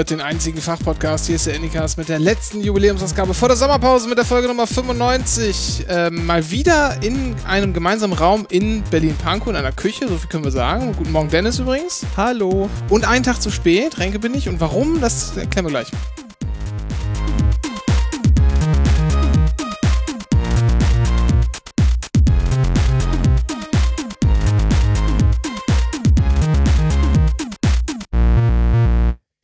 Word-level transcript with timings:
Hört 0.00 0.08
den 0.08 0.22
einzigen 0.22 0.62
Fachpodcast. 0.62 1.26
Hier 1.26 1.36
ist 1.36 1.46
der 1.46 1.56
Anycast 1.56 1.98
mit 1.98 2.08
der 2.08 2.18
letzten 2.18 2.62
Jubiläumsausgabe 2.62 3.34
vor 3.34 3.48
der 3.48 3.56
Sommerpause 3.58 4.08
mit 4.08 4.16
der 4.16 4.24
Folge 4.24 4.48
Nummer 4.48 4.66
95. 4.66 5.84
Ähm, 5.90 6.24
mal 6.24 6.50
wieder 6.50 7.02
in 7.02 7.36
einem 7.46 7.74
gemeinsamen 7.74 8.14
Raum 8.14 8.46
in 8.48 8.82
Berlin-Pankow 8.84 9.48
in 9.48 9.56
einer 9.56 9.72
Küche, 9.72 10.08
so 10.08 10.16
viel 10.16 10.30
können 10.30 10.44
wir 10.44 10.52
sagen. 10.52 10.94
Guten 10.96 11.12
Morgen, 11.12 11.28
Dennis 11.28 11.58
übrigens. 11.58 12.06
Hallo. 12.16 12.70
Und 12.88 13.06
einen 13.06 13.24
Tag 13.24 13.42
zu 13.42 13.50
spät, 13.50 13.98
Renke 13.98 14.18
bin 14.18 14.32
ich. 14.32 14.48
Und 14.48 14.58
warum, 14.58 15.02
das 15.02 15.36
erklären 15.36 15.66
wir 15.66 15.70
gleich. 15.70 15.88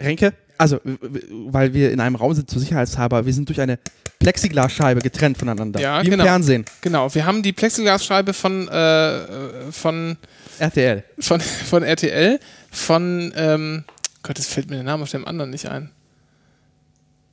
Renke, 0.01 0.33
also, 0.59 0.81
weil 0.85 1.75
wir 1.75 1.93
in 1.93 2.01
einem 2.01 2.17
Raum 2.17 2.35
sind 2.35 2.51
zur 2.51 2.61
Sicherheitshalber, 2.61 3.27
wir 3.27 3.33
sind 3.33 3.49
durch 3.49 3.61
eine 3.61 3.79
Plexiglasscheibe 4.19 5.01
getrennt 5.01 5.39
voneinander. 5.39 5.81
Ja, 5.81 6.03
Wie 6.03 6.11
genau. 6.11 6.25
im 6.25 6.29
Fernsehen. 6.29 6.65
Genau, 6.81 7.15
wir 7.15 7.27
haben 7.27 7.43
die 7.43 7.53
Plexiglasscheibe 7.53 8.33
von, 8.33 8.69
äh, 8.69 9.71
von, 9.71 10.17
RTL. 10.59 11.05
von, 11.19 11.41
von 11.41 11.83
RTL, 11.83 12.41
von, 12.71 13.33
ähm, 13.37 13.85
Gott, 14.23 14.39
es 14.39 14.49
fällt 14.49 14.71
mir 14.71 14.77
der 14.77 14.85
Name 14.85 15.03
auf 15.03 15.11
dem 15.11 15.27
anderen 15.27 15.51
nicht 15.51 15.69
ein. 15.69 15.91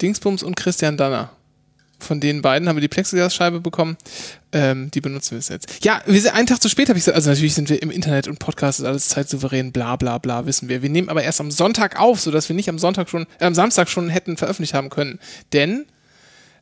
Dingsbums 0.02 0.44
und 0.44 0.56
Christian 0.56 0.98
Danner. 0.98 1.32
Von 2.04 2.20
den 2.20 2.42
beiden 2.42 2.68
haben 2.68 2.76
wir 2.76 2.82
die 2.82 2.88
Plexiglasscheibe 2.88 3.60
bekommen. 3.60 3.98
Ähm, 4.52 4.92
die 4.92 5.02
benutzen 5.02 5.32
wir 5.32 5.56
jetzt. 5.56 5.84
Ja, 5.84 6.02
wir 6.06 6.22
sind 6.22 6.36
einen 6.36 6.48
Tag 6.48 6.62
zu 6.62 6.70
spät, 6.70 6.90
habe 6.90 6.98
ich 6.98 7.06
gesagt. 7.06 7.16
Also 7.16 7.30
natürlich 7.30 7.56
sind 7.56 7.70
wir 7.70 7.82
im 7.82 7.90
Internet 7.90 8.28
und 8.28 8.40
Podcast 8.40 8.80
ist 8.80 8.86
alles 8.86 9.10
zeitsouverän, 9.10 9.72
bla 9.72 9.96
bla 9.96 10.18
bla, 10.20 10.46
wissen 10.46 10.70
wir. 10.70 10.82
Wir 10.82 10.90
nehmen 10.90 11.10
aber 11.10 11.24
erst 11.24 11.42
am 11.42 11.50
Sonntag 11.50 12.00
auf, 12.00 12.20
sodass 12.20 12.50
wir 12.50 12.56
nicht 12.56 12.70
am 12.70 12.78
Sonntag 12.78 13.10
schon, 13.10 13.26
äh, 13.40 13.46
am 13.46 13.56
Samstag 13.56 13.90
schon 13.90 14.10
hätten 14.10 14.38
veröffentlicht 14.38 14.74
haben 14.74 14.90
können. 14.90 15.20
Denn 15.54 15.86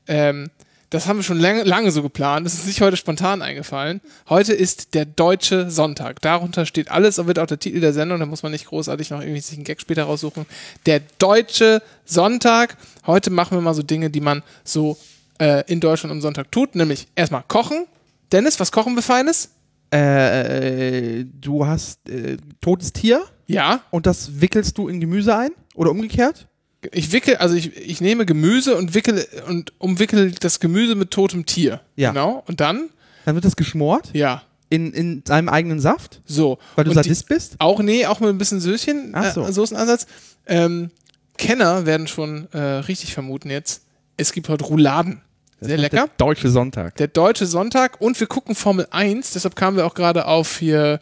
ähm, 0.08 0.50
das 0.92 1.08
haben 1.08 1.18
wir 1.18 1.24
schon 1.24 1.40
lange, 1.40 1.64
lange 1.64 1.90
so 1.90 2.04
geplant. 2.04 2.46
Das 2.46 2.54
ist 2.54 2.68
nicht 2.68 2.82
heute 2.82 2.98
spontan 2.98 3.42
eingefallen. 3.42 4.02
Heute 4.28 4.52
ist 4.52 4.94
der 4.94 5.06
deutsche 5.06 5.72
Sonntag. 5.72 6.22
Darunter 6.22 6.66
steht 6.66 6.92
alles 6.92 7.18
und 7.18 7.28
wird 7.28 7.40
auch 7.40 7.46
der 7.46 7.60
Titel 7.60 7.80
der 7.80 7.94
Sendung. 7.94 8.20
Da 8.20 8.26
muss 8.26 8.44
man 8.44 8.52
nicht 8.52 8.66
großartig 8.66 9.10
noch 9.10 9.22
irgendwie 9.22 9.40
sich 9.40 9.56
einen 9.56 9.64
Gag 9.64 9.80
später 9.80 10.04
raussuchen. 10.04 10.46
Der 10.86 11.00
deutsche 11.18 11.82
Sonntag. 12.04 12.76
Heute 13.08 13.30
machen 13.30 13.58
wir 13.58 13.62
mal 13.62 13.74
so 13.74 13.84
Dinge, 13.84 14.10
die 14.10 14.20
man 14.20 14.44
so 14.66 14.98
äh, 15.42 15.64
in 15.68 15.80
Deutschland 15.82 16.12
am 16.12 16.22
Sonntag 16.22 16.52
tut. 16.52 16.76
Nämlich 16.76 17.08
erstmal 17.16 17.44
kochen. 17.48 17.86
Dennis, 18.32 18.60
was 18.60 18.72
kochen 18.72 18.96
wir 18.96 19.02
Feines? 19.02 19.50
Äh, 19.94 21.26
du 21.26 21.66
hast 21.66 22.08
äh, 22.10 22.38
totes 22.62 22.94
Tier 22.94 23.22
Ja, 23.48 23.82
und 23.92 24.06
das 24.06 24.40
wickelst 24.42 24.78
du 24.78 24.88
in 24.88 25.00
Gemüse 25.02 25.36
ein? 25.36 25.52
Oder 25.76 25.92
umgekehrt? 25.92 26.48
ich 26.94 27.12
wickel, 27.12 27.36
also 27.36 27.54
ich, 27.56 27.76
ich 27.78 28.02
nehme 28.02 28.26
Gemüse 28.26 28.76
und 28.76 28.96
wickel 28.96 29.24
und 29.48 29.72
umwickel 29.78 30.32
das 30.32 30.60
Gemüse 30.60 30.96
mit 30.96 31.12
totem 31.12 31.46
Tier. 31.46 31.82
Ja. 31.96 32.10
Genau. 32.10 32.44
Und 32.48 32.60
dann, 32.60 32.90
Dann 33.26 33.36
wird 33.36 33.46
das 33.46 33.56
geschmort 33.56 34.10
ja, 34.14 34.42
in, 34.70 34.92
in 34.94 35.22
seinem 35.28 35.48
eigenen 35.50 35.80
Saft, 35.80 36.22
so. 36.26 36.58
weil 36.76 36.86
du 36.86 36.90
Und 36.92 36.96
die- 36.98 37.04
Sadist 37.04 37.28
bist? 37.28 37.56
Auch, 37.60 37.82
nee, 37.82 38.08
auch 38.08 38.20
mit 38.20 38.30
ein 38.30 38.38
bisschen 38.40 38.60
Söschen, 38.62 39.12
Ach 39.14 39.32
so. 39.32 39.44
äh, 39.46 39.52
Soßenansatz. 39.54 40.08
Ähm, 40.48 40.90
Kenner 41.38 41.86
werden 41.86 42.08
schon 42.08 42.48
äh, 42.52 42.58
richtig 42.58 43.14
vermuten 43.14 43.52
jetzt. 43.52 43.84
Es 44.18 44.32
gibt 44.34 44.50
heute 44.50 44.64
Rouladen. 44.66 45.22
Sehr 45.62 45.78
lecker. 45.78 46.08
Der 46.08 46.10
deutsche 46.18 46.50
Sonntag. 46.50 46.96
Der 46.96 47.08
deutsche 47.08 47.46
Sonntag 47.46 48.02
und 48.02 48.20
wir 48.20 48.26
gucken 48.26 48.56
Formel 48.56 48.88
1, 48.90 49.32
deshalb 49.32 49.56
kamen 49.56 49.78
wir 49.78 49.86
auch 49.86 49.94
gerade 49.94 50.26
auf 50.26 50.58
hier 50.58 51.00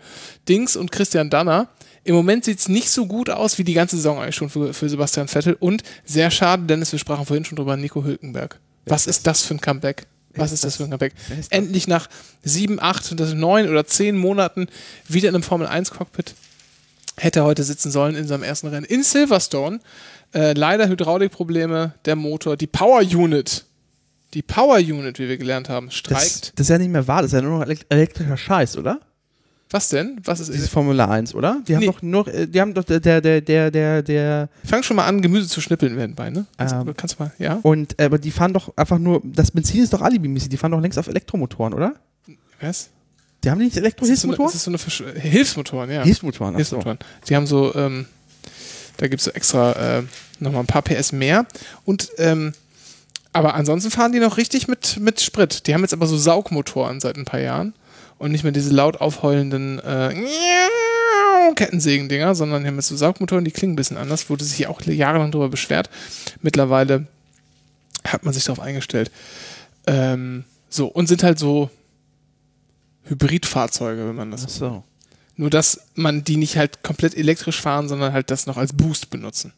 Dings 0.49 0.75
und 0.75 0.91
Christian 0.91 1.29
Danner. 1.29 1.69
Im 2.03 2.13
Moment 2.13 2.43
sieht 2.43 2.59
es 2.59 2.67
nicht 2.67 2.89
so 2.89 3.05
gut 3.05 3.29
aus 3.29 3.57
wie 3.57 3.63
die 3.63 3.73
ganze 3.73 3.95
Saison 3.95 4.19
eigentlich 4.19 4.35
schon 4.35 4.49
für, 4.49 4.73
für 4.73 4.89
Sebastian 4.89 5.29
Vettel 5.29 5.55
und 5.59 5.83
sehr 6.03 6.29
schade, 6.29 6.63
Dennis, 6.63 6.91
wir 6.91 6.99
sprachen 6.99 7.25
vorhin 7.25 7.45
schon 7.45 7.55
drüber, 7.55 7.77
Nico 7.77 8.03
Hülkenberg. 8.03 8.59
Was 8.85 9.07
ist 9.07 9.25
das 9.27 9.43
für 9.43 9.55
ein 9.55 9.61
Comeback? 9.61 10.07
Was 10.35 10.51
ist 10.51 10.63
das 10.63 10.75
für 10.75 10.83
ein 10.83 10.89
Comeback? 10.89 11.13
Das? 11.29 11.47
Endlich 11.49 11.87
nach 11.87 12.09
sieben, 12.43 12.81
acht, 12.81 13.17
das 13.17 13.33
neun 13.33 13.69
oder 13.69 13.85
zehn 13.85 14.17
Monaten 14.17 14.67
wieder 15.07 15.29
in 15.29 15.35
einem 15.35 15.43
Formel 15.43 15.67
1 15.67 15.91
Cockpit 15.91 16.35
hätte 17.21 17.39
er 17.39 17.45
heute 17.45 17.63
sitzen 17.63 17.91
sollen 17.91 18.15
in 18.15 18.27
seinem 18.27 18.43
ersten 18.43 18.67
Rennen 18.67 18.85
in 18.85 19.03
Silverstone. 19.03 19.79
Äh, 20.33 20.53
leider 20.53 20.87
Hydraulikprobleme, 20.87 21.93
der 22.05 22.15
Motor, 22.15 22.55
die 22.55 22.67
Power 22.67 23.01
Unit, 23.01 23.65
die 24.33 24.41
Power 24.41 24.77
Unit, 24.77 25.19
wie 25.19 25.27
wir 25.27 25.37
gelernt 25.37 25.69
haben, 25.69 25.87
Das, 25.87 25.95
streikt. 25.95 26.53
das 26.59 26.65
ist 26.65 26.69
ja 26.69 26.77
nicht 26.77 26.91
mehr 26.91 27.07
wahr, 27.07 27.21
das 27.23 27.33
ist 27.33 27.39
ja 27.39 27.41
nur 27.41 27.59
noch 27.59 27.65
elek- 27.65 27.85
elektrischer 27.89 28.37
Scheiß, 28.37 28.77
oder? 28.77 28.99
Was 29.71 29.89
denn? 29.89 30.19
Was 30.23 30.39
ist? 30.39 30.51
Dieses 30.51 30.69
Formel 30.69 30.99
1, 30.99 31.35
oder? 31.35 31.61
Die 31.67 31.75
haben 31.75 31.81
Nee. 31.81 31.85
doch 31.87 32.01
nur, 32.01 32.27
äh, 32.27 32.47
die 32.47 32.59
haben 32.59 32.73
doch 32.73 32.83
der, 32.83 32.99
der, 32.99 33.21
der, 33.21 33.69
der, 33.69 34.01
der, 34.01 34.49
Fang 34.65 34.81
schon 34.81 34.95
mal 34.97 35.05
an, 35.05 35.21
Gemüse 35.21 35.47
zu 35.47 35.61
schnippeln 35.61 35.95
werden 35.95 36.15
bei, 36.15 36.29
ne? 36.31 36.47
Kannst, 36.57 36.73
Ähm. 36.73 36.93
kannst 36.97 37.19
du 37.19 37.23
mal, 37.23 37.31
ja? 37.37 37.59
und, 37.61 37.99
äh, 37.99 38.05
aber 38.05 38.17
die 38.17 38.31
fahren 38.31 38.51
doch 38.53 38.75
einfach 38.75 38.97
nur, 38.97 39.21
das 39.23 39.51
Benzin 39.51 39.83
ist 39.83 39.93
doch 39.93 40.01
alibimäßig, 40.01 40.49
die 40.49 40.57
fahren 40.57 40.71
doch 40.71 40.81
längst 40.81 40.97
auf 40.97 41.07
Elektromotoren, 41.07 41.73
oder? 41.75 41.93
Was? 42.61 42.89
Die 43.43 43.49
haben 43.51 43.59
nicht 43.59 43.71
Das 43.77 43.77
ist 43.77 44.21
so 44.21 44.27
eine, 44.27 44.35
Elektrohilfsmotoren? 44.37 44.47
das 44.47 44.55
ist 44.55 44.63
so 44.63 44.71
eine 44.71 44.77
Versch 44.79 45.03
Hilfsmotoren, 45.21 45.91
ja. 45.91 46.03
Hilfsmotoren, 46.03 46.55
ach 46.55 46.59
so. 46.65 46.77
Hilfsmotoren. 46.77 46.99
Die 47.29 47.35
haben 47.35 47.45
so, 47.47 47.73
ähm, 47.75 48.05
da 48.97 49.07
gibt 49.07 49.19
es 49.21 49.25
so 49.25 49.31
extra 49.31 49.99
äh, 49.99 50.03
nochmal 50.39 50.61
ein 50.63 50.67
paar 50.67 50.81
PS 50.81 51.11
mehr. 51.11 51.45
Und, 51.85 52.09
ähm, 52.17 52.53
aber 53.33 53.53
ansonsten 53.53 53.91
fahren 53.91 54.11
die 54.11 54.19
noch 54.19 54.37
richtig 54.37 54.67
mit, 54.67 54.97
mit 54.99 55.21
Sprit. 55.21 55.67
Die 55.67 55.73
haben 55.73 55.81
jetzt 55.81 55.93
aber 55.93 56.07
so 56.07 56.17
Saugmotoren 56.17 56.99
seit 56.99 57.17
ein 57.17 57.25
paar 57.25 57.39
Jahren 57.39 57.73
und 58.17 58.31
nicht 58.31 58.43
mehr 58.43 58.51
diese 58.51 58.71
laut 58.71 59.01
aufheulenden 59.01 59.79
äh, 59.79 60.15
Kettensägen-Dinger, 61.55 62.35
sondern 62.35 62.63
die 62.63 62.67
haben 62.67 62.75
jetzt 62.75 62.87
so 62.87 62.95
Saugmotoren, 62.95 63.45
die 63.45 63.51
klingen 63.51 63.73
ein 63.73 63.75
bisschen 63.75 63.97
anders, 63.97 64.29
wurde 64.29 64.43
sich 64.43 64.67
auch 64.67 64.81
jahrelang 64.81 65.31
darüber 65.31 65.49
beschwert. 65.49 65.89
Mittlerweile 66.41 67.07
hat 68.05 68.23
man 68.23 68.33
sich 68.33 68.45
darauf 68.45 68.59
eingestellt. 68.59 69.11
Ähm, 69.87 70.45
so, 70.69 70.87
und 70.87 71.07
sind 71.07 71.23
halt 71.23 71.39
so 71.39 71.69
Hybridfahrzeuge, 73.05 74.07
wenn 74.07 74.15
man 74.15 74.31
das 74.31 74.45
Ach 74.45 74.49
so. 74.49 74.83
nur, 75.35 75.49
dass 75.49 75.81
man 75.95 76.23
die 76.23 76.37
nicht 76.37 76.57
halt 76.57 76.83
komplett 76.83 77.15
elektrisch 77.15 77.61
fahren, 77.61 77.87
sondern 77.87 78.13
halt 78.13 78.31
das 78.31 78.45
noch 78.45 78.57
als 78.57 78.73
Boost 78.73 79.09
benutzen. 79.09 79.53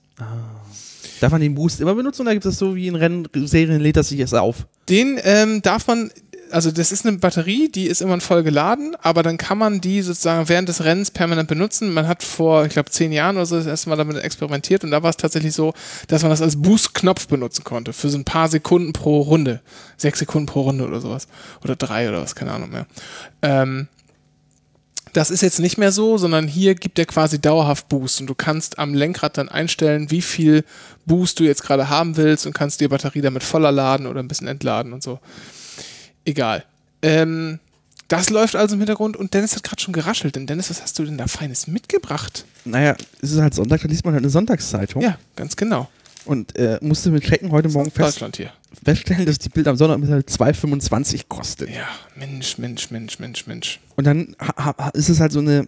Darf 1.21 1.31
man 1.31 1.41
den 1.41 1.53
Boost 1.53 1.79
immer 1.79 1.93
benutzen 1.93 2.23
oder 2.23 2.33
gibt 2.33 2.47
es 2.47 2.57
so 2.57 2.75
wie 2.75 2.87
in 2.87 2.95
Rennserien, 2.95 3.79
lädt 3.79 3.95
das 3.95 4.09
sich 4.09 4.19
erst 4.19 4.33
auf? 4.33 4.65
Den 4.89 5.19
ähm, 5.23 5.61
darf 5.61 5.85
man, 5.85 6.09
also 6.49 6.71
das 6.71 6.91
ist 6.91 7.05
eine 7.05 7.19
Batterie, 7.19 7.69
die 7.69 7.85
ist 7.85 8.01
immer 8.01 8.19
voll 8.21 8.41
geladen, 8.41 8.95
aber 9.03 9.21
dann 9.21 9.37
kann 9.37 9.59
man 9.59 9.81
die 9.81 10.01
sozusagen 10.01 10.49
während 10.49 10.67
des 10.67 10.83
Rennens 10.83 11.11
permanent 11.11 11.47
benutzen. 11.47 11.93
Man 11.93 12.07
hat 12.07 12.23
vor, 12.23 12.65
ich 12.65 12.73
glaube, 12.73 12.89
zehn 12.89 13.11
Jahren 13.11 13.35
oder 13.35 13.45
so 13.45 13.55
das 13.55 13.67
erste 13.67 13.89
Mal 13.89 13.97
damit 13.97 14.17
experimentiert 14.17 14.83
und 14.83 14.89
da 14.89 15.03
war 15.03 15.11
es 15.11 15.17
tatsächlich 15.17 15.53
so, 15.53 15.75
dass 16.07 16.23
man 16.23 16.31
das 16.31 16.41
als 16.41 16.59
Boost-Knopf 16.59 17.27
benutzen 17.27 17.63
konnte 17.63 17.93
für 17.93 18.09
so 18.09 18.17
ein 18.17 18.25
paar 18.25 18.49
Sekunden 18.49 18.91
pro 18.91 19.21
Runde. 19.21 19.61
Sechs 19.97 20.17
Sekunden 20.17 20.47
pro 20.47 20.61
Runde 20.61 20.87
oder 20.87 21.01
sowas. 21.01 21.27
Oder 21.63 21.75
drei 21.75 22.09
oder 22.09 22.23
was, 22.23 22.33
keine 22.33 22.51
Ahnung 22.51 22.71
mehr. 22.71 22.87
Ähm, 23.43 23.89
Das 25.13 25.29
ist 25.29 25.41
jetzt 25.41 25.59
nicht 25.59 25.77
mehr 25.77 25.91
so, 25.91 26.17
sondern 26.17 26.47
hier 26.47 26.75
gibt 26.75 26.97
er 26.97 27.05
quasi 27.05 27.39
dauerhaft 27.39 27.89
Boost 27.89 28.21
und 28.21 28.27
du 28.27 28.35
kannst 28.35 28.79
am 28.79 28.93
Lenkrad 28.93 29.37
dann 29.37 29.49
einstellen, 29.49 30.09
wie 30.09 30.21
viel 30.21 30.63
Boost 31.05 31.39
du 31.39 31.43
jetzt 31.43 31.63
gerade 31.63 31.89
haben 31.89 32.15
willst 32.17 32.45
und 32.45 32.53
kannst 32.53 32.79
die 32.79 32.87
Batterie 32.87 33.21
damit 33.21 33.43
voller 33.43 33.71
laden 33.71 34.07
oder 34.07 34.21
ein 34.21 34.27
bisschen 34.27 34.47
entladen 34.47 34.93
und 34.93 35.03
so. 35.03 35.19
Egal. 36.23 36.63
Ähm, 37.01 37.59
das 38.07 38.29
läuft 38.29 38.55
also 38.55 38.75
im 38.75 38.81
Hintergrund 38.81 39.15
und 39.15 39.33
Dennis 39.33 39.55
hat 39.55 39.63
gerade 39.63 39.81
schon 39.81 39.93
geraschelt. 39.93 40.35
Denn 40.35 40.45
Dennis, 40.45 40.69
was 40.69 40.81
hast 40.81 40.99
du 40.99 41.05
denn 41.05 41.17
da 41.17 41.27
Feines 41.27 41.67
mitgebracht? 41.67 42.45
Naja, 42.65 42.95
es 43.21 43.31
ist 43.31 43.39
halt 43.39 43.53
Sonntag, 43.53 43.81
da 43.81 43.87
liest 43.87 44.03
man 44.05 44.13
halt 44.13 44.23
eine 44.23 44.29
Sonntagszeitung. 44.29 45.01
Ja, 45.01 45.17
ganz 45.35 45.55
genau. 45.55 45.89
Und 46.25 46.55
äh, 46.57 46.77
musste 46.81 47.09
mit 47.09 47.23
checken 47.23 47.51
heute 47.51 47.69
Morgen 47.69 47.89
fest, 47.89 48.15
Deutschland 48.15 48.37
hier. 48.37 48.51
Feststellen, 48.83 49.25
dass 49.25 49.37
die 49.39 49.49
Bild 49.49 49.67
am 49.67 49.75
Sonntag 49.75 50.09
halt 50.09 50.29
2,25 50.29 51.23
kostet. 51.27 51.69
Ja, 51.69 51.87
Mensch, 52.15 52.57
Mensch, 52.57 52.91
Mensch, 52.91 53.19
Mensch, 53.19 53.47
Mensch. 53.47 53.79
Und 53.95 54.05
dann 54.05 54.35
ist 54.93 55.09
es 55.09 55.19
halt 55.19 55.31
so 55.31 55.39
eine. 55.39 55.67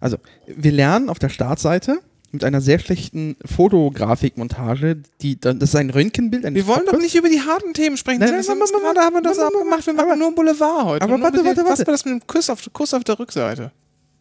Also, 0.00 0.16
wir 0.46 0.72
lernen 0.72 1.08
auf 1.10 1.18
der 1.18 1.28
Startseite 1.28 2.00
mit 2.32 2.44
einer 2.44 2.60
sehr 2.60 2.78
schlechten 2.78 3.36
Fotografikmontage, 3.44 4.98
die 5.20 5.38
dann, 5.40 5.58
das 5.58 5.70
ist 5.70 5.76
ein 5.76 5.90
Röntgenbild. 5.90 6.44
eines 6.44 6.56
Wir 6.56 6.66
wollen 6.66 6.86
doch 6.86 6.98
nicht 6.98 7.14
über 7.14 7.28
die 7.28 7.40
harten 7.40 7.74
Themen 7.74 7.96
sprechen. 7.96 8.20
Nein, 8.20 8.30
nein, 8.30 8.44
nein, 8.46 8.58
gerade 8.82 9.00
haben 9.00 9.14
wir 9.14 9.22
das 9.22 9.38
abgemacht. 9.38 9.86
Wir 9.86 9.94
machen 9.94 10.18
nur 10.18 10.34
Boulevard 10.34 10.84
heute. 10.84 11.04
Aber 11.04 11.20
warte, 11.20 11.44
warte, 11.44 11.54
dem- 11.60 11.64
Was 11.64 11.78
warte. 11.80 11.86
war 11.86 11.92
das 11.92 12.04
mit 12.04 12.14
dem 12.22 12.26
Kuss 12.26 12.48
auf, 12.50 12.60
Kuss 12.72 12.94
auf 12.94 13.04
der 13.04 13.18
Rückseite? 13.18 13.72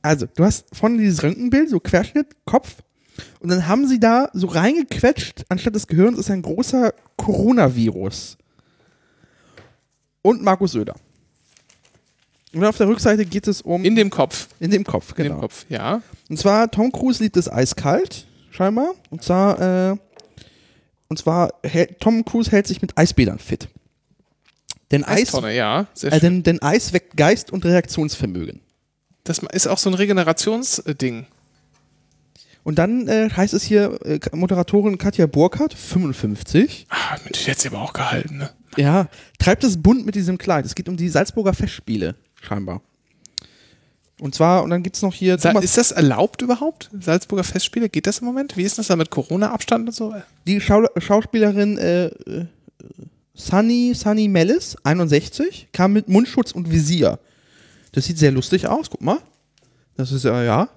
Also, 0.02 0.28
du 0.36 0.44
hast 0.44 0.66
vorne 0.74 0.98
dieses 0.98 1.22
Röntgenbild, 1.24 1.70
so 1.70 1.80
Querschnitt, 1.80 2.28
Kopf. 2.46 2.76
Und 3.40 3.50
dann 3.50 3.68
haben 3.68 3.88
sie 3.88 4.00
da 4.00 4.30
so 4.34 4.48
reingequetscht, 4.48 5.46
anstatt 5.50 5.76
des 5.76 5.88
Gehirns 5.88 6.18
ist 6.18 6.30
ein 6.30 6.42
großer 6.42 6.94
Coronavirus. 7.18 8.38
Und 10.22 10.42
Markus 10.42 10.74
Söder. 10.74 10.96
Und 12.54 12.66
auf 12.66 12.78
der 12.78 12.88
Rückseite 12.88 13.26
geht 13.26 13.48
es 13.48 13.62
um. 13.62 13.84
In 13.86 13.96
dem 13.96 14.10
Kopf. 14.10 14.48
in 14.60 14.72
dem 14.72 14.84
Kopf, 14.84 15.12
In 15.12 15.24
genau. 15.24 15.36
dem 15.36 15.42
Kopf, 15.42 15.66
ja. 15.70 16.02
Und 16.30 16.38
zwar, 16.38 16.70
Tom 16.70 16.92
Cruise 16.92 17.22
liebt 17.22 17.38
es 17.38 17.52
eiskalt, 17.52 18.26
scheinbar. 18.50 18.94
Und 19.10 19.24
zwar, 19.24 19.92
äh, 19.92 19.98
und 21.08 21.20
zwar, 21.20 21.52
Tom 22.00 22.26
Cruise 22.26 22.52
hält 22.52 22.68
sich 22.68 22.82
mit 22.82 22.98
Eisbädern 22.98 23.40
fit. 23.40 23.68
Denn 24.92 25.04
Eis, 25.04 25.22
Eistonne, 25.22 25.56
ja. 25.56 25.88
Sehr 25.94 26.12
äh, 26.12 26.20
denn, 26.20 26.42
denn 26.42 26.62
Eis 26.62 26.94
weckt 26.94 27.16
Geist 27.16 27.52
und 27.52 27.64
Reaktionsvermögen. 27.66 28.62
Das 29.24 29.40
ist 29.40 29.68
auch 29.68 29.78
so 29.78 29.92
ein 29.92 29.94
Regenerationsding. 29.94 31.28
Und 32.70 32.76
dann 32.76 33.08
äh, 33.08 33.32
heißt 33.36 33.56
es 33.56 33.64
hier, 33.64 33.98
äh, 34.06 34.20
Moderatorin 34.32 35.00
Katja 35.00 35.26
Burkhardt, 35.26 35.74
55. 35.74 36.86
Ah, 36.92 37.18
die 37.18 37.50
hat 37.50 37.58
sie 37.58 37.70
aber 37.70 37.82
auch 37.82 37.94
gehalten, 37.94 38.38
ne? 38.38 38.52
Ja, 38.78 39.08
treibt 39.40 39.64
es 39.64 39.82
bunt 39.82 40.06
mit 40.06 40.14
diesem 40.14 40.38
Kleid. 40.38 40.68
Es 40.68 40.76
geht 40.76 40.88
um 40.88 40.96
die 40.96 41.10
Salzburger 41.10 41.56
Festspiele, 41.56 42.14
scheinbar. 42.40 42.84
Und 44.20 44.36
zwar, 44.36 44.62
und 44.62 44.70
dann 44.70 44.84
gibt 44.84 44.98
es 44.98 45.02
noch 45.02 45.16
hier 45.16 45.40
Thomas, 45.40 45.64
ist 45.64 45.80
das 45.80 45.92
erlaubt 45.92 46.44
überhaupt? 46.44 46.92
Salzburger 47.00 47.44
Festspiele? 47.44 47.90
Geht 47.90 48.06
das 48.06 48.20
im 48.20 48.26
Moment? 48.26 48.56
Wie 48.56 48.62
ist 48.62 48.78
das 48.78 48.86
da 48.86 48.96
mit 48.96 49.10
Corona-Abstand 49.10 49.88
und 49.88 49.96
so? 49.96 50.14
die 50.46 50.62
Schau 50.62 50.86
Schauspielerin 50.96 51.80
äh, 51.80 52.06
äh, 52.06 52.46
Sunny, 53.34 53.96
Sunny 53.96 54.28
Mellis, 54.28 54.78
61, 54.84 55.70
kam 55.74 55.94
mit 55.94 56.08
Mundschutz 56.08 56.52
und 56.52 56.70
Visier. 56.70 57.18
Das 57.94 58.06
sieht 58.06 58.20
sehr 58.20 58.32
lustig 58.32 58.68
aus, 58.68 58.92
guck 58.92 59.02
mal. 59.02 59.18
Das 59.98 60.12
ist 60.12 60.24
ja, 60.24 60.44
ja. 60.44 60.70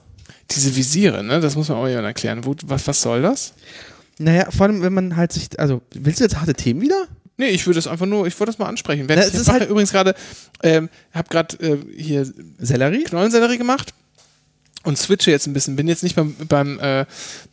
Diese 0.50 0.75
Visiere, 0.76 1.23
ne? 1.23 1.40
Das 1.40 1.56
muss 1.56 1.69
man 1.69 1.79
auch 1.79 1.87
jemand 1.88 2.06
erklären. 2.06 2.44
Wo, 2.44 2.55
was, 2.67 2.87
was 2.87 3.00
soll 3.02 3.23
das? 3.23 3.55
Naja, 4.19 4.50
vor 4.50 4.67
allem, 4.67 4.82
wenn 4.82 4.93
man 4.93 5.17
halt 5.17 5.32
sich, 5.32 5.58
also, 5.58 5.82
willst 5.94 6.20
du 6.20 6.25
jetzt 6.25 6.37
harte 6.38 6.55
Themen 6.55 6.81
wieder? 6.81 7.06
Nee, 7.38 7.49
ich 7.49 7.67
würde 7.67 7.79
es 7.79 7.87
einfach 7.87 8.06
nur, 8.06 8.26
ich 8.26 8.38
wollte 8.38 8.52
das 8.52 8.58
mal 8.58 8.67
ansprechen. 8.69 9.08
Wenn, 9.08 9.19
Na, 9.19 9.26
ich 9.26 9.32
mache 9.34 9.52
halt- 9.52 9.70
übrigens 9.70 9.90
gerade, 9.90 10.14
ähm, 10.62 10.90
habe 11.12 11.29
gerade 11.29 11.56
äh, 11.67 11.79
hier 11.96 12.31
Sellerie? 12.58 13.05
Knollensellerie 13.05 13.56
gemacht 13.58 13.94
und 14.84 14.99
switche 14.99 15.31
jetzt 15.31 15.46
ein 15.46 15.52
bisschen. 15.55 15.75
Bin 15.76 15.88
jetzt 15.88 16.02
nicht 16.02 16.14
beim, 16.14 16.37
beim, 16.49 16.79
äh, 16.81 17.06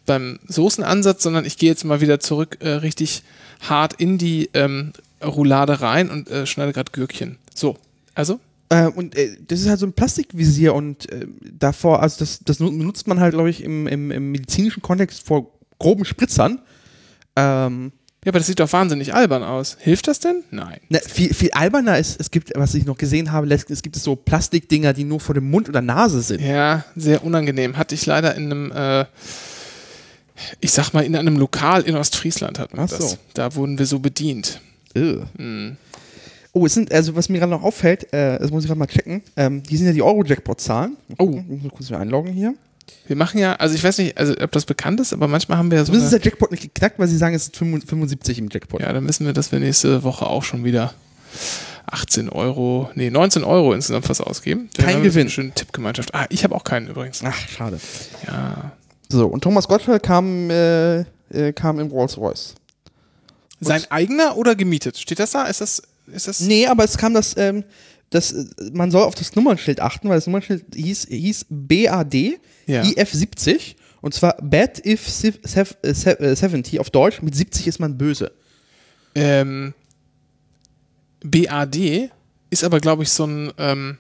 beim 0.06 0.40
Soßenansatz, 0.48 1.24
sondern 1.24 1.46
ich 1.46 1.58
gehe 1.58 1.70
jetzt 1.70 1.86
mal 1.86 2.02
wieder 2.02 2.20
zurück 2.20 2.58
äh, 2.60 2.70
richtig 2.70 3.24
hart 3.62 3.94
in 3.94 4.18
die 4.18 4.50
ähm, 4.54 4.92
Roulade 5.24 5.82
rein 5.82 6.10
und 6.10 6.30
äh, 6.30 6.46
schneide 6.46 6.74
gerade 6.74 6.92
Gürkchen. 6.92 7.38
So, 7.56 7.78
also? 8.16 8.40
Äh, 8.70 8.86
und 8.88 9.16
äh, 9.16 9.36
das 9.48 9.62
ist 9.62 9.68
halt 9.70 9.80
so 9.80 9.86
ein 9.88 9.94
Plastikvisier 9.94 10.76
und 10.76 11.12
äh, 11.12 11.26
davor, 11.52 12.02
also 12.04 12.20
das, 12.20 12.40
das 12.44 12.60
nu- 12.60 12.70
benutzt 12.78 13.08
man 13.08 13.20
halt, 13.20 13.34
glaube 13.34 13.50
ich, 13.50 13.64
im, 13.64 13.88
im, 13.88 14.12
im 14.12 14.32
medizinischen 14.32 14.82
Kontext 14.84 15.26
vor 15.26 15.52
groben 15.80 16.06
Spritzern. 16.06 16.60
Ähm, 17.36 17.92
Ja, 18.26 18.30
aber 18.32 18.40
das 18.40 18.48
sieht 18.48 18.60
doch 18.60 18.72
wahnsinnig 18.72 19.14
albern 19.16 19.42
aus. 19.44 19.78
Hilft 19.80 20.08
das 20.08 20.20
denn? 20.20 20.44
Nein. 20.52 20.78
ne, 20.90 21.00
viel, 21.00 21.34
viel 21.34 21.52
alberner 21.52 21.98
ist, 21.98 22.20
es 22.20 22.30
gibt, 22.30 22.52
was 22.56 22.76
ich 22.76 22.86
noch 22.86 22.98
gesehen 22.98 23.32
habe, 23.32 23.52
es 23.52 23.82
gibt 23.82 23.96
so 23.96 24.16
Plastikdinger, 24.16 24.94
die 24.94 25.04
nur 25.06 25.20
vor 25.20 25.34
dem 25.34 25.50
Mund 25.50 25.68
oder 25.70 25.82
Nase 25.82 26.22
sind. 26.22 26.42
Ja, 26.42 26.84
sehr 26.96 27.24
unangenehm. 27.24 27.76
Hatte 27.78 27.96
ich 27.96 28.06
leider 28.06 28.36
in 28.36 28.52
einem, 28.52 28.72
äh, 28.72 29.06
ich 30.62 30.72
sag 30.72 30.94
mal, 30.94 31.04
in 31.06 31.16
einem 31.16 31.38
Lokal 31.38 31.82
in 31.84 31.96
Ostfriesland 31.96 32.60
hatten 32.60 32.78
wir 32.78 32.84
Ach 32.84 32.90
so. 32.90 32.98
das. 32.98 33.18
Da 33.34 33.56
wurden 33.56 33.80
wir 33.80 33.86
so 33.86 34.00
bedient. 34.00 34.62
Ugh. 34.96 35.26
Oh, 36.52 36.66
es 36.66 36.74
sind, 36.74 36.92
also 36.92 37.16
was 37.16 37.30
mir 37.30 37.40
gerade 37.40 37.52
noch 37.52 37.64
auffällt, 37.64 38.12
äh, 38.12 38.40
das 38.40 38.50
muss 38.52 38.64
ich 38.64 38.68
gerade 38.68 38.80
mal 38.80 38.88
checken, 38.88 39.22
ähm, 39.36 39.62
die 39.64 39.78
sind 39.78 39.86
ja 39.86 39.94
die 39.94 40.02
Euro-Jackpot-Zahlen. 40.02 40.98
Oh. 41.20 41.42
Ich 41.50 41.64
muss 41.64 41.72
kurz 41.72 41.90
wieder 41.90 42.00
einloggen 42.00 42.34
hier. 42.34 42.56
Wir 43.06 43.16
machen 43.16 43.40
ja, 43.40 43.56
also 43.56 43.76
ich 43.76 43.84
weiß 43.84 44.00
nicht, 44.00 44.18
also 44.18 44.34
ob 44.42 44.52
das 44.52 44.66
bekannt 44.66 45.00
ist, 45.00 45.14
aber 45.14 45.28
manchmal 45.28 45.60
haben 45.60 45.70
wir 45.70 45.78
ja 45.78 45.86
so. 45.86 45.94
Eine, 45.94 46.10
der 46.10 46.20
Jackpot 46.20 46.52
nicht 46.52 46.64
geknackt, 46.64 46.98
weil 46.98 47.08
sie 47.08 47.18
sagen, 47.18 47.36
es 47.36 47.44
ist 47.44 47.58
75 47.58 48.40
im 48.40 48.50
Jackpot. 48.52 48.82
ja, 48.82 48.92
dann 48.92 49.08
wissen 49.08 49.26
wir, 49.26 49.34
dass 49.34 49.52
wir 49.52 49.60
nächste 49.60 50.04
Woche 50.04 50.26
auch 50.26 50.44
schon 50.44 50.64
wieder 50.64 50.94
18 51.88 52.30
Euro, 52.30 52.90
nee, 52.96 53.10
19 53.10 53.44
Euro 53.44 53.74
insgesamt 53.74 54.10
was 54.10 54.22
ausgeben. 54.22 54.70
Wir 54.76 54.86
Kein 54.86 55.04
Gewinn. 55.04 55.30
Schöne 55.30 55.52
Tippgemeinschaft. 55.52 56.14
Ah, 56.14 56.26
ich 56.30 56.44
habe 56.44 56.56
auch 56.56 56.64
keinen 56.64 56.88
übrigens. 56.88 57.22
Ach, 57.24 57.36
schade. 57.48 57.80
Ja. 58.28 58.72
So, 59.10 59.28
und 59.28 59.44
Thomas 59.44 59.68
Gottschalk 59.68 60.04
kam, 60.04 60.50
äh, 60.50 61.00
äh, 61.32 61.54
kam 61.54 61.80
im 61.80 61.88
Rolls-Royce. 61.88 62.56
Sein 63.62 63.84
eigener 63.90 64.38
oder 64.38 64.56
gemietet? 64.56 64.98
Steht 64.98 65.20
das 65.20 65.32
da? 65.32 65.46
Ist 65.46 65.62
das, 65.62 65.82
ist 66.14 66.28
das? 66.28 66.40
Nee, 66.42 66.66
aber 66.68 66.84
es 66.84 66.98
kam 66.98 67.14
das, 67.14 67.36
ähm, 67.38 67.64
das, 68.10 68.32
äh, 68.32 68.46
man 68.74 68.92
soll 68.92 69.04
auf 69.04 69.16
das 69.16 69.36
Nummernschild 69.36 69.80
achten, 69.80 70.10
weil 70.10 70.18
das 70.18 70.28
Nummernschild 70.28 70.66
hieß, 70.76 71.08
hieß 71.10 71.46
BAD 71.50 72.40
Ja. 72.68 72.82
IF70 72.84 73.76
und 74.02 74.14
zwar 74.14 74.38
Bad 74.42 74.86
If 74.86 75.08
Siv- 75.08 75.40
Sev- 75.44 75.76
äh, 75.84 75.94
Se- 75.94 76.20
äh, 76.20 76.36
70 76.36 76.80
auf 76.80 76.90
Deutsch. 76.90 77.22
Mit 77.22 77.36
70 77.36 77.68
ist 77.68 77.80
man 77.80 77.98
böse. 77.98 78.32
Ähm, 79.16 79.74
BAD 81.24 82.10
ist 82.50 82.64
aber, 82.64 82.80
glaube 82.80 83.04
ich, 83.04 83.10
so 83.10 83.26
ein 83.26 83.52
ähm, 83.58 83.98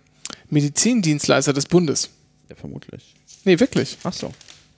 Medizindienstleister 0.50 1.53
des 1.53 1.65
Bundes. 1.65 2.09
Ja, 2.50 2.55
vermutlich. 2.55 3.13
Nee, 3.45 3.59
wirklich. 3.59 3.97
Ach 4.03 4.13
so. 4.13 4.33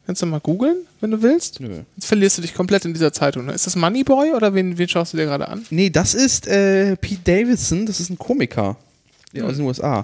Kannst 0.05 0.21
du 0.21 0.25
mal 0.25 0.39
googeln, 0.39 0.77
wenn 0.99 1.11
du 1.11 1.21
willst? 1.21 1.59
Nö. 1.59 1.81
Jetzt 1.95 2.07
verlierst 2.07 2.37
du 2.37 2.41
dich 2.41 2.53
komplett 2.53 2.85
in 2.85 2.93
dieser 2.93 3.13
Zeitung. 3.13 3.45
Ne? 3.45 3.53
Ist 3.53 3.67
das 3.67 3.75
Moneyboy 3.75 4.31
oder 4.33 4.53
wen, 4.53 4.77
wen 4.77 4.89
schaust 4.89 5.13
du 5.13 5.17
dir 5.17 5.25
gerade 5.25 5.47
an? 5.47 5.65
Nee, 5.69 5.89
das 5.89 6.13
ist 6.15 6.47
äh, 6.47 6.95
Pete 6.97 7.21
Davidson, 7.23 7.85
das 7.85 7.99
ist 7.99 8.09
ein 8.09 8.17
Komiker. 8.17 8.77
Ja, 9.33 9.43
Hm. 9.43 9.49
aus 9.49 9.55
den 9.57 9.65
USA. 9.65 10.03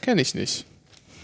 Kenn 0.00 0.18
ich 0.18 0.34
nicht. 0.34 0.64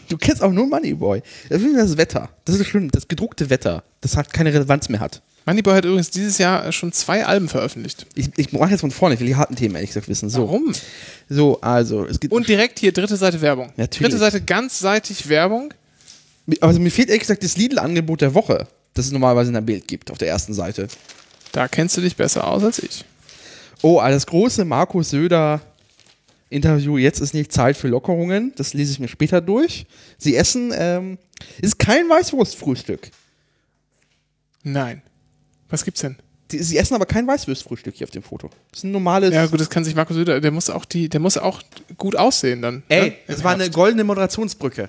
Du 0.09 0.17
kennst 0.19 0.43
auch 0.43 0.53
nur 0.53 0.67
Moneyboy. 0.67 1.23
Das 1.49 1.63
ist 1.63 1.77
das 1.77 1.97
Wetter. 1.97 2.29
Das 2.45 2.57
ist 2.59 2.67
schlimm. 2.67 2.91
Das 2.91 3.09
gedruckte 3.09 3.51
Wetter, 3.51 3.83
das 4.01 4.17
hat 4.17 4.33
keine 4.33 4.53
Relevanz 4.53 4.89
mehr 4.89 5.01
hat. 5.01 5.23
Moneyboy 5.47 5.75
hat 5.75 5.85
übrigens 5.87 6.11
dieses 6.11 6.37
Jahr 6.39 6.67
äh, 6.67 6.73
schon 6.73 6.93
zwei 6.93 7.25
Alben 7.25 7.49
veröffentlicht. 7.49 8.05
Ich, 8.15 8.29
ich 8.37 8.53
mache 8.53 8.71
jetzt 8.71 8.81
von 8.81 8.91
vorne, 8.91 9.15
ich 9.15 9.21
will 9.21 9.27
die 9.29 9.37
harten 9.37 9.57
Themen 9.57 9.77
ehrlich 9.77 9.91
gesagt 9.91 10.09
wissen. 10.09 10.29
So, 10.29 10.43
Warum? 10.43 10.73
so 11.31 11.61
also, 11.63 12.05
es 12.05 12.21
gibt. 12.21 12.35
Und 12.35 12.49
direkt 12.49 12.79
hier 12.79 12.93
dritte 12.93 13.17
Seite 13.17 13.41
Werbung. 13.41 13.73
Natürlich. 13.77 14.11
Dritte 14.11 14.19
Seite 14.19 14.43
ganzseitig 14.43 15.29
Werbung. 15.31 15.73
Also 16.61 16.81
mir 16.81 16.91
fehlt 16.91 17.09
ehrlich 17.09 17.23
gesagt 17.23 17.45
das 17.45 17.57
Lidl-Angebot 17.57 18.21
der 18.21 18.35
Woche, 18.35 18.67
das 18.95 19.07
es 19.07 19.13
normalerweise 19.13 19.49
in 19.49 19.55
der 19.55 19.61
Bild 19.61 19.87
gibt, 19.87 20.11
auf 20.11 20.19
der 20.19 20.29
ersten 20.29 20.55
Seite. 20.55 20.89
Da 21.53 21.69
kennst 21.69 21.97
du 21.97 22.01
dich 22.01 22.17
besser 22.17 22.47
aus 22.47 22.63
als 22.63 22.79
ich. 22.79 23.05
Oh, 23.83 24.01
das 24.01 24.27
große 24.27 24.65
Markus 24.65 25.11
Söder 25.11 25.61
Interview, 26.51 26.97
jetzt 26.97 27.21
ist 27.21 27.35
nicht 27.35 27.53
Zeit 27.53 27.77
für 27.77 27.89
Lockerungen, 27.89 28.53
das 28.57 28.73
lese 28.73 28.93
ich 28.93 29.01
mir 29.01 29.09
später 29.09 29.41
durch. 29.41 29.87
Sie 30.17 30.35
essen, 30.35 30.73
ähm, 30.75 31.19
ist 31.61 31.79
kein 31.79 32.09
Weißwurstfrühstück. 32.09 33.11
Nein. 34.63 35.03
Was 35.69 35.85
gibt's 35.85 36.01
denn? 36.01 36.17
Die, 36.51 36.59
sie 36.63 36.79
essen 36.79 36.95
aber 36.95 37.05
kein 37.05 37.27
Weißwurstfrühstück 37.27 37.95
hier 37.97 38.07
auf 38.07 38.11
dem 38.11 38.23
Foto. 38.23 38.49
Das 38.71 38.81
ist 38.81 38.85
ein 38.85 38.93
normales. 38.93 39.35
Ja, 39.35 39.45
gut, 39.47 39.61
das 39.61 39.69
kann 39.69 39.85
sich 39.85 39.95
Markus 39.95 40.17
Söder, 40.17 40.41
der 40.41 40.51
muss 40.51 40.71
auch 40.71 40.87
die, 40.87 41.11
der 41.11 41.21
muss 41.21 41.37
auch 41.37 41.63
gut 41.99 42.17
aussehen 42.17 42.63
dann. 42.63 42.83
Ey, 42.89 43.11
ne? 43.11 43.15
das 43.27 43.45
war 43.45 43.53
eine 43.53 43.69
goldene 43.71 44.05
Moderationsbrücke. 44.05 44.89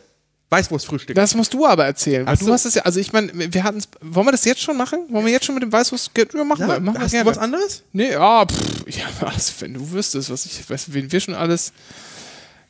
Weißwurstfrühstück. 0.50 1.16
Das 1.16 1.36
musst 1.36 1.54
du 1.54 1.66
aber 1.66 1.86
erzählen. 1.86 2.26
Ach 2.28 2.38
du 2.38 2.46
so. 2.46 2.52
hast 2.54 2.66
es 2.66 2.76
ja, 2.76 2.82
also 2.84 3.00
ich 3.00 3.14
meine, 3.14 3.32
wir 3.54 3.64
hatten 3.64 3.82
Wollen 4.02 4.28
wir 4.28 4.32
das 4.32 4.46
jetzt 4.46 4.62
schon 4.62 4.78
machen? 4.78 5.00
Wollen 5.10 5.26
wir 5.26 5.32
jetzt 5.32 5.46
schon 5.46 5.56
mit 5.56 5.64
dem 5.64 5.72
Weißwurst? 5.72 6.12
Ja, 6.18 6.44
machen 6.44 6.68
wir, 6.68 6.80
machen 6.80 6.96
wir 6.96 7.02
hast 7.02 7.12
gerne. 7.12 7.26
du 7.26 7.30
was 7.32 7.38
anderes? 7.38 7.84
Nee, 7.94 8.12
ja, 8.12 8.46
pff, 8.46 8.84
ja, 8.88 9.06
was, 9.20 9.54
wenn 9.62 9.76
du 9.76 9.92
wüsstest, 9.92 10.30
was 10.32 10.46
ich, 10.46 10.68
was, 10.70 10.92
wen 10.94 11.12
wir 11.12 11.20
schon 11.20 11.36
alles, 11.36 11.72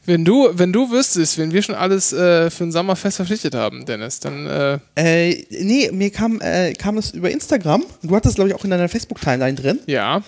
wenn 0.05 0.25
du, 0.25 0.49
wenn 0.53 0.73
du 0.73 0.91
wüsstest, 0.91 1.37
wenn 1.37 1.53
wir 1.53 1.61
schon 1.61 1.75
alles 1.75 2.11
äh, 2.11 2.49
für 2.49 2.63
den 2.65 2.71
Sommerfest 2.71 3.17
verpflichtet 3.17 3.53
haben, 3.55 3.85
Dennis, 3.85 4.19
dann, 4.19 4.47
äh, 4.47 4.79
Äh, 4.95 5.45
nee, 5.49 5.89
mir 5.91 6.09
kam, 6.09 6.41
äh, 6.41 6.73
kam 6.73 6.95
das 6.95 7.11
über 7.11 7.29
Instagram. 7.29 7.85
Du 8.01 8.15
hattest, 8.15 8.35
glaube 8.35 8.49
ich, 8.49 8.55
auch 8.55 8.63
in 8.63 8.71
deiner 8.71 8.89
Facebook-Timeline 8.89 9.55
drin. 9.55 9.79
ja. 9.87 10.21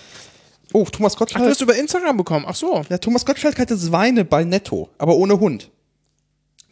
Oh, 0.74 0.84
Thomas 0.86 1.12
Ach, 1.12 1.16
du 1.16 1.24
Gottschalk. 1.24 1.50
hast 1.50 1.60
über 1.60 1.76
Instagram 1.76 2.16
bekommen. 2.16 2.46
Ach 2.48 2.54
so. 2.54 2.82
ja, 2.88 2.96
Thomas 2.96 3.26
Gottschalk 3.26 3.58
hatte 3.58 3.76
Schweine 3.76 4.24
bei 4.24 4.42
Netto, 4.42 4.88
aber 4.96 5.16
ohne 5.16 5.38
Hund. 5.38 5.68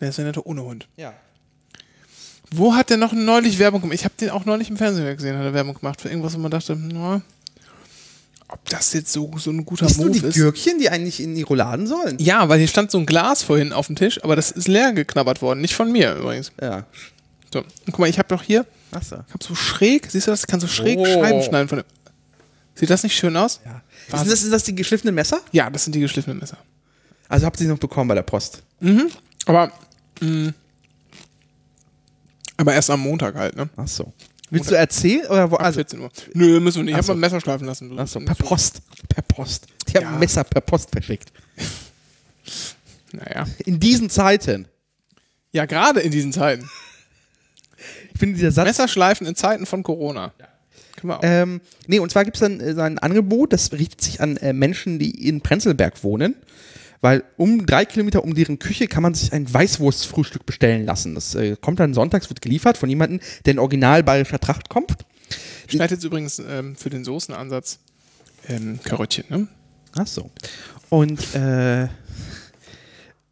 Der 0.00 0.08
ist 0.08 0.18
ja 0.18 0.24
netto 0.24 0.42
ohne 0.44 0.62
Hund. 0.62 0.88
Ja. 0.96 1.12
Wo 2.52 2.74
hat 2.74 2.90
der 2.90 2.96
noch 2.96 3.12
neulich 3.12 3.58
Werbung 3.58 3.80
gemacht? 3.80 3.94
Ich 3.94 4.04
habe 4.04 4.14
den 4.18 4.30
auch 4.30 4.44
neulich 4.44 4.70
im 4.70 4.76
Fernsehen 4.76 5.16
gesehen, 5.16 5.36
hat 5.38 5.44
er 5.44 5.54
Werbung 5.54 5.74
gemacht 5.74 6.00
für 6.00 6.08
irgendwas, 6.08 6.34
wo 6.34 6.38
man 6.38 6.50
dachte, 6.50 6.74
na, 6.76 7.22
ob 8.48 8.68
das 8.68 8.92
jetzt 8.92 9.12
so, 9.12 9.30
so 9.38 9.50
ein 9.50 9.64
guter 9.64 9.86
du 9.86 9.94
Move 10.02 10.10
die 10.10 10.26
ist. 10.26 10.34
Gürkchen, 10.34 10.78
die 10.80 10.90
eigentlich 10.90 11.20
in 11.22 11.36
die 11.36 11.42
Rouladen 11.42 11.86
sollen? 11.86 12.16
Ja, 12.18 12.48
weil 12.48 12.58
hier 12.58 12.66
stand 12.66 12.90
so 12.90 12.98
ein 12.98 13.06
Glas 13.06 13.44
vorhin 13.44 13.72
auf 13.72 13.86
dem 13.86 13.94
Tisch, 13.94 14.22
aber 14.24 14.34
das 14.34 14.50
ist 14.50 14.66
leer 14.66 14.92
geknabbert 14.92 15.42
worden. 15.42 15.60
Nicht 15.60 15.74
von 15.74 15.92
mir 15.92 16.16
übrigens. 16.16 16.50
Ja. 16.60 16.86
So, 17.52 17.60
und 17.60 17.66
guck 17.86 18.00
mal, 18.00 18.08
ich 18.08 18.18
habe 18.18 18.28
doch 18.28 18.42
hier, 18.42 18.66
Achso. 18.90 19.16
ich 19.28 19.34
habe 19.34 19.44
so 19.44 19.54
schräg, 19.54 20.10
siehst 20.10 20.26
du 20.26 20.32
das? 20.32 20.40
Ich 20.40 20.46
kann 20.48 20.58
so 20.60 20.66
schräg 20.66 20.98
Oh. 20.98 21.04
Scheiben 21.06 21.42
schneiden 21.42 21.68
von 21.68 21.78
dem. 21.78 21.84
Sieht 22.74 22.90
das 22.90 23.02
nicht 23.04 23.16
schön 23.16 23.36
aus? 23.36 23.60
Ja. 23.64 23.70
Sind 23.72 24.12
Wahnsinn. 24.12 24.30
das, 24.30 24.40
sind 24.40 24.50
das 24.52 24.64
die 24.64 24.74
geschliffenen 24.74 25.14
Messer? 25.14 25.40
Ja, 25.52 25.70
das 25.70 25.84
sind 25.84 25.94
die 25.94 26.00
geschliffenen 26.00 26.38
Messer. 26.38 26.56
Also 27.28 27.46
habt 27.46 27.60
ihr 27.60 27.66
sie 27.66 27.70
noch 27.70 27.78
bekommen 27.78 28.08
bei 28.08 28.14
der 28.16 28.22
Post? 28.22 28.62
Aber, 29.46 29.70
mh, 30.20 30.52
aber 32.56 32.74
erst 32.74 32.90
am 32.90 33.00
Montag 33.00 33.34
halt, 33.34 33.56
ne? 33.56 33.68
Achso. 33.76 34.12
Willst 34.50 34.70
du 34.70 34.74
erzählen? 34.74 35.26
Oder 35.28 35.50
wo, 35.50 35.56
also, 35.56 35.76
14 35.78 36.00
Uhr. 36.00 36.10
Nö, 36.34 36.58
müssen 36.60 36.78
wir 36.78 36.84
nicht. 36.84 36.92
Ich 36.92 36.94
Ach 36.94 36.98
habe 36.98 37.06
so. 37.06 37.12
mal 37.12 37.16
ein 37.18 37.20
Messer 37.20 37.40
schleifen 37.40 37.66
lassen. 37.66 37.98
achso, 37.98 38.20
per 38.20 38.34
Post. 38.34 38.82
Per 39.08 39.22
Post. 39.22 39.66
Die 39.88 39.94
haben 39.96 40.02
Ja. 40.02 40.10
ein 40.12 40.18
Messer 40.18 40.44
per 40.44 40.60
Post 40.60 40.90
verschickt. 40.90 41.32
Naja. 43.12 43.44
In 43.64 43.80
diesen 43.80 44.08
Zeiten. 44.08 44.68
Ja, 45.52 45.66
gerade 45.66 45.98
in 46.00 46.12
diesen 46.12 46.32
Zeiten. 46.32 46.68
Ich 48.12 48.18
finde 48.20 48.36
dieser 48.36 48.52
Satz. 48.52 48.66
Messerschleifen 48.66 49.26
in 49.26 49.34
Zeiten 49.34 49.66
von 49.66 49.82
Corona. 49.82 50.32
Können 50.96 51.08
wir 51.10 51.18
auch. 51.18 51.22
Ähm, 51.24 51.60
nee, 51.88 51.98
und 51.98 52.10
zwar 52.12 52.24
gibt 52.24 52.36
es 52.36 52.40
dann 52.40 52.60
äh, 52.60 52.74
so 52.74 52.82
ein 52.82 52.98
Angebot, 53.00 53.52
das 53.52 53.72
richtet 53.72 54.00
sich 54.00 54.20
an 54.20 54.36
äh, 54.36 54.52
Menschen, 54.52 54.98
die 55.00 55.26
in 55.28 55.40
Prenzlberg 55.40 56.04
wohnen. 56.04 56.36
Weil 57.00 57.24
um 57.36 57.66
drei 57.66 57.84
Kilometer 57.84 58.22
um 58.24 58.34
deren 58.34 58.58
Küche 58.58 58.86
kann 58.86 59.02
man 59.02 59.14
sich 59.14 59.32
ein 59.32 59.52
Weißwurstfrühstück 59.52 60.44
bestellen 60.44 60.84
lassen. 60.84 61.14
Das 61.14 61.34
äh, 61.34 61.56
kommt 61.60 61.80
dann 61.80 61.94
sonntags, 61.94 62.28
wird 62.28 62.42
geliefert 62.42 62.76
von 62.76 62.88
jemandem, 62.88 63.20
der 63.44 63.52
in 63.52 63.58
original 63.58 64.02
bayerischer 64.02 64.38
Tracht 64.38 64.68
kommt. 64.68 64.92
Schneid 65.68 65.90
jetzt 65.90 66.04
übrigens 66.04 66.38
ähm, 66.38 66.76
für 66.76 66.90
den 66.90 67.04
Soßenansatz 67.04 67.78
ähm, 68.48 68.80
Karöttchen, 68.84 69.24
ne? 69.28 69.48
Ach 69.96 70.06
so. 70.06 70.30
Und 70.88 71.34
äh, 71.34 71.88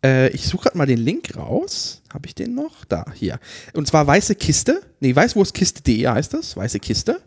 Äh, 0.04 0.28
ich 0.30 0.46
suche 0.46 0.64
gerade 0.64 0.78
mal 0.78 0.86
den 0.86 0.98
Link 0.98 1.36
raus. 1.36 2.02
Habe 2.12 2.26
ich 2.26 2.34
den 2.34 2.54
noch? 2.54 2.84
Da, 2.84 3.04
hier. 3.14 3.40
Und 3.72 3.88
zwar 3.88 4.06
weiße 4.06 4.34
Kiste. 4.34 4.82
Nee, 5.00 5.14
weißwurstkiste.de 5.14 6.06
heißt 6.06 6.34
das. 6.34 6.56
Weiße 6.56 6.78
Kiste. 6.78 7.20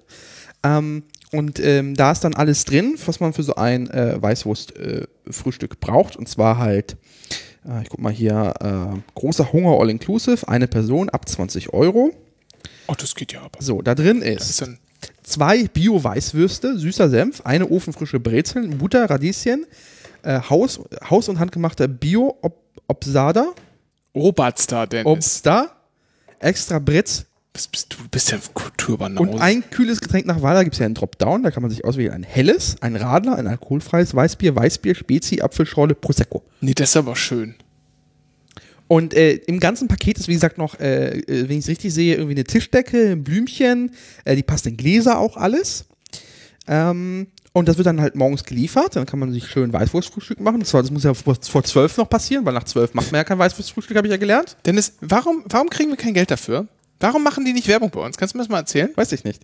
Ähm, 0.63 1.03
und 1.32 1.60
ähm, 1.60 1.96
da 1.96 2.12
ist 2.12 2.24
dann 2.24 2.34
alles 2.34 2.66
drin, 2.66 2.96
was 3.06 3.20
man 3.20 3.34
für 3.34 3.44
so 3.44 3.56
ein 3.56 3.90
äh, 3.90 4.22
Weißwurst-Frühstück 4.22 5.80
braucht. 5.80 6.18
Und 6.18 6.28
zwar 6.28 6.58
halt, 6.58 6.98
äh, 7.66 7.82
ich 7.84 7.90
guck 7.90 8.02
mal 8.02 8.12
hier, 8.12 8.54
äh, 8.60 9.00
großer 9.16 9.54
Hunger 9.54 9.80
All-Inclusive, 9.80 10.48
eine 10.48 10.68
Person 10.68 11.10
ab 11.10 11.30
20 11.30 11.74
Euro. 11.74 12.12
Oh, 12.88 12.96
das 12.98 13.16
geht 13.16 13.32
ja 13.32 13.42
aber. 13.42 13.62
So, 13.62 13.82
da 13.82 13.96
drin 13.96 14.22
ist 14.22 14.50
ist 14.50 14.70
zwei 15.24 15.64
Bio-Weißwürste, 15.64 16.78
süßer 16.78 17.10
Senf, 17.10 17.42
eine 17.46 17.70
ofenfrische 17.70 18.20
Brezeln, 18.20 18.78
Butter, 18.78 19.10
Radieschen, 19.10 19.66
äh, 20.24 20.42
Haus, 20.42 20.82
Haus- 21.10 21.30
und 21.30 21.40
handgemachter 21.40 21.88
Bio-Obsada, 21.88 23.54
Oberster, 24.14 24.88
Dennis. 24.88 25.06
Obsta, 25.06 25.72
extra 26.40 26.80
Britz 26.80 27.26
bist, 27.53 27.72
bist, 27.72 27.93
du 27.93 28.08
bist 28.10 28.31
ja 28.31 28.39
Kulturbanause. 28.53 29.29
und 29.29 29.39
ein 29.39 29.70
kühles 29.70 30.00
Getränk 30.00 30.25
nach 30.25 30.41
Wahl. 30.41 30.55
Da 30.55 30.63
gibt 30.63 30.75
es 30.75 30.79
ja 30.79 30.86
einen 30.86 30.96
Dropdown, 30.96 31.43
da 31.43 31.51
kann 31.51 31.62
man 31.62 31.70
sich 31.70 31.84
auswählen. 31.84 32.13
Ein 32.13 32.24
helles, 32.24 32.77
ein 32.81 32.96
Radler, 32.96 33.36
ein 33.36 33.48
alkoholfreies 33.48 34.15
Weißbier, 34.15 34.55
Weißbier, 34.55 34.96
Spezi, 34.96 35.41
Apfelschorle, 35.41 35.96
Prosecco. 35.96 36.43
Nee, 36.62 36.74
das 36.74 36.89
ist 36.89 36.98
aber 36.98 37.15
schön. 37.15 37.55
Und 38.88 39.13
äh, 39.13 39.34
im 39.34 39.60
ganzen 39.62 39.88
Paket 39.88 40.17
ist, 40.17 40.27
wie 40.27 40.34
gesagt, 40.34 40.58
noch, 40.58 40.79
äh, 40.79 41.20
äh, 41.20 41.48
wenn 41.48 41.58
ich 41.58 41.63
es 41.63 41.70
richtig 41.70 41.93
sehe, 41.93 42.15
irgendwie 42.15 42.36
eine 42.36 42.43
Tischdecke, 42.43 43.12
ein 43.12 43.24
Blümchen, 43.24 43.91
äh, 44.25 44.36
die 44.36 44.43
passenden 44.43 44.75
Gläser 44.75 45.17
auch 45.17 45.38
alles. 45.38 45.86
Ähm, 46.67 47.27
und 47.53 47.67
das 47.67 47.77
wird 47.77 47.88
dann 47.88 48.01
halt 48.01 48.15
morgens 48.15 48.43
geliefert. 48.43 48.96
Dann 48.96 49.05
kann 49.05 49.20
man 49.20 49.31
sich 49.31 49.48
schön 49.48 49.72
Weißwurstfrühstück 49.72 50.39
machen. 50.39 50.60
Das, 50.60 50.74
war, 50.74 50.81
das 50.81 50.91
muss 50.91 51.03
ja 51.03 51.13
vor, 51.13 51.36
vor 51.36 51.63
zwölf 51.63 51.98
noch 51.98 52.10
passieren, 52.10 52.46
weil 52.46 52.53
nach 52.53 52.63
zwölf 52.63 52.93
macht 52.93 53.12
man 53.12 53.20
ja 53.20 53.24
kein 53.24 53.39
Weißwurstfrühstück, 53.39 53.96
habe 53.96 54.08
ich 54.08 54.12
ja 54.12 54.17
gelernt. 54.17 54.58
Dennis, 54.65 54.93
warum, 55.01 55.43
warum 55.48 55.70
kriegen 55.70 55.89
wir 55.89 55.98
kein 55.98 56.13
Geld 56.13 56.31
dafür? 56.31 56.67
Warum 57.01 57.24
machen 57.24 57.43
die 57.46 57.53
nicht 57.53 57.67
Werbung 57.67 57.89
bei 57.89 58.00
uns? 58.00 58.17
Kannst 58.17 58.34
du 58.34 58.38
mir 58.38 58.43
das 58.43 58.50
mal 58.50 58.60
erzählen? 58.60 58.91
Weiß 58.96 59.12
ich 59.12 59.24
nicht. 59.24 59.43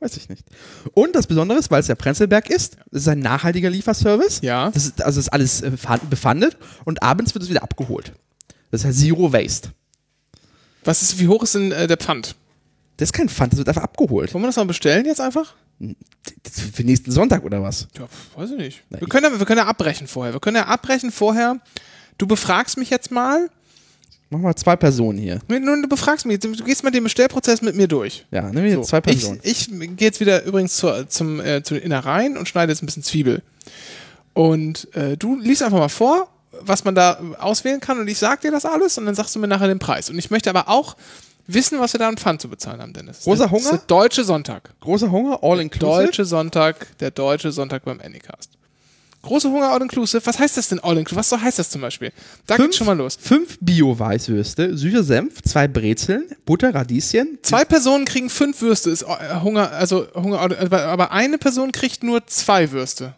Weiß 0.00 0.16
ich 0.16 0.30
nicht. 0.30 0.46
Und 0.94 1.14
das 1.14 1.26
Besondere 1.26 1.58
ist, 1.58 1.70
weil 1.70 1.80
es 1.80 1.88
ja 1.88 1.94
Prenzlberg 1.94 2.48
ist, 2.48 2.78
es 2.90 3.02
ist 3.02 3.08
ein 3.08 3.18
nachhaltiger 3.18 3.68
Lieferservice. 3.68 4.40
Ja. 4.42 4.70
Das 4.70 4.86
ist, 4.86 5.02
also 5.02 5.20
ist 5.20 5.28
alles 5.28 5.60
äh, 5.60 5.70
befandet 6.08 6.56
und 6.84 7.02
abends 7.02 7.34
wird 7.34 7.44
es 7.44 7.50
wieder 7.50 7.62
abgeholt. 7.62 8.12
Das 8.70 8.84
heißt 8.84 8.98
Zero 8.98 9.32
Waste. 9.32 9.70
Was 10.84 11.02
ist, 11.02 11.18
wie 11.18 11.28
hoch 11.28 11.42
ist 11.42 11.54
denn 11.54 11.70
äh, 11.72 11.86
der 11.86 11.98
Pfand? 11.98 12.34
Das 12.96 13.08
ist 13.08 13.12
kein 13.12 13.28
Pfand, 13.28 13.52
das 13.52 13.58
wird 13.58 13.68
einfach 13.68 13.82
abgeholt. 13.82 14.32
Wollen 14.32 14.42
wir 14.42 14.48
das 14.48 14.56
mal 14.56 14.64
bestellen 14.64 15.04
jetzt 15.04 15.20
einfach? 15.20 15.54
Für 16.72 16.82
nächsten 16.82 17.10
Sonntag 17.10 17.44
oder 17.44 17.62
was? 17.62 17.88
Ja, 17.98 18.06
weiß 18.36 18.50
ich 18.52 18.56
nicht. 18.58 18.82
Wir 18.90 19.08
können, 19.08 19.32
ja, 19.32 19.38
wir 19.38 19.46
können 19.46 19.58
ja 19.58 19.66
abbrechen 19.66 20.06
vorher. 20.06 20.34
Wir 20.34 20.40
können 20.40 20.56
ja 20.56 20.66
abbrechen 20.66 21.10
vorher. 21.10 21.58
Du 22.18 22.26
befragst 22.26 22.76
mich 22.76 22.90
jetzt 22.90 23.10
mal. 23.10 23.50
Machen 24.30 24.42
wir 24.44 24.54
zwei 24.54 24.76
Personen 24.76 25.18
hier. 25.18 25.40
Nun, 25.48 25.82
du 25.82 25.88
befragst 25.88 26.24
mich. 26.24 26.38
Du 26.38 26.52
gehst 26.52 26.84
mal 26.84 26.90
den 26.90 27.02
Bestellprozess 27.02 27.62
mit 27.62 27.74
mir 27.74 27.88
durch. 27.88 28.26
Ja, 28.30 28.42
nehmen 28.42 28.64
wir 28.64 28.74
So, 28.76 28.82
zwei 28.82 29.00
Personen. 29.00 29.40
Ich, 29.42 29.68
ich 29.70 29.96
gehe 29.96 30.06
jetzt 30.06 30.20
wieder 30.20 30.44
übrigens 30.44 30.76
zur, 30.76 31.08
zum, 31.08 31.40
äh, 31.40 31.62
zu 31.64 31.74
den 31.74 31.82
Innereien 31.82 32.36
und 32.36 32.46
schneide 32.48 32.70
jetzt 32.72 32.82
ein 32.82 32.86
bisschen 32.86 33.02
Zwiebel. 33.02 33.42
Und 34.32 34.94
äh, 34.94 35.16
du 35.16 35.36
liest 35.36 35.62
einfach 35.64 35.78
mal 35.78 35.88
vor, 35.88 36.28
was 36.60 36.84
man 36.84 36.94
da 36.94 37.18
auswählen 37.38 37.80
kann 37.80 37.98
und 37.98 38.06
ich 38.08 38.18
sag 38.18 38.40
dir 38.42 38.50
das 38.50 38.64
alles 38.64 38.98
und 38.98 39.06
dann 39.06 39.14
sagst 39.14 39.34
du 39.34 39.38
mir 39.40 39.48
nachher 39.48 39.66
den 39.68 39.78
Preis. 39.78 40.10
Und 40.10 40.18
ich 40.18 40.30
möchte 40.30 40.48
aber 40.50 40.68
auch 40.68 40.96
wissen, 41.46 41.80
was 41.80 41.92
wir 41.94 41.98
da 41.98 42.08
an 42.08 42.16
Pfand 42.16 42.40
zu 42.40 42.48
bezahlen 42.48 42.80
haben, 42.80 42.92
Dennis. 42.92 43.22
Großer 43.24 43.48
Das 43.48 43.52
ist 43.52 43.66
Hunger? 43.68 43.78
der 43.78 43.86
deutsche 43.86 44.24
Sonntag. 44.24 44.70
Großer 44.80 45.10
Hunger, 45.10 45.40
all 45.42 45.60
inclusive. 45.60 46.04
Deutsche 46.06 46.24
Sonntag, 46.24 46.98
der 46.98 47.10
deutsche 47.10 47.50
Sonntag 47.50 47.84
beim 47.84 48.00
Anycast. 48.00 48.50
Große 49.22 49.50
Hunger 49.50 49.68
All-Inclusive. 49.70 50.24
Was 50.24 50.38
heißt 50.38 50.56
das 50.56 50.68
denn 50.68 50.78
All-Inclusive? 50.80 51.18
Was 51.18 51.28
so 51.28 51.40
heißt 51.40 51.58
das 51.58 51.68
zum 51.70 51.80
Beispiel? 51.82 52.10
Da 52.46 52.56
geht's 52.56 52.76
schon 52.76 52.86
mal 52.86 52.96
los. 52.96 53.18
Fünf 53.20 53.58
Bio-Weißwürste, 53.60 54.76
süßer 54.76 55.04
Senf, 55.04 55.42
zwei 55.42 55.68
Brezeln, 55.68 56.24
Butter, 56.46 56.74
Radieschen. 56.74 57.38
Zwei 57.42 57.64
Personen 57.64 58.06
kriegen 58.06 58.30
fünf 58.30 58.60
Würste, 58.62 58.90
ist 58.90 59.02
äh, 59.02 59.40
Hunger, 59.42 59.70
also 59.72 60.06
Hunger, 60.14 60.40
aber 60.40 60.84
aber 60.86 61.12
eine 61.12 61.36
Person 61.38 61.70
kriegt 61.72 62.02
nur 62.02 62.26
zwei 62.26 62.70
Würste. 62.72 63.14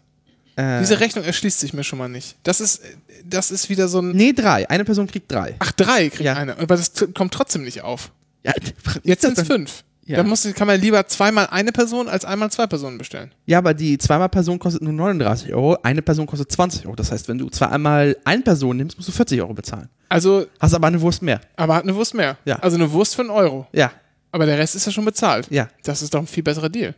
Äh, 0.55 0.81
Diese 0.81 0.99
Rechnung 0.99 1.23
erschließt 1.25 1.59
sich 1.59 1.73
mir 1.73 1.83
schon 1.83 1.97
mal 1.99 2.09
nicht. 2.09 2.35
Das 2.43 2.59
ist, 2.61 2.81
das 3.25 3.49
ist 3.49 3.69
wieder 3.69 3.87
so 3.87 3.99
ein. 4.01 4.11
nee, 4.11 4.33
drei. 4.33 4.69
Eine 4.69 4.85
Person 4.85 5.07
kriegt 5.07 5.31
drei. 5.31 5.55
Ach, 5.59 5.71
drei 5.71 6.09
kriegt 6.09 6.25
Ja. 6.25 6.33
eine. 6.35 6.57
Aber 6.59 6.75
das 6.77 6.91
kommt 7.15 7.33
trotzdem 7.33 7.63
nicht 7.63 7.81
auf. 7.81 8.11
Ja, 8.43 8.53
Jetzt 9.03 9.21
sind 9.21 9.37
es 9.37 9.47
fünf. 9.47 9.83
Ja. 10.05 10.17
Dann 10.17 10.27
muss, 10.27 10.43
kann 10.53 10.67
man 10.67 10.79
lieber 10.81 11.07
zweimal 11.07 11.47
eine 11.49 11.71
Person 11.71 12.09
als 12.09 12.25
einmal 12.25 12.51
zwei 12.51 12.67
Personen 12.67 12.97
bestellen. 12.97 13.31
Ja, 13.45 13.59
aber 13.59 13.73
die 13.73 13.97
zweimal 13.97 14.27
Person 14.29 14.59
kostet 14.59 14.81
nur 14.81 14.91
39 14.91 15.53
Euro, 15.53 15.77
eine 15.81 16.01
Person 16.01 16.25
kostet 16.25 16.51
20 16.51 16.85
Euro. 16.85 16.95
Das 16.95 17.11
heißt, 17.11 17.27
wenn 17.29 17.37
du 17.37 17.49
zweimal 17.49 18.17
eine 18.25 18.41
Person 18.41 18.75
nimmst, 18.77 18.97
musst 18.97 19.07
du 19.07 19.13
40 19.13 19.41
Euro 19.41 19.53
bezahlen. 19.53 19.87
Also, 20.09 20.45
Hast 20.59 20.73
aber 20.73 20.87
eine 20.87 20.99
Wurst 20.99 21.21
mehr. 21.21 21.39
aber 21.55 21.75
hat 21.75 21.83
eine 21.83 21.95
Wurst 21.95 22.13
mehr. 22.13 22.37
Ja. 22.45 22.57
Also 22.57 22.75
eine 22.75 22.91
Wurst 22.91 23.15
für 23.15 23.21
einen 23.21 23.31
Euro. 23.31 23.65
Ja. 23.71 23.91
Aber 24.31 24.45
der 24.45 24.57
Rest 24.57 24.75
ist 24.75 24.85
ja 24.85 24.91
schon 24.91 25.05
bezahlt. 25.05 25.47
Ja. 25.49 25.69
Das 25.83 26.01
ist 26.01 26.13
doch 26.13 26.19
ein 26.19 26.27
viel 26.27 26.43
besserer 26.43 26.69
Deal. 26.69 26.95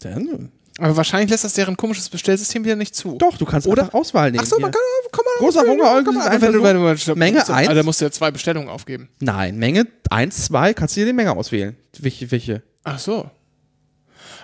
Dann, 0.00 0.50
Aber 0.78 0.96
wahrscheinlich 0.96 1.30
lässt 1.30 1.44
das 1.44 1.54
deren 1.54 1.76
komisches 1.76 2.08
Bestellsystem 2.08 2.64
wieder 2.64 2.76
nicht 2.76 2.94
zu. 2.94 3.16
doch, 3.18 3.38
du 3.38 3.44
kannst 3.46 3.66
Oder- 3.66 3.84
einfach 3.84 3.94
Auswahl 3.94 4.30
nehmen. 4.30 4.42
Ach 4.44 4.48
so, 4.48 4.58
man 4.58 4.70
kann, 4.70 4.80
kann 5.10 5.24
man 5.24 5.34
Großer 5.38 5.60
auswählen, 5.60 5.80
Hunger, 5.80 6.04
kann 6.04 6.14
man- 6.14 6.28
einfach 6.28 6.52
nur, 6.52 6.94
du- 6.94 7.14
Menge 7.16 7.36
musst 7.38 7.48
du- 7.48 7.52
eins. 7.54 7.68
Ah, 7.68 7.74
Da 7.74 7.82
musst 7.82 8.00
du 8.00 8.04
ja 8.04 8.10
zwei 8.10 8.30
Bestellungen 8.30 8.68
aufgeben. 8.68 9.08
Nein, 9.20 9.56
Menge 9.56 9.86
1, 10.10 10.44
2, 10.46 10.74
kannst 10.74 10.96
du 10.96 11.00
dir 11.00 11.06
die 11.06 11.12
Menge 11.12 11.32
auswählen. 11.36 11.76
Welche, 11.98 12.30
welche? 12.30 12.62
Ach 12.84 12.98
so. 12.98 13.30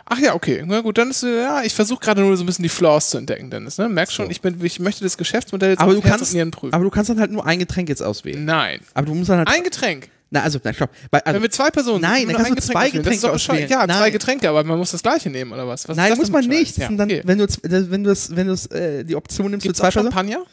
Ach 0.05 0.19
ja, 0.19 0.35
okay. 0.35 0.62
Na 0.67 0.81
gut, 0.81 0.99
dann 0.99 1.11
ist 1.11 1.23
ja, 1.23 1.62
ich 1.62 1.75
versuche 1.75 2.01
gerade 2.01 2.23
nur 2.23 2.37
so 2.37 2.43
ein 2.43 2.47
bisschen 2.47 2.65
die 2.65 2.69
Flaws 2.69 3.11
zu 3.11 3.19
entdecken, 3.19 3.51
Dennis. 3.51 3.79
Ne? 3.79 3.89
Merkst 3.89 4.15
schon, 4.15 4.31
ich, 4.31 4.41
bin, 4.41 4.62
ich 4.65 4.81
möchte 4.81 5.05
das 5.05 5.17
Geschäftsmodell 5.17 5.71
jetzt 5.71 5.81
Aber 5.81 5.95
du, 5.95 6.03
Herz 6.03 6.33
kannst, 6.33 6.51
prüfen. 6.53 6.75
aber 6.75 6.83
du 6.85 6.91
kannst 6.91 7.09
dann 7.11 7.21
halt 7.21 7.31
nur 7.31 7.47
ein 7.47 7.59
Getränk 7.61 7.89
jetzt 7.89 8.03
auswählen. 8.03 8.45
Nein. 8.45 8.81
Aber 8.95 9.07
du 9.07 9.15
musst 9.15 9.31
dann 9.31 9.39
halt. 9.39 9.49
Ein 9.49 9.62
Getränk. 9.62 10.09
Na, 10.33 10.43
also, 10.43 10.59
nein, 10.65 10.73
stopp. 10.73 10.91
Weil, 11.11 11.21
also, 11.21 11.35
Wenn 11.35 11.43
wir 11.43 11.51
zwei 11.51 11.71
Personen 11.71 12.01
Nein, 12.01 12.27
dann 12.27 12.37
kannst 12.37 12.51
du 12.51 12.73
zwei 12.73 12.87
Getränk. 12.87 13.05
Das 13.05 13.15
ist 13.17 13.23
doch 13.23 13.33
Getränke 13.33 13.53
bescheuert. 13.53 13.71
Ja, 13.71 13.77
auswählen. 13.77 13.91
zwei 13.91 14.01
Nein. 14.01 14.12
Getränke, 14.12 14.49
aber 14.49 14.65
man 14.65 14.79
muss 14.79 14.91
das 14.91 15.03
gleiche 15.03 15.29
nehmen, 15.29 15.53
oder 15.53 15.69
was? 15.69 15.87
was 15.87 15.95
nein, 15.95 16.09
das 16.09 16.19
muss 16.19 16.31
man 16.31 16.47
nicht. 16.47 16.79
Das 16.79 16.85
Ja, 16.85 16.89
dann, 16.89 17.03
okay. 17.03 17.21
Wenn 17.25 17.37
du, 17.37 17.47
wenn 17.62 18.03
du, 18.03 18.09
das, 18.09 18.35
wenn 18.35 18.47
du 18.47 18.51
das, 18.53 18.67
äh, 18.69 19.05
die 19.05 19.15
Option 19.15 19.51
nimmst 19.51 19.65
Gibt's 19.65 19.79
für 19.79 19.83
zwei 19.83 19.91
Personen. 19.91 20.11
Champagner? 20.11 20.47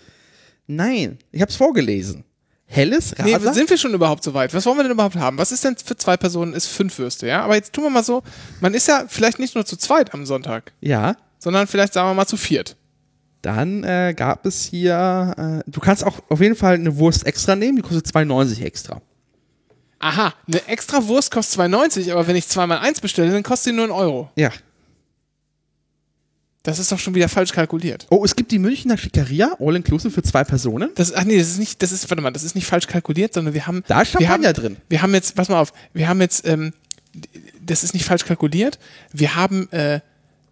Nein, 0.68 1.18
ich 1.32 1.40
habe 1.40 1.50
es 1.50 1.56
vorgelesen. 1.56 2.26
Helles, 2.66 3.16
Nee, 3.24 3.34
Radler. 3.34 3.54
sind 3.54 3.70
wir 3.70 3.78
schon 3.78 3.94
überhaupt 3.94 4.22
so 4.22 4.34
weit? 4.34 4.54
Was 4.54 4.66
wollen 4.66 4.78
wir 4.78 4.84
denn 4.84 4.92
überhaupt 4.92 5.16
haben? 5.16 5.38
Was 5.38 5.54
ist 5.54 5.64
denn 5.64 5.78
für 5.78 5.96
zwei 5.96 6.18
Personen 6.18 6.54
ist 6.54 6.68
fünf 6.68 7.00
Würste, 7.00 7.26
ja? 7.26 7.42
Aber 7.42 7.56
jetzt 7.56 7.72
tun 7.72 7.86
wir 7.86 7.90
mal 7.90 8.04
so, 8.04 8.22
man 8.60 8.74
ist 8.74 8.88
ja 8.88 9.06
vielleicht 9.08 9.40
nicht 9.40 9.56
nur 9.56 9.66
zu 9.66 9.78
zweit 9.78 10.14
am 10.14 10.26
Sonntag, 10.26 10.74
ja. 10.82 11.16
sondern 11.40 11.68
vielleicht 11.68 11.94
sagen 11.94 12.10
wir 12.10 12.14
mal 12.14 12.28
zu 12.28 12.38
viert. 12.38 12.76
Dann 13.42 13.86
äh, 13.86 14.14
gab 14.16 14.46
es 14.46 14.66
hier, 14.66 15.64
äh, 15.66 15.72
du 15.72 15.80
kannst 15.80 16.04
auch 16.04 16.20
auf 16.28 16.42
jeden 16.42 16.56
Fall 16.56 16.76
eine 16.76 16.98
Wurst 16.98 17.26
extra 17.26 17.56
nehmen, 17.56 17.78
die 17.78 17.82
kostet 17.82 18.06
2,90 18.06 18.64
extra. 18.64 19.02
Aha, 20.00 20.34
eine 20.48 20.66
extra 20.68 21.06
Wurst 21.08 21.30
kostet 21.32 21.60
2,90, 21.60 22.12
aber 22.12 22.26
wenn 22.28 22.36
ich 22.36 22.48
zweimal 22.48 22.80
eins 22.80 23.02
bestelle, 23.02 23.32
dann 23.32 23.44
kostet 23.44 23.74
die 23.74 23.76
nur 23.76 23.84
einen 23.84 23.94
Euro. 23.94 24.32
Ja. 24.36 24.52
Das 26.64 26.80
ist 26.80 26.92
doch 26.92 27.00
schon 27.00 27.16
wieder 27.16 27.30
falsch 27.30 27.52
kalkuliert. 27.52 28.06
Oh, 28.10 28.24
es 28.24 28.36
gibt 28.36 28.52
die 28.52 28.60
Münchner 28.60 28.98
Schickeria, 28.98 29.56
all 29.60 29.76
inclusive 29.76 30.12
für 30.12 30.24
zwei 30.24 30.44
Personen. 30.44 30.92
Das, 30.96 31.14
ach 31.14 31.24
nee, 31.24 31.38
das 31.38 31.48
ist 31.48 31.58
nicht, 31.58 31.82
das 31.82 31.92
ist, 31.92 32.10
warte 32.10 32.22
mal, 32.22 32.32
das 32.32 32.44
ist 32.44 32.56
nicht 32.56 32.68
falsch 32.68 32.88
kalkuliert, 32.88 33.34
sondern 33.34 33.54
wir 33.54 33.66
haben. 33.66 33.84
Da 33.88 34.02
ist 34.02 34.14
wir 34.14 34.22
Champagner 34.22 34.50
haben, 34.50 34.54
drin. 34.54 34.78
Wir 34.88 35.02
haben 35.02 35.14
jetzt, 35.14 35.36
pass 35.36 35.50
mal 35.50 35.60
auf, 35.60 35.74
wir 35.94 36.08
haben 36.08 36.22
jetzt, 36.22 36.46
ähm, 36.48 36.74
das 37.66 37.84
ist 37.84 37.94
nicht 37.94 38.06
falsch 38.06 38.26
kalkuliert. 38.26 38.78
Wir 39.12 39.36
haben, 39.36 39.72
äh, 39.72 40.02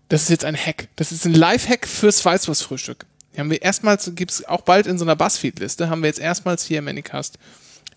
das 0.10 0.24
ist 0.24 0.30
jetzt 0.30 0.46
ein 0.46 0.56
Hack. 0.56 0.88
Das 0.96 1.12
ist 1.12 1.26
ein 1.26 1.34
Live-Hack 1.34 1.88
fürs 1.88 2.24
Weißwurstfrühstück. 2.24 3.06
Die 3.36 3.40
haben 3.40 3.52
wir 3.52 3.62
erstmals, 3.62 4.10
gibt 4.16 4.32
es 4.32 4.46
auch 4.46 4.62
bald 4.62 4.88
in 4.88 4.98
so 4.98 5.06
einer 5.06 5.16
Buzzfeed-Liste, 5.16 5.90
haben 5.90 6.02
wir 6.02 6.08
jetzt 6.08 6.20
erstmals 6.20 6.64
hier 6.64 6.80
im 6.80 6.88
Anycast. 6.88 7.38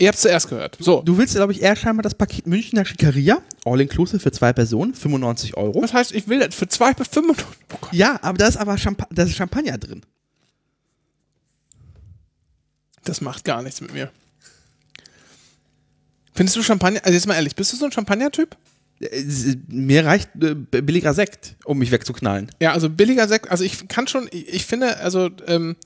Ihr 0.01 0.09
habt 0.09 0.17
es 0.17 0.23
zuerst 0.23 0.49
gehört. 0.49 0.79
So, 0.81 1.03
Du 1.03 1.19
willst, 1.19 1.35
glaube 1.35 1.53
ich, 1.53 1.61
eher 1.61 1.77
scheinbar 1.77 2.03
das 2.03 2.15
Paket 2.15 2.47
Münchner 2.47 2.87
Schickeria, 2.87 3.43
all 3.67 3.81
inclusive 3.83 4.19
für 4.19 4.33
zwei 4.33 4.53
Personen, 4.55 4.95
95 4.95 5.57
Euro. 5.59 5.83
was 5.83 5.93
heißt, 5.93 6.13
ich 6.13 6.27
will 6.27 6.39
das 6.41 6.55
für 6.55 6.67
zwei 6.69 6.95
bis 6.95 7.07
95. 7.09 7.47
Oh 7.75 7.77
Gott. 7.83 7.93
Ja, 7.93 8.19
aber 8.23 8.39
da 8.39 8.49
ist 8.49 8.57
aber 8.57 8.79
Champa 8.79 9.07
da 9.11 9.25
ist 9.25 9.35
Champagner 9.37 9.77
drin. 9.77 10.01
Das 13.05 13.21
macht 13.21 13.45
gar 13.45 13.63
nichts 13.63 13.81
mit 13.83 13.93
mir. 13.93 14.11
Findest 16.35 16.57
du 16.57 16.63
Champagner, 16.63 17.01
also 17.03 17.13
jetzt 17.15 17.27
mal 17.27 17.35
ehrlich, 17.35 17.55
bist 17.55 17.73
du 17.73 17.77
so 17.77 17.85
ein 17.85 17.93
Champagner-Typ? 17.93 18.57
Äh, 19.01 19.25
Mir 19.69 20.07
reicht 20.07 20.31
äh, 20.43 20.55
billiger 20.55 21.13
Sekt, 21.13 21.57
um 21.67 21.79
mich 21.79 21.91
wegzuknallen. 21.91 22.51
Ja, 22.61 22.73
also 22.73 22.89
billiger 22.89 23.29
Sekt, 23.29 23.51
also 23.51 23.65
ich 23.65 23.87
kann 23.89 24.07
schon, 24.07 24.29
ich, 24.33 24.49
ich 24.49 24.65
finde, 24.65 24.97
also 24.99 25.29
ähm, 25.47 25.77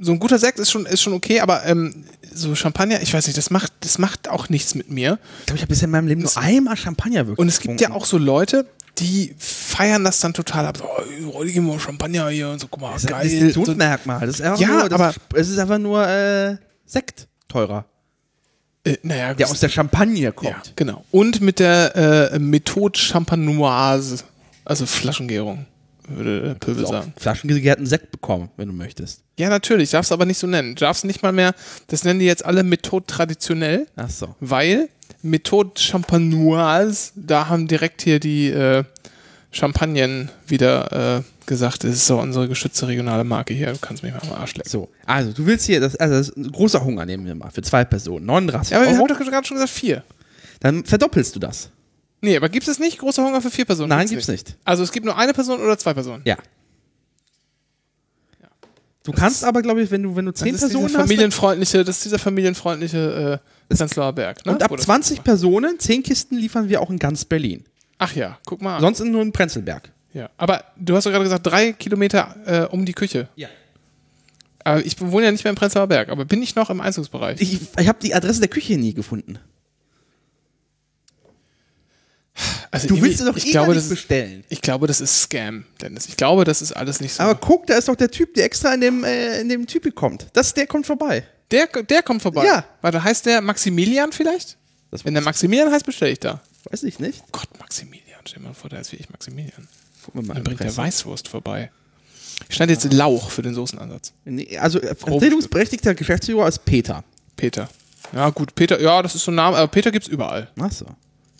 so 0.00 0.12
ein 0.12 0.18
guter 0.18 0.38
Sekt 0.38 0.58
ist 0.58 0.70
schon, 0.70 0.86
ist 0.86 1.00
schon 1.02 1.12
okay, 1.12 1.40
aber 1.40 1.64
ähm, 1.64 2.04
so 2.38 2.54
Champagner, 2.54 3.00
ich 3.02 3.12
weiß 3.12 3.26
nicht, 3.26 3.36
das 3.36 3.50
macht, 3.50 3.72
das 3.80 3.98
macht 3.98 4.28
auch 4.28 4.48
nichts 4.48 4.74
mit 4.74 4.90
mir. 4.90 5.18
Ich 5.40 5.46
glaube, 5.46 5.56
ich 5.56 5.62
habe 5.62 5.68
bisher 5.70 5.84
in 5.86 5.90
meinem 5.90 6.06
Leben 6.08 6.22
nur 6.22 6.36
einmal 6.36 6.76
Champagner 6.76 7.26
wirklich 7.26 7.38
Und 7.38 7.48
es 7.48 7.60
gibt 7.60 7.80
ja 7.80 7.90
auch 7.90 8.04
so 8.04 8.18
Leute, 8.18 8.66
die 8.98 9.34
feiern 9.38 10.02
das 10.04 10.20
dann 10.20 10.34
total 10.34 10.66
ab. 10.66 10.76
So, 10.78 10.84
oh, 10.84 11.34
heute 11.34 11.52
gehen 11.52 11.66
wir 11.66 11.78
Champagner 11.78 12.28
hier 12.30 12.48
und 12.48 12.60
so, 12.60 12.66
guck 12.68 12.80
mal, 12.80 12.92
Das 12.94 13.04
ist 13.04 13.12
ein 13.12 13.28
geil. 13.28 13.52
So. 13.52 13.64
Das 13.64 14.28
ist 14.30 14.40
einfach 14.40 14.58
Ja, 14.60 14.68
nur, 14.68 14.88
das 14.88 15.00
aber- 15.00 15.14
es 15.34 15.48
ist 15.48 15.58
einfach 15.58 15.78
nur 15.78 16.06
äh, 16.08 16.56
Sekt 16.86 17.28
teurer, 17.48 17.84
äh, 18.84 18.96
naja, 19.02 19.34
der 19.34 19.50
aus 19.50 19.60
der 19.60 19.68
Champagne 19.68 20.32
kommt. 20.32 20.50
ja, 20.50 20.62
genau. 20.76 21.04
Und 21.10 21.40
mit 21.40 21.58
der 21.58 22.32
äh, 22.32 22.38
Methode 22.38 22.98
Champagnoise, 22.98 24.24
also 24.64 24.86
Flaschengärung. 24.86 25.66
Würde 26.08 26.56
Pöbel 26.60 26.84
auch 26.86 26.90
sagen. 26.90 27.12
flaschengegärten 27.16 27.86
Sekt 27.86 28.10
bekommen, 28.10 28.50
wenn 28.56 28.68
du 28.68 28.74
möchtest. 28.74 29.22
Ja, 29.38 29.48
natürlich, 29.48 29.90
darfst 29.90 30.10
aber 30.12 30.24
nicht 30.24 30.38
so 30.38 30.46
nennen. 30.46 30.74
Du 30.74 30.80
darfst 30.80 31.04
nicht 31.04 31.22
mal 31.22 31.32
mehr, 31.32 31.54
das 31.88 32.04
nennen 32.04 32.20
die 32.20 32.26
jetzt 32.26 32.44
alle 32.44 32.62
Methode 32.64 33.06
traditionell, 33.06 33.86
Ach 33.96 34.10
so. 34.10 34.34
weil 34.40 34.88
Methode 35.22 35.72
Champagnoise, 35.80 37.12
da 37.16 37.48
haben 37.48 37.66
direkt 37.68 38.02
hier 38.02 38.20
die 38.20 38.48
äh, 38.50 38.84
Champagnen 39.50 40.30
wieder 40.46 41.18
äh, 41.18 41.22
gesagt, 41.46 41.84
das 41.84 41.92
ist 41.92 42.06
so 42.06 42.18
unsere 42.20 42.48
geschützte 42.48 42.86
regionale 42.88 43.24
Marke 43.24 43.54
hier, 43.54 43.72
du 43.72 43.78
kannst 43.78 44.02
mich 44.02 44.12
mal 44.12 44.20
am 44.22 44.32
Arsch 44.32 44.54
lecken. 44.56 44.68
So, 44.68 44.90
also 45.06 45.32
du 45.32 45.46
willst 45.46 45.66
hier, 45.66 45.80
das, 45.80 45.96
also 45.96 46.14
das 46.14 46.28
ist 46.28 46.36
ein 46.36 46.52
großer 46.52 46.84
Hunger 46.84 47.06
nehmen 47.06 47.24
wir 47.26 47.34
mal, 47.34 47.50
für 47.50 47.62
zwei 47.62 47.84
Personen, 47.84 48.26
39 48.26 48.72
Ja, 48.72 48.78
aber 48.78 48.86
Euro. 48.88 48.98
haben 48.98 49.08
doch 49.08 49.18
gerade 49.18 49.46
schon 49.46 49.56
gesagt 49.56 49.72
vier. 49.72 50.02
Dann 50.60 50.84
verdoppelst 50.84 51.34
du 51.34 51.40
das. 51.40 51.70
Nee, 52.20 52.36
aber 52.36 52.48
gibt 52.48 52.66
es 52.66 52.78
nicht 52.78 52.98
großer 52.98 53.24
Hunger 53.24 53.40
für 53.40 53.50
vier 53.50 53.64
Personen? 53.64 53.90
Nein, 53.90 54.08
gibt's 54.08 54.28
nicht. 54.28 54.56
Also 54.64 54.82
es 54.82 54.90
gibt 54.92 55.06
nur 55.06 55.16
eine 55.16 55.32
Person 55.32 55.60
oder 55.60 55.78
zwei 55.78 55.94
Personen? 55.94 56.22
Ja. 56.24 56.36
Du 59.04 59.12
kannst 59.12 59.42
aber, 59.44 59.62
glaube 59.62 59.80
ich, 59.82 59.90
wenn 59.90 60.02
du, 60.02 60.14
wenn 60.16 60.26
du 60.26 60.32
zehn 60.34 60.52
das 60.52 60.60
Personen 60.60 60.84
hast, 60.86 60.96
familienfreundliche, 60.96 61.82
das 61.82 61.96
ist 61.96 62.04
dieser 62.04 62.18
familienfreundliche 62.18 63.40
äh, 63.70 63.74
Prenzlauer 63.74 64.12
Berg. 64.12 64.44
Ne? 64.44 64.52
und 64.52 64.62
ab 64.62 64.70
Wo 64.70 64.76
das- 64.76 64.84
20 64.84 65.24
Personen, 65.24 65.78
10 65.78 66.02
Kisten 66.02 66.36
liefern 66.36 66.68
wir 66.68 66.82
auch 66.82 66.90
in 66.90 66.98
ganz 66.98 67.24
Berlin. 67.24 67.64
Ach 67.96 68.14
ja, 68.14 68.38
guck 68.44 68.60
mal. 68.60 68.76
an. 68.76 68.80
Sonst 68.82 69.00
nur 69.04 69.22
in 69.22 69.32
Prenzlberg. 69.32 69.90
Ja. 70.12 70.28
Aber 70.36 70.62
du 70.76 70.94
hast 70.94 71.04
doch 71.04 71.10
gerade 71.10 71.24
gesagt, 71.24 71.46
drei 71.46 71.72
Kilometer 71.72 72.36
äh, 72.44 72.64
um 72.66 72.84
die 72.84 72.92
Küche. 72.92 73.28
Ja. 73.36 73.48
Aber 74.64 74.84
ich 74.84 75.00
wohne 75.00 75.26
ja 75.26 75.32
nicht 75.32 75.44
mehr 75.44 75.50
im 75.50 75.56
Prenzlauer 75.56 75.86
Berg, 75.86 76.10
aber 76.10 76.26
bin 76.26 76.42
ich 76.42 76.54
noch 76.54 76.68
im 76.68 76.80
Einzugsbereich? 76.82 77.40
Ich, 77.40 77.60
ich 77.78 77.88
habe 77.88 77.98
die 78.02 78.14
Adresse 78.14 78.40
der 78.40 78.50
Küche 78.50 78.76
nie 78.76 78.92
gefunden. 78.92 79.38
Also 82.70 82.88
Du 82.88 83.00
willst 83.00 83.18
sie 83.18 83.24
doch 83.24 83.36
ich 83.36 83.46
eh 83.48 83.50
glaube, 83.50 83.70
nicht 83.74 83.84
ist, 83.84 83.88
bestellen. 83.88 84.44
Ich 84.48 84.60
glaube, 84.60 84.86
das 84.86 85.00
ist 85.00 85.22
Scam, 85.22 85.64
Dennis. 85.80 86.06
Ich 86.06 86.16
glaube, 86.16 86.44
das 86.44 86.60
ist 86.60 86.72
alles 86.72 87.00
nicht 87.00 87.14
so. 87.14 87.22
Aber 87.22 87.34
guck, 87.34 87.66
da 87.66 87.76
ist 87.78 87.88
doch 87.88 87.96
der 87.96 88.10
Typ, 88.10 88.34
der 88.34 88.44
extra 88.44 88.74
in 88.74 88.80
dem, 88.80 89.04
äh, 89.04 89.40
in 89.40 89.48
dem 89.48 89.66
Typ 89.66 89.94
kommt. 89.94 90.26
Das, 90.34 90.52
der 90.54 90.66
kommt 90.66 90.86
vorbei. 90.86 91.26
der, 91.50 91.66
der 91.66 92.02
kommt 92.02 92.22
vorbei. 92.22 92.44
Ja. 92.44 92.64
Warte, 92.82 93.02
heißt 93.02 93.26
der 93.26 93.40
Maximilian 93.40 94.12
vielleicht? 94.12 94.56
Das 94.90 95.04
Wenn 95.04 95.14
der 95.14 95.22
Maximilian 95.22 95.70
heißt, 95.72 95.86
bestelle 95.86 96.12
ich 96.12 96.20
da. 96.20 96.40
weiß 96.70 96.82
ich 96.82 96.98
nicht. 96.98 97.22
Gott, 97.32 97.48
Maximilian. 97.58 98.20
Stell 98.26 98.42
dir 98.42 98.48
mal 98.48 98.54
vor, 98.54 98.70
der 98.70 98.80
ist 98.80 98.92
wie 98.92 98.96
ich 98.96 99.08
Maximilian. 99.10 99.68
Wir 100.12 100.22
mal 100.22 100.34
Dann 100.34 100.44
bringt 100.44 100.60
der. 100.60 100.76
Weißwurst 100.76 101.28
vorbei. 101.28 101.70
Ich 102.48 102.54
schneide 102.56 102.72
jetzt 102.72 102.90
Lauch 102.92 103.30
für 103.30 103.42
den 103.42 103.54
Soßenansatz. 103.54 104.12
Nee, 104.24 104.56
also 104.58 104.80
äh, 104.80 104.94
vertretungsberechtigter 104.94 105.94
Geschäftsführer 105.94 106.46
ist 106.48 106.64
Peter. 106.64 107.04
Peter. 107.36 107.68
Ja, 108.12 108.30
gut, 108.30 108.54
Peter, 108.54 108.80
ja, 108.80 109.02
das 109.02 109.14
ist 109.14 109.24
so 109.24 109.30
ein 109.30 109.34
Name, 109.34 109.56
aber 109.56 109.68
Peter 109.68 109.90
gibt's 109.90 110.08
überall. 110.08 110.48
Ach 110.60 110.72
so. 110.72 110.86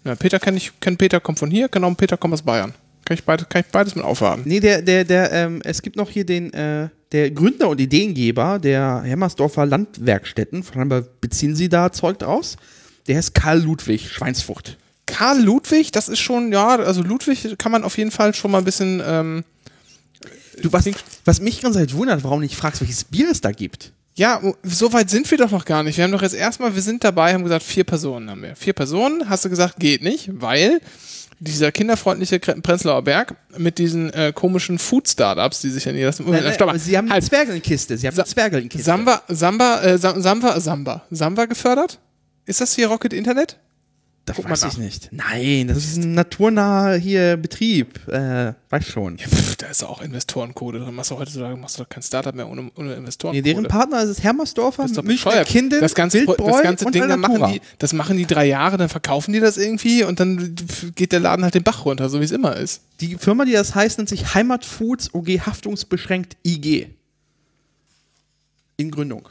Ja, 0.08 0.14
Peter 0.14 0.38
kenne 0.38 0.56
ich, 0.56 0.72
kenn 0.80 0.96
Peter 0.96 1.20
kommt 1.20 1.38
von 1.38 1.50
hier, 1.50 1.68
genau, 1.68 1.92
Peter 1.92 2.16
kommt 2.16 2.32
aus 2.32 2.40
Bayern. 2.40 2.72
Kann 3.04 3.14
ich, 3.14 3.24
beide, 3.24 3.44
kann 3.44 3.60
ich 3.60 3.66
beides 3.66 3.94
mit 3.94 4.02
aufwarten. 4.02 4.42
Nee, 4.46 4.58
der, 4.58 4.80
der, 4.80 5.04
der, 5.04 5.30
ähm, 5.32 5.60
es 5.64 5.82
gibt 5.82 5.96
noch 5.96 6.08
hier 6.08 6.24
den, 6.24 6.50
äh, 6.54 6.88
der 7.12 7.30
Gründer 7.30 7.68
und 7.68 7.78
Ideengeber 7.78 8.58
der 8.58 9.02
Hermersdorfer 9.04 9.66
Landwerkstätten, 9.66 10.62
von 10.62 10.88
daher 10.88 11.04
beziehen 11.20 11.54
sie 11.54 11.68
da 11.68 11.92
Zeug 11.92 12.18
draus. 12.20 12.56
Der 13.06 13.18
heißt 13.18 13.34
Karl 13.34 13.60
Ludwig 13.60 14.10
Schweinsfurt. 14.10 14.78
Karl 15.04 15.42
Ludwig, 15.42 15.92
das 15.92 16.08
ist 16.08 16.20
schon, 16.20 16.52
ja, 16.52 16.76
also 16.76 17.02
Ludwig 17.02 17.58
kann 17.58 17.70
man 17.70 17.84
auf 17.84 17.98
jeden 17.98 18.10
Fall 18.10 18.32
schon 18.32 18.50
mal 18.50 18.58
ein 18.58 18.64
bisschen, 18.64 19.02
ähm, 19.06 19.44
Du, 20.62 20.72
was, 20.72 20.88
was 21.24 21.40
mich 21.40 21.60
ganz 21.60 21.76
halt 21.76 21.94
wundert, 21.94 22.24
warum 22.24 22.40
du 22.40 22.44
nicht 22.44 22.56
fragst, 22.56 22.80
welches 22.80 23.04
Bier 23.04 23.30
es 23.30 23.40
da 23.40 23.52
gibt. 23.52 23.92
Ja, 24.18 24.40
so 24.62 24.92
weit 24.92 25.08
sind 25.10 25.30
wir 25.30 25.38
doch 25.38 25.50
noch 25.50 25.64
gar 25.64 25.82
nicht. 25.82 25.96
Wir 25.96 26.04
haben 26.04 26.12
doch 26.12 26.22
jetzt 26.22 26.34
erstmal, 26.34 26.74
wir 26.74 26.82
sind 26.82 27.02
dabei, 27.04 27.32
haben 27.32 27.44
gesagt, 27.44 27.62
vier 27.62 27.84
Personen 27.84 28.28
haben 28.30 28.42
wir. 28.42 28.56
Vier 28.56 28.72
Personen, 28.72 29.28
hast 29.30 29.44
du 29.44 29.48
gesagt, 29.48 29.76
geht 29.78 30.02
nicht, 30.02 30.28
weil 30.32 30.80
dieser 31.40 31.70
kinderfreundliche 31.70 32.40
Prenzlauer 32.40 33.02
Berg 33.02 33.36
mit 33.56 33.78
diesen 33.78 34.12
äh, 34.12 34.32
komischen 34.34 34.78
Food-Startups, 34.80 35.60
die 35.60 35.70
sich 35.70 35.84
ja 35.84 35.92
niederlassen. 35.92 36.26
Nein, 36.28 36.42
nein, 36.42 36.52
Stopp 36.52 36.76
sie 36.78 36.98
haben 36.98 37.10
Halt. 37.10 37.22
eine 37.22 37.28
Zwergelnkiste. 37.28 37.96
Sie 37.96 38.06
haben 38.08 38.16
Sa- 38.16 38.22
eine 38.24 38.30
Zwergelnkiste. 38.30 38.84
Samba, 38.84 39.22
Samba, 39.28 39.80
äh, 39.82 39.98
Sam- 39.98 40.20
Samba, 40.20 40.58
Samba, 40.60 41.02
Samba 41.10 41.44
gefördert? 41.46 42.00
Ist 42.44 42.60
das 42.60 42.74
hier 42.74 42.88
Rocket 42.88 43.12
Internet? 43.12 43.56
Das 44.28 44.36
guck 44.36 44.50
weiß 44.50 44.64
ich 44.64 44.78
nicht. 44.78 45.08
Nein, 45.12 45.68
das 45.68 45.78
ist 45.78 45.96
ein 45.96 46.12
naturnaher 46.12 46.96
hier 46.96 47.36
Betrieb. 47.36 48.06
Äh, 48.08 48.54
weiß 48.70 48.86
schon. 48.86 49.18
Ja, 49.18 49.26
pff, 49.26 49.56
da 49.56 49.66
ist 49.66 49.82
auch 49.84 50.00
Investorencode 50.02 50.76
drin. 50.76 50.94
Machst 50.94 51.10
du 51.10 51.18
heutzutage 51.18 51.56
machst 51.56 51.78
du 51.78 51.82
doch 51.82 51.88
kein 51.88 52.02
Startup 52.02 52.34
mehr 52.34 52.48
ohne, 52.48 52.70
ohne 52.76 52.90
Nee, 52.90 52.94
Investorencode. 52.96 53.46
deren 53.46 53.64
Partner 53.66 54.02
ist 54.02 54.10
es 54.10 54.22
Hermersdorfer, 54.22 54.82
Das 54.82 54.92
ist 54.92 55.02
Münchner 55.02 55.44
das 55.80 55.94
ganze, 55.94 56.24
das 56.24 56.62
ganze 56.62 56.86
und 56.86 56.94
Ding, 56.94 57.08
dann 57.08 57.20
machen 57.20 57.52
die, 57.52 57.60
das 57.78 57.92
machen 57.92 58.16
die 58.16 58.26
drei 58.26 58.46
Jahre, 58.46 58.76
dann 58.76 58.88
verkaufen 58.88 59.32
die 59.32 59.40
das 59.40 59.56
irgendwie 59.56 60.04
und 60.04 60.20
dann 60.20 60.54
geht 60.94 61.12
der 61.12 61.20
Laden 61.20 61.44
halt 61.44 61.54
den 61.54 61.62
Bach 61.62 61.84
runter, 61.84 62.08
so 62.08 62.20
wie 62.20 62.24
es 62.24 62.30
immer 62.32 62.56
ist. 62.56 62.82
Die 63.00 63.16
Firma, 63.16 63.44
die 63.44 63.52
das 63.52 63.74
heißt, 63.74 63.98
nennt 63.98 64.08
sich 64.08 64.34
Heimat 64.34 64.64
Foods 64.64 65.14
OG 65.14 65.28
Haftungsbeschränkt 65.46 66.36
IG. 66.44 66.88
In 68.76 68.90
Gründung. 68.90 69.28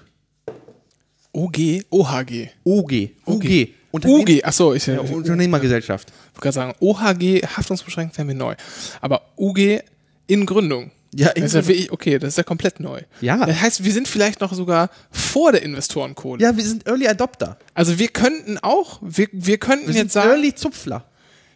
OG, 1.33 1.83
OHG. 1.89 2.49
OG. 2.63 3.09
UG. 3.25 3.67
UG, 3.91 4.43
achso, 4.43 4.73
ich 4.73 4.85
Ja, 4.85 4.99
Unternehmergesellschaft. 4.99 6.11
wollte 6.33 6.41
gerade 6.41 6.53
sagen, 6.53 6.75
OHG, 6.79 7.41
haftungsbeschränkt, 7.45 8.17
wäre 8.17 8.25
mir 8.25 8.35
neu. 8.35 8.55
Aber 9.01 9.21
UG 9.37 9.79
in 10.27 10.45
Gründung. 10.45 10.91
Ja, 11.13 11.29
in 11.29 11.43
das 11.43 11.53
ist 11.53 11.55
ja 11.55 11.67
wirklich, 11.67 11.91
okay, 11.91 12.19
das 12.19 12.29
ist 12.29 12.37
ja 12.37 12.43
komplett 12.43 12.79
neu. 12.79 13.01
Ja. 13.21 13.45
Das 13.45 13.61
heißt, 13.61 13.83
wir 13.83 13.93
sind 13.93 14.07
vielleicht 14.07 14.41
noch 14.41 14.53
sogar 14.53 14.89
vor 15.09 15.51
der 15.53 15.63
Investorencode. 15.63 16.41
Ja, 16.41 16.55
wir 16.55 16.63
sind 16.63 16.85
Early 16.85 17.07
Adopter. 17.07 17.57
Also 17.73 17.97
wir 17.97 18.09
könnten 18.09 18.57
auch, 18.57 18.99
wir, 19.01 19.27
wir 19.31 19.57
könnten 19.57 19.87
Wir 19.87 19.93
jetzt 19.93 19.97
sind 19.97 20.11
sagen, 20.11 20.29
Early 20.31 20.53
Zupfler. 20.53 21.05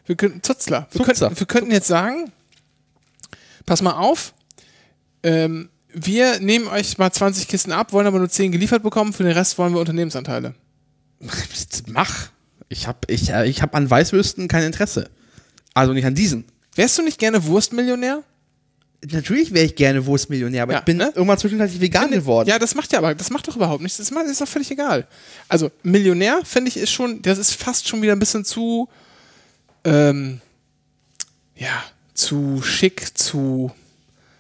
wir 0.06 0.16
könnten, 0.16 0.42
Zutzler, 0.42 0.88
wir. 0.92 1.06
Könnten, 1.06 1.38
wir 1.40 1.48
könnten 1.48 1.72
jetzt 1.72 1.88
sagen, 1.88 2.32
pass 3.66 3.82
mal 3.82 3.94
auf, 3.94 4.34
ähm, 5.24 5.70
wir 5.94 6.40
nehmen 6.40 6.68
euch 6.68 6.98
mal 6.98 7.12
20 7.12 7.50
Kisten 7.50 7.74
ab, 7.74 7.92
wollen 7.92 8.08
aber 8.08 8.20
nur 8.20 8.30
10 8.30 8.54
geliefert 8.54 8.84
bekommen, 8.84 9.12
für 9.12 9.24
den 9.24 9.34
Rest 9.34 9.58
wollen 9.58 9.74
wir 9.74 9.80
Unternehmensanteile. 9.82 10.56
Mach. 11.88 12.30
Ich 12.70 12.88
habe 12.88 13.00
ich, 13.08 13.30
äh, 13.32 13.48
ich 13.48 13.62
hab 13.62 13.76
an 13.76 13.90
Weißwürsten 13.90 14.48
kein 14.48 14.64
Interesse. 14.64 15.10
Also 15.74 15.94
nicht 15.94 16.06
an 16.06 16.16
diesen. 16.16 16.46
Wärst 16.76 16.98
du 16.98 17.02
nicht 17.04 17.20
gerne 17.20 17.46
Wurstmillionär? 17.46 18.24
Natürlich 19.10 19.52
wäre 19.54 19.66
ich 19.66 19.76
gerne 19.76 20.06
Wurstmillionär, 20.06 20.64
aber 20.64 20.74
Ja, 20.74 20.80
ich 20.80 20.86
bin 20.86 20.98
ne? 20.98 21.12
irgendwann 21.16 21.38
zwischenzeitlich 21.40 21.82
vegan 21.82 22.04
Finde- 22.04 22.20
geworden. 22.20 22.48
Ja, 22.48 22.60
das 22.60 22.76
macht 22.76 22.92
ja 22.94 23.00
aber, 23.00 23.16
das 23.16 23.30
macht 23.32 23.48
doch 23.48 23.56
überhaupt 23.56 23.82
nichts. 23.82 23.98
Das 23.98 24.10
ist 24.12 24.42
doch 24.42 24.48
völlig 24.48 24.70
egal. 24.72 25.08
Also, 25.50 25.72
Millionär, 25.84 26.42
finde 26.46 26.70
ich, 26.70 26.78
ist 26.78 26.92
schon, 26.92 27.22
das 27.22 27.40
ist 27.40 27.54
fast 27.56 27.88
schon 27.88 28.02
wieder 28.04 28.14
ein 28.14 28.20
bisschen 28.20 28.46
zu, 28.46 28.88
ähm, 29.84 30.40
ja, 31.56 31.84
zu 32.14 32.62
schick, 32.62 33.18
zu, 33.18 33.72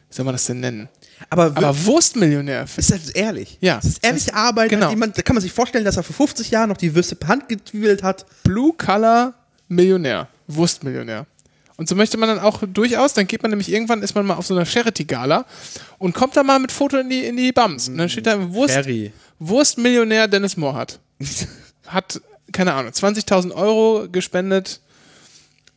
wie 0.09 0.15
soll 0.15 0.25
man 0.25 0.35
das 0.35 0.45
denn 0.45 0.59
nennen? 0.59 0.89
Aber, 1.29 1.45
Aber 1.45 1.85
Wurstmillionär, 1.85 2.65
ist 2.75 2.91
das 2.91 3.09
ehrlich? 3.09 3.57
Ja. 3.61 3.75
Das 3.75 3.85
ist 3.85 4.05
ehrliche 4.05 4.33
Arbeit. 4.33 4.69
Genau. 4.69 4.89
Jemand, 4.89 5.17
da 5.17 5.21
kann 5.21 5.35
man 5.35 5.41
sich 5.41 5.53
vorstellen, 5.53 5.85
dass 5.85 5.97
er 5.97 6.03
vor 6.03 6.15
50 6.15 6.51
Jahren 6.51 6.69
noch 6.69 6.77
die 6.77 6.93
Würste 6.95 7.15
per 7.15 7.29
Hand 7.29 7.49
getwiebelt 7.49 8.03
hat. 8.03 8.25
Blue 8.43 8.73
Collar 8.73 9.33
Millionär, 9.67 10.27
Wurstmillionär. 10.47 11.25
Und 11.77 11.87
so 11.89 11.95
möchte 11.95 12.17
man 12.17 12.29
dann 12.29 12.39
auch 12.39 12.61
durchaus, 12.67 13.13
dann 13.13 13.25
geht 13.25 13.41
man 13.41 13.49
nämlich 13.49 13.71
irgendwann, 13.71 14.03
ist 14.03 14.13
man 14.13 14.25
mal 14.25 14.35
auf 14.35 14.45
so 14.45 14.53
einer 14.53 14.65
Charity-Gala 14.65 15.45
und 15.97 16.13
kommt 16.13 16.35
da 16.35 16.43
mal 16.43 16.59
mit 16.59 16.71
Foto 16.71 16.97
in 16.97 17.09
die, 17.09 17.25
in 17.25 17.37
die 17.37 17.51
Bums. 17.51 17.87
Und 17.87 17.97
dann 17.97 18.09
steht 18.09 18.27
da 18.27 18.53
Wurst, 18.53 18.75
Harry. 18.75 19.11
Wurstmillionär 19.39 20.27
Dennis 20.27 20.57
Mohrhardt. 20.57 20.99
Hat, 21.87 22.21
keine 22.51 22.73
Ahnung, 22.73 22.91
20.000 22.91 23.51
Euro 23.53 24.07
gespendet 24.11 24.81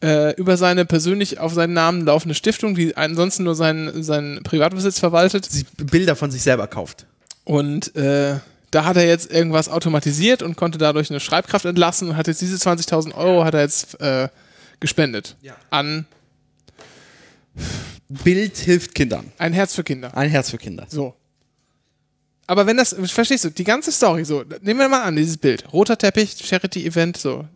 äh, 0.04 0.32
über 0.36 0.56
seine 0.56 0.84
persönlich 0.84 1.38
auf 1.40 1.54
seinen 1.54 1.72
Namen 1.72 2.04
laufende 2.04 2.34
Stiftung, 2.34 2.74
die 2.74 2.96
ansonsten 2.96 3.44
nur 3.44 3.54
seinen, 3.54 4.02
seinen 4.02 4.42
Privatbesitz 4.42 4.98
verwaltet. 4.98 5.46
sich 5.46 5.64
Bilder 5.78 6.14
von 6.14 6.30
sich 6.30 6.42
selber 6.42 6.66
kauft. 6.66 7.06
Und 7.44 7.94
äh, 7.96 8.36
da 8.70 8.84
hat 8.84 8.96
er 8.96 9.06
jetzt 9.06 9.30
irgendwas 9.32 9.68
automatisiert 9.68 10.42
und 10.42 10.56
konnte 10.56 10.78
dadurch 10.78 11.10
eine 11.10 11.20
Schreibkraft 11.20 11.64
entlassen 11.64 12.10
und 12.10 12.16
hat 12.16 12.26
jetzt 12.26 12.40
diese 12.42 12.56
20.000 12.56 13.14
Euro 13.14 13.44
hat 13.44 13.54
er 13.54 13.60
jetzt 13.62 14.00
äh, 14.00 14.28
gespendet 14.80 15.36
Ja. 15.42 15.54
an 15.70 16.06
Bild 18.08 18.56
hilft 18.58 18.94
Kindern. 18.94 19.32
ein 19.38 19.52
Herz 19.52 19.74
für 19.74 19.84
Kinder. 19.84 20.16
Ein 20.16 20.28
Herz 20.28 20.50
für 20.50 20.58
Kinder. 20.58 20.86
So. 20.88 21.14
Aber 22.46 22.66
wenn 22.66 22.76
das, 22.76 22.94
verstehst 23.06 23.44
du, 23.44 23.50
die 23.50 23.64
ganze 23.64 23.90
Story, 23.90 24.24
so, 24.24 24.44
nehmen 24.60 24.80
wir 24.80 24.88
mal 24.88 25.02
an, 25.02 25.16
dieses 25.16 25.38
Bild. 25.38 25.64
Roter 25.72 25.96
Teppich, 25.96 26.36
Charity-Event, 26.44 27.16
so, 27.16 27.46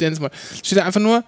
Dennis 0.00 0.20
mal. 0.20 0.30
Steht 0.62 0.78
da 0.78 0.84
einfach 0.86 1.00
nur, 1.00 1.22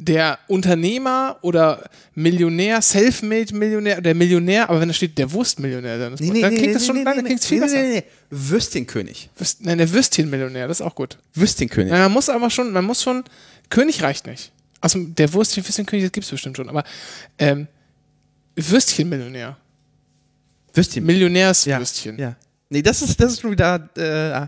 der 0.00 0.38
Unternehmer 0.46 1.38
oder 1.42 1.88
Millionär, 2.14 2.80
Selfmade-Millionär, 2.80 4.00
der 4.00 4.14
Millionär, 4.14 4.70
aber 4.70 4.80
wenn 4.80 4.88
da 4.88 4.94
steht, 4.94 5.18
der 5.18 5.30
Wurstmillionär, 5.32 5.98
dann, 5.98 6.14
ist, 6.14 6.20
dann 6.20 6.54
klingt 6.54 6.74
das 6.74 6.86
schon, 6.86 7.04
dann 7.04 7.24
klingt 7.24 7.42
viel 7.44 7.58
nee, 7.58 7.64
besser. 7.64 7.82
Nee, 7.82 7.88
nee, 7.96 8.04
Würstchenkönig. 8.30 9.30
Würst- 9.38 9.58
Nein, 9.60 9.78
der 9.78 9.92
Würstchenmillionär, 9.92 10.68
das 10.68 10.80
ist 10.80 10.86
auch 10.86 10.94
gut. 10.94 11.18
Würstchenkönig. 11.34 11.90
Ja, 11.92 11.98
man 12.00 12.12
muss 12.12 12.28
aber 12.28 12.48
schon, 12.50 12.72
man 12.72 12.84
muss 12.84 13.02
schon, 13.02 13.24
König 13.70 14.02
reicht 14.02 14.26
nicht. 14.26 14.52
Also 14.80 14.98
der 15.02 15.32
Würstchen, 15.32 15.64
Würstchenkönig, 15.66 16.04
das 16.04 16.12
gibt 16.12 16.24
es 16.24 16.30
bestimmt 16.30 16.56
schon, 16.56 16.68
aber 16.68 16.84
ähm, 17.38 17.66
Würstchenmillionär. 18.56 19.56
Würstchen. 20.74 21.04
Millionärswürstchen. 21.04 22.18
Ja. 22.18 22.36
Nee, 22.68 22.82
das 22.82 23.02
ist, 23.02 23.20
das 23.20 23.32
ist 23.32 23.40
schon 23.40 23.50
wieder. 23.50 23.88
Äh, 23.96 24.46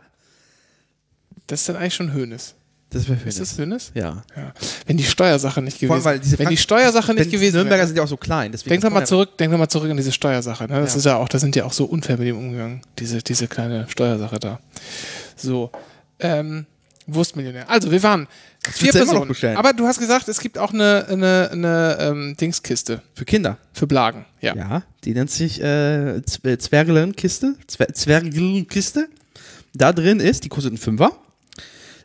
Das 1.47 1.61
ist 1.61 1.69
dann 1.69 1.77
eigentlich 1.77 1.95
schon 1.95 2.13
Hönes. 2.13 2.55
Das 2.93 3.09
wäre 3.09 3.19
Ist 3.25 3.39
das 3.39 3.57
Hönes? 3.57 3.93
Ja. 3.95 4.23
Ja. 4.37 4.53
Wenn 4.87 4.97
die 4.97 5.05
Steuersache 5.05 5.63
nicht 5.63 5.79
gewesen 5.79 6.21
diese 6.23 6.39
Wenn 6.41 6.49
die 6.49 6.57
Fakt- 6.57 6.63
Steuersache 6.65 7.15
nicht 7.15 7.31
gewesen 7.31 7.55
Nürnberger 7.57 7.79
wäre. 7.83 7.87
sind 7.87 7.97
ja 7.97 8.03
auch 8.03 8.09
so 8.09 8.17
klein. 8.17 8.51
Denk 8.53 8.83
doch 8.83 8.91
mal 8.91 9.07
zurück, 9.07 9.39
denk 9.39 9.53
doch 9.53 9.59
mal 9.59 9.69
zurück 9.69 9.91
an 9.91 9.97
diese 9.97 10.11
Steuersache. 10.11 10.65
Ne? 10.65 10.81
Das 10.81 10.95
Ja. 10.95 10.99
ist 10.99 11.05
ja 11.07 11.17
auch, 11.17 11.29
da 11.29 11.39
sind 11.39 11.55
ja 11.55 11.65
auch 11.65 11.73
so 11.73 11.85
unfair 11.85 12.17
mit 12.19 12.27
dem 12.27 12.37
umgegangen, 12.37 12.83
diese, 12.99 13.23
diese 13.23 13.47
kleine 13.47 13.87
Steuersache 13.89 14.41
da. 14.41 14.59
So, 15.37 15.71
ähm, 16.19 16.67
Wurstmillionär. 17.07 17.69
Also, 17.69 17.91
wir 17.91 18.03
waren 18.03 18.29
vier 18.71 18.93
Personen. 18.93 19.35
Aber 19.57 19.73
du 19.73 19.87
hast 19.87 19.99
gesagt, 19.99 20.29
es 20.29 20.39
gibt 20.41 20.59
auch 20.59 20.73
eine, 20.73 21.07
eine, 21.09 21.49
eine 21.53 21.97
ähm, 22.01 22.37
Dingskiste 22.41 23.03
Für 23.15 23.25
Kinder. 23.25 23.57
für 23.73 23.87
Blagen. 23.87 24.27
Ja. 24.41 24.55
Ja, 24.55 24.83
die 25.05 25.15
nennt 25.15 25.31
sich 25.31 25.61
äh, 25.63 26.17
äh, 26.19 26.23
Zwergelenkiste. 26.59 27.55
Zwer 27.67 27.93
Zwergelenkiste. 27.95 29.09
Da 29.75 29.93
drin 29.93 30.21
ist, 30.21 30.45
die 30.45 30.49
kostet 30.49 30.73
einen 30.73 30.79
Fünfer. 30.79 31.13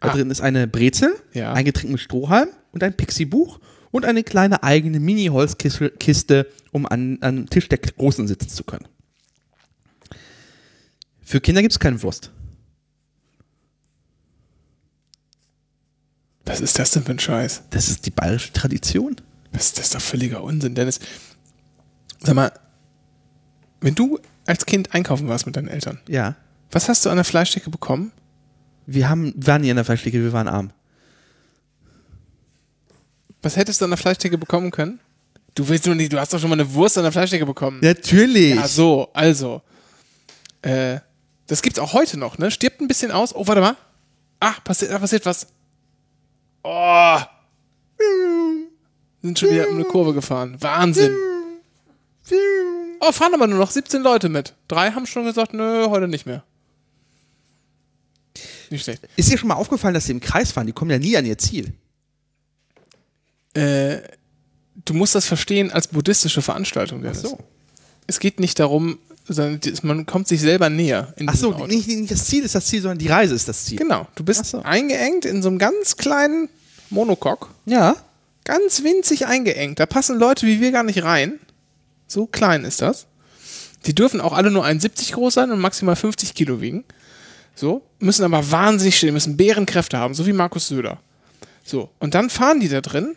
Da 0.05 0.11
Ah. 0.11 0.15
drin 0.15 0.29
ist 0.31 0.41
eine 0.41 0.67
Brezel, 0.67 1.15
Ja. 1.33 1.53
ein 1.53 1.65
Getränk 1.65 1.91
mit 1.91 1.99
Strohhalm 2.01 2.49
und 2.71 2.83
ein 2.83 2.95
Pixie-Buch 2.95 3.59
und 3.91 4.05
eine 4.05 4.23
kleine 4.23 4.61
eigene 4.63 4.99
Mini-Holzkiste, 4.99 5.91
Kiste, 5.91 6.47
um 6.71 6.85
an, 6.85 7.17
an 7.21 7.47
Tisch 7.47 7.69
der 7.69 7.77
Großen 7.79 8.27
sitzen 8.27 8.49
zu 8.49 8.63
können. 8.63 8.87
Für 11.21 11.41
Kinder 11.41 11.61
gibt 11.61 11.71
es 11.71 11.79
keine 11.79 12.01
Wurst. 12.03 12.31
Was 16.45 16.61
ist 16.61 16.77
das 16.77 16.91
denn 16.91 17.03
für 17.03 17.11
ein 17.11 17.19
Scheiß? 17.19 17.63
Das 17.71 17.89
ist 17.89 18.05
die 18.05 18.11
bayerische 18.11 18.53
Tradition. 18.53 19.15
Das, 19.51 19.73
das 19.73 19.85
ist 19.85 19.95
doch 19.95 20.01
völliger 20.01 20.43
Unsinn, 20.43 20.75
Dennis. 20.75 20.99
Sag 22.21 22.35
mal, 22.35 22.51
wenn 23.81 23.95
du 23.95 24.19
als 24.45 24.65
Kind 24.65 24.93
einkaufen 24.93 25.27
warst 25.27 25.45
mit 25.47 25.55
deinen 25.55 25.67
Eltern, 25.69 25.99
Ja. 26.07 26.35
was 26.71 26.87
hast 26.89 27.05
du 27.05 27.09
an 27.09 27.15
der 27.15 27.25
Fleischtheke 27.25 27.69
bekommen? 27.69 28.11
Wir 28.85 29.09
haben, 29.09 29.33
waren 29.35 29.61
nie 29.61 29.69
in 29.69 29.75
der 29.75 29.85
Fleischtheke, 29.85 30.21
wir 30.21 30.33
waren 30.33 30.47
arm. 30.47 30.71
Was 33.41 33.55
hättest 33.55 33.81
du 33.81 33.85
an 33.85 33.91
der 33.91 33.97
Fleischtheke 33.97 34.37
bekommen 34.37 34.71
können? 34.71 34.99
Du 35.53 35.67
willst 35.67 35.85
nur 35.85 35.95
nicht, 35.95 36.11
du 36.11 36.19
hast 36.19 36.33
doch 36.33 36.39
schon 36.39 36.49
mal 36.49 36.59
eine 36.59 36.73
Wurst 36.73 36.97
an 36.97 37.03
der 37.03 37.11
Fleischtheke 37.11 37.45
bekommen. 37.45 37.79
Natürlich. 37.81 38.55
Ja, 38.55 38.67
so, 38.67 39.09
also. 39.13 39.61
Äh, 40.61 40.99
das 41.47 41.61
gibt's 41.61 41.79
auch 41.79 41.93
heute 41.93 42.17
noch, 42.19 42.37
ne? 42.37 42.51
Stirbt 42.51 42.81
ein 42.81 42.87
bisschen 42.87 43.11
aus. 43.11 43.33
Oh, 43.33 43.47
warte 43.47 43.61
mal. 43.61 43.77
Ah, 44.39 44.53
passiert, 44.63 44.91
da 44.91 44.99
passiert 44.99 45.25
was. 45.25 45.47
Oh. 46.63 47.17
Sind 49.21 49.39
schon 49.39 49.49
wieder 49.49 49.69
um 49.69 49.75
eine 49.75 49.85
Kurve 49.85 50.13
gefahren. 50.13 50.57
Wahnsinn. 50.59 51.15
Oh, 52.99 53.11
fahren 53.11 53.33
aber 53.33 53.47
nur 53.47 53.59
noch 53.59 53.71
17 53.71 54.01
Leute 54.01 54.29
mit. 54.29 54.53
Drei 54.67 54.91
haben 54.91 55.05
schon 55.05 55.25
gesagt, 55.25 55.53
nö, 55.53 55.87
heute 55.89 56.07
nicht 56.07 56.25
mehr. 56.25 56.43
Nicht 58.71 58.84
schlecht. 58.84 59.08
Ist 59.15 59.32
dir 59.32 59.38
schon 59.38 59.47
mal 59.47 59.56
aufgefallen, 59.56 59.93
dass 59.93 60.06
sie 60.06 60.12
im 60.12 60.19
Kreis 60.19 60.51
fahren? 60.51 60.67
Die 60.67 60.73
kommen 60.73 60.91
ja 60.91 60.99
nie 60.99 61.15
an 61.17 61.25
ihr 61.25 61.38
Ziel. 61.38 61.73
Äh, 63.54 63.99
du 64.84 64.93
musst 64.93 65.15
das 65.15 65.25
verstehen 65.25 65.71
als 65.71 65.88
buddhistische 65.88 66.41
Veranstaltung. 66.41 67.01
Dennis. 67.01 67.36
Es 68.08 68.19
geht 68.19 68.39
nicht 68.39 68.60
darum, 68.60 68.99
sondern 69.28 69.60
man 69.84 70.06
kommt 70.06 70.28
sich 70.28 70.41
selber 70.41 70.69
näher. 70.69 71.13
In 71.17 71.30
Ach 71.30 71.36
so, 71.36 71.65
nicht, 71.65 71.88
nicht 71.88 72.12
das 72.12 72.25
Ziel 72.25 72.43
ist 72.43 72.56
das 72.56 72.65
Ziel, 72.67 72.82
sondern 72.82 72.99
die 72.99 73.08
Reise 73.08 73.34
ist 73.34 73.47
das 73.47 73.65
Ziel. 73.65 73.78
Genau, 73.78 74.08
du 74.15 74.23
bist 74.23 74.41
Ach 74.41 74.45
so. 74.45 74.62
eingeengt 74.62 75.25
in 75.25 75.41
so 75.41 75.49
einem 75.49 75.58
ganz 75.58 75.97
kleinen 75.97 76.49
Monocoque. 76.89 77.49
Ja. 77.65 77.95
Ganz 78.43 78.84
winzig 78.84 79.25
eingeengt. 79.25 79.80
Da 79.80 79.88
passen 79.88 80.19
Leute 80.19 80.45
wie 80.45 80.62
wir 80.62 80.71
gar 80.71 80.84
nicht 80.84 81.04
rein. 81.04 81.39
So 82.08 82.28
klein 82.28 82.63
ist 82.63 82.82
das. 82.82 83.08
Die 83.88 83.95
dürfen 83.95 84.21
auch 84.21 84.34
alle 84.34 84.51
nur 84.51 84.65
1,70 84.65 85.13
groß 85.13 85.34
sein 85.34 85.51
und 85.51 85.60
maximal 85.60 85.95
50 85.95 86.34
Kilo 86.36 86.62
wiegen. 86.62 86.84
So, 87.56 87.82
müssen 88.05 88.23
aber 88.23 88.51
wahnsinnig 88.51 88.97
stehen, 88.97 89.13
müssen 89.13 89.37
Bärenkräfte 89.37 89.97
haben, 89.97 90.13
so 90.13 90.25
wie 90.25 90.33
Markus 90.33 90.67
Söder. 90.67 90.99
So, 91.63 91.89
und 91.99 92.13
dann 92.13 92.29
fahren 92.29 92.59
die 92.59 92.69
da 92.69 92.81
drin 92.81 93.15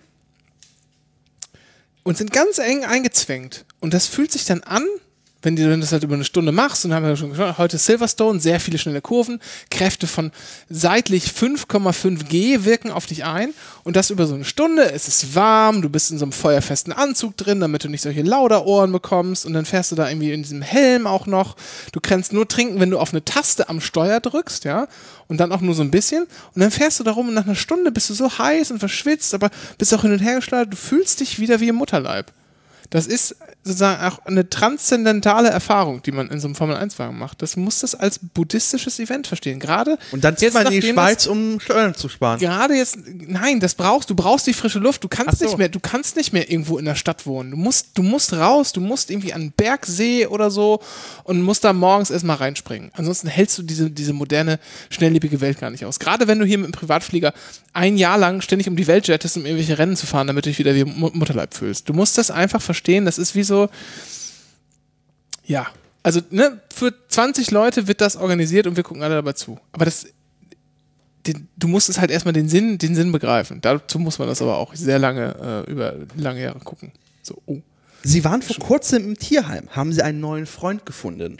und 2.03 2.16
sind 2.16 2.33
ganz 2.33 2.59
eng 2.59 2.85
eingezwängt. 2.85 3.64
Und 3.81 3.94
das 3.94 4.07
fühlt 4.07 4.33
sich 4.33 4.46
dann 4.46 4.62
an, 4.62 4.85
wenn 5.42 5.55
du 5.55 5.79
das 5.79 5.92
halt 5.92 6.03
über 6.03 6.14
eine 6.14 6.24
Stunde 6.24 6.51
machst, 6.51 6.85
und 6.85 6.92
haben 6.92 7.07
wir 7.07 7.16
schon 7.16 7.31
geschaut, 7.31 7.59
heute 7.59 7.79
Silverstone, 7.79 8.40
sehr 8.40 8.59
viele 8.59 8.79
schnelle 8.79 9.01
Kurven, 9.01 9.40
Kräfte 9.70 10.07
von 10.07 10.33
seitlich 10.68 11.27
5,5 11.27 12.24
G 12.24 12.64
wirken 12.64 12.90
auf 12.90 13.07
dich 13.07 13.24
ein 13.24 13.55
und 13.85 13.94
das 13.94 14.11
über 14.11 14.27
so 14.27 14.35
eine 14.35 14.44
Stunde, 14.44 14.90
es 14.90 15.07
ist 15.07 15.37
warm, 15.37 15.81
du 15.81 15.88
bist 15.88 16.11
in 16.11 16.18
so 16.18 16.24
einem 16.24 16.33
feuerfesten 16.33 16.92
Anzug 16.92 17.37
drin, 17.37 17.61
damit 17.61 17.85
du 17.85 17.88
nicht 17.88 18.03
solche 18.03 18.22
Lauderohren 18.22 18.90
bekommst 18.90 19.46
und 19.46 19.53
dann 19.53 19.64
fährst 19.64 19.92
du 19.92 19.96
da 19.96 20.09
irgendwie 20.09 20.33
in 20.33 20.42
diesem 20.42 20.62
Helm 20.62 21.07
auch 21.07 21.27
noch. 21.27 21.57
Du 21.92 22.01
kannst 22.01 22.33
nur 22.33 22.48
trinken, 22.48 22.81
wenn 22.81 22.90
du 22.90 22.98
auf 22.98 23.12
eine 23.12 23.24
Taste 23.24 23.68
am 23.68 23.81
Steuer 23.81 24.20
drückst, 24.20 24.64
ja, 24.64 24.88
und 25.29 25.38
dann 25.38 25.53
auch 25.53 25.61
nur 25.61 25.74
so 25.74 25.83
ein 25.83 25.90
bisschen 25.92 26.27
und 26.55 26.61
dann 26.61 26.72
fährst 26.72 26.98
du 26.98 27.05
da 27.05 27.12
rum 27.12 27.29
und 27.29 27.35
nach 27.35 27.46
einer 27.46 27.55
Stunde 27.55 27.92
bist 27.92 28.11
du 28.11 28.14
so 28.14 28.38
heiß 28.38 28.72
und 28.72 28.81
verschwitzt, 28.81 29.35
aber 29.35 29.51
bist 29.79 29.94
auch 29.94 30.03
hin 30.03 30.12
und 30.12 30.18
her 30.18 30.37
geschleudert, 30.37 30.72
du 30.72 30.77
fühlst 30.77 31.20
dich 31.20 31.38
wieder 31.38 31.61
wie 31.61 31.68
im 31.68 31.77
Mutterleib. 31.77 32.33
Das 32.90 33.07
ist 33.07 33.37
sozusagen 33.64 34.03
auch 34.03 34.24
eine 34.24 34.48
transzendentale 34.48 35.51
Erfahrung, 35.51 36.03
die 36.03 36.12
man 36.12 36.29
in 36.31 36.40
so 36.40 36.46
einem 36.48 36.55
Formel-1-Wagen 36.55 37.18
macht. 37.18 37.42
Das 37.42 37.57
muss 37.57 37.81
das 37.81 37.94
als 37.94 38.18
buddhistisches 38.18 38.98
Event 38.98 39.27
verstehen. 39.27 39.61
Gerade 39.61 39.98
Und 40.11 40.24
dann 40.24 40.37
zieht 40.38 40.55
man 40.55 40.66
in 40.66 40.81
die 40.81 40.92
Schweiz, 40.92 41.27
um 41.27 41.61
Steuern 41.61 41.94
zu 41.94 42.09
sparen. 42.09 42.38
Gerade 42.40 42.74
jetzt, 42.74 42.98
nein, 43.07 43.61
das 43.61 43.74
brauchst 43.74 44.09
du, 44.09 44.14
brauchst 44.14 44.46
die 44.46 44.55
frische 44.55 44.79
Luft. 44.79 45.05
Du 45.05 45.09
kannst 45.09 45.40
so. 45.40 45.44
nicht 45.44 45.59
mehr, 45.59 45.68
du 45.68 45.81
kannst 45.81 46.16
nicht 46.16 46.33
mehr 46.33 46.51
irgendwo 46.51 46.79
in 46.79 46.87
der 46.87 46.94
Stadt 46.94 47.27
wohnen. 47.27 47.51
Du 47.51 47.57
musst, 47.59 47.88
du 47.94 48.03
musst 48.03 48.33
raus, 48.33 48.72
du 48.72 48.81
musst 48.81 49.11
irgendwie 49.11 49.35
an 49.35 49.42
einen 49.42 49.53
Bergsee 49.53 50.27
oder 50.27 50.51
so 50.51 50.81
und 51.24 51.42
musst 51.42 51.64
da 51.64 51.74
morgens 51.74 52.09
erstmal 52.11 52.37
reinspringen. 52.37 52.90
Ansonsten 52.94 53.29
hältst 53.29 53.59
du 53.59 53.62
diese, 53.64 53.90
diese 53.90 54.14
moderne, 54.14 54.59
schnelllebige 54.88 55.40
Welt 55.42 55.61
gar 55.61 55.68
nicht 55.70 55.85
aus. 55.85 55.98
Gerade 55.98 56.27
wenn 56.27 56.38
du 56.38 56.46
hier 56.46 56.57
mit 56.59 56.68
dem 56.68 56.72
Privatflieger 56.72 57.35
ein 57.74 57.96
Jahr 57.98 58.16
lang 58.16 58.40
ständig 58.40 58.66
um 58.66 58.77
die 58.77 58.87
Welt 58.87 59.07
jettest, 59.09 59.37
um 59.37 59.44
irgendwelche 59.44 59.79
Rennen 59.79 59.94
zu 59.94 60.07
fahren, 60.07 60.27
damit 60.27 60.46
du 60.46 60.51
dich 60.51 60.59
wieder 60.59 60.74
wie 60.74 60.85
Mu- 60.85 61.11
Mutterleib 61.12 61.53
fühlst. 61.55 61.88
Du 61.88 61.92
musst 61.92 62.16
das 62.16 62.31
einfach 62.31 62.62
verstehen. 62.62 62.78
Das 63.05 63.19
ist 63.19 63.35
wie 63.35 63.43
so, 63.43 63.69
ja, 65.45 65.67
also 66.03 66.21
ne, 66.31 66.61
für 66.73 66.95
20 67.09 67.51
Leute 67.51 67.88
wird 67.88 68.01
das 68.01 68.17
organisiert 68.17 68.67
und 68.67 68.77
wir 68.77 68.83
gucken 68.83 69.03
alle 69.03 69.17
dabei 69.17 69.33
zu. 69.33 69.59
Aber 69.73 69.85
das, 69.85 70.07
den, 71.27 71.49
du 71.57 71.69
musst 71.69 71.88
es 71.88 71.99
halt 71.99 72.11
erstmal 72.11 72.33
den 72.33 72.49
Sinn, 72.49 72.79
den 72.79 72.95
Sinn 72.95 73.12
begreifen. 73.12 73.61
Dazu 73.61 73.99
muss 73.99 74.19
man 74.19 74.29
das 74.29 74.41
aber 74.41 74.57
auch 74.59 74.75
sehr 74.75 74.99
lange, 74.99 75.64
äh, 75.67 75.71
über 75.71 75.95
lange 76.17 76.43
Jahre 76.43 76.61
gucken. 76.61 76.93
So, 77.23 77.43
oh. 77.47 77.61
Sie 78.05 78.25
waren 78.25 78.43
vor 78.43 78.57
kurzem 78.57 79.05
im 79.05 79.19
Tierheim, 79.19 79.69
haben 79.71 79.93
sie 79.93 80.03
einen 80.03 80.21
neuen 80.21 80.47
Freund 80.47 80.87
gefunden. 80.87 81.38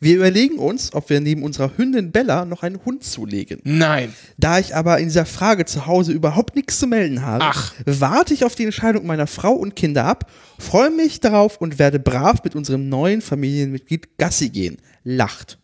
Wir 0.00 0.16
überlegen 0.16 0.58
uns, 0.58 0.92
ob 0.94 1.10
wir 1.10 1.20
neben 1.20 1.42
unserer 1.42 1.72
Hündin 1.76 2.12
Bella 2.12 2.44
noch 2.44 2.62
einen 2.62 2.84
Hund 2.84 3.04
zulegen. 3.04 3.60
Nein. 3.64 4.12
Da 4.36 4.58
ich 4.58 4.74
aber 4.74 4.98
in 4.98 5.06
dieser 5.06 5.26
Frage 5.26 5.64
zu 5.64 5.86
Hause 5.86 6.12
überhaupt 6.12 6.56
nichts 6.56 6.78
zu 6.78 6.86
melden 6.86 7.22
habe, 7.22 7.44
Ach. 7.44 7.74
warte 7.84 8.34
ich 8.34 8.44
auf 8.44 8.54
die 8.54 8.64
Entscheidung 8.64 9.06
meiner 9.06 9.26
Frau 9.26 9.52
und 9.52 9.76
Kinder 9.76 10.04
ab, 10.04 10.30
freue 10.58 10.90
mich 10.90 11.20
darauf 11.20 11.60
und 11.60 11.78
werde 11.78 11.98
brav 11.98 12.42
mit 12.44 12.54
unserem 12.54 12.88
neuen 12.88 13.20
Familienmitglied 13.20 14.18
Gassi 14.18 14.48
gehen. 14.48 14.78
Lacht. 15.04 15.58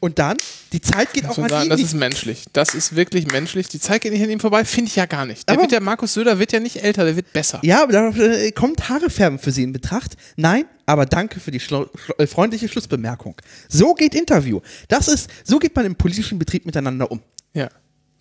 Und 0.00 0.20
dann, 0.20 0.36
die 0.72 0.80
Zeit 0.80 1.12
geht 1.12 1.26
auch 1.26 1.36
an 1.38 1.48
sagen, 1.48 1.64
ihn 1.64 1.70
das 1.70 1.80
ist 1.80 1.94
menschlich. 1.94 2.44
Das 2.52 2.74
ist 2.74 2.94
wirklich 2.94 3.26
menschlich. 3.32 3.68
Die 3.68 3.80
Zeit 3.80 4.00
geht 4.02 4.12
nicht 4.12 4.22
an 4.22 4.30
ihm 4.30 4.38
vorbei, 4.38 4.64
finde 4.64 4.88
ich 4.90 4.96
ja 4.96 5.06
gar 5.06 5.26
nicht. 5.26 5.48
Der 5.48 5.54
Aber- 5.54 5.62
wird 5.62 5.72
ja, 5.72 5.80
Markus 5.80 6.14
Söder 6.14 6.38
wird 6.38 6.52
ja 6.52 6.60
nicht 6.60 6.76
älter, 6.84 7.04
der 7.04 7.16
wird 7.16 7.32
besser. 7.32 7.58
Ja, 7.64 7.82
aber 7.82 7.92
da 7.92 8.08
äh, 8.10 8.52
kommt 8.52 8.88
Haarefärben 8.88 9.40
für 9.40 9.50
Sie 9.50 9.64
in 9.64 9.72
Betracht. 9.72 10.16
Nein, 10.36 10.66
aber 10.86 11.04
danke 11.04 11.40
für 11.40 11.50
die 11.50 11.60
schlo- 11.60 11.88
schlo- 11.96 12.16
äh, 12.22 12.28
freundliche 12.28 12.68
Schlussbemerkung. 12.68 13.34
So 13.68 13.94
geht 13.94 14.14
Interview. 14.14 14.60
Das 14.86 15.08
ist, 15.08 15.28
so 15.42 15.58
geht 15.58 15.74
man 15.74 15.84
im 15.84 15.96
politischen 15.96 16.38
Betrieb 16.38 16.64
miteinander 16.64 17.10
um. 17.10 17.20
Ja, 17.54 17.68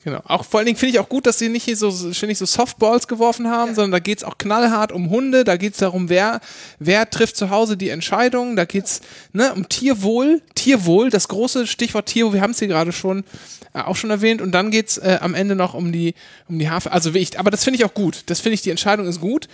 genau. 0.07 0.21
Auch 0.25 0.45
vor 0.45 0.59
allen 0.59 0.67
Dingen 0.67 0.77
finde 0.77 0.95
ich 0.95 0.99
auch 0.99 1.09
gut, 1.09 1.25
dass 1.25 1.37
sie 1.37 1.49
nicht 1.49 1.65
hier 1.65 1.75
so 1.75 1.91
ständig 2.13 2.37
so 2.37 2.45
Softballs 2.45 3.09
geworfen 3.09 3.49
haben, 3.49 3.75
sondern 3.75 3.91
da 3.91 3.99
geht 3.99 4.19
es 4.19 4.23
auch 4.23 4.37
knallhart 4.37 4.93
um 4.93 5.09
Hunde, 5.09 5.43
da 5.43 5.57
geht 5.57 5.73
es 5.73 5.79
darum, 5.79 6.07
wer, 6.07 6.39
wer 6.79 7.09
trifft 7.09 7.35
zu 7.35 7.49
Hause 7.49 7.75
die 7.75 7.89
Entscheidung, 7.89 8.55
da 8.55 8.63
geht 8.63 8.85
es 8.85 9.01
ne, 9.33 9.53
um 9.53 9.67
Tierwohl, 9.67 10.41
Tierwohl, 10.55 11.09
das 11.09 11.27
große 11.27 11.67
Stichwort 11.67 12.05
Tierwohl, 12.05 12.35
wir 12.35 12.41
haben 12.41 12.51
es 12.51 12.59
hier 12.59 12.69
gerade 12.69 12.93
schon 12.93 13.25
äh, 13.73 13.81
auch 13.81 13.97
schon 13.97 14.09
erwähnt 14.09 14.41
und 14.41 14.53
dann 14.53 14.71
geht 14.71 14.87
es 14.87 14.97
äh, 14.97 15.17
am 15.19 15.35
Ende 15.35 15.55
noch 15.55 15.73
um 15.73 15.91
die, 15.91 16.13
um 16.47 16.57
die 16.57 16.69
Haarfarbe, 16.69 16.93
also 16.93 17.13
ich, 17.13 17.37
aber 17.37 17.51
das 17.51 17.65
finde 17.65 17.77
ich 17.77 17.85
auch 17.85 17.93
gut, 17.93 18.23
das 18.27 18.39
finde 18.39 18.53
ich, 18.53 18.61
die 18.61 18.71
Entscheidung 18.71 19.07
ist 19.07 19.19
gut. 19.19 19.49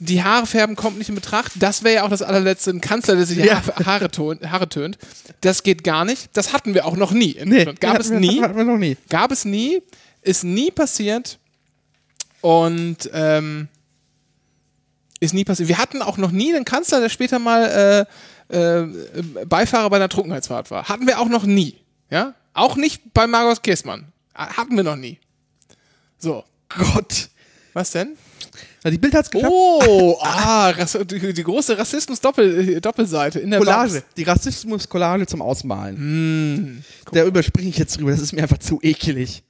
Die 0.00 0.22
Haare 0.22 0.46
färben 0.46 0.76
kommt 0.76 0.98
nicht 0.98 1.08
in 1.08 1.14
Betracht. 1.16 1.52
Das 1.56 1.82
wäre 1.82 1.96
ja 1.96 2.02
auch 2.04 2.08
das 2.08 2.22
allerletzte, 2.22 2.70
ein 2.70 2.80
Kanzler, 2.80 3.16
der 3.16 3.26
sich 3.26 3.38
Ja. 3.38 3.60
Haare, 3.84 4.10
ton, 4.10 4.38
Haare 4.48 4.68
tönt. 4.68 4.96
Das 5.40 5.62
geht 5.64 5.82
gar 5.82 6.04
nicht. 6.04 6.30
Das 6.34 6.52
hatten 6.52 6.72
wir 6.74 6.86
auch 6.86 6.96
noch 6.96 7.10
nie. 7.10 7.32
In 7.32 7.50
Deutschland. 7.50 7.80
Gab 7.80 7.98
es 7.98 8.10
wir- 8.10 8.20
nie. 8.20 8.40
Hatten 8.40 8.56
wir 8.56 8.64
noch 8.64 8.76
nie. 8.78 8.96
Gab 9.08 9.32
es 9.32 9.44
nie, 9.44 9.82
ist 10.22 10.44
nie 10.44 10.70
passiert 10.70 11.38
und 12.42 13.10
ähm, 13.12 13.68
ist 15.20 15.34
nie 15.34 15.44
passiert. 15.44 15.68
Wir 15.68 15.78
hatten 15.78 16.00
auch 16.02 16.16
noch 16.16 16.30
nie 16.30 16.54
einen 16.54 16.64
Kanzler, 16.64 17.00
der 17.00 17.08
später 17.08 17.40
mal 17.40 18.06
äh, 18.50 18.56
äh, 18.82 18.86
Beifahrer 19.46 19.90
bei 19.90 19.96
einer 19.96 20.08
Trunkenheitsfahrt 20.08 20.70
war. 20.70 20.88
Hatten 20.88 21.06
wir 21.08 21.18
auch 21.18 21.28
noch 21.28 21.44
nie. 21.44 21.76
Ja? 22.10 22.34
Auch 22.54 22.76
nicht 22.76 23.12
bei 23.14 23.26
Margot 23.26 23.62
Käßmann. 23.64 24.12
Hatten 24.34 24.76
wir 24.76 24.84
noch 24.84 24.96
nie. 24.96 25.18
So. 26.18 26.44
Gott. 26.68 27.30
Was 27.72 27.90
denn? 27.90 28.16
Na, 28.84 28.90
die 28.90 28.98
Bild 28.98 29.14
hat's 29.14 29.30
geschafft. 29.30 29.52
Oh, 29.52 30.16
ah, 30.22 30.72
die, 30.72 31.32
die 31.32 31.42
große 31.42 31.76
Rassismus-Doppelseite 31.76 33.40
in 33.40 33.50
der 33.50 33.58
Collage. 33.58 33.94
Babs. 33.94 34.06
Die 34.16 34.22
Rassismus-Collage 34.22 35.26
zum 35.26 35.42
Ausmalen. 35.42 36.84
Da 37.12 37.24
überspringe 37.24 37.68
ich 37.68 37.78
jetzt 37.78 37.98
drüber. 37.98 38.10
Das 38.10 38.20
ist 38.20 38.32
mir 38.32 38.42
einfach 38.42 38.58
zu 38.58 38.78
ekelig. 38.82 39.42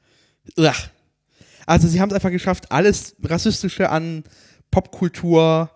Uah. 0.56 0.74
Also, 1.66 1.86
sie 1.88 2.00
haben 2.00 2.08
es 2.08 2.14
einfach 2.14 2.30
geschafft, 2.30 2.72
alles 2.72 3.14
Rassistische 3.22 3.90
an 3.90 4.24
Popkultur 4.70 5.70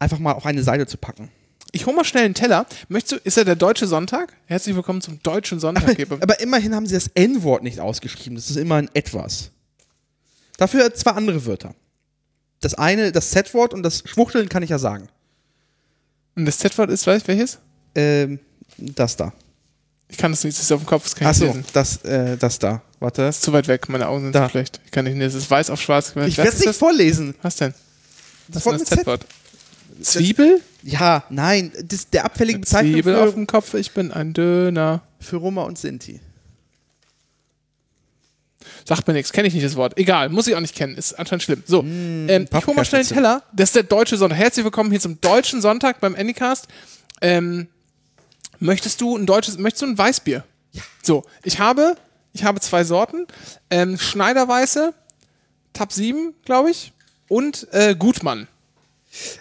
einfach 0.00 0.18
mal 0.18 0.32
auf 0.32 0.46
eine 0.46 0.62
Seite 0.62 0.86
zu 0.86 0.96
packen. 0.96 1.30
Ich 1.70 1.86
hole 1.86 1.94
mal 1.94 2.04
schnell 2.04 2.24
einen 2.24 2.34
Teller. 2.34 2.66
Möchtest 2.88 3.12
du, 3.12 3.16
ist 3.24 3.36
er 3.36 3.44
der 3.44 3.54
Deutsche 3.54 3.86
Sonntag? 3.86 4.32
Herzlich 4.46 4.74
willkommen 4.74 5.00
zum 5.00 5.22
Deutschen 5.22 5.60
Sonntag. 5.60 5.96
Geber. 5.96 6.18
Aber 6.20 6.40
immerhin 6.40 6.74
haben 6.74 6.86
sie 6.86 6.94
das 6.94 7.08
N-Wort 7.08 7.62
nicht 7.62 7.78
ausgeschrieben. 7.78 8.36
Das 8.36 8.48
ist 8.50 8.56
immer 8.56 8.76
ein 8.76 8.88
Etwas. 8.94 9.52
Dafür 10.56 10.92
zwei 10.94 11.12
andere 11.12 11.44
Wörter. 11.44 11.74
Das 12.60 12.74
eine, 12.74 13.12
das 13.12 13.30
Z-Wort 13.30 13.72
und 13.74 13.82
das 13.82 14.02
Schwuchteln 14.06 14.48
kann 14.48 14.62
ich 14.62 14.70
ja 14.70 14.78
sagen. 14.78 15.08
Und 16.36 16.44
das 16.46 16.58
Z-Wort 16.58 16.90
ist, 16.90 17.06
weißt 17.06 17.24
du 17.26 17.28
welches? 17.28 17.58
Ähm, 17.94 18.38
das 18.76 19.16
da. 19.16 19.32
Ich 20.08 20.16
kann 20.16 20.32
das 20.32 20.42
nicht, 20.44 20.56
das 20.56 20.64
ist 20.64 20.72
auf 20.72 20.80
dem 20.82 20.86
Kopf, 20.86 21.04
das 21.04 21.14
kann 21.14 21.26
ich 21.26 21.28
Achso, 21.30 21.44
nicht 21.46 21.54
lesen. 21.56 21.66
das, 21.72 21.96
äh, 22.04 22.36
das 22.36 22.58
da. 22.58 22.82
Warte. 22.98 23.22
Das 23.22 23.36
ist 23.36 23.42
zu 23.42 23.52
weit 23.52 23.68
weg, 23.68 23.88
meine 23.88 24.08
Augen 24.08 24.22
sind 24.24 24.34
Da. 24.34 24.46
zu 24.46 24.50
schlecht. 24.52 24.80
Ich 24.86 24.90
kann 24.90 25.04
nicht 25.04 25.16
lesen. 25.16 25.36
Es 25.36 25.44
ist 25.44 25.50
weiß 25.50 25.70
auf 25.70 25.80
schwarz. 25.80 26.10
Ich 26.10 26.36
werde 26.38 26.50
es 26.50 26.54
nicht 26.56 26.66
das? 26.68 26.76
vorlesen. 26.78 27.34
Was 27.42 27.56
denn? 27.56 27.74
Was 28.48 28.64
Wort 28.66 28.76
ist 28.76 28.90
das. 28.90 28.98
Z-Wort? 29.00 29.26
Zwiebel? 30.00 30.60
Ja, 30.82 31.24
nein. 31.28 31.72
Das, 31.84 32.08
der 32.08 32.24
abfällige 32.24 32.60
Bezeichnung 32.60 32.94
Zwiebel 32.94 33.16
auf 33.16 33.34
dem 33.34 33.46
Kopf, 33.46 33.74
ich 33.74 33.92
bin 33.92 34.10
ein 34.12 34.32
Döner. 34.32 35.02
für 35.20 35.36
Roma 35.36 35.62
und 35.64 35.76
Sinti. 35.78 36.20
Sagt 38.84 39.06
mir 39.06 39.14
nichts, 39.14 39.32
kenne 39.32 39.48
ich 39.48 39.54
nicht 39.54 39.64
das 39.66 39.76
Wort. 39.76 39.96
Egal, 39.98 40.28
muss 40.28 40.46
ich 40.46 40.54
auch 40.54 40.60
nicht 40.60 40.74
kennen, 40.74 40.96
ist 40.96 41.18
anscheinend 41.18 41.42
schlimm. 41.42 41.62
So, 41.66 41.80
ähm, 41.82 42.46
ich 42.52 42.66
hole 42.66 42.76
mal 42.76 42.84
schnell 42.84 43.02
den. 43.02 43.08
Teller. 43.14 43.42
Das 43.52 43.70
ist 43.70 43.76
der 43.76 43.82
Deutsche 43.84 44.16
Sonntag. 44.16 44.38
Herzlich 44.38 44.64
willkommen 44.64 44.90
hier 44.90 45.00
zum 45.00 45.20
Deutschen 45.20 45.60
Sonntag 45.60 46.00
beim 46.00 46.14
Anycast. 46.14 46.68
Ähm, 47.20 47.68
möchtest 48.60 49.00
du 49.00 49.16
ein 49.16 49.26
deutsches, 49.26 49.58
möchtest 49.58 49.82
du 49.82 49.86
ein 49.86 49.98
Weißbier? 49.98 50.44
Ja. 50.72 50.82
So, 51.02 51.24
ich 51.42 51.58
habe, 51.58 51.96
ich 52.32 52.44
habe 52.44 52.60
zwei 52.60 52.84
Sorten. 52.84 53.26
Ähm, 53.70 53.98
Schneiderweiße, 53.98 54.92
Tab 55.72 55.92
7, 55.92 56.34
glaube 56.44 56.70
ich, 56.70 56.92
und 57.28 57.66
äh, 57.72 57.94
Gutmann. 57.94 58.48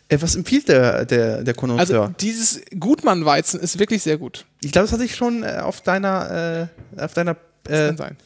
Äh, 0.08 0.18
was 0.22 0.36
empfiehlt 0.36 0.70
der, 0.70 1.06
der, 1.06 1.44
der 1.44 1.54
Also 1.54 1.54
Konnoisseur? 1.60 2.14
dieses 2.22 2.62
Gutmann-Weizen 2.80 3.60
ist 3.60 3.78
wirklich 3.80 4.02
sehr 4.02 4.18
gut. 4.18 4.46
ich 4.62 4.72
glaube, 4.72 4.86
das 4.86 4.94
hatte 4.94 5.04
ich 5.04 5.16
schon 5.16 5.44
äh, 5.44 5.58
auf 5.62 5.82
deiner, 5.82 6.70
äh, 6.96 7.02
auf 7.02 7.14
deiner 7.14 7.36
äh, 7.68 7.88
Kann 7.88 7.98
sein. 7.98 8.18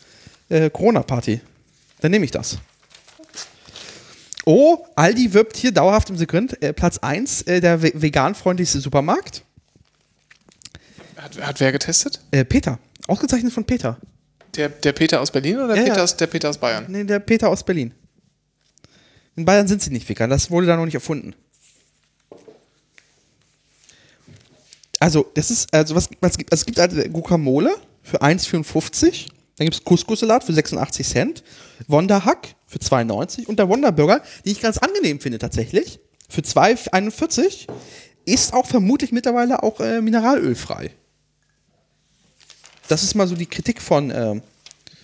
Äh, 0.51 0.69
Corona-Party. 0.69 1.41
Dann 2.01 2.11
nehme 2.11 2.25
ich 2.25 2.31
das. 2.31 2.57
Oh, 4.45 4.85
Aldi 4.95 5.33
wirbt 5.33 5.55
hier 5.55 5.71
dauerhaft 5.71 6.09
im 6.09 6.17
Segment. 6.17 6.61
Äh, 6.61 6.73
Platz 6.73 6.97
1, 6.97 7.43
äh, 7.43 7.61
der 7.61 7.81
ve 7.81 7.91
veganfreundlichste 7.93 8.79
Supermarkt. 8.79 9.43
Hat, 11.15 11.39
hat 11.39 11.59
wer 11.59 11.71
getestet? 11.71 12.19
Äh, 12.31 12.43
Peter. 12.43 12.79
Ausgezeichnet 13.07 13.53
von 13.53 13.65
Peter. 13.65 13.97
Der, 14.55 14.69
der 14.69 14.93
Peter 14.93 15.21
aus 15.21 15.31
Berlin 15.31 15.59
oder 15.59 15.75
Ja, 15.75 15.83
Peter 15.83 15.97
ja. 15.97 16.03
aus, 16.03 16.17
der 16.17 16.27
Peter 16.27 16.49
aus 16.49 16.57
Bayern? 16.57 16.85
Nee, 16.87 17.03
der 17.03 17.19
Peter 17.19 17.49
aus 17.49 17.63
Berlin. 17.63 17.93
In 19.35 19.45
Bayern 19.45 19.67
sind 19.67 19.81
sie 19.81 19.91
nicht 19.91 20.09
vegan. 20.09 20.29
Das 20.29 20.51
wurde 20.51 20.67
da 20.67 20.75
noch 20.75 20.85
nicht 20.85 20.95
erfunden. 20.95 21.35
Also, 24.99 25.31
das 25.33 25.49
ist, 25.49 25.73
also 25.73 25.95
was, 25.95 26.09
was 26.19 26.37
gibt, 26.37 26.51
also 26.51 26.61
es 26.61 26.65
gibt 26.65 26.79
also 26.79 27.01
Guacamole 27.09 27.75
für 28.03 28.21
1,54. 28.21 29.27
Dann 29.61 29.67
gibt 29.67 29.75
es 29.75 29.83
Couscous-Salat 29.83 30.43
für 30.43 30.53
86 30.53 31.07
Cent. 31.07 31.43
Wonderhack 31.87 32.55
für 32.65 32.79
2,90. 32.79 33.45
Und 33.45 33.59
der 33.59 33.69
Wonderburger, 33.69 34.23
den 34.43 34.53
ich 34.53 34.59
ganz 34.59 34.79
angenehm 34.79 35.19
finde 35.19 35.37
tatsächlich, 35.37 35.99
für 36.27 36.41
2,41. 36.41 37.67
Ist 38.25 38.55
auch 38.55 38.65
vermutlich 38.65 39.11
mittlerweile 39.11 39.61
auch 39.61 39.79
äh, 39.79 40.01
mineralölfrei. 40.01 40.89
Das 42.87 43.03
ist 43.03 43.13
mal 43.13 43.27
so 43.27 43.35
die 43.35 43.45
Kritik 43.45 43.83
von, 43.83 44.09
ähm, 44.09 44.41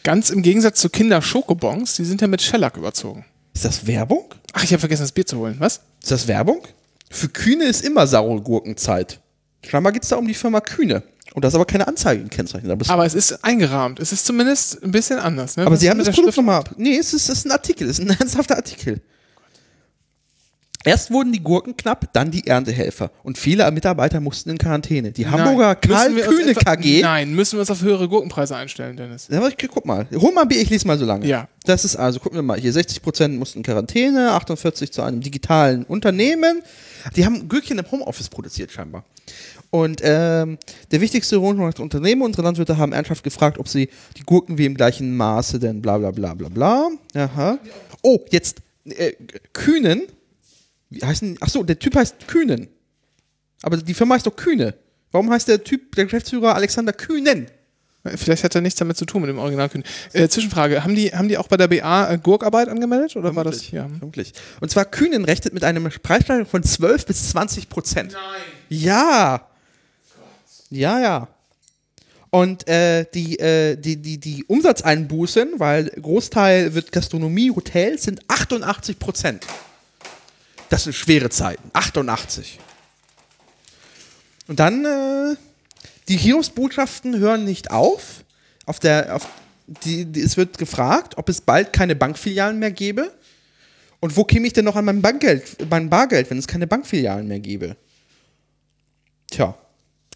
Ganz 0.01 0.31
im 0.31 0.41
Gegensatz 0.41 0.81
zu 0.81 0.89
Kinder 0.89 1.21
Schokobons, 1.21 1.95
die 1.95 2.05
sind 2.05 2.21
ja 2.21 2.27
mit 2.27 2.41
Shellac 2.41 2.77
überzogen. 2.77 3.25
ist 3.53 3.63
das 3.63 3.85
Werbung? 3.85 4.33
Ach, 4.53 4.63
ich 4.63 4.71
habe 4.71 4.79
vergessen, 4.79 5.03
das 5.03 5.11
Bier 5.11 5.27
zu 5.27 5.37
holen. 5.37 5.57
Was? 5.59 5.81
Ist 6.01 6.09
das 6.09 6.27
Werbung? 6.27 6.63
Für 7.11 7.29
Kühne 7.29 7.65
ist 7.65 7.85
immer 7.85 8.07
saure 8.07 8.41
Gurkenzeit. 8.41 9.19
Scheinbar 9.63 9.93
geht 9.93 10.01
es 10.01 10.09
da 10.09 10.15
um 10.15 10.27
die 10.27 10.33
Firma 10.33 10.61
Kühne. 10.61 11.03
Und 11.37 11.43
das 11.45 11.51
ist 11.53 11.55
aber 11.55 11.65
keine 11.65 11.87
Anzeige 11.87 12.23
gekennzeichnet. 12.23 12.71
Aber, 12.71 12.81
es- 12.81 12.89
Aber 12.89 13.05
es 13.05 13.13
ist 13.13 13.43
eingerahmt. 13.43 13.99
Es 13.99 14.11
ist 14.11 14.25
zumindest 14.25 14.83
ein 14.83 14.89
bisschen 14.89 15.19
anders. 15.19 15.55
Ne? 15.55 15.61
aber 15.67 15.73
Was 15.73 15.81
sie 15.81 15.87
haben 15.91 15.99
das 15.99 16.09
Produkt 16.09 16.35
nochmal. 16.35 16.63
Nee, 16.77 16.97
es 16.97 17.13
ist, 17.13 17.29
es 17.29 17.37
ist 17.37 17.45
ein 17.45 17.51
Artikel. 17.51 17.87
Es 17.87 17.99
ist 17.99 18.09
ein 18.09 18.17
ernsthafter 18.19 18.55
Artikel. 18.55 19.01
Erst 20.83 21.11
wurden 21.11 21.31
die 21.33 21.43
Gurken 21.43 21.77
knapp, 21.77 22.11
dann 22.13 22.31
die 22.31 22.47
Erntehelfer. 22.47 23.11
Und 23.21 23.37
viele 23.37 23.69
Mitarbeiter 23.71 24.19
mussten 24.19 24.49
in 24.49 24.57
Quarantäne. 24.57 25.11
Die 25.11 25.27
Hamburger 25.27 25.75
Nein. 25.75 25.79
Karl 25.81 26.13
Kühne 26.21 26.51
etwa- 26.51 26.75
KG. 26.75 27.01
Nein, 27.03 27.35
müssen 27.35 27.57
wir 27.57 27.59
uns 27.59 27.69
auf 27.69 27.81
höhere 27.81 28.07
Gurkenpreise 28.07 28.55
einstellen, 28.55 28.97
Dennis. 28.97 29.27
Ja, 29.29 29.37
aber 29.37 29.49
ich, 29.49 29.57
guck 29.69 29.85
mal. 29.85 30.07
Hol 30.15 30.33
mal 30.33 30.41
ein 30.43 30.47
Bier, 30.47 30.61
ich 30.61 30.71
lese 30.71 30.87
mal 30.87 30.97
so 30.97 31.05
lange. 31.05 31.27
Ja. 31.27 31.47
Das 31.65 31.85
ist 31.85 31.97
also, 31.97 32.19
gucken 32.19 32.37
wir 32.37 32.43
mal, 32.43 32.59
hier 32.59 32.71
60% 32.73 33.27
mussten 33.37 33.59
in 33.59 33.63
Quarantäne, 33.63 34.31
48 34.31 34.91
zu 34.91 35.03
einem 35.03 35.21
digitalen 35.21 35.83
Unternehmen. 35.83 36.63
Die 37.15 37.25
haben 37.25 37.47
Gürkchen 37.49 37.77
im 37.77 37.91
Homeoffice 37.91 38.29
produziert 38.29 38.71
scheinbar. 38.71 39.03
Und 39.69 40.01
ähm, 40.03 40.57
der 40.91 41.01
wichtigste 41.01 41.37
Rundfunk 41.37 41.79
Unternehmen, 41.79 42.21
unsere 42.21 42.43
Landwirte 42.43 42.77
haben 42.77 42.93
ernsthaft 42.93 43.23
gefragt, 43.23 43.59
ob 43.59 43.67
sie 43.67 43.89
die 44.15 44.23
Gurken 44.23 44.57
wie 44.57 44.65
im 44.65 44.75
gleichen 44.75 45.15
Maße 45.15 45.59
denn 45.59 45.81
bla 45.81 45.97
bla 45.97 46.11
bla 46.11 46.33
bla 46.33 46.49
bla. 46.49 46.89
Aha. 47.13 47.59
Oh, 48.01 48.19
jetzt 48.29 48.61
äh, 48.85 49.13
Kühnen. 49.53 50.03
Wie 50.89 51.03
heißen, 51.03 51.37
ach 51.41 51.49
so, 51.49 51.63
der 51.63 51.79
Typ 51.79 51.95
heißt 51.95 52.27
Kühnen. 52.27 52.69
Aber 53.61 53.77
die 53.77 53.93
Firma 53.93 54.15
heißt 54.15 54.25
doch 54.25 54.35
Kühne. 54.35 54.75
Warum 55.11 55.29
heißt 55.31 55.47
der 55.47 55.63
Typ, 55.63 55.95
der 55.95 56.05
Geschäftsführer 56.05 56.55
Alexander 56.55 56.93
Kühnen? 56.93 57.47
Vielleicht 58.15 58.43
hat 58.43 58.55
er 58.55 58.61
nichts 58.61 58.79
damit 58.79 58.95
zu 58.95 59.05
tun 59.05 59.21
mit 59.21 59.29
dem 59.29 59.39
Originalkühn. 59.39 59.83
Äh, 60.13 60.29
Zwischenfrage, 60.29 60.83
haben 60.83 60.95
die, 60.95 61.09
haben 61.09 61.27
die 61.27 61.37
auch 61.37 61.47
bei 61.47 61.57
der 61.57 61.67
BA 61.67 62.13
äh, 62.13 62.17
Gurkarbeit 62.17 62.69
angemeldet? 62.69 63.15
Oder 63.17 63.35
war 63.35 63.43
das? 63.43 63.69
Ja. 63.71 63.87
vermutlich. 63.89 64.33
Und 64.61 64.71
zwar 64.71 64.85
Kühnen 64.85 65.25
rechnet 65.25 65.53
mit 65.53 65.63
einem 65.65 65.89
Preissteigerung 66.03 66.47
von 66.47 66.63
12 66.63 67.05
bis 67.05 67.29
20 67.31 67.67
Prozent. 67.67 68.13
Nein. 68.13 68.41
Ja. 68.69 69.47
Ja, 70.69 70.99
ja. 70.99 71.27
Und 72.29 72.67
äh, 72.67 73.05
die, 73.13 73.39
äh, 73.39 73.77
die, 73.77 73.95
die, 73.97 74.19
die 74.19 74.43
Umsatzeinbußen, 74.45 75.59
weil 75.59 75.85
Großteil 75.89 76.73
wird 76.73 76.91
Gastronomie, 76.91 77.51
Hotels, 77.51 78.03
sind 78.03 78.21
88 78.27 78.99
Prozent. 78.99 79.47
Das 80.69 80.83
sind 80.83 80.93
schwere 80.93 81.29
Zeiten. 81.29 81.69
88. 81.73 82.59
Und 84.47 84.59
dann, 84.59 84.85
äh, 84.85 85.35
die 86.09 86.17
Hiobsbotschaften 86.17 87.17
hören 87.17 87.45
nicht 87.45 87.71
auf. 87.71 88.23
Auf 88.65 88.79
der, 88.79 89.15
auf 89.15 89.27
die, 89.83 90.05
die, 90.05 90.21
es 90.21 90.35
wird 90.35 90.57
gefragt, 90.57 91.17
ob 91.17 91.29
es 91.29 91.41
bald 91.41 91.71
keine 91.71 91.95
Bankfilialen 91.95 92.59
mehr 92.59 92.71
gäbe. 92.71 93.13
Und 93.99 94.15
wo 94.15 94.25
käme 94.25 94.47
ich 94.47 94.53
denn 94.53 94.65
noch 94.65 94.75
an 94.75 94.85
mein 94.85 95.01
Bankgeld, 95.01 95.57
mein 95.69 95.89
Bargeld, 95.89 96.29
wenn 96.29 96.37
es 96.37 96.47
keine 96.47 96.67
Bankfilialen 96.67 97.27
mehr 97.27 97.39
gäbe? 97.39 97.75
Tja, 99.31 99.57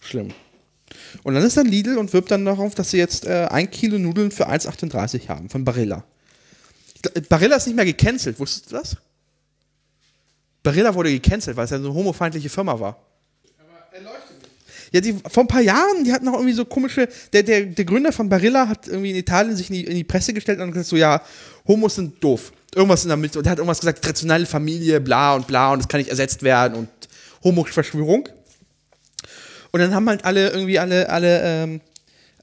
schlimm. 0.02 0.34
Und 1.24 1.34
dann 1.34 1.44
ist 1.44 1.58
dann 1.58 1.68
Lidl 1.68 1.98
und 1.98 2.12
wirbt 2.14 2.32
dann 2.32 2.46
darauf, 2.46 2.76
dass 2.76 2.92
sie 2.92 2.98
jetzt 2.98 3.26
äh, 3.26 3.48
ein 3.50 3.72
Kilo 3.72 3.98
Nudeln 3.98 4.32
für 4.32 4.50
1,38 4.50 5.30
haben 5.30 5.50
von 5.50 5.64
Barilla. 5.64 6.04
Barilla 7.30 7.56
ist 7.56 7.68
nicht 7.68 7.76
mehr 7.76 7.86
gecancelt, 7.86 8.40
wusstest 8.40 8.72
du 8.72 8.76
das? 8.76 8.98
Barilla 10.64 10.94
wurde 10.94 11.12
gecancelt, 11.12 11.58
weil 11.58 11.66
es 11.66 11.72
ja 11.72 11.80
so 11.80 11.86
eine 11.86 11.94
homofeindliche 11.94 12.50
Firma 12.50 12.80
war. 12.80 12.98
Ja, 14.92 15.00
die, 15.00 15.14
vor 15.14 15.44
ein 15.44 15.48
paar 15.48 15.62
Jahren, 15.62 16.04
die 16.04 16.12
hatten 16.12 16.28
auch 16.28 16.34
irgendwie 16.34 16.54
so 16.54 16.66
komische, 16.66 17.08
der, 17.32 17.44
der, 17.44 17.66
der 17.66 17.86
Gründer 17.86 18.12
von 18.12 18.28
Barilla 18.28 18.68
hat 18.68 18.88
irgendwie 18.88 19.12
in 19.12 19.16
Italien 19.16 19.56
sich 19.56 19.70
in 19.70 19.76
die, 19.76 19.86
in 19.86 19.96
die 19.96 20.04
Presse 20.04 20.34
gestellt 20.34 20.60
und 20.60 20.72
gesagt 20.72 20.88
so, 20.88 20.98
ja, 20.98 21.22
Homos 21.66 21.96
sind 21.96 22.22
doof. 22.22 22.52
Irgendwas 22.76 23.04
in 23.04 23.08
der 23.08 23.18
Mitte. 23.18 23.40
Und 23.40 23.46
der 23.46 23.52
hat 23.52 23.60
irgendwas 23.60 23.80
gesagt, 23.80 24.02
traditionelle 24.04 24.46
Familie, 24.46 25.00
bla 25.00 25.36
und 25.36 25.48
bla 25.48 25.72
und 25.72 25.80
das 25.80 25.88
kann 25.88 26.00
nicht 26.00 26.10
ersetzt 26.10 26.44
werden 26.44 26.76
und 26.78 26.90
Homo-Verschwörung. 27.44 28.28
Und 29.72 29.80
dann 29.80 29.96
haben 29.96 30.08
halt 30.10 30.26
alle 30.26 30.50
irgendwie 30.50 30.80
alle, 30.80 31.10
alle, 31.10 31.42
ähm, 31.44 31.82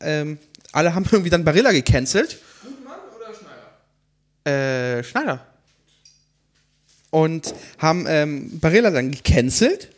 ähm, 0.00 0.38
alle 0.72 0.94
haben 0.94 1.04
irgendwie 1.12 1.30
dann 1.30 1.44
Barilla 1.44 1.72
gecancelt. 1.72 2.38
Gutmann 2.62 2.98
oder 3.16 3.34
Schneider? 4.44 4.98
Äh, 4.98 5.04
Schneider. 5.04 5.46
Und 7.10 7.54
haben 7.78 8.04
ähm, 8.08 8.58
Barilla 8.60 8.90
dann 8.90 9.10
gecancelt. 9.10 9.90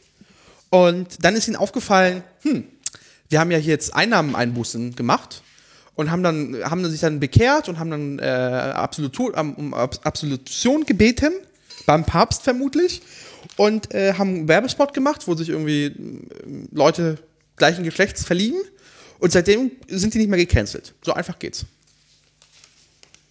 Und 0.71 1.25
dann 1.25 1.35
ist 1.35 1.49
ihnen 1.49 1.57
aufgefallen, 1.57 2.23
hm, 2.43 2.65
wir 3.29 3.41
haben 3.41 3.51
ja 3.51 3.59
hier 3.59 3.73
jetzt 3.73 3.95
Einnahmeneinbußen 3.95 4.95
gemacht 4.95 5.43
und 5.97 6.11
haben 6.11 6.23
dann, 6.23 6.57
haben 6.65 6.89
sich 6.89 7.01
dann 7.01 7.19
bekehrt 7.19 7.69
und 7.69 7.79
haben 7.81 7.91
dann 7.91 8.19
äh, 8.21 8.23
Absolutur, 8.23 9.37
um 9.37 9.75
Abs- 9.75 10.01
Absolution 10.05 10.87
gebeten, 10.87 11.33
beim 11.87 12.05
Papst 12.05 12.43
vermutlich, 12.43 13.03
und 13.57 13.95
äh, 13.95 14.15
haben 14.15 14.31
einen 14.31 14.49
Werbespot 14.49 14.95
gemacht, 14.95 15.27
wo 15.27 15.35
sich 15.35 15.49
irgendwie 15.49 15.85
äh, 15.87 15.95
Leute 16.73 17.19
gleichen 17.57 17.85
Geschlechts 17.85 18.25
verlieben. 18.25 18.61
Und 19.19 19.33
seitdem 19.33 19.71
sind 19.87 20.15
die 20.15 20.19
nicht 20.19 20.31
mehr 20.31 20.39
gecancelt. 20.39 20.95
So 21.03 21.13
einfach 21.13 21.39
geht's. 21.39 21.67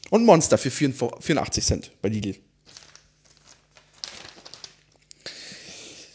Und 0.10 0.26
Monster 0.26 0.58
für 0.58 0.72
84 0.72 1.64
Cent 1.64 1.92
bei 2.02 2.10
Lidl. 2.10 2.36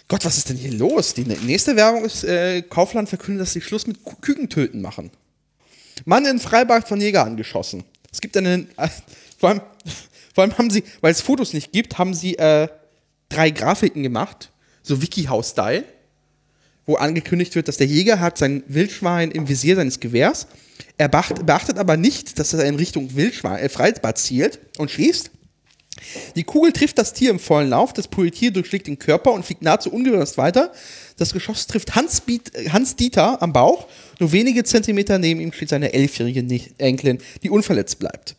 Gott, 0.09 0.25
was 0.25 0.37
ist 0.37 0.49
denn 0.49 0.57
hier 0.57 0.73
los? 0.73 1.15
Die 1.15 1.25
nächste 1.25 1.77
Werbung 1.77 2.05
ist, 2.05 2.25
äh, 2.25 2.63
Kaufland 2.63 3.09
verkündet, 3.09 3.43
dass 3.43 3.53
sie 3.53 3.61
Schluss 3.61 3.87
mit 3.87 3.99
Kükentöten 4.21 4.81
machen. 4.81 5.11
Mann 6.05 6.27
in 6.27 6.39
Freibad 6.39 6.87
von 6.87 7.01
Jäger 7.01 7.25
angeschossen. 7.25 7.85
Es 8.13 8.21
gibt 8.21 8.37
einen, 8.37 8.69
äh, 8.77 8.89
vor, 9.39 9.51
allem, 9.51 9.61
vor 10.35 10.45
allem 10.45 10.59
haben 10.59 10.71
sie, 10.71 10.85
weil 11.01 11.13
es 11.13 11.21
Fotos 11.21 11.53
nicht 11.53 11.73
gibt, 11.73 11.99
haben 11.99 12.15
sie 12.15 12.37
äh, 12.37 12.69
drei 13.35 13.51
Grafiken 13.51 14.03
gemacht, 14.03 14.51
so 14.83 15.01
Wikihouse-Style, 15.03 15.85
wo 16.87 16.97
angekündigt 16.97 17.55
wird, 17.55 17.69
dass 17.69 17.77
der 17.77 17.87
Jäger 17.87 18.21
hat 18.21 18.39
sein 18.39 18.63
Wildschwein 18.67 19.31
im 19.31 19.49
Visier 19.49 19.77
seines 19.77 20.01
Gewehrs. 20.01 20.47
Er 20.99 21.09
beacht, 21.09 21.47
beachtet 21.47 21.79
aber 21.79 21.97
nicht, 21.97 22.39
dass 22.39 22.53
er 22.53 22.65
in 22.65 22.77
Richtung 22.77 23.15
Wildschwein, 23.17 23.59
äh, 23.59 23.69
Freibad 23.69 24.19
zielt 24.19 24.59
und 24.79 24.91
schießt. 24.91 25.31
Die 26.35 26.43
Kugel 26.43 26.73
trifft 26.73 26.99
das 26.99 27.13
Tier 27.13 27.31
im 27.31 27.39
vollen 27.39 27.71
Lauf, 27.71 27.93
das 27.93 28.09
Tier 28.11 28.51
durchschlägt 28.51 28.89
den 28.89 28.99
Körper 28.99 29.33
und 29.33 29.45
fliegt 29.45 29.63
nahezu 29.63 29.93
ungebremst 29.93 30.37
weiter. 30.37 30.73
Das 31.17 31.33
Geschoss 31.33 31.67
trifft 31.69 31.95
Hans, 31.95 32.23
Hans 32.71 32.97
Dieter 32.97 33.41
am 33.41 33.53
Bauch. 33.53 33.87
Nur 34.19 34.33
wenige 34.33 34.65
Zentimeter 34.65 35.19
neben 35.19 35.41
ihm 35.41 35.53
steht 35.53 35.69
seine 35.69 35.93
elfjährige 35.93 36.45
Enkelin, 36.79 37.19
die 37.43 37.51
unverletzt 37.51 38.01
bleibt. 38.01 38.35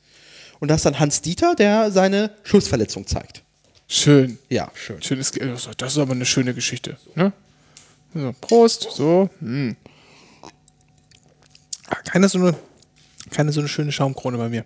Und 0.59 0.69
das 0.69 0.77
ist 0.77 0.85
dann 0.85 0.99
Hans 0.99 1.21
Dieter, 1.21 1.55
der 1.55 1.91
seine 1.91 2.31
Schussverletzung 2.43 3.07
zeigt. 3.07 3.44
Schön. 3.87 4.37
Ja, 4.49 4.71
schön. 4.73 5.01
Schönes, 5.01 5.31
Ge- 5.31 5.55
das 5.77 5.91
ist 5.93 5.97
aber 5.99 6.13
eine 6.13 6.25
schöne 6.25 6.53
Geschichte. 6.53 6.97
Ne? 7.15 7.31
So, 8.13 8.33
Prost. 8.41 8.87
So. 8.91 9.29
Hm. 9.39 9.75
Ah, 11.87 11.95
Keine 12.05 12.27
so 12.29 12.39
eine, 12.39 12.55
keine 13.29 13.51
so 13.51 13.59
eine 13.59 13.69
schöne 13.69 13.91
Schaumkrone 13.91 14.37
bei 14.37 14.49
mir. 14.49 14.65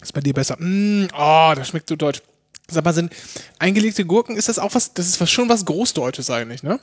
Ist 0.00 0.12
bei 0.12 0.20
dir 0.20 0.34
besser. 0.34 0.56
Mm, 0.58 1.06
oh, 1.14 1.52
das 1.54 1.68
schmeckt 1.68 1.88
so 1.88 1.96
deutsch. 1.96 2.22
Sag 2.68 2.84
mal, 2.84 2.94
sind 2.94 3.12
eingelegte 3.58 4.06
Gurken, 4.06 4.36
ist 4.36 4.48
das 4.48 4.58
auch 4.58 4.74
was, 4.74 4.94
das 4.94 5.06
ist 5.06 5.20
was, 5.20 5.30
schon 5.30 5.48
was 5.50 5.66
Großdeutsches 5.66 6.30
eigentlich, 6.30 6.62
ne? 6.62 6.80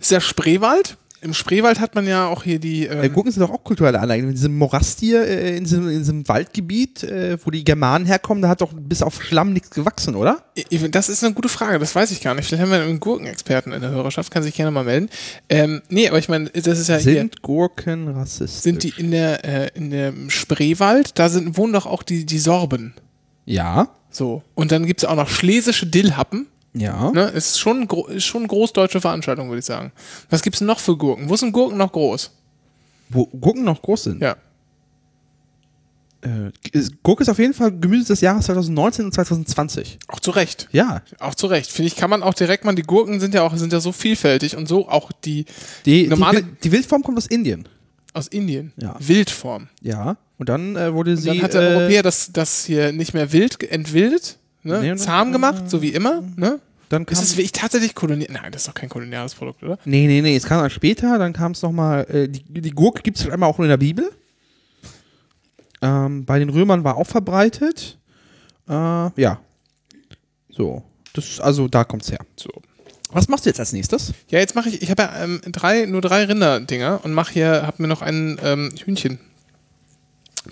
ist 0.00 0.10
ja 0.12 0.20
Spreewald. 0.20 0.96
Im 1.22 1.34
Spreewald 1.34 1.78
hat 1.78 1.94
man 1.94 2.06
ja 2.06 2.26
auch 2.26 2.42
hier 2.42 2.58
die. 2.58 2.86
Äh, 2.86 3.06
Ähm, 3.06 3.12
Gurken 3.12 3.30
sind 3.30 3.40
doch 3.42 3.50
auch 3.50 3.62
kulturelle 3.62 4.00
Anlagen. 4.00 4.24
In 4.24 4.30
diesem 4.32 4.58
Morast 4.58 4.98
hier, 4.98 5.24
äh, 5.24 5.56
in, 5.56 5.64
diesem, 5.64 5.88
in 5.88 5.98
diesem 5.98 6.28
Waldgebiet, 6.28 7.04
äh, 7.04 7.38
wo 7.44 7.50
die 7.50 7.62
Germanen 7.62 8.06
herkommen, 8.06 8.42
da 8.42 8.48
hat 8.48 8.60
doch 8.60 8.72
bis 8.74 9.02
auf 9.02 9.22
Schlamm 9.22 9.52
nichts 9.52 9.70
gewachsen, 9.70 10.16
oder? 10.16 10.42
Das 10.90 11.08
ist 11.08 11.22
eine 11.22 11.32
gute 11.32 11.48
Frage, 11.48 11.78
das 11.78 11.94
weiß 11.94 12.10
ich 12.10 12.20
gar 12.20 12.34
nicht. 12.34 12.46
Vielleicht 12.48 12.62
haben 12.62 12.70
wir 12.70 12.82
einen 12.82 12.98
Gurkenexperten 12.98 13.72
in 13.72 13.80
der 13.80 13.90
Hörerschaft, 13.90 14.32
kann 14.32 14.42
sich 14.42 14.54
gerne 14.54 14.72
mal 14.72 14.84
melden. 14.84 15.08
Ähm, 15.48 15.82
nee, 15.88 16.08
aber 16.08 16.18
ich 16.18 16.28
meine, 16.28 16.50
das 16.50 16.78
ist 16.78 16.88
ja 16.88 16.96
hier. 16.96 17.14
Sind 17.14 17.42
Gurken 17.42 18.08
rassistisch? 18.08 18.62
Sind 18.62 18.82
die 18.82 18.92
in 18.96 19.12
der 19.12 19.44
äh, 19.44 19.70
in 19.74 19.90
dem 19.90 20.28
Spreewald, 20.28 21.18
da 21.18 21.28
sind, 21.28 21.56
wohnen 21.56 21.72
doch 21.72 21.86
auch 21.86 22.02
die, 22.02 22.26
die 22.26 22.38
Sorben. 22.38 22.94
Ja. 23.44 23.88
So. 24.10 24.42
Und 24.54 24.72
dann 24.72 24.86
gibt 24.86 25.02
es 25.02 25.08
auch 25.08 25.16
noch 25.16 25.28
schlesische 25.28 25.86
Dillhappen. 25.86 26.48
Ja. 26.74 27.10
Ne? 27.10 27.24
Ist 27.30 27.58
schon, 27.60 27.86
ist 28.08 28.24
schon 28.24 28.46
großdeutsche 28.46 29.00
Veranstaltung, 29.00 29.48
würde 29.48 29.58
ich 29.60 29.64
sagen. 29.66 29.92
Was 30.30 30.42
gibt 30.42 30.56
es 30.56 30.60
noch 30.62 30.78
für 30.80 30.96
Gurken? 30.96 31.28
Wo 31.28 31.36
sind 31.36 31.52
Gurken 31.52 31.76
noch 31.78 31.92
groß? 31.92 32.30
Wo 33.10 33.26
Gurken 33.26 33.64
noch 33.64 33.82
groß 33.82 34.04
sind. 34.04 34.22
Ja. 34.22 34.36
Äh, 36.22 36.50
Gurke 37.02 37.24
ist 37.24 37.28
auf 37.28 37.38
jeden 37.38 37.52
Fall 37.52 37.76
Gemüse 37.76 38.06
des 38.08 38.20
Jahres 38.20 38.46
2019 38.46 39.06
und 39.06 39.12
2020. 39.12 39.98
Auch 40.06 40.20
zu 40.20 40.30
Recht. 40.30 40.68
Ja. 40.70 41.02
Auch 41.18 41.34
zu 41.34 41.46
Recht. 41.48 41.70
Finde 41.70 41.88
ich, 41.88 41.96
kann 41.96 42.08
man 42.10 42.22
auch 42.22 42.34
direkt 42.34 42.64
mal, 42.64 42.74
die 42.74 42.82
Gurken 42.82 43.18
sind 43.18 43.34
ja 43.34 43.42
auch, 43.42 43.56
sind 43.56 43.72
ja 43.72 43.80
so 43.80 43.90
vielfältig 43.92 44.56
und 44.56 44.68
so 44.68 44.88
auch 44.88 45.10
die 45.12 45.46
Die, 45.84 46.06
Normale- 46.06 46.44
die, 46.44 46.50
die 46.62 46.72
Wildform 46.72 47.02
kommt 47.02 47.18
aus 47.18 47.26
Indien. 47.26 47.68
aus 48.14 48.28
Indien. 48.28 48.72
Ja. 48.76 48.94
Wildform. 49.00 49.68
Ja. 49.80 50.16
Und 50.38 50.48
dann 50.48 50.76
äh, 50.76 50.94
wurde 50.94 51.12
Und 51.12 51.16
sie. 51.18 51.26
dann 51.28 51.42
hat 51.42 51.54
der 51.54 51.62
äh, 51.62 51.74
Europäer 51.74 52.02
das, 52.04 52.30
das 52.32 52.64
hier 52.66 52.92
nicht 52.92 53.14
mehr 53.14 53.32
wild 53.32 53.60
entwildet, 53.70 54.38
ne? 54.62 54.80
Nee, 54.80 54.90
und 54.92 54.98
dann- 54.98 54.98
zahm 54.98 55.32
gemacht, 55.32 55.68
so 55.70 55.82
wie 55.82 55.90
immer. 55.90 56.22
Ne? 56.36 56.60
dann 56.92 57.06
kam, 57.06 57.14
Ist 57.14 57.22
es 57.24 57.36
wirklich 57.36 57.52
tatsächlich 57.52 57.94
kolonial? 57.94 58.28
Nein, 58.30 58.52
das 58.52 58.62
ist 58.62 58.68
doch 58.68 58.74
kein 58.74 58.88
koloniales 58.90 59.34
Produkt, 59.34 59.62
oder? 59.62 59.78
Nee, 59.86 60.06
nee, 60.06 60.20
nee, 60.20 60.36
es 60.36 60.44
kam 60.44 60.60
dann 60.60 60.70
später, 60.70 61.18
dann 61.18 61.32
kam 61.32 61.52
es 61.52 61.62
nochmal, 61.62 62.04
äh, 62.10 62.28
die, 62.28 62.60
die 62.60 62.70
Gurke 62.70 63.02
gibt 63.02 63.18
es 63.18 63.28
einmal 63.28 63.48
auch 63.48 63.58
in 63.58 63.68
der 63.68 63.78
Bibel. 63.78 64.10
Ähm, 65.80 66.24
bei 66.24 66.38
den 66.38 66.50
Römern 66.50 66.84
war 66.84 66.96
auch 66.96 67.06
verbreitet. 67.06 67.98
Äh, 68.68 68.72
ja. 69.20 69.40
So. 70.50 70.82
Das, 71.14 71.40
also 71.40 71.66
da 71.66 71.84
kommt's 71.84 72.10
her. 72.10 72.20
So. 72.36 72.50
Was 73.10 73.28
machst 73.28 73.44
du 73.46 73.50
jetzt 73.50 73.60
als 73.60 73.72
nächstes? 73.72 74.12
Ja, 74.28 74.38
jetzt 74.38 74.54
mache 74.54 74.68
ich, 74.68 74.80
ich 74.82 74.90
habe 74.90 75.02
ja 75.02 75.24
ähm, 75.24 75.40
drei, 75.46 75.86
nur 75.86 76.00
drei 76.00 76.24
Rinderdinger 76.24 77.00
und 77.02 77.12
mache 77.12 77.32
hier, 77.32 77.66
habe 77.66 77.82
mir 77.82 77.88
noch 77.88 78.02
ein 78.02 78.38
ähm, 78.42 78.70
Hühnchen 78.84 79.18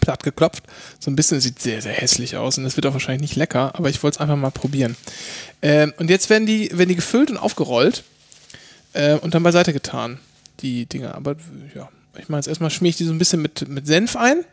platt 0.00 0.22
geklopft. 0.22 0.64
So 0.98 1.11
ein 1.11 1.16
bisschen, 1.16 1.40
sieht 1.40 1.61
sehr, 1.61 1.83
sehr 1.83 1.92
hässlich 1.92 2.37
aus 2.37 2.59
und 2.59 2.64
es 2.64 2.76
wird 2.76 2.87
auch 2.87 2.92
wahrscheinlich 2.92 3.22
nicht 3.31 3.37
lecker, 3.37 3.74
aber 3.74 3.90
ich 3.90 4.03
wollte 4.03 4.16
es 4.16 4.20
einfach 4.20 4.37
mal 4.37 4.50
probieren. 4.50 4.96
Ähm, 5.62 5.92
und 5.98 6.11
jetzt 6.11 6.31
werden 6.31 6.46
die, 6.46 6.70
werden 6.70 6.88
die 6.88 6.96
gefüllt 6.96 7.31
und 7.31 7.38
aufgerollt 7.38 8.05
äh, 8.92 9.14
und 9.14 9.35
dann 9.35 9.42
beiseite 9.42 9.72
getan, 9.72 10.18
die 10.61 10.87
Dinger. 10.87 11.14
Aber 11.14 11.37
ja, 11.74 11.88
ich 12.18 12.29
meine, 12.29 12.40
jetzt 12.40 12.48
erstmal 12.48 12.70
schmier 12.70 12.90
ich 12.90 12.96
die 12.96 13.05
so 13.05 13.12
ein 13.12 13.18
bisschen 13.18 13.42
mit, 13.42 13.68
mit 13.68 13.87
Senf 13.87 14.16
ein. 14.16 14.44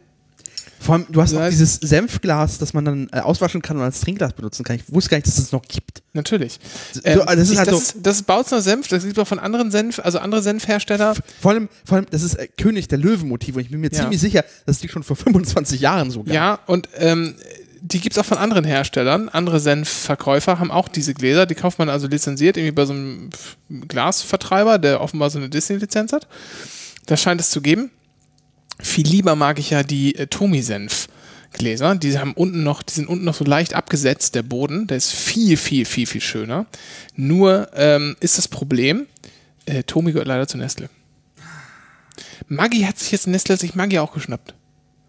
Vor 0.80 0.96
allem, 0.96 1.06
du 1.10 1.22
hast 1.22 1.34
Ja, 1.34 1.46
auch 1.46 1.50
dieses 1.50 1.76
Senfglas, 1.76 2.58
das 2.60 2.74
man 2.74 2.86
dann 2.86 3.10
äh, 3.12 3.20
auswaschen 3.20 3.62
kann 3.62 3.78
und 3.78 3.84
als 3.84 4.00
Trinkglas 4.02 4.34
benutzen 4.34 4.64
kann. 4.64 4.76
Ich 4.78 4.84
wusste 4.94 5.10
gar 5.10 5.18
nicht, 5.18 5.28
dass 5.28 5.38
es 5.38 5.46
das 5.46 5.52
noch 5.52 5.64
gibt. 5.68 6.04
Natürlich. 6.14 6.60
So, 6.94 7.02
Ähm, 7.04 7.22
also 7.22 7.36
das 7.36 7.48
ist 7.48 7.52
ich, 7.54 7.58
halt 7.58 7.68
das, 7.70 7.76
so, 7.76 7.82
ist, 7.82 7.96
das 8.06 8.16
ist 8.18 8.24
Bautzner 8.28 8.62
Senf, 8.62 8.88
das 8.88 9.04
gibt 9.04 9.18
es 9.18 9.22
auch 9.22 9.28
von 9.28 9.40
anderen 9.40 9.72
Senf, 9.72 10.00
also 10.00 10.20
andere 10.20 10.42
Senfhersteller. 10.42 11.16
vor 11.42 11.52
allem, 11.52 11.70
vor 11.86 11.98
allem, 11.98 12.06
das 12.12 12.22
ist 12.22 12.36
äh, 12.36 12.48
König 12.58 12.88
der 12.88 12.98
Löwen-Motiv 13.00 13.56
und 13.56 13.62
ich 13.62 13.70
bin 13.72 13.80
mir 13.82 13.92
Ja. 13.92 14.02
ziemlich 14.02 14.22
sicher, 14.22 14.46
dass 14.66 14.80
die 14.80 14.90
schon 14.90 15.04
vor 15.04 15.16
25 15.16 15.82
Jahren 15.82 16.12
so 16.12 16.24
gab. 16.24 16.34
Ja, 16.34 16.60
und 16.68 16.90
ähm, 16.98 17.36
die 17.82 18.00
gibt 18.00 18.16
es 18.16 18.20
auch 18.20 18.26
von 18.26 18.38
anderen 18.38 18.66
Herstellern. 18.66 19.30
Andere 19.30 19.60
Senfverkäufer 19.60 20.60
haben 20.60 20.72
auch 20.72 20.88
diese 20.90 21.14
Gläser. 21.14 21.46
Die 21.46 21.56
kauft 21.56 21.80
man 21.80 21.90
also 21.90 22.08
lizenziert, 22.08 22.58
irgendwie 22.58 22.72
bei 22.74 22.86
so 22.86 22.94
einem 22.94 23.30
Glasvertreiber, 23.88 24.78
der 24.80 25.02
offenbar 25.02 25.30
so 25.30 25.38
eine 25.38 25.50
Disney-Lizenz 25.50 26.12
hat. 26.14 26.28
Das 27.06 27.22
scheint 27.22 27.40
es 27.40 27.50
zu 27.50 27.62
geben. 27.62 27.92
Viel 28.80 29.08
lieber 29.08 29.36
mag 29.36 29.60
ich 29.60 29.72
ja 29.72 29.84
die 29.84 30.16
äh, 30.16 30.28
Tomi-Senf-Gläser. 30.28 31.96
Die 31.96 32.18
haben 32.20 32.34
unten 32.34 32.64
noch, 32.64 32.84
die 32.84 32.94
sind 32.94 33.08
unten 33.10 33.26
noch 33.26 33.34
so 33.36 33.44
leicht 33.44 33.74
abgesetzt, 33.74 34.36
der 34.36 34.44
Boden. 34.44 34.88
Der 34.88 34.98
ist 34.98 35.12
viel, 35.12 35.58
viel, 35.58 35.86
viel, 35.86 36.06
viel 36.06 36.22
schöner. 36.22 36.66
Nur 37.16 37.70
ähm, 37.74 38.16
ist 38.20 38.38
das 38.38 38.48
Problem, 38.48 39.08
äh, 39.66 39.84
Tomi 39.84 40.12
gehört 40.12 40.28
leider 40.28 40.48
zu 40.48 40.58
Nestle. 40.58 40.90
Maggi 42.48 42.82
hat 42.84 42.98
sich 43.00 43.12
jetzt 43.12 43.28
Nestle 43.28 43.58
sich 43.58 43.76
Maggi 43.76 44.00
auch 44.00 44.14
geschnappt. 44.14 44.54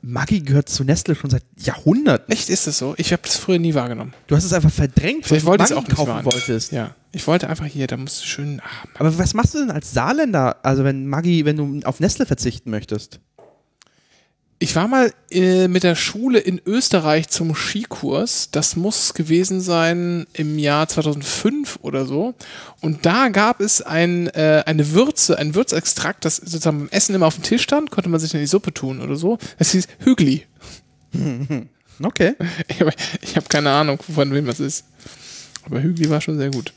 Maggi 0.01 0.41
gehört 0.41 0.69
zu 0.69 0.85
Nestle 0.85 1.15
schon 1.15 1.31
seit 1.31 1.43
Jahrhunderten. 1.57 2.33
Echt 2.33 2.49
ist 2.49 2.67
es 2.67 2.79
so? 2.79 2.95
Ich 2.99 3.13
habe 3.13 3.23
das 3.25 3.37
früher 3.37 3.59
nie 3.59 3.75
wahrgenommen. 3.75 4.15
Du 4.29 4.37
hast 4.37 4.45
es 4.45 4.53
einfach 4.53 4.71
verdrängt, 4.71 5.27
Vielleicht 5.27 5.45
weil 5.45 5.59
wollte 5.59 5.65
du 5.65 5.75
auch 5.75 5.83
Maggi 5.83 5.91
nicht 5.91 5.97
kaufen 5.97 6.09
wahrnehmen. 6.09 6.33
wolltest. 6.33 6.73
Ja, 6.73 6.95
ich 7.13 7.27
wollte 7.27 7.49
einfach 7.51 7.67
hier, 7.67 7.87
da 7.89 7.97
muss 7.97 8.25
schön. 8.25 8.61
Ah, 8.61 8.87
Mann. 8.87 8.95
Aber 8.99 9.19
was 9.19 9.35
machst 9.35 9.55
du 9.55 9.59
denn 9.59 9.71
als 9.71 9.93
Saarländer, 9.93 10.57
also 10.65 10.85
wenn 10.85 11.07
Maggi, 11.09 11.45
wenn 11.45 11.57
du 11.57 11.81
auf 11.87 12.01
Nestle 12.01 12.27
verzichten 12.27 12.71
möchtest? 12.71 13.21
Ich 14.61 14.75
war 14.75 14.89
mal 14.89 15.13
äh, 15.31 15.69
mit 15.69 15.85
der 15.85 15.95
Schule 15.95 16.41
in 16.41 16.61
Österreich 16.67 17.29
zum 17.29 17.55
Skikurs. 17.55 18.51
Das 18.51 18.75
muss 18.75 19.15
gewesen 19.15 19.61
sein 19.61 20.27
im 20.33 20.59
Jahr 20.59 20.89
2005 20.89 21.79
oder 21.83 22.07
so. 22.07 22.35
Und 22.81 23.07
da 23.07 23.29
gab 23.29 23.61
es 23.61 23.83
ein, 23.83 24.27
äh, 24.29 24.65
eine 24.67 24.93
Würze, 24.93 25.39
ein 25.39 25.55
Würzextrakt, 25.55 26.25
das 26.25 26.37
sozusagen 26.37 26.81
beim 26.81 26.89
Essen 26.91 27.15
immer 27.15 27.27
auf 27.27 27.37
dem 27.37 27.45
Tisch 27.45 27.63
stand, 27.63 27.91
konnte 27.91 28.11
man 28.11 28.19
sich 28.19 28.35
in 28.35 28.41
die 28.41 28.47
Suppe 28.47 28.75
tun 28.75 29.01
oder 29.01 29.15
so. 29.15 29.39
Das 29.59 29.71
hieß 29.73 29.87
Hügli. 30.01 30.47
Okay. 32.01 32.35
Ich 32.69 32.81
habe 32.81 32.93
hab 33.35 33.51
keine 33.51 33.71
Ahnung, 33.71 34.01
von 34.01 34.33
wem 34.33 34.47
das 34.47 34.61
ist. 34.61 34.85
Aber 35.65 35.83
Hügli 35.83 36.09
war 36.09 36.21
schon 36.21 36.39
sehr 36.39 36.51
gut. 36.51 36.73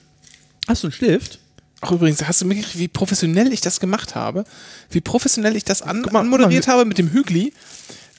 Hast 0.68 0.82
du 0.82 0.88
einen 0.88 0.94
Stift? 0.94 1.41
Ach 1.82 1.92
übrigens, 1.92 2.24
hast 2.28 2.42
du 2.42 2.46
mitgekriegt, 2.46 2.78
wie 2.78 2.88
professionell 2.88 3.52
ich 3.52 3.62
das 3.62 3.80
gemacht 3.80 4.14
habe? 4.16 4.44
Wie 4.92 5.02
professionell 5.02 5.56
ich 5.56 5.64
das 5.66 5.82
an 5.82 6.02
mal, 6.12 6.20
anmoderiert 6.20 6.68
habe 6.68 6.86
mit 6.86 6.98
dem 7.00 7.10
Hügli, 7.12 7.54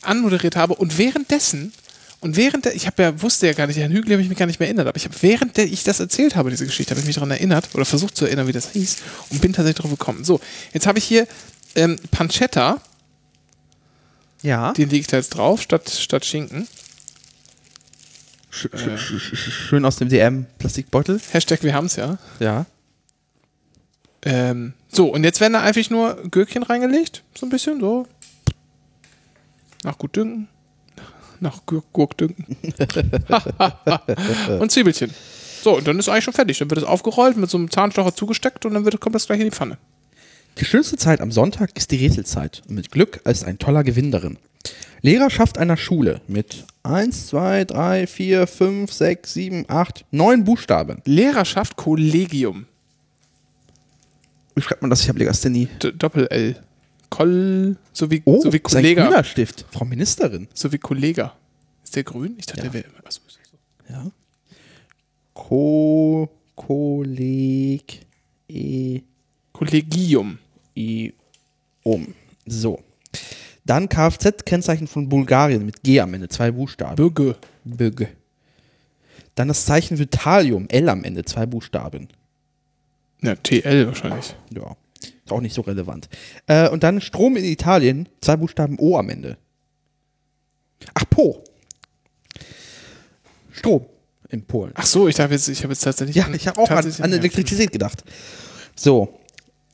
anmoderiert 0.03 0.57
habe 0.57 0.75
und 0.75 0.99
währenddessen, 0.99 1.73
und 2.21 2.37
während 2.37 2.65
der, 2.65 2.75
ich 2.75 2.87
habe 2.87 3.03
ja, 3.03 3.23
wusste 3.23 3.47
ja 3.47 3.53
gar 3.53 3.67
nicht, 3.69 3.77
Herrn 3.79 3.93
Hügli 3.93 4.13
habe 4.13 4.23
ich 4.23 4.29
mich 4.29 4.39
gar 4.39 4.47
nicht 4.47 4.59
mehr 4.61 4.69
erinnert, 4.69 4.89
aber 4.89 4.97
ich 4.97 5.05
habe, 5.05 5.15
während 5.21 5.57
der 5.57 5.67
ich 5.67 5.85
das 5.85 6.01
erzählt 6.01 6.35
habe, 6.37 6.51
diese 6.51 6.67
Geschichte, 6.67 6.91
habe 6.91 7.01
ich 7.01 7.07
mich 7.07 7.15
daran 7.15 7.31
erinnert 7.31 7.69
oder 7.75 7.85
versucht 7.85 8.17
zu 8.17 8.25
erinnern, 8.27 8.49
wie 8.49 8.53
das 8.53 8.71
hieß 8.73 8.97
und 9.31 9.41
bin 9.41 9.53
tatsächlich 9.53 9.81
drauf 9.83 9.91
gekommen. 9.93 10.25
So, 10.25 10.41
jetzt 10.73 10.87
habe 10.89 10.99
ich 10.99 11.05
hier 11.05 11.27
ähm, 11.77 11.99
Pancetta, 12.11 12.81
Ja. 14.43 14.73
den 14.73 14.89
lege 14.91 15.03
ich 15.03 15.07
da 15.07 15.17
jetzt 15.19 15.31
drauf, 15.31 15.63
statt, 15.63 15.89
statt 15.89 16.25
Schinken. 16.25 16.67
Sch 18.51 18.67
sch 18.77 19.51
schön 19.69 19.85
aus 19.85 19.97
dem 19.97 20.09
DM-Plastikbeutel. 20.09 21.21
Hashtag 21.31 21.63
wir 21.63 21.75
haben's 21.75 21.97
ja. 21.97 22.19
Ja. 22.39 22.67
Ähm, 24.25 24.75
so, 24.89 25.09
und 25.09 25.25
jetzt 25.25 25.41
werden 25.41 25.55
da 25.55 25.63
einfach 25.63 25.89
nur 25.91 26.17
Gürkchen 26.31 26.63
reingelegt. 26.63 27.23
So 27.35 27.47
ein 27.47 27.51
bisschen, 27.51 27.81
so. 27.81 28.07
Nach 29.85 29.99
gut 29.99 30.17
dünken. 30.17 30.49
Nach 31.41 31.67
Gurk 31.67 31.93
Gurkdünken. 31.93 32.57
und 34.61 34.71
Zwiebelchen. 34.71 35.13
So, 35.63 35.77
und 35.77 35.87
dann 35.87 35.99
ist 35.99 36.09
eigentlich 36.09 36.25
schon 36.25 36.35
fertig. 36.35 36.59
Dann 36.59 36.71
wird 36.71 36.79
es 36.79 36.87
aufgerollt, 36.87 37.37
mit 37.37 37.51
so 37.51 37.59
einem 37.59 37.71
Zahnstocher 37.71 38.15
zugesteckt 38.15 38.65
und 38.65 38.75
dann 38.75 38.85
wird, 38.85 39.01
kommt 39.01 39.15
das 39.15 39.27
gleich 39.27 39.41
in 39.41 39.47
die 39.47 39.51
Pfanne. 39.51 39.79
Die 40.59 40.65
schönste 40.65 40.97
Zeit 40.97 41.21
am 41.21 41.33
Sonntag 41.33 41.77
ist 41.77 41.91
die 41.91 41.97
Rätselzeit. 41.97 42.63
Und 42.69 42.77
mit 42.77 42.91
Glück 42.91 43.21
ist 43.25 43.45
ein 43.45 43.59
toller 43.59 43.83
Gewinn 43.83 44.11
darin. 44.11 44.39
Lehrerschaft 45.01 45.59
einer 45.59 45.77
Schule 45.77 46.21
mit 46.29 46.65
1, 46.85 47.29
2, 47.29 47.65
3, 47.65 48.07
4, 48.07 48.47
5, 48.47 48.93
6, 48.93 49.35
7, 49.35 49.65
8, 49.69 50.05
9 50.13 50.45
Buchstaben. 50.45 51.03
Lehrerschaft 51.05 51.77
Kollegium. 51.77 52.67
Wie 54.55 54.63
schreibt 54.63 54.83
man 54.83 54.91
das? 54.91 55.03
Ich 55.03 55.09
habe 55.09 55.19
Legasthenie. 55.19 55.69
Doppel-L. 55.79 56.57
Koll, 57.11 57.77
so 57.93 58.11
wie, 58.11 58.23
Oh, 58.25 58.41
so 58.41 58.53
wie 58.53 58.57
ist 58.57 58.65
ein 58.75 58.83
Kollega. 58.83 59.23
Stift. 59.25 59.67
Frau 59.71 59.85
Ministerin. 59.85 60.49
So 60.55 60.73
wie 60.73 60.79
Kollega. 60.79 61.35
Ist 61.85 61.95
der 61.97 62.05
grün? 62.05 62.35
Ich 62.39 62.47
dachte, 62.47 62.61
Ja. 62.61 62.71
der 62.71 62.73
wäre. 62.75 62.89
Achso, 63.05 63.21
so. 63.27 63.39
Ja. 63.93 64.11
Ko, 65.35 66.29
Kolleg, 66.55 68.01
E, 68.49 69.01
Kollegium. 69.53 70.39
I, 70.77 71.13
um. 71.83 72.15
So. 72.47 72.81
Dann 73.65 73.89
Kfz-Kennzeichen 73.89 74.87
von 74.87 75.09
Bulgarien 75.09 75.65
mit 75.65 75.83
G 75.83 76.01
am 76.01 76.13
Ende, 76.15 76.29
zwei 76.29 76.51
Buchstaben. 76.51 76.97
Bürge. 76.97 77.37
Böge. 77.65 78.09
Dann 79.35 79.49
das 79.49 79.65
Zeichen 79.65 79.97
für 79.97 80.09
Thallium, 80.09 80.67
L 80.69 80.89
am 80.89 81.05
Ende, 81.05 81.25
zwei 81.25 81.47
Buchstaben. 81.47 82.09
Ja, 83.23 83.37
TL 83.37 83.87
wahrscheinlich. 83.87 84.35
Ja, 84.55 84.77
ist 85.03 85.33
auch 85.33 85.41
nicht 85.41 85.55
so 85.55 85.63
relevant. 85.63 86.09
Äh, 86.47 86.69
und 86.69 86.83
dann 86.83 87.01
Strom 87.01 87.37
in 87.37 87.45
Italien, 87.45 88.09
zwei 88.21 88.37
Buchstaben 88.37 88.79
O 88.79 88.97
am 88.99 89.09
Ende. 89.09 89.39
Ach, 90.95 91.05
Po. 91.09 91.45
Strom 93.53 93.87
in 94.31 94.45
Polen. 94.45 94.73
Ach 94.75 94.87
so, 94.87 95.09
ich 95.09 95.15
dachte 95.15 95.35
jetzt, 95.35 95.49
ich 95.49 95.63
habe 95.63 95.73
jetzt 95.73 95.83
tatsächlich. 95.83 96.17
Ja, 96.17 96.29
ich 96.33 96.49
habe 96.49 96.59
auch 96.61 96.71
an, 96.71 96.93
an 97.01 97.13
Elektrizität 97.13 97.71
gedacht. 97.71 98.03
So, 98.75 99.21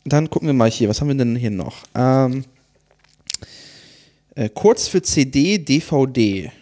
dann 0.04 0.28
gucken 0.28 0.48
wir 0.48 0.52
mal 0.52 0.70
hier. 0.70 0.88
Was 0.88 1.00
haben 1.00 1.08
wir 1.08 1.14
denn 1.14 1.36
hier 1.36 1.50
noch? 1.50 1.84
Ähm, 1.94 2.44
äh, 4.34 4.48
kurz 4.48 4.88
für 4.88 5.00
CD, 5.00 5.58
DVD. 5.58 6.52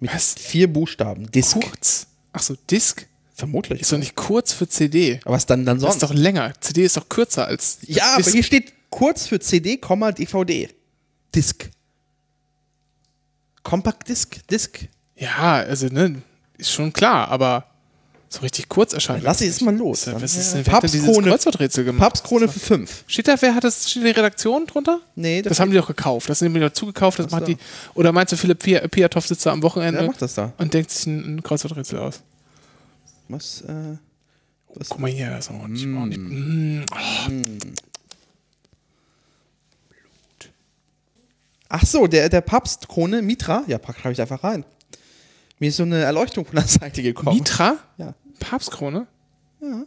Mit 0.00 0.12
Was? 0.12 0.34
vier 0.34 0.70
Buchstaben. 0.72 1.30
Disk. 1.30 1.60
Kurz. 1.60 2.08
Ach 2.32 2.42
so, 2.42 2.56
Disk? 2.68 3.06
Vermutlich. 3.34 3.80
Ist 3.80 3.90
doch 3.92 3.98
nicht 3.98 4.14
kurz 4.14 4.52
für 4.52 4.68
CD. 4.68 5.20
Aber 5.24 5.34
was 5.34 5.46
dann, 5.46 5.64
dann 5.64 5.76
Das 5.78 5.82
sonst? 5.82 5.94
ist 5.96 6.02
doch 6.02 6.14
länger. 6.14 6.52
CD 6.60 6.84
ist 6.84 6.96
doch 6.96 7.08
kürzer 7.08 7.46
als. 7.46 7.78
ja, 7.82 8.04
aber 8.14 8.22
Disk. 8.22 8.32
hier 8.34 8.42
steht 8.42 8.72
kurz 8.90 9.26
für 9.26 9.40
CD, 9.40 9.78
Komma, 9.78 10.12
DVD. 10.12 10.68
Disk. 11.34 11.70
Compact 13.62 14.08
Disk. 14.08 14.46
Disk. 14.48 14.80
Ja, 15.16 15.54
also, 15.54 15.86
ne, 15.86 16.20
ist 16.58 16.72
schon 16.72 16.92
klar, 16.92 17.28
aber 17.28 17.66
so 18.28 18.40
richtig 18.40 18.68
kurz 18.68 18.92
erscheint. 18.94 19.22
Lass 19.22 19.38
das 19.38 19.46
ich 19.46 19.52
nicht. 19.54 19.62
mal 19.62 19.76
los. 19.76 20.06
Ist, 20.06 20.14
was 20.20 20.36
ist 20.36 20.54
Ja. 20.54 20.62
denn, 20.62 20.80
dieses 20.82 21.02
Papstkrone. 21.04 21.30
Kreuzworträtsel 21.30 21.84
gemacht? 21.84 22.00
Papstkrone 22.00 22.48
für 22.48 22.60
fünf. 22.60 23.04
Steht 23.06 23.28
da, 23.28 23.36
wer 23.40 23.54
hat 23.54 23.62
das, 23.64 23.90
steht 23.90 24.04
die 24.04 24.08
Redaktion 24.10 24.66
drunter? 24.66 25.00
Nee, 25.14 25.42
Das 25.42 25.60
haben 25.60 25.70
die 25.70 25.76
doch 25.76 25.86
gekauft. 25.86 26.28
Das 26.30 26.38
sind 26.38 26.52
die 26.54 26.60
dazu 26.60 26.86
gekauft. 26.86 27.18
Das 27.18 27.26
Ach 27.26 27.32
macht 27.32 27.42
so. 27.46 27.52
die. 27.52 27.58
Oder 27.94 28.10
meinst 28.12 28.32
du, 28.32 28.36
Philipp 28.36 28.62
Pia- 28.62 28.88
Piatow 28.88 29.20
sitzt 29.24 29.44
da 29.44 29.52
am 29.52 29.62
Wochenende 29.62 30.00
Wer 30.00 30.06
macht 30.08 30.22
das 30.22 30.34
da? 30.34 30.52
und 30.58 30.72
denkt 30.72 30.90
sich 30.90 31.06
ein, 31.06 31.36
ein 31.36 31.42
Kreuzworträtsel 31.42 31.98
aus? 31.98 32.20
Was, 33.32 33.62
äh, 33.62 33.96
Guck 34.88 34.98
mal 34.98 35.10
hier, 35.10 35.30
das 35.30 35.46
ist 35.46 35.50
auch 35.52 35.68
nicht. 35.68 35.86
Auch 35.86 36.06
nicht 36.06 36.18
mm, 36.18 36.84
oh, 36.90 37.30
Ach 41.68 41.86
so, 41.86 42.06
der, 42.06 42.28
der 42.28 42.42
Papstkrone, 42.42 43.22
Mitra, 43.22 43.64
ja, 43.66 43.78
pack 43.78 43.98
schreibe 43.98 44.12
ich 44.12 44.20
einfach 44.20 44.44
rein. 44.44 44.64
Mir 45.58 45.68
ist 45.68 45.76
so 45.76 45.84
eine 45.84 46.02
Erleuchtung 46.02 46.44
von 46.44 46.56
der 46.56 46.64
Seite 46.66 47.02
gekommen. 47.02 47.38
Mitra? 47.38 47.78
Ja. 47.96 48.14
Papstkrone? 48.40 49.06
Ja. 49.60 49.84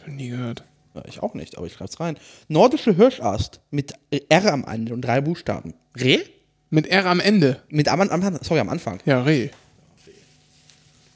Hab 0.00 0.08
nie 0.08 0.28
gehört. 0.28 0.64
ja. 0.94 1.04
Ich 1.06 1.22
auch 1.22 1.34
nicht, 1.34 1.56
aber 1.56 1.66
ich 1.66 1.74
schreibe 1.74 1.90
es 1.90 2.00
rein. 2.00 2.16
Nordische 2.48 2.94
Hirschast 2.94 3.60
mit 3.70 3.92
R 4.10 4.52
am 4.52 4.64
Ende 4.64 4.94
und 4.94 5.02
drei 5.02 5.20
Buchstaben. 5.20 5.74
Reh? 5.96 6.20
Mit 6.70 6.86
R 6.88 7.06
am 7.06 7.20
Ende. 7.20 7.62
Mit 7.68 7.88
am, 7.88 8.00
am, 8.00 8.38
sorry, 8.42 8.60
am 8.60 8.68
Anfang. 8.68 8.98
Ja, 9.04 9.22
Reh. 9.22 9.50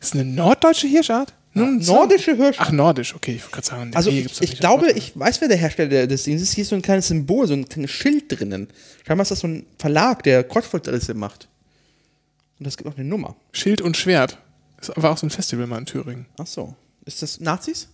Ist 0.03 0.15
eine 0.15 0.25
norddeutsche 0.25 0.87
Hirschart? 0.89 1.33
So- 1.55 1.65
Nordische 1.65 2.35
Hirschast. 2.35 2.61
Ach, 2.61 2.73
nordisch, 2.73 3.15
okay. 3.15 3.33
Ich 3.37 3.43
wollte 3.43 3.55
gerade 3.55 3.67
sagen, 3.67 3.91
Also 3.95 4.11
ich, 4.11 4.41
ich 4.41 4.59
glaube, 4.59 4.91
ich 4.93 5.13
weiß, 5.19 5.41
wer 5.43 5.49
der 5.49 5.57
Hersteller 5.59 6.07
des 6.07 6.25
Dings 6.25 6.41
ist. 6.43 6.55
Hier 6.55 6.63
ist 6.63 6.71
so 6.71 6.77
ein 6.77 6.83
kleines 6.83 7.09
Symbol, 7.09 7.47
so 7.47 7.53
ein 7.55 7.69
kleines 7.69 7.91
Schild 7.91 8.25
drinnen. 8.33 8.69
Scheinbar 9.07 9.23
ist 9.23 9.31
das 9.31 9.41
so 9.41 9.49
ein 9.49 9.67
Verlag, 9.79 10.23
der 10.23 10.45
Kreuzworträtsel 10.45 11.15
macht. 11.15 11.49
Und 12.59 12.67
das 12.67 12.77
gibt 12.77 12.89
auch 12.89 12.97
eine 12.97 13.05
Nummer. 13.07 13.37
Schild 13.53 13.83
und 13.83 13.97
Schwert. 13.97 14.39
Das 14.79 14.93
war 14.97 15.11
auch 15.11 15.19
so 15.19 15.27
ein 15.27 15.31
Festival 15.31 15.67
mal 15.67 15.79
in 15.79 15.87
Thüringen. 15.87 16.27
Ach 16.39 16.47
so. 16.47 16.75
Ist 17.05 17.21
das 17.23 17.39
Nazis? 17.41 17.89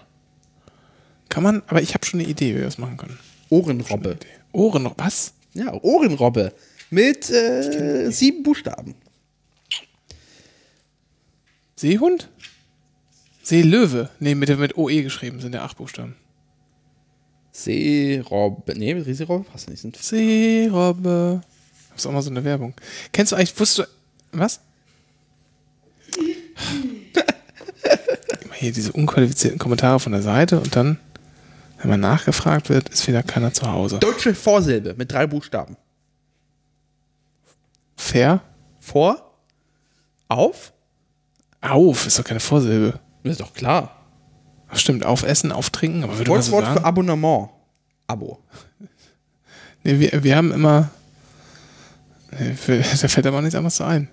Kann 1.30 1.44
man, 1.44 1.64
aber 1.68 1.82
ich 1.82 1.94
habe 1.94 2.06
schon 2.06 2.20
eine 2.20 2.28
Idee, 2.28 2.52
wie 2.52 2.58
wir 2.58 2.66
das 2.66 2.78
machen 2.78 2.98
können. 2.98 3.18
Ohrenrobbe. 3.48 4.18
Ohren, 4.52 4.92
was? 4.98 5.32
Ja, 5.54 5.74
Ohrenrobbe. 5.74 6.52
Mit 6.90 7.30
äh, 7.30 8.10
sieben 8.12 8.44
Buchstaben. 8.44 8.96
Seehund? 11.76 12.30
Seelöwe. 13.44 14.10
Nee, 14.20 14.36
mit, 14.36 14.58
mit 14.60 14.78
OE 14.78 15.04
geschrieben 15.04 15.40
sind 15.40 15.56
ja 15.56 15.64
acht 15.64 15.78
Buchstaben. 15.78 16.16
Seerobbe. 17.52 18.78
Nee, 18.78 18.94
Riesenrobbe 18.94 19.50
passt 19.50 19.70
nicht. 19.70 19.82
Sind 19.82 19.98
Seerobbe. 19.98 21.42
Das 21.90 22.02
ist 22.02 22.08
auch 22.08 22.12
mal 22.12 22.22
so 22.22 22.30
eine 22.30 22.44
Werbung. 22.44 22.74
Kennst 23.12 23.32
du 23.32 23.36
eigentlich, 23.36 23.60
wusstest 23.60 23.90
du, 24.32 24.38
was? 24.38 24.60
Immer 28.44 28.54
hier 28.54 28.72
diese 28.72 28.92
unqualifizierten 28.94 29.60
Kommentare 29.60 30.00
von 30.00 30.12
der 30.12 30.22
Seite 30.22 30.60
und 30.60 30.76
dann, 30.76 31.00
wenn 31.80 31.90
man 31.90 32.00
nachgefragt 32.00 32.70
wird, 32.70 32.90
ist 32.90 33.08
wieder 33.08 33.24
keiner 33.24 33.54
zu 33.54 33.72
Hause. 33.72 34.00
Deutsche 34.00 34.34
Vorsilbe 34.34 34.96
mit 34.98 35.12
drei 35.12 35.28
Buchstaben. 35.28 35.76
Fair? 38.00 38.42
Vor, 38.80 39.36
auf. 40.30 40.72
Auf, 41.60 42.08
ist 42.08 42.18
doch 42.18 42.24
keine 42.24 42.40
Vorsilbe. 42.40 42.98
Ist 43.24 43.42
doch 43.42 43.54
klar. 43.54 43.94
Ach, 44.70 44.78
stimmt, 44.78 45.06
aufessen, 45.06 45.52
auftrinken, 45.52 46.06
aber 46.06 46.18
würde 46.18 46.32
man 46.32 46.42
so 46.42 46.58
für 46.58 46.66
sagen? 46.66 46.84
Abonnement. 46.84 47.50
Abo. 48.08 48.40
Nee, 49.82 49.98
wir, 49.98 50.24
wir 50.26 50.36
haben 50.36 50.52
immer. 50.52 50.90
Nee, 52.38 52.54
für, 52.54 52.80
da 53.02 53.08
fällt 53.08 53.26
aber 53.26 53.42
nichts 53.42 53.56
anderes 53.56 53.78
so 53.78 53.86
ein. 53.86 54.10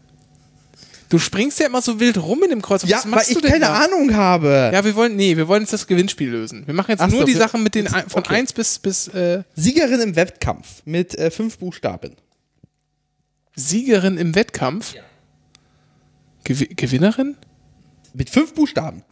Du 1.09 1.19
springst 1.19 1.59
ja 1.59 1.67
immer 1.67 1.83
so 1.83 1.99
wild 1.99 2.19
rum 2.19 2.41
in 2.45 2.51
dem 2.51 2.63
Kreuz. 2.63 2.85
Ja, 2.85 2.99
Was 2.99 3.05
weil 3.05 3.11
machst 3.11 3.31
ich 3.33 3.43
keine 3.43 3.67
da? 3.67 3.85
Ahnung 3.85 4.15
habe. 4.15 4.71
Ja, 4.73 4.85
wir 4.85 4.95
wollen, 4.95 5.17
nee, 5.17 5.37
wir 5.37 5.49
wollen 5.49 5.63
jetzt 5.63 5.73
das 5.73 5.89
Gewinnspiel 5.89 6.31
lösen. 6.31 6.65
Wir 6.69 6.75
machen 6.75 6.93
jetzt 6.93 7.01
Ach 7.01 7.09
nur 7.09 7.21
so, 7.21 7.27
die 7.27 7.35
Sachen 7.35 7.65
mit 7.65 7.75
den 7.75 7.89
von 7.89 8.23
okay. 8.23 8.37
1 8.37 8.53
bis, 8.53 8.79
bis 8.79 9.09
äh, 9.09 9.43
Siegerin 9.57 10.01
im 10.01 10.15
Wettkampf 10.15 10.83
mit 10.85 11.19
äh, 11.19 11.33
fünf 11.33 11.59
Buchstaben. 11.59 12.13
Siegerin 13.57 14.19
im 14.19 14.35
Wettkampf. 14.35 14.95
Gewi 16.45 16.67
Gewinnerin? 16.75 17.37
Mit 18.15 18.31
fünf 18.31 18.55
Buchstaben. 18.55 19.03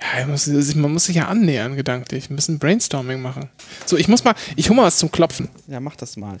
Ja, 0.00 0.20
man 0.22 0.30
muss, 0.32 0.44
sich- 0.44 0.76
man 0.76 0.92
muss 0.92 1.04
sich 1.04 1.16
ja 1.16 1.26
annähern, 1.28 1.76
gedanklich. 1.76 2.30
Ein 2.30 2.36
bisschen 2.36 2.58
Brainstorming 2.58 3.20
machen. 3.20 3.50
So, 3.84 3.96
ich 3.98 4.08
muss 4.08 4.24
mal, 4.24 4.34
ich 4.56 4.68
hole 4.70 4.76
mal 4.76 4.84
was 4.84 4.98
zum 4.98 5.12
Klopfen. 5.12 5.48
Ja, 5.66 5.78
mach 5.80 5.96
das 5.96 6.16
mal. 6.16 6.38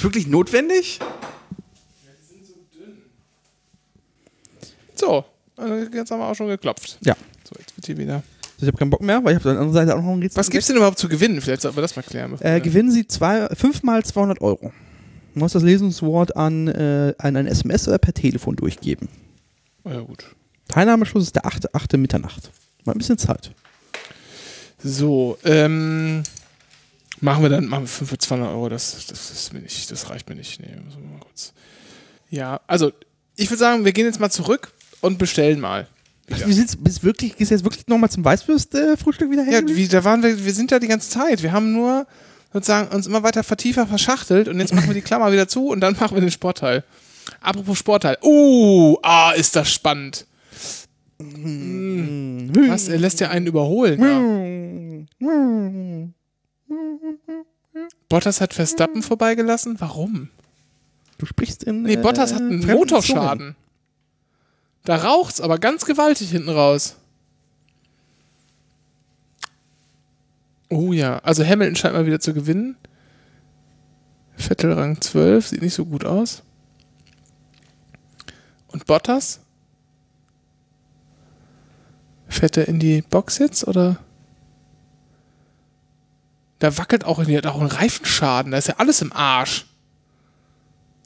Es 0.00 0.04
wirklich 0.04 0.26
notwendig? 0.26 0.98
So, 4.94 5.26
äh, 5.58 5.94
jetzt 5.94 6.10
haben 6.10 6.20
wir 6.20 6.26
auch 6.26 6.34
schon 6.34 6.48
geklopft. 6.48 6.96
Ja. 7.04 7.14
So, 7.44 7.54
jetzt 7.58 7.76
wird 7.76 7.84
hier 7.84 7.98
wieder. 7.98 8.22
Ich 8.56 8.66
habe 8.66 8.78
keinen 8.78 8.88
Bock 8.88 9.02
mehr, 9.02 9.22
weil 9.22 9.36
ich 9.36 9.40
habe 9.40 9.50
auf 9.50 9.54
der 9.54 9.60
anderen 9.60 9.72
Seite 9.74 9.94
auch 9.94 10.02
noch 10.02 10.12
ein 10.12 10.22
Rätsel. 10.22 10.38
Was 10.38 10.48
gibt's 10.48 10.68
denn 10.68 10.76
überhaupt 10.76 10.98
zu 10.98 11.06
gewinnen? 11.06 11.42
Vielleicht 11.42 11.60
sollten 11.60 11.76
wir 11.76 11.82
das 11.82 11.96
mal 11.96 12.02
klären. 12.02 12.34
Äh, 12.40 12.62
gewinnen 12.62 12.90
Sie 12.90 13.06
zwei, 13.06 13.46
fünfmal 13.54 14.02
200 14.02 14.40
Euro. 14.40 14.72
Du 15.34 15.38
musst 15.38 15.54
das 15.54 15.62
Lesungswort 15.62 16.34
an, 16.34 16.68
äh, 16.68 17.12
an 17.18 17.36
ein 17.36 17.46
SMS 17.46 17.86
oder 17.86 17.98
per 17.98 18.14
Telefon 18.14 18.56
durchgeben. 18.56 19.06
Oh 19.84 19.90
ja, 19.90 20.00
gut. 20.00 20.24
Teilnahmeschluss 20.68 21.24
ist 21.24 21.36
der 21.36 21.44
8. 21.44 21.74
8. 21.74 21.98
Mitternacht. 21.98 22.50
Mal 22.86 22.92
ein 22.92 22.98
bisschen 22.98 23.18
Zeit. 23.18 23.50
So, 24.82 25.36
ähm, 25.44 26.22
machen 27.20 27.42
wir 27.42 27.50
dann, 27.50 27.66
machen 27.66 27.84
wir 27.84 27.88
5 27.88 28.10
für 28.10 28.18
200 28.18 28.50
Euro, 28.50 28.68
das, 28.68 29.06
das 29.06 29.30
ist 29.30 29.52
mir 29.52 29.60
nicht, 29.60 29.90
das 29.90 30.10
reicht 30.10 30.28
mir 30.28 30.36
nicht. 30.36 30.60
Nee, 30.60 30.68
müssen 30.84 31.02
wir 31.02 31.08
mal 31.08 31.20
kurz. 31.20 31.52
Ja, 32.30 32.60
also, 32.66 32.92
ich 33.36 33.50
würde 33.50 33.58
sagen, 33.58 33.84
wir 33.84 33.92
gehen 33.92 34.06
jetzt 34.06 34.20
mal 34.20 34.30
zurück 34.30 34.72
und 35.00 35.18
bestellen 35.18 35.60
mal. 35.60 35.88
Ach, 36.32 36.46
wir 36.46 36.54
sind 36.54 36.82
bist 36.84 37.02
wirklich, 37.02 37.36
gehst 37.36 37.50
du 37.50 37.54
jetzt 37.54 37.64
wirklich 37.64 37.86
nochmal 37.88 38.10
zum 38.10 38.24
Weißwürst-Frühstück 38.24 39.30
wieder 39.30 39.44
Ja, 39.44 39.58
hin? 39.58 39.74
wie, 39.74 39.88
da 39.88 40.04
waren 40.04 40.22
wir, 40.22 40.44
wir 40.44 40.52
sind 40.52 40.70
da 40.70 40.78
die 40.78 40.86
ganze 40.86 41.10
Zeit. 41.10 41.42
Wir 41.42 41.52
haben 41.52 41.72
nur 41.72 42.06
sozusagen 42.52 42.94
uns 42.94 43.06
immer 43.06 43.22
weiter 43.22 43.42
vertiefer 43.42 43.86
verschachtelt 43.86 44.48
und 44.48 44.60
jetzt 44.60 44.72
machen 44.74 44.88
wir 44.88 44.94
die 44.94 45.02
Klammer 45.02 45.32
wieder 45.32 45.48
zu 45.48 45.68
und 45.68 45.80
dann 45.80 45.96
machen 45.98 46.14
wir 46.16 46.20
den 46.20 46.30
Sportteil. 46.30 46.84
Apropos 47.40 47.78
Sportteil. 47.78 48.16
Uh, 48.22 48.96
ah, 49.02 49.32
ist 49.32 49.56
das 49.56 49.72
spannend. 49.72 50.26
Hm. 51.18 52.50
Was? 52.68 52.88
Er 52.88 52.98
lässt 52.98 53.20
ja 53.20 53.30
einen 53.30 53.46
überholen. 53.46 54.00
Ja. 55.20 56.10
Bottas 58.08 58.40
hat 58.40 58.54
Verstappen 58.54 59.02
vorbeigelassen? 59.02 59.80
Warum? 59.80 60.30
Du 61.18 61.26
sprichst 61.26 61.64
in. 61.64 61.82
Nee, 61.82 61.94
äh, 61.94 61.96
Bottas 61.96 62.32
hat 62.32 62.40
einen 62.40 62.66
Motorschaden. 62.66 63.56
Da 64.84 64.96
raucht's 64.96 65.40
aber 65.40 65.58
ganz 65.58 65.84
gewaltig 65.84 66.30
hinten 66.30 66.48
raus. 66.48 66.96
Oh 70.70 70.92
ja, 70.92 71.18
also 71.18 71.44
Hamilton 71.44 71.76
scheint 71.76 71.94
mal 71.94 72.06
wieder 72.06 72.20
zu 72.20 72.32
gewinnen. 72.32 72.76
Vettel 74.36 74.72
Rang 74.72 75.00
12, 75.00 75.48
sieht 75.48 75.62
nicht 75.62 75.74
so 75.74 75.84
gut 75.84 76.04
aus. 76.04 76.42
Und 78.68 78.86
Bottas? 78.86 79.40
Fährt 82.28 82.56
er 82.56 82.68
in 82.68 82.78
die 82.78 83.02
Box 83.02 83.38
jetzt 83.38 83.66
oder? 83.66 83.98
Da 86.60 86.76
wackelt 86.76 87.04
auch, 87.04 87.24
die 87.24 87.36
hat 87.36 87.46
auch 87.46 87.58
einen 87.58 87.70
Reifenschaden, 87.70 88.52
da 88.52 88.58
ist 88.58 88.68
ja 88.68 88.74
alles 88.76 89.02
im 89.02 89.12
Arsch. 89.12 89.66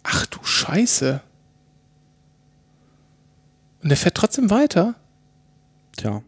Ach 0.02 0.26
du 0.26 0.44
Scheiße. 0.44 1.22
Und 3.82 3.88
der 3.88 3.96
fährt 3.96 4.16
trotzdem 4.16 4.50
weiter. 4.50 4.94
Tja. 5.96 6.22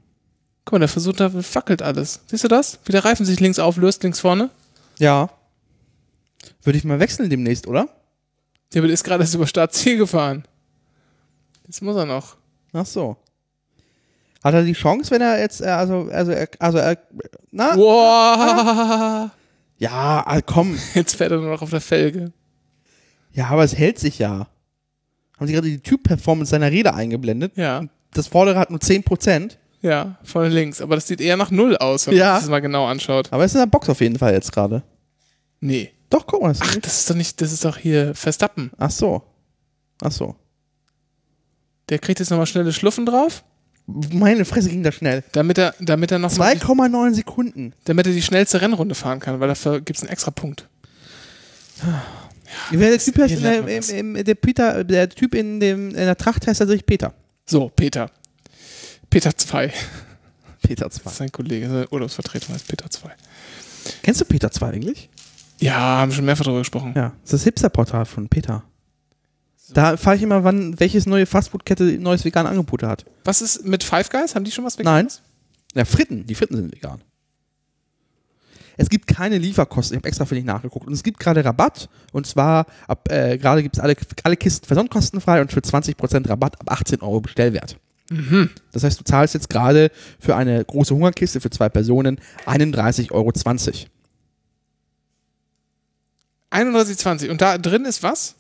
Guck 0.65 0.73
mal, 0.73 0.79
der 0.79 0.89
versucht, 0.89 1.21
da 1.21 1.33
wackelt 1.55 1.83
alles. 1.83 2.21
Siehst 2.27 2.45
du 2.45 2.49
das? 2.49 2.79
Wie 2.85 2.93
der 2.93 3.05
Reifen 3.05 3.27
sich 3.27 3.41
links 3.41 3.59
auflöst, 3.59 4.03
links 4.05 4.21
vorne. 4.21 4.51
Ja. 4.99 5.29
Würde 6.63 6.79
ich 6.79 6.85
mal 6.85 7.01
wechseln 7.01 7.29
demnächst, 7.29 7.67
oder? 7.67 7.89
Der 8.75 8.85
ist 8.85 9.05
gerade 9.05 9.25
erst 9.25 9.35
über 9.35 9.47
Startziel 9.47 9.99
gefahren. 9.99 10.45
Jetzt 11.67 11.83
muss 11.83 11.97
er 11.97 12.07
noch. 12.07 12.37
Ach 12.73 12.87
so. 12.87 13.17
Hat 14.47 14.55
er 14.55 14.63
die 14.63 14.75
Chance, 14.75 15.11
wenn 15.11 15.21
er 15.23 15.41
jetzt, 15.41 15.61
äh, 15.61 15.65
also, 15.67 16.09
also, 16.11 16.33
also, 16.61 16.79
na? 17.51 17.77
Wow. 17.77 19.31
Ja, 19.79 20.23
ah, 20.25 20.41
komm. 20.41 20.79
Jetzt 20.95 21.17
fährt 21.17 21.33
er 21.33 21.39
nur 21.39 21.51
noch 21.51 21.63
auf 21.63 21.71
der 21.71 21.81
Felge. 21.81 22.33
Ja, 23.33 23.49
aber 23.49 23.65
es 23.65 23.77
hält 23.77 23.99
sich 23.99 24.19
ja. 24.19 24.47
Haben 25.37 25.47
Sie 25.49 25.53
gerade 25.53 25.69
die 25.69 25.81
Typ-Performance 25.81 26.51
seiner 26.51 26.71
Räder 26.71 26.95
eingeblendet? 26.95 27.57
Ja, 27.57 27.83
Das 28.15 28.29
vordere 28.29 28.59
hat 28.59 28.71
nur 28.71 28.79
10%, 28.81 29.59
ja, 29.83 30.17
vorne 30.23 30.49
links. 30.49 30.81
Aber 30.81 30.95
das 30.95 31.07
sieht 31.07 31.21
eher 31.21 31.37
nach 31.37 31.51
Null 31.51 31.77
aus, 31.77 32.07
wenn 32.07 32.15
Ja. 32.17 32.27
man 32.27 32.35
sich 32.37 32.45
das 32.45 32.51
mal 32.51 32.61
genau 32.61 32.87
anschaut. 32.87 33.33
aber 33.33 33.45
es 33.45 33.51
ist 33.51 33.57
in 33.57 33.61
der 33.63 33.67
Box 33.67 33.89
auf 33.91 34.01
jeden 34.01 34.19
Fall 34.19 34.33
jetzt 34.33 34.53
gerade. 34.53 34.83
Nee. 35.61 35.91
Doch, 36.09 36.25
guck 36.27 36.41
mal. 36.43 36.49
Das 36.51 36.61
Ach, 36.63 36.77
das 36.77 36.99
ist 37.01 37.11
doch 37.11 37.17
nicht, 37.17 37.41
das 37.41 37.53
ist 37.53 37.65
doch 37.65 37.77
hier 37.77 38.15
Verstappen. 38.15 38.71
Ach 38.79 38.91
so. 38.93 39.23
Ach 40.03 40.13
so. 40.13 40.37
Der 41.89 41.99
kriegt 41.99 42.21
jetzt 42.21 42.31
nochmal 42.31 42.47
schnelle 42.47 42.73
Schluffen 42.73 43.05
drauf, 43.07 43.45
Meine 43.87 44.45
Fresse 44.45 44.69
ging 44.69 44.83
da 44.83 44.91
schnell. 44.91 45.23
damit 45.33 45.59
er, 45.59 45.75
damit 45.81 46.11
er 46.11 46.19
noch 46.19 46.37
mal 46.37 46.55
die, 46.55 46.61
2,9 46.61 47.15
Sekunden. 47.15 47.73
damit 47.85 48.07
er 48.07 48.13
die 48.13 48.23
schnellste 48.23 48.61
Rennrunde 48.61 48.95
fahren 48.95 49.21
kann, 49.21 49.39
weil 49.39 49.49
dafür 49.49 49.81
gibt 49.81 49.99
es 49.99 50.03
einen 50.03 50.11
extra 50.11 50.33
Punkt. 50.33 50.69
Wer 52.71 52.91
der 52.91 52.99
Typ 52.99 53.19
in 53.19 53.43
der, 53.43 53.69
im, 53.69 54.17
im, 54.17 54.25
der, 54.25 54.35
Peter, 54.35 54.83
der 54.83 55.09
Typ 55.09 55.35
in, 55.35 55.61
dem, 55.61 55.91
in 55.91 55.95
der 55.97 56.17
Tracht 56.17 56.47
heißt 56.47 56.59
tatsächlich 56.59 56.87
Peter. 56.87 57.13
So, 57.45 57.69
Peter. 57.69 58.11
Peter 59.11 59.37
2. 59.37 59.73
Peter 60.63 60.85
Das 60.87 60.95
2. 60.97 61.11
ist 61.11 61.17
sein 61.19 61.33
Kollege, 61.33 61.69
seine 61.69 61.89
Urlaubsvertretung 61.89 62.55
heißt 62.55 62.67
Peter 62.67 62.91
2. 62.91 63.11
Kennst 64.03 64.21
du 64.21 64.25
Peter 64.25 64.51
2 64.51 64.69
eigentlich? 64.69 65.09
Ja, 65.61 65.75
haben 65.75 66.13
schon 66.13 66.25
mehrfach 66.25 66.45
darüber 66.45 66.61
gesprochen. 66.61 66.93
Ja. 66.97 67.13
Das 67.23 67.25
ist 67.25 67.33
das 67.33 67.45
Hipster-Portal 67.45 68.05
von 68.05 68.29
Peter. 68.29 68.65
Da 69.71 69.97
fahre 69.97 70.17
ich 70.17 70.23
immer, 70.23 70.45
wann 70.45 70.79
welches 70.79 71.07
neue 71.07 71.27
Fastfood-Kette 71.27 71.99
neues 71.99 72.25
vegane 72.25 72.49
Angebote 72.49 72.89
hat. 72.89 73.05
Was 73.25 73.43
ist 73.43 73.65
mit 73.65 73.83
Five 73.83 74.11
Guys? 74.11 74.35
Haben 74.35 74.45
die 74.45 74.51
schon 74.51 74.65
was 74.65 74.79
Nein. 74.79 75.07
Veganes? 75.07 75.23
Ja, 75.75 75.85
Fritten. 75.85 76.27
Die 76.27 76.35
Fritten 76.35 76.57
sind 76.57 76.73
vegan. 76.73 77.03
Es 78.77 78.89
gibt 78.89 79.07
keine 79.07 79.39
Lieferkosten. 79.39 79.95
Ich 79.95 80.01
habe 80.01 80.09
extra 80.09 80.25
für 80.25 80.35
dich 80.35 80.45
nachgeguckt. 80.45 80.87
Und 80.87 80.93
es 80.93 81.03
gibt 81.03 81.19
gerade 81.19 81.45
Rabatt. 81.45 81.89
Und 82.13 82.27
zwar, 82.27 82.67
ab, 82.87 83.11
äh, 83.11 83.39
gerade 83.39 83.63
gibt 83.63 83.77
es 83.77 83.83
alle, 83.83 83.97
alle 84.23 84.37
Kisten 84.37 84.67
versandkostenfrei 84.67 85.41
und 85.41 85.53
für 85.53 85.61
20% 85.61 86.29
Rabatt 86.29 86.61
ab 86.61 86.71
18 86.71 87.01
Euro 87.01 87.21
Bestellwert. 87.21 87.79
Das 88.73 88.85
heißt, 88.85 89.01
du 89.01 89.05
zahlst 89.05 89.35
jetzt 89.35 89.49
gerade 89.49 89.91
für 90.21 90.37
eine 90.37 90.65
große 90.65 90.95
Hungerkiste 90.95 91.41
für 91.41 91.51
zwei 91.51 91.69
Personen 91.69 92.21
31,20 92.47 93.11
Euro. 93.11 93.31
31,20. 96.51 97.31
Und 97.31 97.41
da 97.41 97.59
drin 97.59 97.85
ist 97.85 98.03
was? 98.05 98.37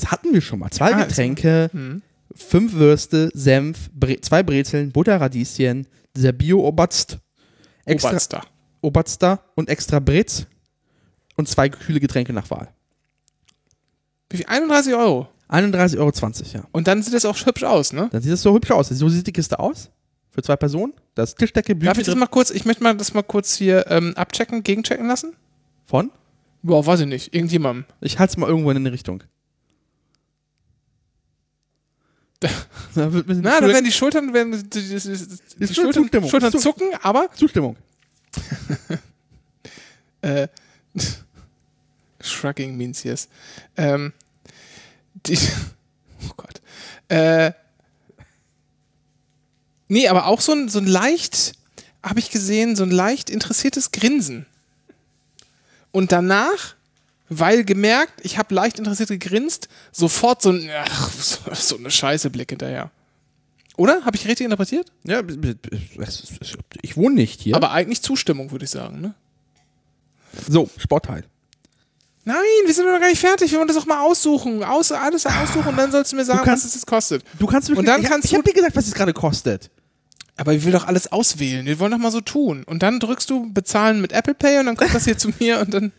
Das 0.00 0.10
hatten 0.10 0.32
wir 0.32 0.40
schon 0.40 0.58
mal. 0.58 0.70
Zwei 0.70 0.92
Ah, 0.94 1.00
ist- 1.00 1.08
Getränke, 1.08 1.70
Hm. 1.72 2.02
fünf 2.34 2.72
Würste, 2.72 3.30
Senf, 3.34 3.90
Bre 3.92 4.20
zwei 4.20 4.42
Brezeln, 4.42 4.90
Butter, 4.92 5.20
Radieschen, 5.20 5.86
dieser 6.16 6.32
Bio-Oberst, 6.32 7.18
extra 7.84 8.10
Oberster. 8.10 8.42
Oberster 8.80 9.40
und 9.54 9.68
extra 9.68 9.98
Brez 10.00 10.46
und 11.36 11.48
zwei 11.48 11.68
kühle 11.68 12.00
Getränke 12.00 12.32
nach 12.32 12.50
Wahl. 12.50 12.68
Wie 14.30 14.38
viel? 14.38 14.46
31 14.46 14.94
Euro. 14.94 15.28
31,20 15.48 15.98
Euro, 15.98 16.12
ja. 16.54 16.64
Und 16.72 16.88
dann 16.88 17.02
sieht 17.02 17.14
das 17.14 17.24
auch 17.24 17.36
hübsch 17.46 17.62
aus, 17.64 17.92
ne? 17.92 18.08
Dann 18.10 18.22
sieht 18.22 18.32
das 18.32 18.42
so 18.42 18.54
hübsch 18.54 18.70
aus. 18.70 18.88
So 18.88 19.08
sieht 19.08 19.26
die 19.26 19.32
Kiste 19.32 19.58
aus. 19.58 19.90
Für 20.30 20.42
zwei 20.42 20.56
Personen. 20.56 20.92
Da 21.14 21.22
ist 21.22 21.38
Tischdecke, 21.38 21.76
Darf 21.76 21.80
Bücher 21.96 22.00
ich 22.00 22.06
das 22.06 22.16
mal 22.16 22.26
kurz, 22.26 22.50
ich 22.50 22.64
möchte 22.64 22.82
mal 22.82 22.96
das 22.96 23.14
mal 23.14 23.22
kurz 23.22 23.54
hier 23.54 23.86
ähm, 23.88 24.14
abchecken, 24.16 24.62
gegenchecken 24.64 25.06
lassen? 25.06 25.34
Von? 25.86 26.10
Boah, 26.62 26.84
weiß 26.84 27.00
ich 27.00 27.06
nicht. 27.06 27.32
Irgendjemandem. 27.34 27.84
Ich 28.00 28.18
halte 28.18 28.32
es 28.32 28.36
mal 28.36 28.48
irgendwo 28.48 28.70
in 28.70 28.78
eine 28.78 28.90
Richtung. 28.90 29.22
Da 32.94 33.12
wird 33.12 33.26
Na, 33.28 33.60
da 33.60 33.66
werden 33.68 33.84
die 33.84 33.92
Schultern, 33.92 34.32
werden 34.32 34.52
die, 34.52 34.68
die, 34.68 34.88
die, 34.88 35.66
die 35.66 35.74
Schultern. 35.74 36.28
Schultern 36.28 36.52
Zu- 36.52 36.58
zucken, 36.58 36.88
aber 37.02 37.28
Zustimmung. 37.34 37.76
äh, 40.22 40.48
shrugging 42.20 42.76
means 42.76 43.02
yes. 43.02 43.28
Ähm, 43.76 44.12
die, 45.26 45.38
oh 46.28 46.32
Gott. 46.36 46.60
Äh, 47.08 47.52
nee, 49.88 50.08
aber 50.08 50.26
auch 50.26 50.40
so 50.40 50.52
ein, 50.52 50.68
so 50.68 50.78
ein 50.78 50.86
leicht, 50.86 51.52
habe 52.02 52.18
ich 52.18 52.30
gesehen, 52.30 52.76
so 52.76 52.82
ein 52.84 52.90
leicht 52.90 53.30
interessiertes 53.30 53.90
Grinsen. 53.90 54.46
Und 55.92 56.12
danach, 56.12 56.74
weil 57.28 57.64
gemerkt, 57.64 58.12
ich 58.22 58.38
habe 58.38 58.54
leicht 58.54 58.78
interessiert 58.78 59.08
gegrinst, 59.08 59.68
sofort 59.92 60.42
so 60.42 60.50
ein, 60.50 60.68
ach, 60.84 61.10
so, 61.54 61.76
eine 61.76 61.90
scheiße 61.90 62.30
Blick 62.30 62.50
hinterher. 62.50 62.90
Oder? 63.76 64.04
Habe 64.04 64.16
ich 64.16 64.26
richtig 64.28 64.44
interpretiert? 64.44 64.92
Ja, 65.04 65.20
ich 66.82 66.96
wohne 66.96 67.14
nicht 67.16 67.40
hier. 67.40 67.56
Aber 67.56 67.72
eigentlich 67.72 68.02
Zustimmung, 68.02 68.50
würde 68.52 68.64
ich 68.66 68.70
sagen, 68.70 69.00
ne? 69.00 69.14
so, 70.48 70.68
Sportteil. 70.78 71.24
Nein, 72.26 72.36
wir 72.64 72.72
sind 72.72 72.86
noch 72.86 72.98
gar 73.00 73.08
nicht 73.08 73.20
fertig. 73.20 73.50
Wir 73.50 73.58
wollen 73.58 73.68
das 73.68 73.76
auch 73.76 73.84
mal 73.86 74.00
aussuchen. 74.00 74.64
Aus, 74.64 74.92
alles 74.92 75.26
aussuchen 75.26 75.66
und 75.68 75.76
dann 75.76 75.92
sollst 75.92 76.12
du 76.12 76.16
mir 76.16 76.24
sagen, 76.24 76.40
kannst- 76.44 76.64
was 76.64 76.70
es 76.70 76.74
jetzt 76.76 76.86
kostet. 76.86 77.22
Du 77.38 77.46
kannst 77.46 77.68
mir 77.68 77.76
Und 77.76 77.84
dann 77.86 78.00
ich, 78.02 78.08
kannst 78.08 78.24
ich 78.26 78.30
du- 78.30 78.36
habe 78.38 78.48
dir 78.48 78.54
gesagt, 78.54 78.74
was 78.76 78.86
es 78.86 78.94
gerade 78.94 79.12
kostet. 79.12 79.70
Aber 80.36 80.52
ich 80.52 80.64
will 80.64 80.72
doch 80.72 80.86
alles 80.86 81.12
auswählen. 81.12 81.66
Wir 81.66 81.78
wollen 81.78 81.92
doch 81.92 81.98
mal 81.98 82.10
so 82.10 82.20
tun. 82.20 82.64
Und 82.64 82.82
dann 82.82 82.98
drückst 82.98 83.28
du 83.30 83.52
bezahlen 83.52 84.00
mit 84.00 84.12
Apple 84.12 84.34
Pay 84.34 84.58
und 84.60 84.66
dann 84.66 84.76
kommt 84.76 84.94
das 84.94 85.04
hier 85.04 85.18
zu 85.18 85.30
mir 85.38 85.60
und 85.60 85.74
dann. 85.74 85.92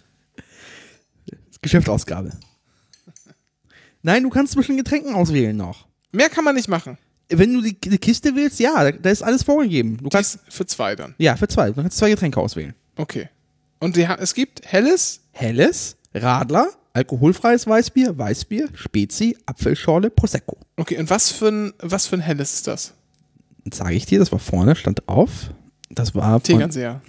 Geschäftsausgabe. 1.65 2.31
Nein, 4.03 4.21
du 4.23 4.29
kannst 4.29 4.53
zwischen 4.53 4.77
Getränken 4.77 5.15
auswählen 5.15 5.57
noch. 5.57 5.87
Mehr 6.11 6.29
kann 6.29 6.43
man 6.43 6.53
nicht 6.55 6.67
machen. 6.67 6.97
Wenn 7.29 7.53
du 7.55 7.61
die, 7.61 7.73
die 7.79 7.97
Kiste 7.97 8.35
willst, 8.35 8.59
ja, 8.59 8.83
da, 8.83 8.91
da 8.91 9.09
ist 9.09 9.23
alles 9.23 9.41
vorgegeben. 9.41 9.97
Du 9.97 10.09
kannst, 10.09 10.39
Dies 10.45 10.53
für 10.55 10.65
zwei 10.67 10.95
dann. 10.95 11.15
ja, 11.17 11.35
für 11.35 11.47
zwei. 11.47 11.71
Du 11.71 11.81
kannst 11.81 11.97
zwei 11.97 12.11
Getränke 12.11 12.39
auswählen. 12.39 12.75
Okay. 12.97 13.29
Und 13.79 13.95
die, 13.95 14.03
es 14.03 14.35
gibt 14.35 14.61
helles. 14.63 15.21
Helles, 15.31 15.97
Radler, 16.13 16.69
alkoholfreies 16.93 17.65
Weißbier, 17.67 18.15
Weißbier, 18.17 18.69
Spezi, 18.75 19.35
Apfelschorle, 19.47 20.11
Prosecco. 20.11 20.57
Okay, 20.77 20.97
und 20.99 21.09
was 21.09 21.31
für 21.31 21.47
ein, 21.49 21.73
was 21.79 22.05
für 22.05 22.15
ein 22.17 22.21
helles 22.21 22.53
ist 22.53 22.67
das? 22.67 22.93
Sage 23.73 23.95
ich 23.95 24.05
dir, 24.05 24.19
das 24.19 24.31
war 24.31 24.39
vorne, 24.39 24.75
stand 24.75 25.07
auf. 25.09 25.49
Das 25.89 26.15
war 26.15 26.31
von, 26.39 26.43
Tegernseher. 26.43 27.01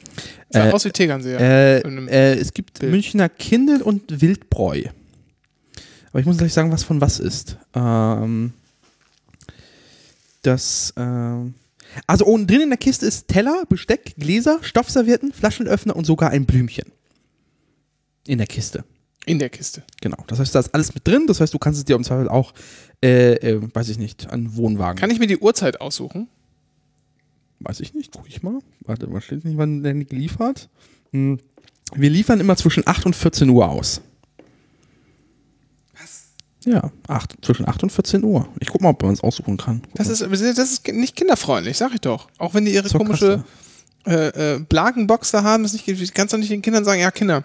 Sah 0.50 0.68
Äh, 0.68 0.72
aus 0.72 0.84
wie 0.84 0.90
Tegernseher. 0.90 1.40
äh, 1.40 1.78
äh, 1.80 2.34
es 2.38 2.52
gibt 2.52 2.78
Bild. 2.78 2.92
Münchner 2.92 3.28
Kindel 3.28 3.82
und 3.82 4.20
Wildbräu. 4.20 4.84
Aber 6.10 6.20
ich 6.20 6.26
muss 6.26 6.38
gleich 6.38 6.52
sagen, 6.52 6.70
was 6.72 6.82
von 6.84 7.00
was 7.00 7.18
ist. 7.18 7.56
Ähm, 7.74 8.52
Das, 10.42 10.94
ähm, 10.96 11.54
also 12.06 12.24
unten 12.26 12.46
drin 12.46 12.60
in 12.62 12.68
der 12.68 12.78
Kiste 12.78 13.06
ist 13.06 13.26
Teller, 13.28 13.64
Besteck, 13.68 14.14
Gläser, 14.16 14.58
Stoffservietten, 14.62 15.32
Flaschenöffner 15.32 15.96
und 15.96 16.04
sogar 16.04 16.30
ein 16.30 16.46
Blümchen. 16.46 16.92
In 18.26 18.38
der 18.38 18.46
Kiste. 18.46 18.84
In 19.24 19.38
der 19.40 19.48
Kiste. 19.50 19.82
Genau. 20.00 20.18
Das 20.28 20.38
heißt, 20.38 20.54
da 20.54 20.60
ist 20.60 20.72
alles 20.74 20.94
mit 20.94 21.06
drin. 21.06 21.26
Das 21.26 21.40
heißt, 21.40 21.52
du 21.52 21.58
kannst 21.58 21.78
es 21.78 21.84
dir 21.84 21.96
im 21.96 22.04
Zweifel 22.04 22.28
auch, 22.28 22.54
äh, 23.02 23.32
äh, 23.34 23.60
weiß 23.74 23.88
ich 23.88 23.98
nicht, 23.98 24.28
an 24.30 24.54
Wohnwagen. 24.56 25.00
Kann 25.00 25.10
ich 25.10 25.18
mir 25.18 25.26
die 25.26 25.38
Uhrzeit 25.38 25.80
aussuchen? 25.80 26.28
Weiß 27.60 27.80
ich 27.80 27.94
nicht, 27.94 28.12
guck 28.12 28.28
ich 28.28 28.42
mal. 28.42 28.58
Warte, 28.80 29.10
was 29.12 29.24
steht 29.24 29.44
nicht, 29.44 29.56
wann 29.56 29.82
der 29.82 29.94
nicht 29.94 30.10
geliefert? 30.10 30.68
Hm. 31.12 31.38
Wir 31.94 32.10
liefern 32.10 32.40
immer 32.40 32.56
zwischen 32.56 32.86
8 32.86 33.06
und 33.06 33.16
14 33.16 33.48
Uhr 33.48 33.68
aus. 33.68 34.00
Was? 35.98 36.34
Ja, 36.64 36.90
8, 37.08 37.44
zwischen 37.44 37.66
8 37.68 37.84
und 37.84 37.90
14 37.92 38.24
Uhr. 38.24 38.48
Ich 38.60 38.68
guck 38.68 38.80
mal, 38.82 38.90
ob 38.90 39.02
man 39.02 39.12
es 39.14 39.22
aussuchen 39.22 39.56
kann. 39.56 39.82
Guck 39.82 39.94
Das 39.94 40.08
mal. 40.20 40.32
ist, 40.32 40.42
das 40.58 40.70
ist 40.70 40.88
nicht 40.88 41.16
kinderfreundlich, 41.16 41.76
sag 41.76 41.94
ich 41.94 42.00
doch. 42.00 42.28
Auch 42.38 42.54
wenn 42.54 42.64
die 42.64 42.74
ihre 42.74 42.88
Zur 42.88 43.00
komische 43.00 43.44
äh, 44.06 44.54
äh, 44.54 44.58
Blagenbox 44.60 45.30
da 45.30 45.42
haben, 45.42 45.62
das 45.62 45.72
nicht, 45.72 46.14
kannst 46.14 46.34
du 46.34 46.38
nicht 46.38 46.50
den 46.50 46.62
Kindern 46.62 46.84
sagen, 46.84 47.00
ja 47.00 47.10
Kinder, 47.10 47.44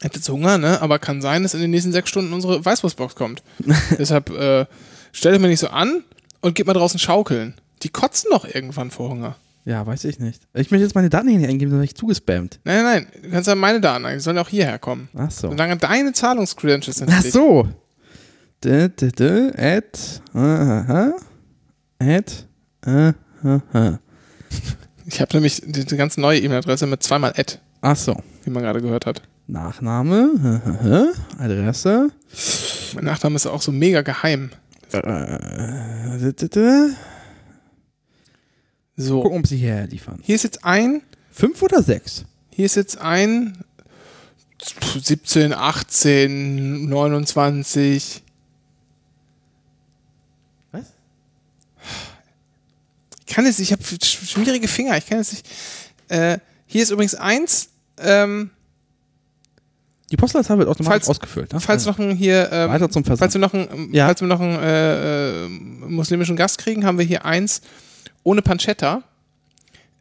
hätte 0.00 0.16
jetzt 0.18 0.28
Hunger, 0.28 0.58
ne? 0.58 0.80
Aber 0.82 0.98
kann 0.98 1.20
sein, 1.22 1.42
dass 1.42 1.54
in 1.54 1.60
den 1.60 1.70
nächsten 1.70 1.92
sechs 1.92 2.08
Stunden 2.10 2.32
unsere 2.32 2.64
Weißwurstbox 2.64 3.14
kommt. 3.14 3.42
Deshalb 3.98 4.30
äh, 4.30 4.66
stellt 5.12 5.34
euch 5.34 5.40
mal 5.40 5.48
nicht 5.48 5.60
so 5.60 5.68
an 5.68 6.04
und 6.42 6.54
geht 6.54 6.66
mal 6.66 6.74
draußen 6.74 7.00
schaukeln. 7.00 7.54
Die 7.82 7.88
kotzen 7.88 8.30
doch 8.30 8.44
irgendwann 8.46 8.90
vor 8.90 9.10
Hunger. 9.10 9.36
Ja, 9.64 9.84
weiß 9.86 10.04
ich 10.04 10.18
nicht. 10.20 10.42
Ich 10.54 10.70
möchte 10.70 10.84
jetzt 10.84 10.94
meine 10.94 11.10
Daten 11.10 11.28
hier 11.28 11.38
nicht 11.38 11.48
eingeben, 11.48 11.72
dann 11.72 11.80
werde 11.80 11.90
ich 11.90 11.96
zugespammt. 11.96 12.60
Nein, 12.64 12.84
nein, 12.84 13.06
nein. 13.12 13.22
Du 13.24 13.30
kannst 13.30 13.48
ja 13.48 13.54
meine 13.56 13.80
Daten 13.80 14.04
eingeben. 14.04 14.18
Die 14.20 14.22
sollen 14.24 14.38
auch 14.38 14.48
hierher 14.48 14.78
kommen. 14.78 15.08
Ach 15.16 15.30
so. 15.30 15.48
Solange 15.50 15.76
deine 15.76 16.12
Zahlungscredentials 16.12 16.98
sind. 16.98 17.10
Ach 17.12 17.22
so. 17.22 17.68
D, 18.64 18.88
d, 18.88 19.10
d, 19.10 19.50
at, 19.56 20.22
aha, 20.32 21.14
at, 21.98 22.46
aha. 22.82 23.98
Ich 25.04 25.20
habe 25.20 25.34
nämlich 25.34 25.62
die, 25.64 25.84
die 25.84 25.96
ganz 25.96 26.16
neue 26.16 26.40
E-Mail-Adresse 26.40 26.86
mit 26.86 27.02
zweimal 27.02 27.32
Ad, 27.36 27.58
Ach 27.82 27.96
so. 27.96 28.16
wie 28.44 28.50
man 28.50 28.62
gerade 28.62 28.80
gehört 28.80 29.04
hat. 29.06 29.20
Nachname, 29.46 31.12
Adresse, 31.38 32.08
Mein 32.94 33.04
Nachname 33.04 33.36
ist 33.36 33.46
auch 33.46 33.62
so 33.62 33.72
mega 33.72 34.02
geheim. 34.02 34.50
äh, 34.92 36.18
d, 36.18 36.32
d, 36.32 36.48
d. 36.48 36.88
So. 38.96 39.22
Gucken, 39.22 39.40
ob 39.40 39.46
sie 39.46 39.56
hierher 39.58 39.86
liefern. 39.86 40.20
Hier 40.22 40.34
ist 40.36 40.42
jetzt 40.44 40.64
ein, 40.64 41.02
Fünf 41.30 41.62
oder 41.62 41.82
sechs? 41.82 42.24
hier 42.50 42.64
ist 42.64 42.76
jetzt 42.76 42.98
ein 42.98 43.58
17, 44.98 45.52
18, 45.52 46.88
29. 46.88 48.22
Was? 50.72 50.84
Ich 53.26 53.34
kann 53.34 53.44
jetzt, 53.44 53.60
ich 53.60 53.72
habe 53.72 53.82
schwierige 53.84 54.66
Finger, 54.68 54.96
ich 54.96 55.06
kann 55.06 55.18
jetzt 55.18 55.32
nicht. 55.32 55.46
Äh, 56.08 56.38
hier 56.66 56.82
ist 56.82 56.90
übrigens 56.90 57.14
eins, 57.14 57.68
ähm, 57.98 58.50
Die 60.10 60.16
Postleitzahl 60.16 60.56
wird 60.58 60.68
automatisch 60.68 61.04
Falls- 61.04 61.08
ausgefüllt. 61.10 61.52
Ne? 61.52 61.60
falls 61.60 61.84
noch 61.84 61.98
ein 61.98 62.12
hier, 62.16 62.48
ähm, 62.52 62.70
Weiter 62.70 62.88
zum 62.88 63.04
Versand. 63.04 63.18
falls 63.18 63.34
wir 63.34 63.40
noch 63.40 63.52
einen, 63.52 63.92
Ja. 63.92 64.06
falls 64.06 64.20
wir 64.20 64.28
noch 64.28 64.40
einen 64.40 64.56
äh, 64.56 65.44
äh, 65.44 65.48
muslimischen 65.48 66.36
Gast 66.36 66.58
kriegen, 66.58 66.84
haben 66.86 66.98
wir 66.98 67.04
hier 67.04 67.24
eins 67.24 67.60
ohne 68.26 68.42
Pancetta. 68.42 69.04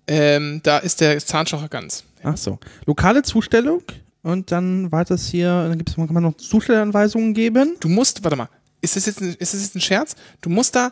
Ähm, 0.07 0.59
da 0.63 0.79
ist 0.79 0.99
der 1.01 1.19
Zahnstocher 1.19 1.69
ganz. 1.69 2.03
Ach 2.23 2.37
so. 2.37 2.57
Lokale 2.85 3.21
Zustellung 3.21 3.83
und 4.23 4.51
dann 4.51 4.91
weiter 4.91 5.15
hier, 5.15 5.67
dann 5.69 5.77
gibt's, 5.77 5.95
kann 5.95 6.11
man 6.11 6.23
noch 6.23 6.35
Zustellanweisungen 6.37 7.33
geben. 7.35 7.75
Du 7.79 7.87
musst, 7.87 8.23
warte 8.23 8.35
mal, 8.35 8.49
ist 8.81 8.95
das 8.95 9.05
jetzt 9.05 9.21
ein, 9.21 9.35
ist 9.35 9.53
das 9.53 9.61
jetzt 9.61 9.75
ein 9.75 9.81
Scherz? 9.81 10.15
Du 10.41 10.49
musst 10.49 10.75
da 10.75 10.91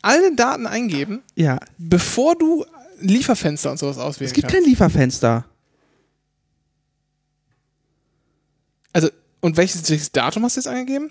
alle 0.00 0.34
Daten 0.34 0.66
eingeben, 0.66 1.22
Ja. 1.34 1.58
bevor 1.78 2.36
du 2.36 2.64
Lieferfenster 3.00 3.70
und 3.70 3.78
sowas 3.78 3.98
auswählen 3.98 4.28
Es 4.28 4.32
gibt 4.34 4.48
kannst. 4.48 4.56
kein 4.62 4.64
Lieferfenster. 4.70 5.44
Also, 8.92 9.08
und 9.40 9.56
welches, 9.56 9.88
welches 9.90 10.12
Datum 10.12 10.44
hast 10.44 10.56
du 10.56 10.60
jetzt 10.60 10.68
eingegeben? 10.68 11.10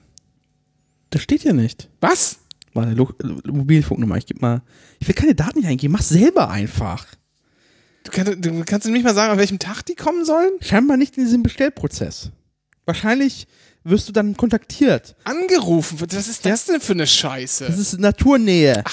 Das 1.09 1.21
steht 1.21 1.41
hier 1.43 1.53
nicht. 1.53 1.89
Was? 2.01 2.39
Warte, 2.73 2.93
Lo 2.93 3.09
Mobilfunknummer, 3.45 4.17
ich 4.17 4.25
gebe 4.25 4.41
mal. 4.41 4.61
Ich 4.99 5.07
will 5.07 5.15
keine 5.15 5.35
Daten 5.35 5.59
nicht 5.59 5.67
eingeben, 5.67 5.93
mach 5.93 6.01
selber 6.01 6.49
einfach. 6.49 7.05
Du, 8.03 8.11
kann, 8.11 8.41
du 8.41 8.63
kannst 8.65 8.87
nicht 8.87 9.03
mal 9.03 9.13
sagen, 9.13 9.31
an 9.31 9.37
welchem 9.37 9.59
Tag 9.59 9.83
die 9.83 9.95
kommen 9.95 10.25
sollen? 10.25 10.51
Scheinbar 10.61 10.97
nicht 10.97 11.17
in 11.17 11.23
diesem 11.23 11.43
Bestellprozess. 11.43 12.31
Wahrscheinlich 12.85 13.47
wirst 13.83 14.09
du 14.09 14.13
dann 14.13 14.35
kontaktiert. 14.35 15.15
Angerufen. 15.23 15.99
Was 16.01 16.27
ist 16.27 16.45
das 16.45 16.65
denn 16.65 16.81
für 16.81 16.93
eine 16.93 17.07
Scheiße? 17.07 17.65
Das 17.65 17.77
ist 17.77 17.99
Naturnähe. 17.99 18.83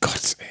Gott, 0.00 0.36
ey. 0.38 0.46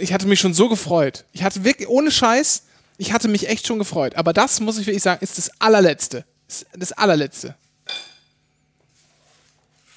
Ich 0.00 0.12
hatte 0.12 0.26
mich 0.26 0.40
schon 0.40 0.54
so 0.54 0.68
gefreut. 0.68 1.24
Ich 1.32 1.42
hatte 1.42 1.64
wirklich, 1.64 1.88
ohne 1.88 2.10
Scheiß, 2.10 2.64
ich 2.98 3.12
hatte 3.12 3.28
mich 3.28 3.48
echt 3.48 3.66
schon 3.66 3.78
gefreut. 3.78 4.16
Aber 4.16 4.32
das, 4.32 4.60
muss 4.60 4.78
ich 4.78 4.86
wirklich 4.86 5.02
sagen, 5.02 5.22
ist 5.22 5.38
das 5.38 5.50
allerletzte. 5.60 6.24
Das, 6.48 6.66
das 6.76 6.92
allerletzte. 6.92 7.56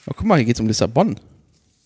Oh, 0.07 0.11
guck 0.15 0.25
mal, 0.25 0.35
hier 0.37 0.45
geht's 0.45 0.59
um 0.59 0.67
Lissabon. 0.67 1.15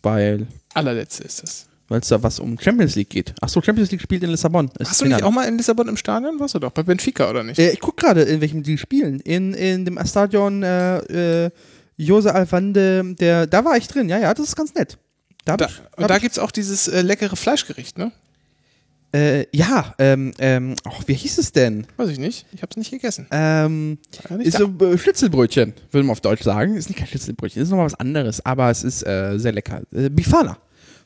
Weil 0.02 0.48
Allerletzte 0.74 1.24
ist 1.24 1.44
das. 1.44 1.66
weil 1.88 2.00
es 2.02 2.08
da 2.08 2.22
was 2.22 2.40
um 2.40 2.58
Champions 2.60 2.96
League 2.96 3.10
geht. 3.10 3.34
Ach 3.42 3.50
so, 3.50 3.62
Champions 3.62 3.92
League 3.92 4.02
spielt 4.02 4.24
in 4.24 4.30
Lissabon. 4.30 4.70
Es 4.80 4.90
Hast 4.90 4.92
ist 4.94 5.02
du 5.02 5.06
nicht 5.08 5.24
auch 5.24 5.32
mal 5.32 5.46
in 5.46 5.58
Lissabon 5.58 5.88
im 5.90 5.98
Stadion? 5.98 6.40
Warst 6.40 6.56
du 6.56 6.60
doch, 6.60 6.72
bei 6.72 6.84
Benfica 6.84 7.30
oder 7.30 7.44
nicht? 7.44 7.60
Äh, 7.60 7.72
ich 7.72 7.80
guck 7.80 7.98
gerade, 7.98 8.22
in 8.22 8.40
welchem 8.42 8.64
die 8.64 8.78
spielen. 8.78 9.20
In, 9.22 9.54
in 9.54 9.86
dem 9.86 10.00
Stadion 10.06 10.64
äh, 10.64 11.46
äh, 11.46 11.50
Jose 11.98 12.34
Alvande, 12.34 13.16
der, 13.20 13.46
da 13.48 13.66
war 13.66 13.76
ich 13.76 13.88
drin. 13.88 14.08
Ja, 14.08 14.20
ja, 14.20 14.34
das 14.34 14.48
ist 14.48 14.56
ganz 14.56 14.74
nett. 14.74 14.98
Da, 15.46 15.58
Da, 15.58 15.66
ich, 15.68 16.06
da 16.08 16.16
ich, 16.16 16.22
gibt 16.22 16.34
es 16.34 16.40
auch 16.40 16.52
dieses 16.52 16.88
äh, 16.88 17.02
leckere 17.02 17.36
Fleischgericht, 17.36 17.98
ne? 17.98 18.12
Äh, 19.12 19.46
ja, 19.56 19.96
ähm, 19.98 20.34
ähm, 20.38 20.76
ach, 20.84 21.02
wie 21.08 21.14
hieß 21.14 21.40
es 21.40 21.52
denn? 21.52 21.88
Weiß 21.98 22.10
ich 22.10 22.20
nicht. 22.20 22.46
Ich 22.52 22.62
habe 22.62 22.70
es 22.70 22.78
nicht 22.78 22.92
gegessen. 22.92 23.28
Ähm, 23.32 23.98
War 24.28 24.38
nicht 24.38 24.48
ist 24.48 24.60
da. 24.60 24.70
so 24.80 24.86
äh, 24.86 24.98
Schnitzelbrötchen, 24.98 25.74
würde 25.92 26.06
man 26.06 26.12
auf 26.12 26.22
Deutsch 26.22 26.44
sagen. 26.44 26.76
Ist 26.76 26.90
nicht 26.90 27.00
kein 27.00 27.08
Schnitzelbrötchen, 27.08 27.62
ist 27.62 27.70
nochmal 27.70 27.88
was 27.88 27.96
anderes, 27.96 28.46
aber 28.46 28.70
es 28.70 28.84
ist 28.84 29.06
äh, 29.06 29.38
sehr 29.38 29.52
lecker. 29.52 29.82
Äh, 29.92 30.10
Bifana. 30.10 30.58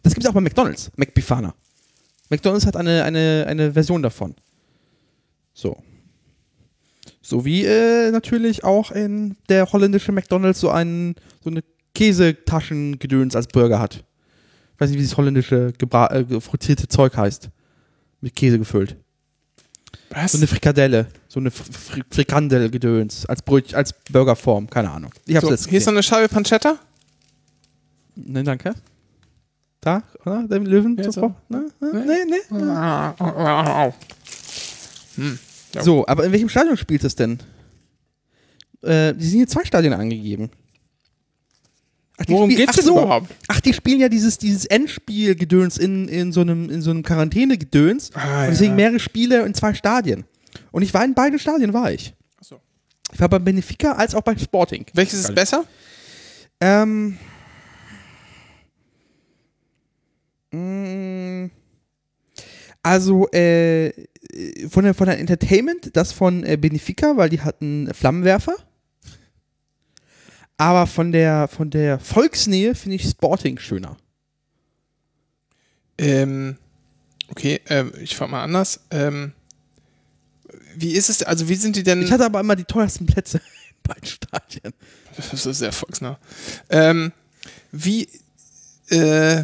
Das 0.02 0.14
gibt 0.14 0.26
es 0.26 0.30
auch 0.30 0.34
bei 0.34 0.42
McDonalds. 0.42 0.92
McBifana. 0.98 1.56
McDonalds 2.30 2.66
hat 2.66 2.76
eine, 2.76 3.04
eine, 3.04 3.46
eine 3.48 3.72
Version 3.72 4.04
davon. 4.04 4.36
So. 5.54 5.78
So 7.22 7.46
wie 7.46 7.64
äh, 7.64 8.12
natürlich 8.12 8.66
auch 8.66 8.92
in 8.92 9.38
der 9.48 9.72
holländische 9.72 10.12
McDonalds 10.12 10.60
so, 10.60 10.70
einen, 10.70 11.16
so 11.42 11.50
eine 11.50 11.64
Käsetaschengedöns 11.96 13.36
als 13.36 13.48
Burger 13.48 13.80
hat. 13.80 14.04
Ich 14.74 14.82
weiß 14.82 14.90
nicht, 14.90 14.98
wie 14.98 15.04
dieses 15.04 15.16
holländische 15.16 15.72
gebra 15.78 16.08
äh, 16.08 16.42
frittierte 16.42 16.90
Zeug 16.90 17.16
heißt. 17.16 17.50
Mit 18.24 18.38
Käse 18.38 18.58
gefüllt. 18.58 18.96
Was? 20.10 20.32
So 20.32 20.38
eine 20.38 20.48
Frikadelle, 20.48 21.08
so 21.28 21.42
eine 21.42 21.52
Fr 21.52 21.66
Fr 21.66 22.00
Frikandel-Gedöns, 22.10 23.26
als 23.26 23.42
Brötchen, 23.42 23.76
als 23.76 23.94
Burgerform, 24.12 24.70
keine 24.70 24.92
Ahnung. 24.92 25.12
Ich 25.26 25.36
hab's 25.36 25.46
so, 25.46 25.52
jetzt 25.52 25.68
hier 25.68 25.78
ist 25.78 25.86
noch 25.88 25.92
eine 25.92 26.04
Scheibe 26.04 26.30
Pancetta. 26.30 26.80
Ne, 28.16 28.44
danke. 28.44 28.76
Da, 29.82 30.04
oder? 30.26 30.48
Der 30.48 30.60
Löwen? 30.60 30.96
Ja, 30.96 31.12
so. 31.12 31.36
Ne? 31.50 31.70
Nee, 31.82 32.26
nee. 32.30 32.42
Hm. 35.16 35.38
So, 35.82 36.08
aber 36.08 36.24
in 36.24 36.32
welchem 36.32 36.48
Stadion 36.48 36.78
spielt 36.78 37.04
es 37.04 37.16
denn? 37.16 37.40
Äh, 38.84 39.14
die 39.16 39.26
sind 39.26 39.38
hier 39.40 39.48
zwei 39.50 39.66
Stadien 39.66 39.92
angegeben. 39.92 40.50
Ach, 42.18 42.26
Worum 42.28 42.50
spiel- 42.52 42.66
geht's 42.66 42.76
denn 42.78 42.86
so. 42.86 42.94
überhaupt? 43.00 43.34
Ach, 43.48 43.60
die 43.60 43.74
spielen 43.74 44.00
ja 44.00 44.08
dieses, 44.10 44.38
dieses 44.38 44.66
Endspiel-Gedöns 44.66 45.78
in, 45.78 46.08
in 46.08 46.32
so 46.32 46.42
einem, 46.42 46.70
in 46.70 46.82
so 46.82 46.92
einem 46.92 47.02
Quarantäne-Gedöns. 47.04 48.12
Ah, 48.14 48.44
und 48.44 48.52
deswegen 48.52 48.72
ja. 48.72 48.76
mehrere 48.76 49.00
Spiele 49.00 49.44
in 49.46 49.54
zwei 49.54 49.74
Stadien. 49.74 50.26
Und 50.72 50.84
ich 50.84 50.94
war 50.94 51.04
in 51.04 51.14
beiden 51.16 51.40
Stadien, 51.40 51.74
war 51.74 51.92
ich. 51.92 52.14
Ach 52.40 52.44
so. 52.44 52.60
Ich 53.12 53.20
war 53.20 53.30
bei 53.30 53.40
Benfica 53.40 53.94
als 53.94 54.14
auch 54.14 54.22
bei 54.22 54.38
Sporting. 54.38 54.86
Welches 54.94 55.20
ist 55.22 55.34
besser? 55.34 55.66
Ähm. 56.62 57.18
mm, 60.52 61.46
Also, 62.84 63.28
äh, 63.32 63.92
von 64.70 64.84
der, 64.84 64.94
von 64.94 65.08
der 65.08 65.20
Entertainment, 65.20 65.96
das 65.96 66.12
von 66.12 66.44
äh, 66.44 66.58
Benefica, 66.58 67.18
weil 67.18 67.30
die 67.30 67.42
hatten 67.42 67.90
Flammenwerfer. 67.94 68.56
Aber 70.58 70.88
von 70.88 71.12
der, 71.12 71.48
von 71.48 71.70
der 71.70 72.00
Volksnähe 72.00 72.76
finde 72.76 72.96
ich 72.96 73.10
Sporting 73.10 73.58
schöner. 73.58 73.98
Ähm, 75.98 76.58
okay, 77.30 77.62
ähm, 77.68 77.92
ich 78.02 78.16
frage 78.16 78.32
mal 78.32 78.44
anders. 78.44 78.82
Ähm, 78.92 79.34
wie 80.76 80.92
ist 80.92 81.10
es, 81.10 81.24
also 81.24 81.50
wie 81.50 81.56
sind 81.56 81.76
die 81.76 81.84
denn? 81.84 82.02
Ich 82.02 82.12
hatte 82.12 82.26
aber 82.26 82.40
immer 82.40 82.56
die 82.56 82.64
teuersten 82.64 83.06
Plätze 83.06 83.38
in 83.70 83.76
beiden 83.84 84.06
Stadien. 84.06 84.74
Das 85.16 85.46
ist 85.46 85.58
sehr 85.58 85.72
volksnah. 85.72 86.20
Ähm, 86.70 87.12
wie, 87.72 88.08
äh, 88.90 89.44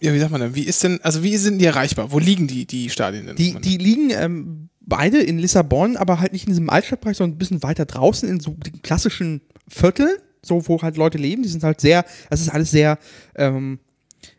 ja, 0.00 0.12
wie 0.12 0.18
sagt 0.18 0.32
man 0.32 0.40
denn? 0.40 0.54
Wie 0.54 0.64
ist 0.64 0.82
denn, 0.82 1.00
also 1.02 1.22
wie 1.22 1.36
sind 1.36 1.58
die 1.58 1.66
erreichbar? 1.66 2.10
Wo 2.10 2.18
liegen 2.18 2.48
die, 2.48 2.66
die 2.66 2.90
Stadien 2.90 3.26
denn? 3.26 3.36
Die, 3.36 3.54
die 3.60 3.78
liegen 3.78 4.10
ähm, 4.10 4.68
beide 4.86 5.22
in 5.22 5.38
Lissabon, 5.38 5.96
aber 5.96 6.20
halt 6.20 6.32
nicht 6.32 6.46
in 6.46 6.52
diesem 6.52 6.70
Altstadtbereich, 6.70 7.16
sondern 7.16 7.36
ein 7.36 7.38
bisschen 7.38 7.62
weiter 7.62 7.84
draußen 7.84 8.28
in 8.28 8.40
so 8.40 8.52
den 8.52 8.82
klassischen 8.82 9.42
Viertel, 9.68 10.18
so 10.42 10.68
wo 10.68 10.80
halt 10.82 10.96
Leute 10.96 11.18
leben. 11.18 11.42
Die 11.42 11.48
sind 11.48 11.64
halt 11.64 11.80
sehr, 11.80 12.04
das 12.30 12.40
ist 12.40 12.48
alles 12.48 12.70
sehr, 12.70 12.98
ähm, 13.36 13.78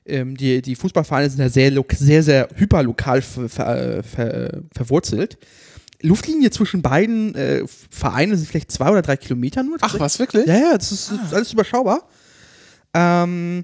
ähm, 0.05 0.35
die, 0.35 0.61
die 0.61 0.75
Fußballvereine 0.75 1.29
sind 1.29 1.39
ja 1.39 1.49
sehr, 1.49 1.71
sehr, 1.91 2.23
sehr 2.23 2.49
hyperlokal 2.55 3.21
ver, 3.21 3.49
ver, 3.49 4.03
ver, 4.03 4.61
verwurzelt. 4.73 5.37
Luftlinie 6.01 6.51
zwischen 6.51 6.81
beiden 6.81 7.33
äh, 7.35 7.63
Vereinen 7.89 8.35
sind 8.35 8.47
vielleicht 8.47 8.71
zwei 8.71 8.89
oder 8.89 9.01
drei 9.01 9.15
Kilometer 9.15 9.63
nur. 9.63 9.77
Ach, 9.79 9.97
was, 9.99 10.19
wirklich? 10.19 10.45
Ja, 10.45 10.59
ja, 10.59 10.77
das 10.77 10.91
ist, 10.91 11.11
ist 11.11 11.33
alles 11.33 11.53
überschaubar. 11.53 12.07
Ähm, 12.93 13.63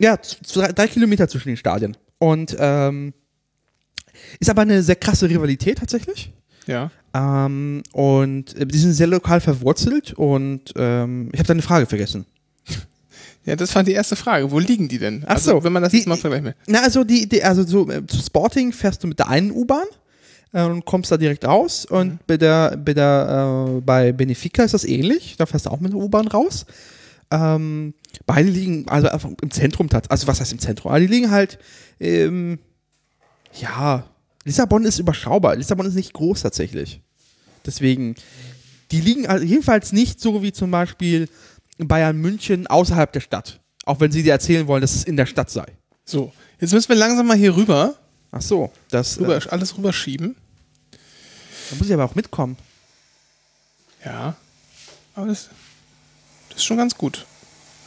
ja, 0.00 0.16
drei, 0.52 0.72
drei 0.72 0.86
Kilometer 0.86 1.28
zwischen 1.28 1.48
den 1.48 1.56
Stadien. 1.56 1.96
Und 2.18 2.56
ähm, 2.58 3.12
ist 4.40 4.50
aber 4.50 4.62
eine 4.62 4.82
sehr 4.82 4.96
krasse 4.96 5.28
Rivalität 5.28 5.78
tatsächlich. 5.78 6.32
Ja. 6.66 6.90
Ähm, 7.14 7.82
und 7.92 8.54
äh, 8.56 8.66
die 8.66 8.78
sind 8.78 8.92
sehr 8.92 9.06
lokal 9.06 9.40
verwurzelt 9.40 10.12
und 10.12 10.72
ähm, 10.76 11.30
ich 11.32 11.38
habe 11.38 11.46
deine 11.48 11.62
Frage 11.62 11.86
vergessen. 11.86 12.26
Ja, 13.44 13.56
das 13.56 13.74
war 13.74 13.82
die 13.82 13.92
erste 13.92 14.14
Frage. 14.14 14.50
Wo 14.50 14.58
liegen 14.58 14.88
die 14.88 14.98
denn? 14.98 15.22
Ach 15.26 15.36
also, 15.36 15.52
so. 15.52 15.64
Wenn 15.64 15.72
man 15.72 15.82
das 15.82 15.92
Die- 15.92 15.98
jetzt 15.98 16.06
mal 16.06 16.18
vergleicht. 16.18 16.54
Na, 16.66 16.82
also 16.82 17.02
die, 17.02 17.26
die 17.26 17.42
also 17.42 17.62
so 17.66 17.88
äh, 17.90 18.06
zu 18.06 18.18
Sporting 18.18 18.72
fährst 18.72 19.02
du 19.02 19.06
mit 19.08 19.18
der 19.18 19.28
einen 19.30 19.50
U-Bahn 19.52 19.86
äh, 20.52 20.64
und 20.64 20.84
kommst 20.84 21.10
da 21.10 21.16
direkt 21.16 21.46
raus 21.46 21.86
und 21.86 22.18
bei 22.26 22.36
der 22.36 22.76
bei 22.76 22.92
der 22.92 23.76
äh, 23.78 23.80
bei 23.80 24.12
Benefica 24.12 24.64
ist 24.64 24.74
das 24.74 24.84
ähnlich, 24.84 25.36
da 25.38 25.46
fährst 25.46 25.64
du 25.64 25.70
auch 25.70 25.80
mit 25.80 25.92
der 25.94 25.98
U-Bahn 25.98 26.28
raus. 26.28 26.66
Ähm, 27.30 27.94
beide 28.26 28.50
liegen 28.50 28.86
also 28.88 29.08
einfach 29.08 29.30
im 29.40 29.50
Zentrum, 29.50 29.88
also 30.10 30.26
was 30.26 30.40
heißt 30.40 30.52
im 30.52 30.58
Zentrum? 30.58 30.90
Aber 30.90 31.00
die 31.00 31.06
liegen 31.06 31.30
halt 31.30 31.58
ähm, 32.00 32.58
ja, 33.58 34.04
Lissabon 34.48 34.86
ist 34.86 34.98
überschaubar. 34.98 35.56
Lissabon 35.56 35.84
ist 35.84 35.94
nicht 35.94 36.14
groß 36.14 36.40
tatsächlich. 36.40 37.02
Deswegen, 37.66 38.14
die 38.90 39.02
liegen 39.02 39.26
also 39.26 39.44
jedenfalls 39.44 39.92
nicht 39.92 40.20
so 40.20 40.42
wie 40.42 40.52
zum 40.52 40.70
Beispiel 40.70 41.28
Bayern 41.76 42.16
München 42.16 42.66
außerhalb 42.66 43.12
der 43.12 43.20
Stadt. 43.20 43.60
Auch 43.84 44.00
wenn 44.00 44.10
sie 44.10 44.22
dir 44.22 44.32
erzählen 44.32 44.66
wollen, 44.66 44.80
dass 44.80 44.94
es 44.94 45.04
in 45.04 45.18
der 45.18 45.26
Stadt 45.26 45.50
sei. 45.50 45.66
So, 46.06 46.32
jetzt 46.60 46.72
müssen 46.72 46.88
wir 46.88 46.96
langsam 46.96 47.26
mal 47.26 47.36
hier 47.36 47.54
rüber, 47.54 47.96
Ach 48.30 48.40
so, 48.40 48.72
das 48.90 49.20
rüber 49.20 49.36
äh, 49.36 49.48
alles 49.50 49.76
rüberschieben. 49.76 50.34
da 51.70 51.76
muss 51.76 51.86
ich 51.86 51.92
aber 51.92 52.06
auch 52.06 52.14
mitkommen. 52.14 52.56
Ja. 54.02 54.34
Aber 55.14 55.26
das, 55.26 55.50
das 56.48 56.58
ist 56.58 56.64
schon 56.64 56.78
ganz 56.78 56.96
gut. 56.96 57.26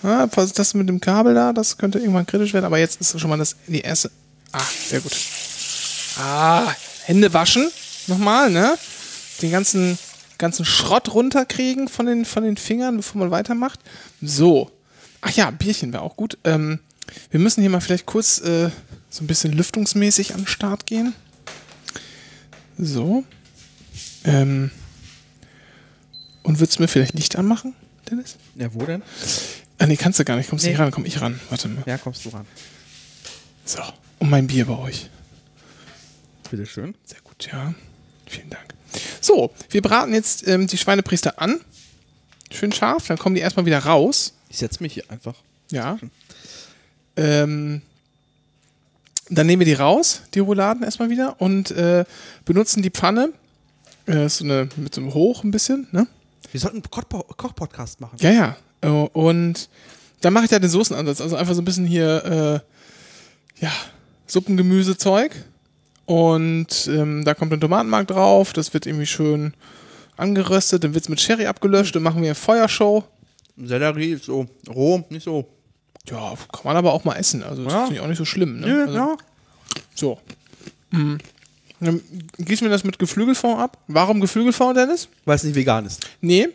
Ja, 0.04 0.28
das 0.28 0.74
mit 0.76 0.88
dem 0.90 1.00
Kabel 1.00 1.34
da, 1.34 1.54
das 1.54 1.78
könnte 1.78 1.98
irgendwann 1.98 2.28
kritisch 2.28 2.54
werden, 2.54 2.66
aber 2.66 2.78
jetzt 2.78 3.02
ist 3.02 3.20
schon 3.20 3.30
mal 3.32 3.38
das 3.38 3.56
die 3.66 3.82
erste. 3.82 4.12
Ah, 4.52 4.62
sehr 4.88 5.00
gut. 5.00 5.16
Ah, 6.18 6.74
Hände 7.06 7.34
waschen. 7.34 7.70
Nochmal, 8.08 8.50
ne? 8.50 8.78
Den 9.42 9.52
ganzen, 9.52 9.98
ganzen 10.38 10.66
Schrott 10.66 11.14
runterkriegen 11.14 11.88
von 11.88 12.06
den, 12.06 12.26
von 12.26 12.44
den 12.44 12.58
Fingern, 12.58 12.98
bevor 12.98 13.20
man 13.20 13.32
weitermacht. 13.32 13.80
So. 14.22 14.72
Ach 15.22 15.32
ja, 15.32 15.52
Bierchen 15.52 15.94
wäre 15.94 16.04
auch 16.04 16.16
gut. 16.18 16.38
Ähm, 16.44 16.80
wir 17.30 17.40
müssen 17.40 17.62
hier 17.62 17.70
mal 17.70 17.82
vielleicht 17.82 18.06
kurz 18.06 18.40
äh, 18.40 18.70
so 19.10 19.24
ein 19.24 19.28
bisschen 19.28 19.52
lüftungsmäßig 19.54 20.34
an 20.34 20.42
den 20.42 20.48
Start 20.48 20.86
gehen. 20.86 21.14
So. 22.78 23.24
Ähm. 24.24 24.72
Und 26.44 26.60
würdest 26.60 26.80
du 26.80 26.84
mir 26.84 26.88
vielleicht 26.88 27.14
Licht 27.14 27.36
anmachen, 27.36 27.76
Dennis? 28.10 28.38
Ja, 28.56 28.74
wo 28.74 28.84
denn? 28.86 29.04
Ah, 29.78 29.86
nee, 29.86 29.96
kannst 29.96 30.20
du 30.20 30.26
gar 30.26 30.36
nicht. 30.38 30.50
Kommst 30.50 30.66
Nee. 30.66 30.72
nicht 30.72 30.80
ran, 30.80 30.90
komm 30.92 31.06
ich 31.06 31.22
ran. 31.22 31.40
Warte 31.50 31.68
mal. 31.68 31.84
Ja, 31.86 31.98
kommst 32.00 32.26
du 32.26 32.30
ran. 32.30 32.46
So. 33.64 33.80
Und 34.20 34.30
mein 34.30 34.48
Bier 34.48 34.66
bei 34.66 34.78
euch. 34.78 35.10
Bitteschön. 36.52 36.96
Sehr 37.06 37.22
gut, 37.22 37.48
ja. 37.52 37.74
Vielen 38.28 38.50
Dank. 38.50 38.74
So, 39.22 39.52
wir 39.70 39.82
braten 39.82 40.14
jetzt 40.14 40.48
ähm, 40.48 40.68
die 40.68 40.78
Schweinepriester 40.78 41.42
an. 41.42 41.62
Schön 42.52 42.74
scharf, 42.74 43.08
dann 43.08 43.18
kommen 43.18 43.36
die 43.36 43.42
erstmal 43.42 43.66
wieder 43.66 43.80
raus. 43.80 44.34
Ich 44.50 44.58
setze 44.58 44.84
mich 44.84 44.94
hier 44.94 45.10
einfach. 45.10 45.36
Ja. 45.72 45.98
Ähm, 47.16 47.82
dann 49.30 49.48
nehmen 49.48 49.62
wir 49.62 49.66
die 49.66 49.74
raus, 49.74 50.24
die 50.34 50.40
Rouladen 50.40 50.84
erstmal 50.84 51.10
wieder 51.10 51.40
und 51.40 51.72
äh, 51.72 52.04
benutzen 52.44 52.84
die 52.84 52.90
Pfanne. 52.90 53.32
Äh, 54.08 54.28
so 54.28 54.44
eine, 54.44 54.68
mit 54.76 54.94
so 54.94 55.00
einem 55.00 55.14
Hoch 55.14 55.46
ein 55.46 55.52
bisschen, 55.52 55.88
ne? 55.92 56.06
Wir 56.52 56.60
sollten 56.60 56.78
einen 56.84 56.90
Koch- 56.92 57.38
Koch-Podcast 57.38 58.02
machen. 58.02 58.18
Ja, 58.20 58.32
ja. 58.32 58.58
Äh, 58.82 58.88
Und 58.90 59.70
dann 60.20 60.34
mache 60.34 60.44
ich 60.46 60.50
da 60.50 60.60
den 60.60 60.70
Soßenansatz. 60.70 61.22
Also 61.22 61.38
einfach 61.38 61.54
so 61.54 61.62
ein 61.62 61.66
bisschen 61.66 61.86
hier, 61.86 62.62
äh, 63.58 63.64
ja, 63.64 63.72
Suppengemüsezeug. 64.28 65.32
Und 66.06 66.90
ähm, 66.92 67.24
da 67.24 67.34
kommt 67.34 67.54
ein 67.54 67.62
Tomatenmark 67.62 68.08
drauf. 68.08 68.54
Das 68.54 68.74
wird 68.74 68.86
irgendwie 68.86 69.06
schön 69.06 69.54
angeröstet. 70.18 70.84
Dann 70.84 70.94
wird 70.94 71.04
es 71.06 71.10
mit 71.10 71.22
Sherry 71.22 71.46
abgelöscht. 71.46 71.96
Dann 71.96 72.04
machen 72.04 72.22
wir 72.22 72.30
eine 72.30 72.36
Feuershow. 72.36 73.04
Sellerie 73.58 74.14
ist 74.14 74.26
so 74.26 74.48
roh, 74.70 75.04
nicht 75.10 75.24
so. 75.24 75.48
Ja, 76.10 76.34
kann 76.52 76.62
man 76.64 76.78
aber 76.78 76.94
auch 76.94 77.04
mal 77.04 77.16
essen. 77.16 77.44
Also 77.44 77.64
das 77.64 77.74
Ja. 77.74 77.80
finde 77.82 77.96
ich 77.96 78.02
auch 78.02 78.08
nicht 78.08 78.18
so 78.18 78.26
schlimm. 78.26 78.60
Ne? 78.60 78.68
Nö, 78.68 78.82
also, 78.84 78.94
ja. 78.96 79.18
So. 79.94 80.20
Mhm. 80.90 81.20
Dann 81.80 82.02
gießen 82.38 82.66
wir 82.66 82.72
das 82.72 82.84
mit 82.84 83.00
Geflügelfond 83.00 83.60
ab. 83.60 83.78
Warum 83.88 84.20
Geflügelfond, 84.22 84.78
Dennis? 84.78 85.08
Weil 85.26 85.36
es 85.36 85.44
nicht 85.44 85.56
vegan 85.56 85.86
ist. 85.86 86.08
Nee. 86.22 86.50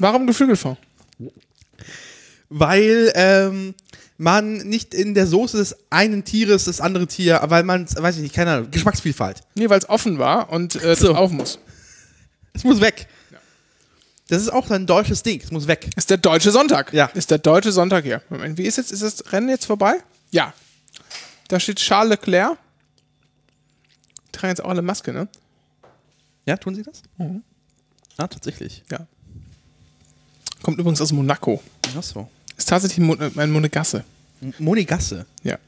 Warum 0.00 0.26
Geflügelfond? 0.26 0.78
Weil 2.48 3.12
ähm, 3.14 3.74
man 4.16 4.58
nicht 4.58 4.94
in 4.94 5.14
der 5.14 5.26
Soße 5.26 5.56
des 5.56 5.76
einen 5.90 6.24
Tieres 6.24 6.64
das 6.64 6.80
andere 6.80 7.06
Tier, 7.06 7.40
weil 7.46 7.62
man, 7.64 7.86
weiß 7.88 8.16
ich 8.16 8.22
nicht, 8.22 8.34
keine 8.34 8.52
Ahnung, 8.52 8.70
Geschmacksvielfalt. 8.70 9.42
Nee, 9.54 9.68
weil 9.68 9.78
es 9.78 9.88
offen 9.88 10.18
war 10.18 10.50
und 10.50 10.76
äh, 10.76 10.80
das 10.80 11.00
So. 11.00 11.14
auf 11.14 11.30
muss. 11.32 11.58
Es 12.52 12.64
muss 12.64 12.80
weg. 12.80 13.08
Das 14.28 14.40
ist 14.40 14.50
auch 14.50 14.70
ein 14.70 14.86
deutsches 14.86 15.22
Ding. 15.22 15.40
Es 15.42 15.50
muss 15.50 15.66
weg. 15.66 15.90
Ist 15.96 16.08
der 16.08 16.16
deutsche 16.16 16.50
Sonntag. 16.50 16.92
Ja. 16.94 17.06
Ist 17.06 17.30
der 17.30 17.38
deutsche 17.38 17.72
Sonntag 17.72 18.04
hier. 18.04 18.22
Moment, 18.30 18.56
wie 18.56 18.62
ist 18.62 18.76
jetzt? 18.78 18.90
Ist 18.90 19.02
das 19.02 19.32
Rennen 19.32 19.48
jetzt 19.50 19.66
vorbei? 19.66 19.96
Ja. 20.30 20.54
Da 21.48 21.60
steht 21.60 21.76
Charles 21.78 22.10
Leclerc. 22.10 22.56
Die 24.28 24.32
tragen 24.32 24.50
jetzt 24.50 24.64
auch 24.64 24.70
alle 24.70 24.80
Maske, 24.82 25.12
ne? 25.12 25.28
Ja, 26.46 26.56
tun 26.56 26.74
sie 26.74 26.82
das? 26.82 27.02
Ah, 28.16 28.26
tatsächlich. 28.26 28.82
Ja. 28.90 29.06
Kommt 30.62 30.78
übrigens 30.78 31.00
aus 31.02 31.12
Monaco. 31.12 31.62
Ach 31.98 32.02
so. 32.02 32.28
Ist 32.56 32.68
tatsächlich 32.68 32.98
ein 32.98 33.20
äh, 33.20 33.40
ein 33.40 33.50
Monegasse. 33.50 34.04
Monegasse. 34.58 35.26
Ja. 35.42 35.58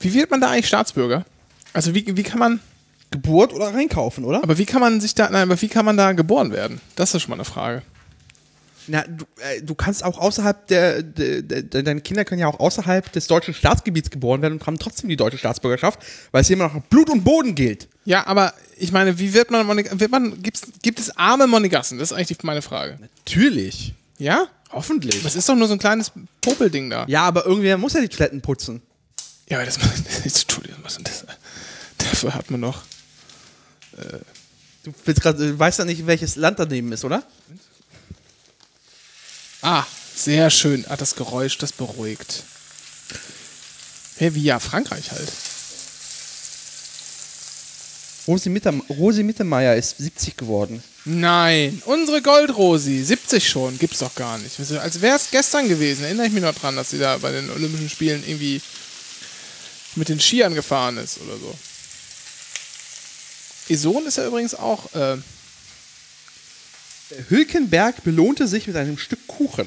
Wie 0.00 0.14
wird 0.14 0.30
man 0.30 0.40
da 0.40 0.50
eigentlich 0.50 0.68
Staatsbürger? 0.68 1.24
Also 1.72 1.94
wie, 1.94 2.16
wie 2.16 2.22
kann 2.22 2.38
man, 2.38 2.60
Geburt 3.10 3.52
oder 3.52 3.72
reinkaufen, 3.72 4.24
oder? 4.24 4.42
aber 4.42 4.58
wie 4.58 4.66
kann 4.66 4.80
man 4.80 5.00
sich 5.00 5.14
da, 5.14 5.30
nein, 5.30 5.42
aber 5.42 5.60
wie 5.60 5.68
kann 5.68 5.84
man 5.84 5.96
da 5.96 6.12
geboren 6.12 6.52
werden? 6.52 6.80
Das 6.94 7.14
ist 7.14 7.22
schon 7.22 7.30
mal 7.30 7.36
eine 7.36 7.44
Frage. 7.44 7.82
Na, 8.86 9.04
du, 9.06 9.24
äh, 9.40 9.62
du 9.62 9.74
kannst 9.74 10.02
auch 10.02 10.18
außerhalb 10.18 10.66
der, 10.66 11.02
der, 11.02 11.42
der, 11.42 11.62
deine 11.62 12.00
Kinder 12.00 12.24
können 12.24 12.40
ja 12.40 12.46
auch 12.46 12.58
außerhalb 12.58 13.12
des 13.12 13.26
deutschen 13.26 13.52
Staatsgebiets 13.52 14.10
geboren 14.10 14.40
werden 14.40 14.54
und 14.54 14.66
haben 14.66 14.78
trotzdem 14.78 15.10
die 15.10 15.16
deutsche 15.16 15.36
Staatsbürgerschaft, 15.36 16.00
weil 16.32 16.40
es 16.40 16.50
immer 16.50 16.68
noch 16.68 16.82
Blut 16.84 17.10
und 17.10 17.22
Boden 17.22 17.54
gilt. 17.54 17.88
Ja, 18.06 18.26
aber 18.26 18.54
ich 18.78 18.90
meine, 18.90 19.18
wie 19.18 19.34
wird 19.34 19.50
man, 19.50 19.66
Monig 19.66 19.88
wird 19.92 20.10
man, 20.10 20.42
gibt's, 20.42 20.62
gibt 20.82 21.00
es 21.00 21.14
arme 21.16 21.46
Monegassen? 21.46 21.98
Das 21.98 22.10
ist 22.10 22.16
eigentlich 22.16 22.42
meine 22.42 22.62
Frage. 22.62 22.98
Natürlich. 23.00 23.94
Ja? 24.18 24.48
Hoffentlich. 24.70 25.22
Das 25.22 25.34
ist 25.34 25.48
doch 25.48 25.54
nur 25.54 25.68
so 25.68 25.74
ein 25.74 25.78
kleines 25.78 26.12
Popelding 26.40 26.90
da. 26.90 27.06
Ja, 27.08 27.22
aber 27.22 27.46
irgendwer 27.46 27.78
muss 27.78 27.94
ja 27.94 28.00
die 28.00 28.08
Toiletten 28.08 28.42
putzen. 28.42 28.82
Ja, 29.48 29.58
aber 29.58 29.66
das, 29.66 29.78
das 29.78 30.26
ist 30.26 30.46
das? 31.04 31.24
Dafür 31.98 32.34
hat 32.34 32.50
man 32.50 32.60
noch. 32.60 32.82
Du, 34.84 34.92
willst 35.04 35.20
grad, 35.20 35.38
du 35.38 35.58
weißt 35.58 35.80
ja 35.80 35.84
nicht, 35.84 36.06
welches 36.06 36.36
Land 36.36 36.58
daneben 36.58 36.92
ist, 36.92 37.04
oder? 37.04 37.22
Ah, 39.62 39.84
sehr 40.14 40.50
schön. 40.50 40.84
Ah, 40.88 40.96
das 40.96 41.16
Geräusch, 41.16 41.58
das 41.58 41.72
beruhigt. 41.72 42.44
Ja, 44.18 44.34
wie 44.34 44.42
ja, 44.42 44.58
Frankreich 44.60 45.10
halt. 45.10 45.32
Rosi, 48.28 48.50
Mitter, 48.50 48.74
Rosi 48.90 49.22
Mittermeier 49.22 49.74
ist 49.74 49.96
70 49.96 50.36
geworden. 50.36 50.84
Nein, 51.06 51.82
unsere 51.86 52.20
Goldrosi, 52.20 53.02
70 53.02 53.48
schon, 53.48 53.78
gibt's 53.78 54.00
doch 54.00 54.14
gar 54.14 54.36
nicht. 54.36 54.60
Also, 54.60 54.78
Als 54.78 55.00
wäre 55.00 55.16
es 55.16 55.30
gestern 55.30 55.66
gewesen, 55.66 56.04
erinnere 56.04 56.26
ich 56.26 56.32
mich 56.32 56.42
noch 56.42 56.54
dran, 56.54 56.76
dass 56.76 56.90
sie 56.90 56.98
da 56.98 57.16
bei 57.16 57.32
den 57.32 57.50
Olympischen 57.50 57.88
Spielen 57.88 58.22
irgendwie 58.26 58.60
mit 59.96 60.10
den 60.10 60.20
Skiern 60.20 60.54
gefahren 60.54 60.98
ist 60.98 61.18
oder 61.22 61.38
so. 61.38 61.54
Ihr 63.68 63.78
Sohn 63.78 64.06
ist 64.06 64.18
ja 64.18 64.26
übrigens 64.26 64.54
auch, 64.54 64.94
äh, 64.94 65.16
Hülkenberg 67.30 68.04
belohnte 68.04 68.46
sich 68.46 68.66
mit 68.66 68.76
einem 68.76 68.98
Stück 68.98 69.26
Kuchen. 69.26 69.66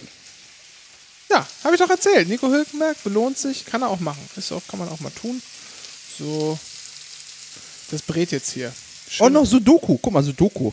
ja, 1.31 1.47
habe 1.63 1.75
ich 1.75 1.81
doch 1.81 1.89
erzählt. 1.89 2.27
Nico 2.27 2.47
Hülkenberg 2.47 3.03
belohnt 3.03 3.39
sich, 3.39 3.65
kann 3.65 3.81
er 3.81 3.89
auch 3.89 3.99
machen. 3.99 4.21
Ist 4.35 4.51
auch, 4.51 4.61
kann 4.67 4.77
man 4.79 4.89
auch 4.89 4.99
mal 4.99 5.11
tun. 5.11 5.41
So, 6.19 6.59
das 7.91 8.01
brät 8.01 8.31
jetzt 8.31 8.51
hier. 8.51 8.73
Schön. 9.09 9.27
Und 9.27 9.33
noch 9.33 9.45
Sudoku. 9.45 9.97
Guck 10.01 10.13
mal, 10.13 10.23
Sudoku. 10.23 10.71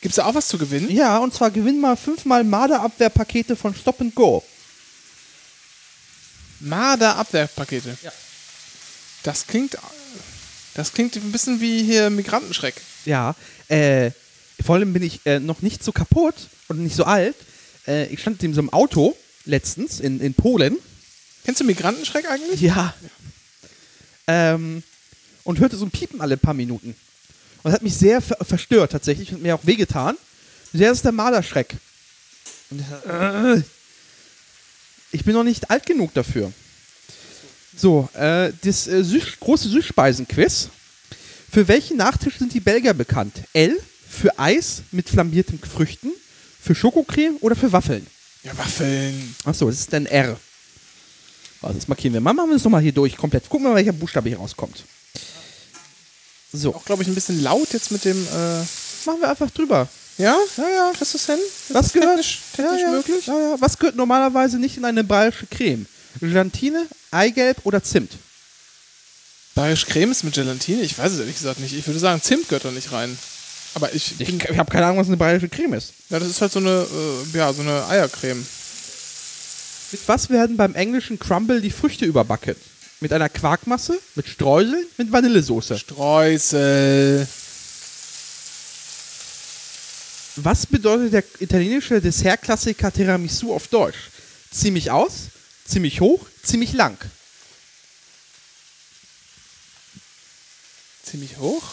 Gibt's 0.00 0.16
da 0.16 0.26
auch 0.26 0.34
was 0.34 0.48
zu 0.48 0.58
gewinnen? 0.58 0.90
Ja, 0.90 1.18
und 1.18 1.32
zwar 1.32 1.50
gewinn 1.50 1.80
mal 1.80 1.96
fünfmal 1.96 2.42
Marderabwehrpakete 2.42 3.54
von 3.54 3.74
Stop 3.74 4.00
and 4.00 4.14
Go. 4.14 4.42
Marder-Abwehrpakete. 6.60 7.96
Ja. 8.02 8.12
Das 9.22 9.46
klingt, 9.46 9.78
das 10.74 10.92
klingt 10.92 11.16
ein 11.16 11.32
bisschen 11.32 11.60
wie 11.60 11.82
hier 11.84 12.10
Migrantenschreck. 12.10 12.74
Ja, 13.04 13.34
äh, 13.68 14.10
Vor 14.64 14.76
allem 14.76 14.92
bin 14.92 15.02
ich 15.02 15.20
äh, 15.24 15.40
noch 15.40 15.62
nicht 15.62 15.84
so 15.84 15.92
kaputt 15.92 16.34
und 16.68 16.82
nicht 16.82 16.96
so 16.96 17.04
alt. 17.04 17.36
Äh, 17.86 18.06
ich 18.06 18.20
stand 18.20 18.42
in 18.42 18.54
so 18.54 18.60
einem 18.60 18.70
Auto 18.70 19.16
letztens 19.44 20.00
in, 20.00 20.20
in 20.20 20.34
Polen. 20.34 20.76
Kennst 21.44 21.60
du 21.60 21.64
Migrantenschreck 21.64 22.28
eigentlich? 22.28 22.60
Ja. 22.60 22.94
Ähm, 24.26 24.82
und 25.44 25.60
hörte 25.60 25.76
so 25.76 25.84
ein 25.84 25.90
Piepen 25.90 26.20
alle 26.20 26.36
paar 26.36 26.54
Minuten. 26.54 26.88
Und 26.88 27.64
das 27.64 27.74
hat 27.74 27.82
mich 27.82 27.96
sehr 27.96 28.20
ver 28.20 28.36
verstört 28.44 28.92
tatsächlich 28.92 29.32
und 29.32 29.42
mir 29.42 29.54
auch 29.54 29.64
wehgetan. 29.66 30.16
Der 30.72 30.90
ist 30.90 31.04
der 31.04 31.12
Marderschreck. 31.12 31.76
Und, 32.70 32.80
äh, 33.08 33.62
ich 35.12 35.24
bin 35.24 35.34
noch 35.34 35.44
nicht 35.44 35.70
alt 35.70 35.86
genug 35.86 36.14
dafür. 36.14 36.52
So, 37.76 38.08
äh, 38.14 38.52
das 38.62 38.86
äh, 38.86 39.04
Süß 39.04 39.38
große 39.40 39.68
Süßspeisenquiz. 39.68 40.68
Für 41.50 41.68
welchen 41.68 41.98
Nachtisch 41.98 42.38
sind 42.38 42.54
die 42.54 42.60
Belgier 42.60 42.94
bekannt? 42.94 43.42
L 43.52 43.78
für 44.08 44.38
Eis 44.38 44.82
mit 44.90 45.08
flambierten 45.08 45.58
Früchten, 45.58 46.12
für 46.60 46.74
Schokocreme 46.74 47.36
oder 47.40 47.56
für 47.56 47.72
Waffeln? 47.72 48.06
Ja, 48.42 48.56
Waffeln. 48.56 49.34
Achso, 49.44 49.68
das 49.68 49.80
ist 49.80 49.92
dann 49.92 50.06
R. 50.06 50.38
Also 51.62 51.78
das 51.78 51.88
markieren 51.88 52.14
wir 52.14 52.20
mal. 52.20 52.32
Machen 52.32 52.50
wir 52.50 52.54
das 52.54 52.64
nochmal 52.64 52.82
hier 52.82 52.92
durch 52.92 53.16
komplett. 53.16 53.48
Gucken 53.48 53.66
wir 53.66 53.70
mal, 53.70 53.76
welcher 53.76 53.92
Buchstabe 53.92 54.28
hier 54.28 54.38
rauskommt. 54.38 54.84
So, 56.52 56.74
Auch, 56.74 56.84
glaube 56.84 57.02
ich, 57.02 57.08
ein 57.08 57.14
bisschen 57.14 57.42
laut 57.42 57.72
jetzt 57.72 57.90
mit 57.90 58.04
dem. 58.04 58.16
Äh 58.26 58.60
machen 59.06 59.20
wir 59.20 59.30
einfach 59.30 59.50
drüber. 59.50 59.88
ja? 60.18 60.36
Ja, 60.56 60.68
ja. 60.68 60.92
Kriegst 60.96 61.14
du 61.14 61.18
es 61.18 61.26
hin? 61.26 61.38
Ist 61.38 61.74
Was 61.74 61.92
gehört? 61.92 62.08
technisch, 62.10 62.40
technisch 62.54 62.80
ja, 62.80 62.86
ja, 62.88 62.90
möglich? 62.90 63.26
Ja, 63.26 63.38
ja. 63.38 63.56
Was 63.60 63.78
gehört 63.78 63.96
normalerweise 63.96 64.58
nicht 64.58 64.76
in 64.76 64.84
eine 64.84 65.02
bayerische 65.02 65.46
Creme? 65.46 65.86
Gelatine, 66.20 66.86
Eigelb 67.10 67.58
oder 67.64 67.82
Zimt? 67.82 68.12
Bayerisch 69.54 69.86
Creme 69.86 70.12
ist 70.12 70.24
mit 70.24 70.34
Gelatine? 70.34 70.82
Ich 70.82 70.96
weiß 70.98 71.12
es 71.12 71.20
ehrlich 71.20 71.36
gesagt 71.36 71.58
nicht. 71.60 71.74
Ich 71.74 71.86
würde 71.86 71.98
sagen, 71.98 72.20
Zimt 72.22 72.48
gehört 72.48 72.64
da 72.64 72.70
nicht 72.70 72.92
rein. 72.92 73.16
Aber 73.74 73.92
ich, 73.94 74.20
Ich, 74.20 74.28
ich 74.28 74.58
habe 74.58 74.70
keine 74.70 74.86
Ahnung, 74.86 74.98
was 74.98 75.06
eine 75.08 75.16
bayerische 75.16 75.48
Creme 75.48 75.74
ist. 75.74 75.94
ja, 76.10 76.18
das 76.18 76.28
ist 76.28 76.40
halt 76.42 76.52
so 76.52 76.58
eine, 76.58 76.86
äh, 77.34 77.36
ja, 77.38 77.52
so 77.52 77.62
eine 77.62 77.86
Eiercreme. 77.88 78.46
Mit 79.92 80.00
was 80.06 80.30
werden 80.30 80.56
beim 80.56 80.74
englischen 80.74 81.18
Crumble 81.18 81.60
die 81.60 81.70
Früchte 81.70 82.04
überbacken? 82.04 82.56
Mit 83.02 83.12
einer 83.12 83.28
Quarkmasse, 83.28 84.00
mit 84.14 84.28
Streuseln, 84.28 84.86
mit 84.96 85.10
Vanillesoße. 85.10 85.76
Streusel. 85.76 87.26
Was 90.36 90.66
bedeutet 90.66 91.12
der 91.12 91.24
italienische 91.40 92.00
Dessertklassiker 92.00 92.92
Tiramisu 92.92 93.52
auf 93.52 93.66
Deutsch? 93.66 93.98
Ziemlich 94.52 94.92
aus, 94.92 95.30
ziemlich 95.66 96.00
hoch, 96.00 96.24
ziemlich 96.44 96.74
lang. 96.74 96.96
Ziemlich 101.02 101.38
hoch. 101.38 101.64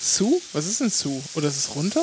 Zu? 0.00 0.40
Was 0.54 0.64
ist 0.64 0.80
denn 0.80 0.90
zu? 0.90 1.22
Oder 1.34 1.48
ist 1.48 1.58
es 1.58 1.74
runter? 1.74 2.02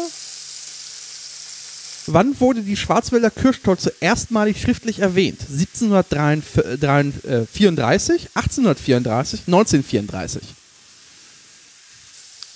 Wann 2.06 2.38
wurde 2.42 2.64
die 2.64 2.76
Schwarzwälder 2.76 3.32
Kirschtorte 3.32 3.94
erstmalig 4.02 4.60
schriftlich 4.62 5.00
erwähnt? 5.00 5.40
1734, 5.50 8.28
1834, 8.34 9.40
1934. 9.48 10.42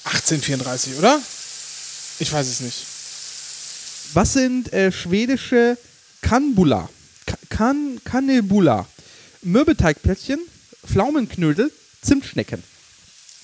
1834, 0.04 0.98
oder? 0.98 1.22
Ich 2.20 2.32
weiß 2.32 2.48
es 2.48 2.60
nicht. 2.62 2.86
Was 4.14 4.34
sind 4.34 4.72
äh, 4.74 4.92
schwedische 4.92 5.78
Kanbula? 6.22 6.90
Ka- 7.26 7.38
kan 7.50 8.00
Kanelbula. 8.04 8.86
Mürbeteigplätzchen, 9.44 10.40
Pflaumenknödel, 10.86 11.72
Zimtschnecken. 12.02 12.62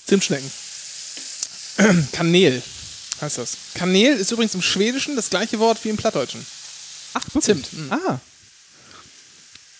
Zimtschnecken. 0.06 0.50
Kanel 2.12 2.62
heißt 3.20 3.38
das. 3.38 3.56
Kanel 3.74 4.16
ist 4.16 4.30
übrigens 4.30 4.54
im 4.54 4.62
Schwedischen 4.62 5.16
das 5.16 5.30
gleiche 5.30 5.58
Wort 5.58 5.82
wie 5.84 5.90
im 5.90 5.96
Plattdeutschen. 5.96 6.44
Ach, 7.14 7.24
Zimt, 7.40 7.72
mhm. 7.72 7.92
Ah. 7.92 8.20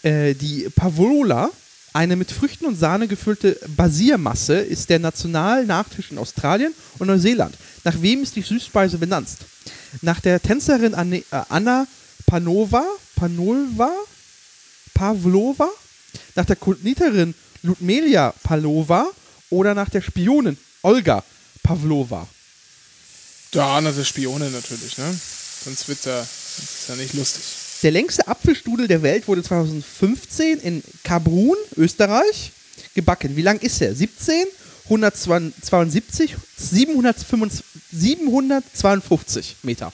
Äh, 0.03 0.35
die 0.35 0.69
Pavola, 0.75 1.51
eine 1.93 2.17
mit 2.17 2.31
Früchten 2.31 2.67
und 2.67 2.77
Sahne 2.77 3.09
gefüllte 3.09 3.59
Basiermasse, 3.77 4.57
ist 4.57 4.91
der 4.91 4.99
Nationalnachtisch 4.99 6.11
in 6.11 6.19
Australien 6.19 6.75
und 6.99 7.07
Neuseeland. 7.09 7.57
Nach 7.85 8.01
wem 8.01 8.23
ist 8.23 8.37
die 8.37 8.43
Süßspeise 8.43 8.99
benannt? 8.99 9.29
Nach 10.03 10.21
der 10.21 10.41
Tänzerin 10.41 10.95
äh, 11.13 11.23
Anna 11.49 11.87
Panova, 12.27 12.85
Panolva, 13.17 13.93
Pavlova, 14.93 15.69
nach 16.35 16.45
der 16.45 16.57
Konditorin 16.57 17.35
Ludmelia 17.63 18.35
Pavlova 18.43 19.07
oder 19.51 19.75
nach 19.75 19.89
der 19.89 20.03
Spionin 20.03 20.59
Olga 20.83 21.25
Pavlova. 21.63 22.27
Da, 23.55 23.81
na, 23.81 23.93
der 23.93 24.05
Spione 24.05 24.51
natürlich, 24.51 24.99
ne? 24.99 25.19
Sonst 25.65 25.89
wird 25.89 26.03
sonst 26.03 26.59
ist 26.59 26.89
ja 26.89 26.97
nicht 26.97 27.15
lustig. 27.15 27.43
Der 27.83 27.93
längste 27.93 28.27
Apfelstrudel 28.27 28.89
der 28.89 29.03
Welt 29.03 29.29
wurde 29.29 29.43
2015 29.43 30.59
in 30.59 30.83
Kabrun, 31.05 31.57
Österreich, 31.77 32.51
gebacken. 32.95 33.37
Wie 33.37 33.43
lang 33.43 33.61
ist 33.61 33.81
er? 33.81 33.95
17, 33.95 34.47
172, 34.85 36.35
755, 36.57 37.65
752 37.93 39.57
Meter. 39.63 39.93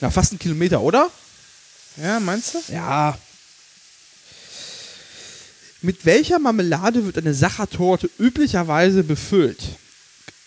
Ja, 0.00 0.10
fast 0.10 0.32
ein 0.32 0.38
Kilometer, 0.38 0.80
oder? 0.80 1.10
Ja, 1.96 2.20
meinst 2.20 2.54
du? 2.54 2.62
Ja. 2.72 3.18
Mit 5.82 6.04
welcher 6.04 6.38
Marmelade 6.38 7.04
wird 7.04 7.18
eine 7.18 7.34
Sachertorte 7.34 8.08
üblicherweise 8.18 9.02
befüllt? 9.02 9.60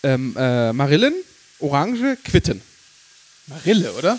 Ähm, 0.04 0.36
äh, 0.36 0.72
Marillen, 0.72 1.14
Orange, 1.60 2.18
Quitten. 2.24 2.60
Marille, 3.46 3.90
oder? 3.92 4.18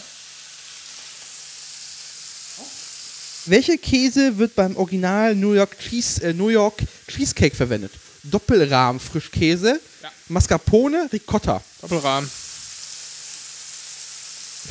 Welcher 3.46 3.78
Käse 3.78 4.36
wird 4.40 4.56
beim 4.56 4.76
Original 4.76 5.36
New 5.36 5.54
York, 5.54 5.78
Cheese, 5.80 6.24
äh, 6.24 6.34
New 6.34 6.50
York 6.50 6.82
Cheesecake 7.08 7.56
verwendet? 7.56 7.92
Doppelrahm 8.24 9.00
Frischkäse, 9.00 9.80
Ja. 10.02 10.12
Mascarpone, 10.30 11.08
Ricotta. 11.14 11.64
Doppelrahmen. 11.82 12.28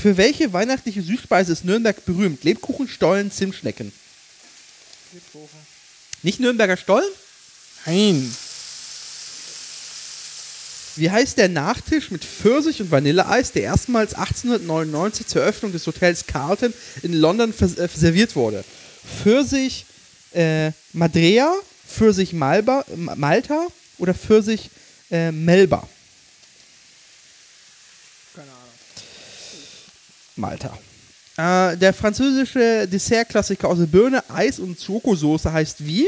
Für 0.03 0.17
welche 0.17 0.53
weihnachtliche 0.53 1.01
Süßspeise 1.03 1.53
ist 1.53 1.65
Nürnberg 1.65 2.05
berühmt? 2.05 2.43
Lebkuchen, 2.43 2.89
Stollen, 2.89 3.31
Zimtschnecken. 3.31 3.93
Nicht 6.23 6.41
Nürnberger 6.41 6.77
Stollen? 6.77 7.09
Nein. 7.87 8.35
Wie 10.97 11.11
heißt 11.11 11.39
der 11.39 11.49
Nachtisch 11.49 12.11
mit 12.11 12.25
Pfirsich 12.25 12.81
und 12.81 12.91
Vanilleeis, 12.91 13.53
der 13.53 13.63
erstmals 13.63 14.15
1899 14.15 15.27
zur 15.27 15.43
Eröffnung 15.43 15.73
des 15.73 15.87
Hotels 15.87 16.27
Carlton 16.27 16.73
in 17.03 17.15
London 17.15 17.53
vers 17.53 17.77
äh, 17.77 17.89
serviert 17.93 18.37
wurde? 18.37 18.65
Pfirsich 19.23 19.87
äh, 20.33 20.71
Madrea, 20.93 21.53
Pfirsich 21.89 22.33
Malba, 22.33 22.85
Malta 22.95 23.67
oder 23.99 24.15
Pfirsich 24.15 24.71
äh, 25.11 25.33
Melba? 25.33 25.89
Keine 28.35 28.51
Ahnung. 28.51 28.63
Malta. 30.37 30.79
Äh, 31.37 31.77
der 31.77 31.93
französische 31.93 32.87
Dessertklassiker 32.87 33.69
aus 33.69 33.79
der 33.79 33.87
Birne, 33.87 34.23
Eis 34.31 34.61
und 34.61 34.81
Schokosoße 34.81 35.53
heißt 35.53 35.85
wie? 35.85 36.07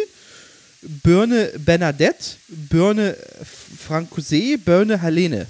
Birne 0.87 1.53
Bernadette, 1.59 2.37
Birne 2.49 3.17
Francosé, 3.87 4.57
Birne 4.57 5.01
Helene. 5.01 5.47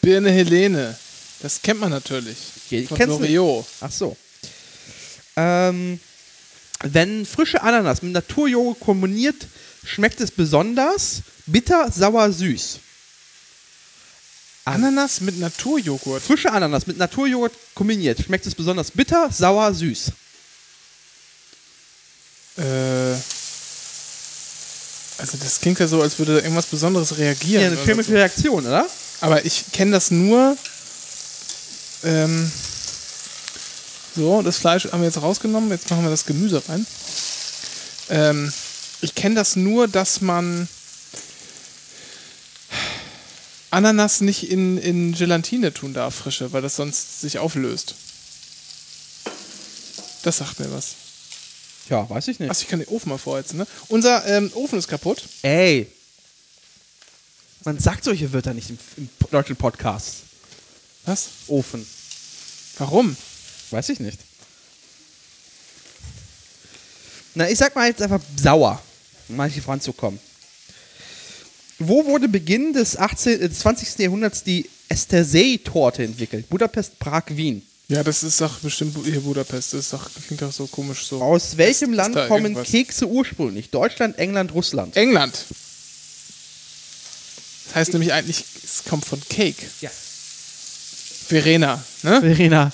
Birne 0.00 0.30
Helene. 0.30 0.96
Das 1.40 1.60
kennt 1.60 1.80
man 1.80 1.90
natürlich. 1.90 2.36
Okay, 2.66 2.86
Von 2.86 2.98
Loriot. 2.98 3.66
Ach 3.80 3.92
so. 3.92 4.16
Ähm, 5.36 6.00
wenn 6.82 7.26
frische 7.26 7.62
Ananas 7.62 8.02
mit 8.02 8.12
Naturjoghurt 8.12 8.80
kombiniert, 8.80 9.46
schmeckt 9.84 10.20
es 10.20 10.30
besonders 10.30 11.22
bitter, 11.46 11.90
sauer, 11.90 12.32
süß. 12.32 12.78
Ananas 14.64 15.20
mit 15.20 15.38
Naturjoghurt. 15.38 16.22
Frische 16.22 16.52
Ananas 16.52 16.86
mit 16.86 16.96
Naturjoghurt 16.98 17.52
kombiniert, 17.74 18.20
schmeckt 18.22 18.46
es 18.46 18.54
besonders 18.54 18.90
bitter, 18.90 19.30
sauer, 19.30 19.72
süß. 19.74 20.12
Äh, 22.58 23.14
also 25.20 25.36
das 25.36 25.60
klingt 25.60 25.78
ja 25.78 25.86
so, 25.86 26.00
als 26.00 26.18
würde 26.18 26.36
da 26.36 26.40
irgendwas 26.40 26.66
Besonderes 26.66 27.18
reagieren. 27.18 27.62
Ja, 27.62 27.68
eine 27.68 27.84
chemische 27.84 28.10
so. 28.10 28.16
Reaktion, 28.16 28.66
oder? 28.66 28.86
Aber 29.20 29.44
ich 29.44 29.64
kenne 29.72 29.92
das 29.92 30.10
nur. 30.10 30.56
Ähm, 32.02 32.50
so, 34.16 34.42
das 34.42 34.56
Fleisch 34.56 34.86
haben 34.86 35.00
wir 35.00 35.06
jetzt 35.06 35.20
rausgenommen. 35.20 35.70
Jetzt 35.70 35.90
machen 35.90 36.02
wir 36.02 36.10
das 36.10 36.24
Gemüse 36.24 36.62
rein. 36.68 36.86
Ähm, 38.08 38.52
ich 39.02 39.14
kenne 39.14 39.34
das 39.34 39.56
nur, 39.56 39.88
dass 39.88 40.20
man 40.20 40.68
Ananas 43.70 44.20
nicht 44.20 44.50
in, 44.50 44.78
in 44.78 45.12
Gelatine 45.12 45.72
tun 45.72 45.94
darf, 45.94 46.14
frische, 46.16 46.52
weil 46.52 46.62
das 46.62 46.76
sonst 46.76 47.20
sich 47.20 47.38
auflöst. 47.38 47.94
Das 50.22 50.38
sagt 50.38 50.58
mir 50.58 50.72
was. 50.72 50.94
Ja, 51.90 52.08
weiß 52.08 52.28
ich 52.28 52.38
nicht. 52.38 52.48
Achso, 52.50 52.62
ich 52.62 52.68
kann 52.68 52.78
den 52.78 52.88
Ofen 52.88 53.08
mal 53.08 53.18
vorheizen, 53.18 53.58
ne? 53.58 53.66
Unser 53.88 54.24
ähm, 54.26 54.50
Ofen 54.54 54.78
ist 54.78 54.86
kaputt. 54.86 55.24
Ey. 55.42 55.90
Man 57.64 57.78
sagt 57.78 58.04
solche 58.04 58.32
Wörter 58.32 58.54
nicht 58.54 58.70
im, 58.70 58.78
im 58.96 59.08
deutschen 59.30 59.56
Podcast. 59.56 60.18
Was? 61.04 61.28
Ofen. 61.48 61.84
Warum? 62.78 63.16
Weiß 63.70 63.88
ich 63.88 63.98
nicht. 63.98 64.18
Na, 67.34 67.50
ich 67.50 67.58
sag 67.58 67.74
mal 67.74 67.88
jetzt 67.88 68.00
einfach 68.02 68.20
sauer, 68.36 68.80
um 69.28 69.36
mal 69.36 69.50
hier 69.50 69.62
voranzukommen. 69.62 70.18
Wo 71.78 72.04
wurde 72.04 72.28
Beginn 72.28 72.72
des, 72.72 72.96
18, 72.96 73.40
äh, 73.40 73.48
des 73.48 73.58
20. 73.60 73.98
Jahrhunderts 73.98 74.44
die 74.44 74.68
Estersee-Torte 74.88 76.04
entwickelt? 76.04 76.48
Budapest, 76.48 76.98
Prag, 76.98 77.24
Wien. 77.28 77.66
Ja, 77.90 78.04
das 78.04 78.22
ist 78.22 78.40
doch 78.40 78.60
bestimmt 78.60 78.96
hier 79.04 79.20
Budapest. 79.20 79.74
Das 79.74 79.80
ist 79.80 79.92
doch, 79.92 80.08
klingt 80.26 80.40
doch 80.40 80.52
so 80.52 80.68
komisch 80.68 81.06
so. 81.08 81.20
Aus 81.20 81.56
welchem 81.56 81.92
Land 81.92 82.14
kommen 82.28 82.44
irgendwas? 82.44 82.68
Kekse 82.68 83.08
ursprünglich? 83.08 83.70
Deutschland, 83.70 84.16
England, 84.16 84.54
Russland. 84.54 84.96
England. 84.96 85.44
Das 87.66 87.74
heißt 87.74 87.92
nämlich 87.92 88.12
eigentlich, 88.12 88.44
es 88.62 88.84
kommt 88.88 89.04
von 89.04 89.20
Cake. 89.28 89.66
Ja. 89.80 89.90
Verena, 91.26 91.84
ne? 92.04 92.20
Verena, 92.20 92.72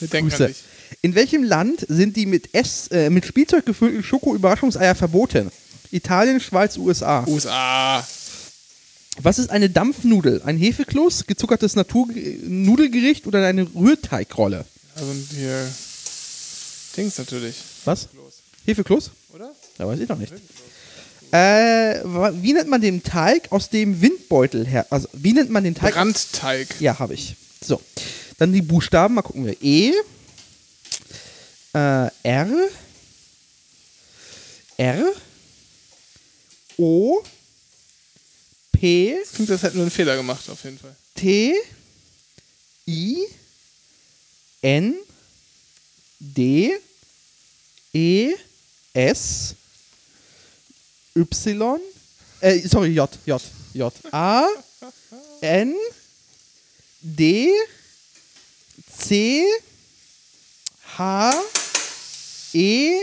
Wir 0.00 0.08
denken 0.08 0.30
Grüße. 0.30 0.46
an 0.46 0.50
dich. 0.50 0.62
In 1.02 1.14
welchem 1.14 1.44
Land 1.44 1.86
sind 1.88 2.16
die 2.16 2.26
mit, 2.26 2.52
Ess, 2.52 2.88
äh, 2.88 3.08
mit 3.08 3.26
Spielzeug 3.26 3.64
gefüllten 3.64 4.02
Schoko-Überraschungseier 4.02 4.96
verboten? 4.96 5.52
Italien, 5.92 6.40
Schweiz, 6.40 6.76
USA. 6.76 7.24
USA. 7.28 8.04
Was 9.22 9.38
ist 9.38 9.50
eine 9.50 9.70
Dampfnudel? 9.70 10.42
Ein 10.44 10.56
Hefekloß, 10.56 11.26
gezuckertes 11.26 11.76
Naturnudelgericht 11.76 13.26
oder 13.26 13.44
eine 13.46 13.62
Rührteigrolle? 13.74 14.64
Also 14.94 15.12
hier. 15.34 15.68
Dings 16.96 17.18
natürlich. 17.18 17.56
Was? 17.84 18.08
Hefekloß? 18.66 19.10
Oder? 19.34 19.52
Ja, 19.78 19.86
weiß 19.86 20.00
ich 20.00 20.08
noch 20.08 20.18
nicht. 20.18 20.32
Äh, 21.32 22.02
wie 22.42 22.52
nennt 22.52 22.68
man 22.68 22.80
den 22.80 23.02
Teig 23.02 23.52
aus 23.52 23.68
dem 23.68 24.00
Windbeutel 24.02 24.66
her? 24.66 24.86
Also, 24.90 25.08
wie 25.12 25.32
nennt 25.32 25.50
man 25.50 25.62
den 25.62 25.74
Teig? 25.74 25.94
Brandteig. 25.94 26.80
Ja, 26.80 26.98
habe 26.98 27.14
ich. 27.14 27.36
So. 27.64 27.80
Dann 28.38 28.52
die 28.52 28.62
Buchstaben, 28.62 29.14
mal 29.14 29.22
gucken 29.22 29.46
wir. 29.46 29.56
E, 29.62 29.92
äh, 31.72 32.08
R, 32.22 32.48
R, 34.76 35.12
O, 36.78 37.22
P, 38.80 39.14
Klingt, 39.34 39.50
das 39.50 39.62
hätten 39.62 39.76
wir 39.76 39.82
einen 39.82 39.90
Fehler 39.90 40.16
gemacht, 40.16 40.48
auf 40.48 40.64
jeden 40.64 40.78
Fall. 40.78 40.96
T, 41.14 41.54
I, 42.88 43.26
N, 44.62 44.94
D, 46.18 46.78
E, 47.92 48.32
S, 48.94 49.54
Y, 51.14 51.80
äh, 52.40 52.60
sorry, 52.66 52.88
J, 52.94 53.10
J, 53.26 53.42
J, 53.74 53.92
A, 54.12 54.46
N, 55.42 55.74
D, 57.02 57.50
C, 58.98 59.44
H, 60.96 61.34
E, 62.54 63.02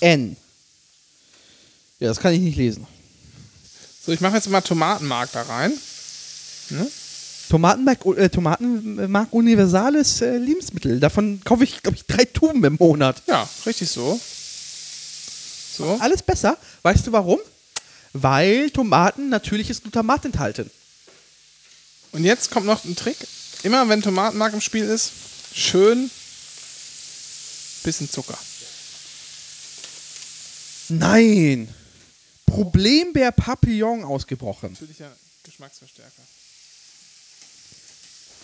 N. 0.00 0.36
Ja, 2.00 2.08
das 2.08 2.18
kann 2.18 2.34
ich 2.34 2.40
nicht 2.40 2.56
lesen. 2.56 2.88
So, 4.04 4.12
ich 4.12 4.20
mache 4.20 4.36
jetzt 4.36 4.48
mal 4.48 4.60
Tomatenmark 4.60 5.32
da 5.32 5.42
rein. 5.42 5.72
Tomatenmark, 7.48 8.04
äh, 8.16 8.28
Tomatenmark 8.28 9.32
universales 9.32 10.20
äh, 10.20 10.36
Lebensmittel. 10.36 11.00
Davon 11.00 11.40
kaufe 11.44 11.64
ich, 11.64 11.82
glaube 11.82 11.96
ich, 11.96 12.04
drei 12.06 12.24
Tuben 12.24 12.62
im 12.64 12.76
Monat. 12.78 13.22
Ja, 13.26 13.48
richtig 13.64 13.90
so. 13.90 14.20
So. 15.76 15.98
Alles 16.00 16.22
besser. 16.22 16.56
Weißt 16.82 17.06
du 17.06 17.12
warum? 17.12 17.38
Weil 18.12 18.70
Tomaten 18.70 19.28
natürliches 19.28 19.82
Glutamat 19.82 20.24
enthalten. 20.24 20.70
Und 22.12 22.24
jetzt 22.24 22.50
kommt 22.50 22.66
noch 22.66 22.84
ein 22.84 22.96
Trick. 22.96 23.16
Immer 23.62 23.88
wenn 23.88 24.02
Tomatenmark 24.02 24.52
im 24.52 24.60
Spiel 24.60 24.84
ist, 24.84 25.12
schön 25.54 26.10
bisschen 27.82 28.10
Zucker. 28.10 28.38
Nein. 30.88 31.68
Problembär 32.46 33.32
Papillon 33.32 34.04
ausgebrochen. 34.04 34.72
Natürlicher 34.72 35.10
Geschmacksverstärker. 35.44 36.22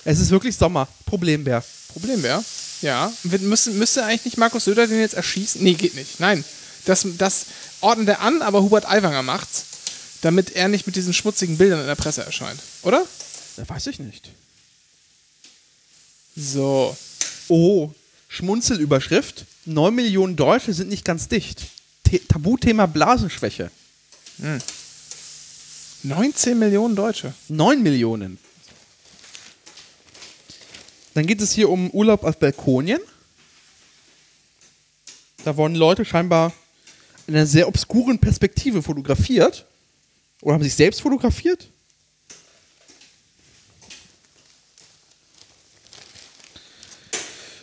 Es 0.04 0.18
ist 0.18 0.30
wirklich 0.30 0.56
Sommer. 0.56 0.88
Problembär. 1.06 1.62
Problembär? 1.88 2.42
Ja. 2.82 3.12
Müssen, 3.22 3.78
müsste 3.78 4.04
eigentlich 4.04 4.24
nicht 4.24 4.38
Markus 4.38 4.64
Söder 4.64 4.86
den 4.86 5.00
jetzt 5.00 5.14
erschießen? 5.14 5.62
Nee, 5.62 5.74
geht 5.74 5.94
nicht. 5.94 6.20
Nein. 6.20 6.44
Das, 6.86 7.06
das 7.18 7.46
ordnet 7.80 8.08
er 8.08 8.20
an, 8.20 8.42
aber 8.42 8.62
Hubert 8.62 8.88
Aiwanger 8.88 9.22
macht's, 9.22 9.64
damit 10.22 10.56
er 10.56 10.68
nicht 10.68 10.86
mit 10.86 10.96
diesen 10.96 11.12
schmutzigen 11.12 11.58
Bildern 11.58 11.80
in 11.80 11.86
der 11.86 11.94
Presse 11.94 12.24
erscheint. 12.24 12.60
Oder? 12.82 13.04
Das 13.56 13.68
weiß 13.68 13.86
ich 13.88 13.98
nicht. 13.98 14.30
So. 16.36 16.96
Oh, 17.48 17.90
Schmunzelüberschrift. 18.28 19.44
9 19.66 19.94
Millionen 19.94 20.36
Deutsche 20.36 20.72
sind 20.72 20.88
nicht 20.88 21.04
ganz 21.04 21.28
dicht. 21.28 21.66
T 22.04 22.18
Tabuthema 22.20 22.86
Blasenschwäche. 22.86 23.70
19 26.02 26.58
Millionen 26.58 26.96
Deutsche. 26.96 27.34
9 27.48 27.82
Millionen. 27.82 28.38
Dann 31.14 31.26
geht 31.26 31.40
es 31.40 31.52
hier 31.52 31.68
um 31.68 31.90
Urlaub 31.90 32.24
auf 32.24 32.38
Balkonien. 32.38 33.00
Da 35.44 35.56
wurden 35.56 35.74
Leute 35.74 36.04
scheinbar 36.04 36.52
in 37.26 37.34
einer 37.34 37.46
sehr 37.46 37.68
obskuren 37.68 38.18
Perspektive 38.18 38.82
fotografiert. 38.82 39.66
Oder 40.42 40.54
haben 40.54 40.62
sich 40.62 40.74
selbst 40.74 41.00
fotografiert? 41.02 41.68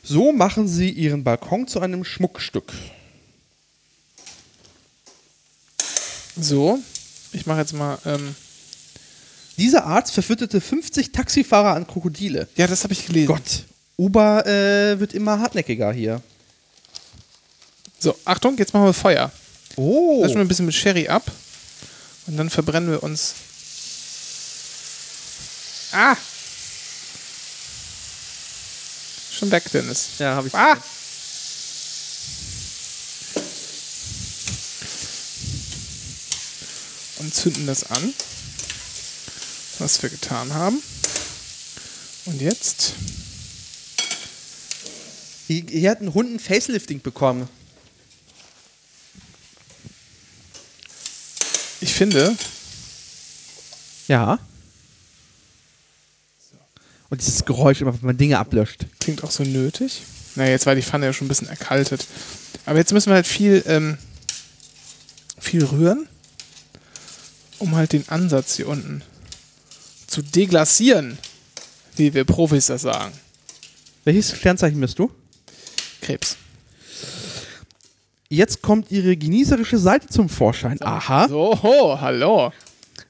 So 0.04 0.32
machen 0.32 0.68
sie 0.68 0.90
ihren 0.90 1.24
Balkon 1.24 1.68
zu 1.68 1.82
einem 1.82 2.06
Schmuckstück. 2.06 2.72
So. 6.40 6.80
Ich 7.34 7.46
mache 7.46 7.60
jetzt 7.60 7.74
mal. 7.74 7.98
Ähm, 8.06 8.36
Dieser 9.58 9.86
Arzt 9.86 10.14
verfütterte 10.14 10.62
50 10.62 11.12
Taxifahrer 11.12 11.76
an 11.76 11.88
Krokodile. 11.88 12.48
ja, 12.56 12.68
das 12.68 12.84
habe 12.84 12.94
ich 12.94 13.06
gelesen. 13.06 13.28
Gott, 13.28 13.64
Uber 13.98 14.46
äh, 14.46 15.00
wird 15.00 15.14
immer 15.14 15.40
hartnäckiger 15.40 15.92
hier. 15.92 16.22
So, 18.00 18.16
Achtung, 18.26 18.58
jetzt 18.58 18.74
machen 18.74 18.86
wir 18.86 18.94
Feuer. 18.94 19.32
Oh. 19.76 20.22
Löschen 20.22 20.36
wir 20.36 20.42
ein 20.42 20.48
bisschen 20.48 20.66
mit 20.68 20.76
Sherry 20.76 21.08
ab. 21.08 21.24
Und 22.28 22.38
dann 22.38 22.50
verbrennen 22.50 22.92
wir 22.92 23.02
uns. 23.02 23.34
Ah! 25.92 26.16
Schon 29.32 29.50
weg, 29.52 29.64
Dennis. 29.72 30.10
Ja, 30.20 30.36
habe 30.36 30.48
ich. 30.48 30.54
Ah! 30.54 30.78
Und 37.28 37.36
zünden 37.36 37.68
das 37.68 37.92
an, 37.92 38.14
was 39.80 40.02
wir 40.02 40.10
getan 40.10 40.54
haben. 40.54 40.82
Und 42.24 42.40
jetzt 42.40 42.94
Hier, 45.48 45.92
hat 45.92 46.00
ein 46.00 46.14
Hund 46.14 46.36
ein 46.36 46.40
Facelifting 46.40 47.02
bekommen. 47.02 47.50
Ich 51.82 51.94
finde, 51.94 52.38
Ja. 54.08 54.40
Und 57.10 57.20
dieses 57.20 57.44
Geräusch 57.44 57.82
immer, 57.82 57.94
wenn 57.94 58.06
man 58.06 58.18
Dinge 58.18 58.40
ablöscht. 58.40 58.86
klingt 59.02 59.22
auch 59.26 59.32
so 59.32 59.44
nötig. 59.44 60.04
Naja, 60.36 60.52
jetzt 60.52 60.66
war 60.66 60.76
die 60.76 60.82
Pfanne 60.82 61.08
ja 61.08 61.12
schon 61.12 61.26
ein 61.26 61.28
bisschen 61.28 61.50
erkaltet. 61.50 62.08
Aber 62.66 62.78
jetzt 62.78 62.94
müssen 62.94 63.10
wir 63.10 63.16
halt 63.16 63.28
viel, 63.28 63.66
ähm, 63.68 63.98
viel 65.38 65.66
rühren, 65.66 66.08
um 67.60 67.76
halt 67.76 67.94
den 67.94 68.08
Ansatz 68.10 68.56
hier 68.56 68.68
unten 68.68 69.04
zu 70.08 70.22
deglacieren, 70.22 71.18
wie 71.96 72.14
wir 72.14 72.24
Profis 72.24 72.68
das 72.68 72.82
sagen. 72.82 73.14
Welches 74.04 74.36
Sternzeichen 74.36 74.80
bist 74.80 74.98
du? 74.98 75.12
Krebs. 76.02 76.38
Jetzt 78.30 78.62
kommt 78.62 78.92
ihre 78.92 79.16
genießerische 79.16 79.78
Seite 79.78 80.08
zum 80.08 80.30
Vorschein. 80.30 80.82
Aha. 80.82 81.28
So, 81.28 81.62
ho, 81.62 82.00
hallo. 82.00 82.52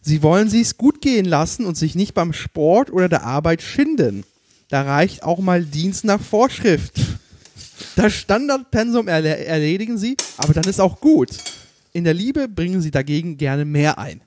Sie 0.02 0.22
wollen 0.22 0.50
sich's 0.50 0.78
gut 0.78 1.02
gehen 1.02 1.26
lassen 1.26 1.66
und 1.66 1.76
sich 1.76 1.96
nicht 1.96 2.14
beim 2.14 2.34
Sport 2.34 2.92
oder 2.92 3.10
der 3.10 3.24
Arbeit 3.24 3.62
schinden. 3.62 4.24
Da 4.70 4.82
reicht 4.84 5.24
auch 5.24 5.40
mal 5.40 5.64
Dienst 5.64 6.04
nach 6.04 6.22
Vorschrift. 6.22 6.94
Das 7.96 8.14
Standardpensum 8.14 9.08
erle 9.08 9.46
erledigen 9.46 9.98
sie, 9.98 10.18
aber 10.38 10.54
dann 10.54 10.66
ist 10.66 10.80
auch 10.80 11.00
gut. 11.00 11.30
In 11.94 12.04
der 12.04 12.14
Liebe 12.14 12.48
bringen 12.48 12.82
sie 12.82 12.92
dagegen 12.92 13.38
gerne 13.38 13.66
mehr 13.66 13.98
ein. 13.98 14.22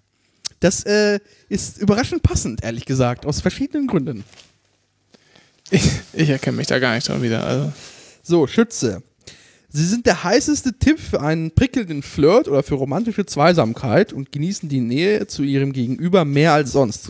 Das 0.60 0.84
äh, 0.84 1.20
ist 1.48 1.78
überraschend 1.78 2.22
passend, 2.22 2.62
ehrlich 2.62 2.84
gesagt, 2.84 3.26
aus 3.26 3.40
verschiedenen 3.40 3.86
Gründen. 3.86 4.24
Ich, 5.70 5.88
ich 6.12 6.28
erkenne 6.28 6.58
mich 6.58 6.66
da 6.66 6.78
gar 6.78 6.94
nicht 6.94 7.08
dran 7.08 7.22
wieder. 7.22 7.44
Also. 7.44 7.72
So, 8.22 8.46
Schütze. 8.46 9.02
Sie 9.72 9.86
sind 9.86 10.04
der 10.04 10.24
heißeste 10.24 10.78
Tipp 10.78 10.98
für 10.98 11.20
einen 11.20 11.52
prickelnden 11.52 12.02
Flirt 12.02 12.48
oder 12.48 12.62
für 12.62 12.74
romantische 12.74 13.24
Zweisamkeit 13.24 14.12
und 14.12 14.32
genießen 14.32 14.68
die 14.68 14.80
Nähe 14.80 15.28
zu 15.28 15.44
ihrem 15.44 15.72
Gegenüber 15.72 16.24
mehr 16.24 16.52
als 16.52 16.72
sonst. 16.72 17.08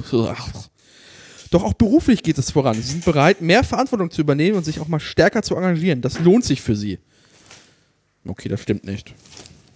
Doch 1.51 1.64
auch 1.64 1.72
beruflich 1.72 2.22
geht 2.22 2.36
es 2.36 2.51
voran. 2.51 2.76
Sie 2.76 2.82
sind 2.82 3.05
bereit, 3.05 3.40
mehr 3.40 3.64
Verantwortung 3.64 4.11
zu 4.11 4.20
übernehmen 4.20 4.59
und 4.59 4.64
sich 4.64 4.78
auch 4.78 4.88
mal 4.88 5.01
stärker 5.01 5.42
zu 5.42 5.57
engagieren. 5.57 6.03
Das 6.03 6.20
lohnt 6.20 6.44
sich 6.44 6.61
für 6.61 6.76
sie. 6.76 6.98
Okay, 8.26 8.51
das 8.51 8.61
stimmt 8.61 8.84
nicht. 8.84 9.14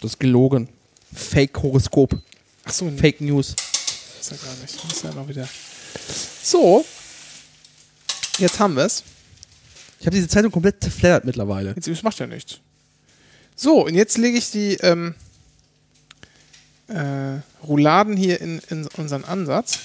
Das 0.01 0.13
ist 0.13 0.21
gelogen. 0.21 0.69
Fake-Horoskop. 1.15 2.21
Achso, 2.65 2.87
nee, 2.87 2.99
Fake 2.99 3.21
News. 3.21 3.55
ist 4.21 4.31
ja 4.31 4.37
gar 4.37 4.55
nicht. 4.61 4.93
Ist 4.93 5.05
ja 5.05 5.13
noch 5.13 5.29
wieder. 5.29 5.49
So. 6.43 6.85
Jetzt 8.39 8.59
haben 8.59 8.75
wir 8.77 8.85
es. 8.85 9.05
Ich 10.01 10.07
habe 10.07 10.17
diese 10.17 10.29
Zeitung 10.29 10.51
komplett 10.51 10.83
zerfleddert 10.83 11.25
mittlerweile. 11.25 11.73
Jetzt 11.75 11.89
das 11.89 12.03
macht 12.03 12.19
ja 12.19 12.27
nichts. 12.27 12.59
So, 13.57 13.87
und 13.87 13.95
jetzt 13.95 14.19
lege 14.19 14.37
ich 14.37 14.51
die 14.51 14.75
ähm, 14.83 15.15
äh, 16.89 17.39
Rouladen 17.67 18.17
hier 18.17 18.41
in, 18.41 18.61
in 18.71 18.87
unseren 18.97 19.25
Ansatz. 19.25 19.79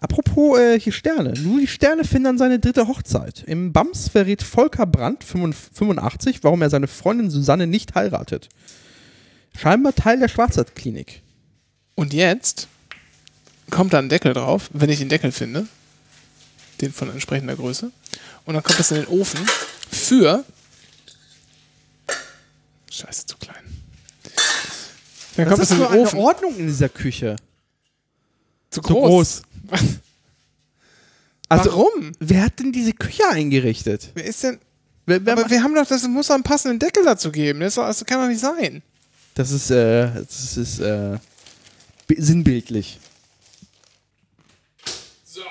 Apropos 0.00 0.58
äh, 0.58 0.78
hier 0.78 0.92
Sterne. 0.92 1.34
Nur 1.40 1.58
die 1.58 1.66
Sterne 1.66 2.04
finden 2.04 2.38
seine 2.38 2.58
dritte 2.60 2.86
Hochzeit. 2.86 3.42
Im 3.46 3.72
BAMS 3.72 4.08
verrät 4.08 4.42
Volker 4.42 4.86
Brandt, 4.86 5.24
85, 5.24 6.44
warum 6.44 6.62
er 6.62 6.70
seine 6.70 6.86
Freundin 6.86 7.30
Susanne 7.30 7.66
nicht 7.66 7.94
heiratet. 7.94 8.48
Scheinbar 9.56 9.94
Teil 9.94 10.20
der 10.20 10.28
Schwarzwaldklinik. 10.28 11.22
Und 11.98 12.12
jetzt 12.14 12.68
kommt 13.72 13.92
da 13.92 13.98
ein 13.98 14.08
Deckel 14.08 14.32
drauf, 14.32 14.70
wenn 14.72 14.88
ich 14.88 15.00
den 15.00 15.08
Deckel 15.08 15.32
finde. 15.32 15.66
Den 16.80 16.92
von 16.92 17.10
entsprechender 17.10 17.56
Größe. 17.56 17.90
Und 18.44 18.54
dann 18.54 18.62
kommt 18.62 18.78
das 18.78 18.92
in 18.92 18.98
den 18.98 19.06
Ofen 19.08 19.40
für. 19.90 20.44
Scheiße, 22.88 23.26
zu 23.26 23.36
klein. 23.38 23.56
Dann 25.34 25.48
kommt 25.48 25.58
Was 25.58 25.68
das 25.68 25.70
ist 25.70 25.76
in 25.76 25.76
für 25.78 25.82
den 25.88 25.92
eine 25.92 26.02
Ofen. 26.02 26.18
Ordnung 26.20 26.56
in 26.56 26.66
dieser 26.68 26.88
Küche? 26.88 27.34
Zu 28.70 28.80
Zu 28.80 28.92
groß. 28.94 29.42
Also, 31.50 31.70
Warum? 31.70 32.12
wer 32.20 32.42
hat 32.44 32.58
denn 32.58 32.72
diese 32.72 32.92
Küche 32.92 33.26
eingerichtet? 33.30 34.10
Wer 34.14 34.24
ist 34.26 34.42
denn. 34.44 34.58
Wer, 35.06 35.24
wer 35.24 35.32
Aber 35.32 35.48
wir 35.50 35.62
haben 35.62 35.74
doch, 35.74 35.86
das 35.86 36.06
muss 36.06 36.26
doch 36.26 36.34
einen 36.34 36.42
passenden 36.44 36.78
Deckel 36.78 37.02
dazu 37.06 37.32
geben. 37.32 37.60
Das, 37.60 37.76
doch- 37.76 37.86
das 37.86 38.04
kann 38.04 38.20
doch 38.20 38.28
nicht 38.28 38.38
sein. 38.40 38.82
das 39.34 39.50
ist, 39.50 39.70
äh, 39.70 40.10
das 40.14 40.58
ist, 40.58 40.78
äh, 40.80 41.18
sinnbildlich. 42.16 42.98
So. 45.24 45.42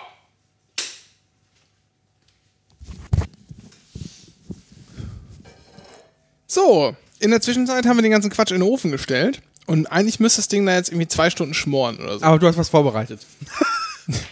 So, 6.48 6.96
in 7.20 7.32
der 7.32 7.42
Zwischenzeit 7.42 7.86
haben 7.86 7.98
wir 7.98 8.02
den 8.02 8.12
ganzen 8.12 8.32
Quatsch 8.32 8.52
in 8.52 8.60
den 8.60 8.70
Ofen 8.70 8.92
gestellt. 8.92 9.42
Und 9.66 9.88
eigentlich 9.88 10.20
müsste 10.20 10.40
das 10.40 10.48
Ding 10.48 10.66
da 10.66 10.74
jetzt 10.74 10.90
irgendwie 10.90 11.08
zwei 11.08 11.30
Stunden 11.30 11.54
schmoren 11.54 11.98
oder 11.98 12.20
so. 12.20 12.26
Aber 12.26 12.40
du 12.40 12.48
hast 12.48 12.58
was 12.58 12.70
vorbereitet. 12.70 13.26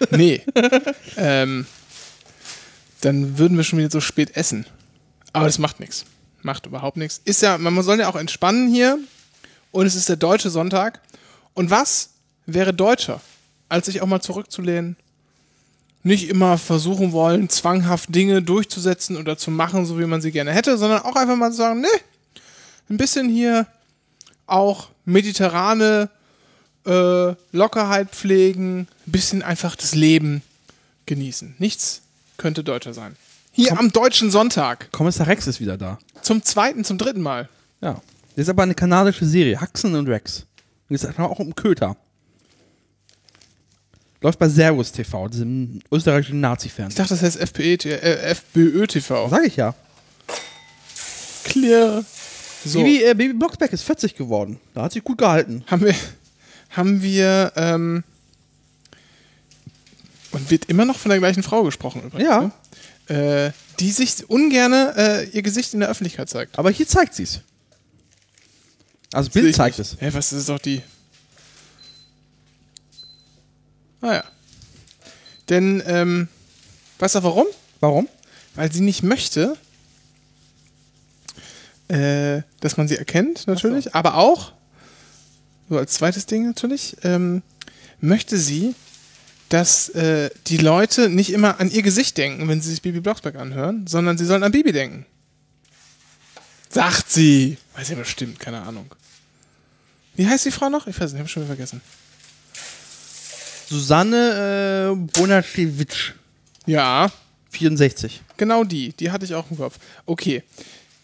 Nee. 0.10 0.42
ähm, 1.18 1.66
dann 3.02 3.38
würden 3.38 3.58
wir 3.58 3.66
schon 3.66 3.78
wieder 3.80 3.92
so 3.92 4.00
spät 4.00 4.38
essen. 4.38 4.66
Aber 5.34 5.48
das 5.48 5.60
macht 5.60 5.82
nichts. 5.82 6.06
Macht 6.44 6.66
überhaupt 6.66 6.96
nichts. 6.96 7.22
Ist 7.26 7.42
ja, 7.42 7.58
man 7.58 7.84
soll 7.84 8.00
ja 8.00 8.08
auch 8.08 8.16
entspannen 8.16 8.70
hier. 8.70 8.98
Und 9.72 9.86
es 9.86 9.96
ist 9.96 10.08
der 10.08 10.16
deutsche 10.16 10.50
Sonntag. 10.50 11.02
Und 11.54 11.72
was 11.72 12.12
wäre 12.46 12.74
deutscher, 12.74 13.22
als 13.70 13.88
sich 13.88 14.02
auch 14.02 14.08
mal 14.08 14.22
zurückzulehnen? 14.22 14.96
Nicht 16.04 16.30
immer 16.30 16.58
versuchen 16.58 17.14
wollen, 17.14 17.50
zwanghaft 17.50 18.14
Dinge 18.14 18.42
durchzusetzen 18.42 19.18
oder 19.18 19.38
zu 19.38 19.50
machen, 19.50 19.86
so 19.86 20.00
wie 20.00 20.06
man 20.06 20.22
sie 20.22 20.32
gerne 20.32 20.52
hätte, 20.52 20.78
sondern 20.78 21.02
auch 21.02 21.16
einfach 21.16 21.36
mal 21.36 21.52
zu 21.52 21.58
sagen, 21.58 21.82
nee, 21.82 21.88
ein 22.90 22.98
bisschen 22.98 23.28
hier 23.28 23.66
auch 24.46 24.90
mediterrane 25.06 26.10
äh, 26.86 27.34
Lockerheit 27.52 28.12
pflegen, 28.12 28.82
ein 29.08 29.12
bisschen 29.12 29.42
einfach 29.42 29.76
das 29.76 29.96
Leben 29.96 30.44
genießen. 31.08 31.56
Nichts 31.58 32.02
könnte 32.38 32.64
deutscher 32.64 32.94
sein. 32.94 33.16
Hier 33.52 33.80
am 33.80 33.92
deutschen 33.92 34.32
Sonntag. 34.32 34.92
Kommissar 34.92 35.28
Rex 35.28 35.48
ist 35.48 35.62
wieder 35.62 35.78
da. 35.78 35.98
Zum 36.22 36.44
zweiten, 36.44 36.84
zum 36.84 36.98
dritten 36.98 37.22
Mal. 37.22 37.48
Ja. 37.82 38.02
Das 38.36 38.44
ist 38.44 38.50
aber 38.50 38.64
eine 38.64 38.76
kanadische 38.76 39.26
Serie. 39.26 39.62
Haxen 39.62 39.96
und 39.96 40.08
Rex. 40.10 40.46
Und 40.90 40.96
es 40.96 41.04
geht 41.04 41.18
auch 41.20 41.40
um 41.40 41.56
Köter. 41.56 41.96
Läuft 44.26 44.40
bei 44.40 44.50
Servus 44.50 44.92
TV, 44.92 45.28
diesem 45.28 45.82
österreichischen 45.92 46.38
Ich 46.38 46.42
Nazi-Fernsehen. 46.42 46.98
dachte, 46.98 47.14
das 47.14 47.22
heißt 47.22 47.38
FPE, 47.38 47.76
äh, 47.92 48.34
FBÖ 48.34 48.88
TV. 48.88 49.30
Sag 49.30 49.46
ich 49.46 49.56
ja. 49.56 49.76
Clear. 51.44 52.04
So. 52.66 52.80
Baby, 52.80 53.04
äh, 53.04 53.14
Baby 53.14 53.34
Blocksberg 53.34 53.72
ist 53.72 53.84
40 53.84 54.16
geworden. 54.16 54.60
Da 54.74 54.82
hat 54.82 54.94
sich 54.94 55.04
gut 55.04 55.20
gehalten. 55.20 55.64
haben 55.68 55.86
wir, 55.86 55.94
haben 56.72 57.04
wir, 57.04 57.54
ähm, 57.56 58.04
und 60.32 60.50
wird 60.50 60.66
immer 60.70 60.86
noch 60.86 60.98
von 60.98 61.10
der 61.10 61.20
gleichen 61.20 61.44
Frau 61.44 61.62
gesprochen 61.62 62.02
übrigens. 62.06 62.28
Ja. 62.28 62.52
Ne? 63.10 63.16
Äh, 63.46 63.52
die 63.80 63.92
sich 63.92 64.28
ungerne 64.28 64.96
äh, 64.98 65.30
ihr 65.38 65.44
Gesicht 65.44 65.76
in 65.76 65.82
der 65.82 65.90
Öffentlichkeit 65.90 66.32
zeigt. 66.32 66.58
Aber 66.58 66.72
hier 66.72 66.88
zeigt 66.88 67.14
sie's. 67.14 67.42
Also 69.14 69.30
Sehe 69.30 69.44
Bild 69.44 69.52
ich 69.52 69.56
zeigt 69.56 69.78
nicht. 69.78 69.94
es. 69.94 70.02
Hä, 70.02 70.10
was 70.14 70.34
ist 70.34 70.50
doch 70.50 70.58
die? 70.58 70.82
Ah 74.06 74.14
ja. 74.14 74.24
Denn, 75.50 75.82
ähm, 75.88 76.28
weißt 77.00 77.16
du 77.16 77.24
warum? 77.24 77.48
Warum? 77.80 78.08
Weil 78.54 78.72
sie 78.72 78.82
nicht 78.82 79.02
möchte, 79.02 79.58
äh, 81.88 82.44
dass 82.60 82.78
man 82.78 82.88
sie 82.88 82.98
erkennt, 82.98 83.48
natürlich, 83.48 83.96
aber 83.96 84.18
auch, 84.18 84.52
so 85.70 85.80
als 85.80 85.94
zweites 85.94 86.28
Ding 86.28 86.46
natürlich, 86.46 86.98
ähm, 87.04 87.42
möchte 88.00 88.38
sie, 88.38 88.76
dass 89.50 89.90
äh, 89.90 90.30
die 90.48 90.58
Leute 90.58 91.10
nicht 91.10 91.34
immer 91.34 91.60
an 91.60 91.72
ihr 91.72 91.82
Gesicht 91.82 92.16
denken, 92.20 92.48
wenn 92.48 92.62
sie 92.62 92.70
sich 92.70 92.84
Bibi 92.84 93.00
Blocksberg 93.00 93.38
anhören, 93.38 93.88
sondern 93.88 94.20
sie 94.20 94.26
sollen 94.26 94.44
an 94.44 94.52
Bibi 94.52 94.72
denken. 94.72 95.08
Sagt 96.70 97.12
sie. 97.12 97.58
Weiß 97.74 97.90
ja 97.90 97.96
bestimmt, 97.96 98.40
keine 98.40 98.62
Ahnung. 98.62 98.94
Wie 100.16 100.28
heißt 100.28 100.46
die 100.46 100.52
Frau 100.52 100.70
noch? 100.70 100.86
Ich 100.86 101.00
weiß 101.00 101.14
nicht, 101.14 101.22
hab 101.22 101.30
schon 101.30 101.42
wieder 101.42 101.56
vergessen. 101.56 101.82
Susanne 103.70 104.92
äh, 104.94 105.20
Bonaschewitsch, 105.20 106.14
Ja, 106.66 107.12
64. 107.52 108.22
Genau 108.38 108.64
die, 108.64 108.94
die 108.94 109.12
hatte 109.12 109.26
ich 109.26 109.34
auch 109.36 109.50
im 109.50 109.58
Kopf. 109.58 109.78
Okay. 110.06 110.44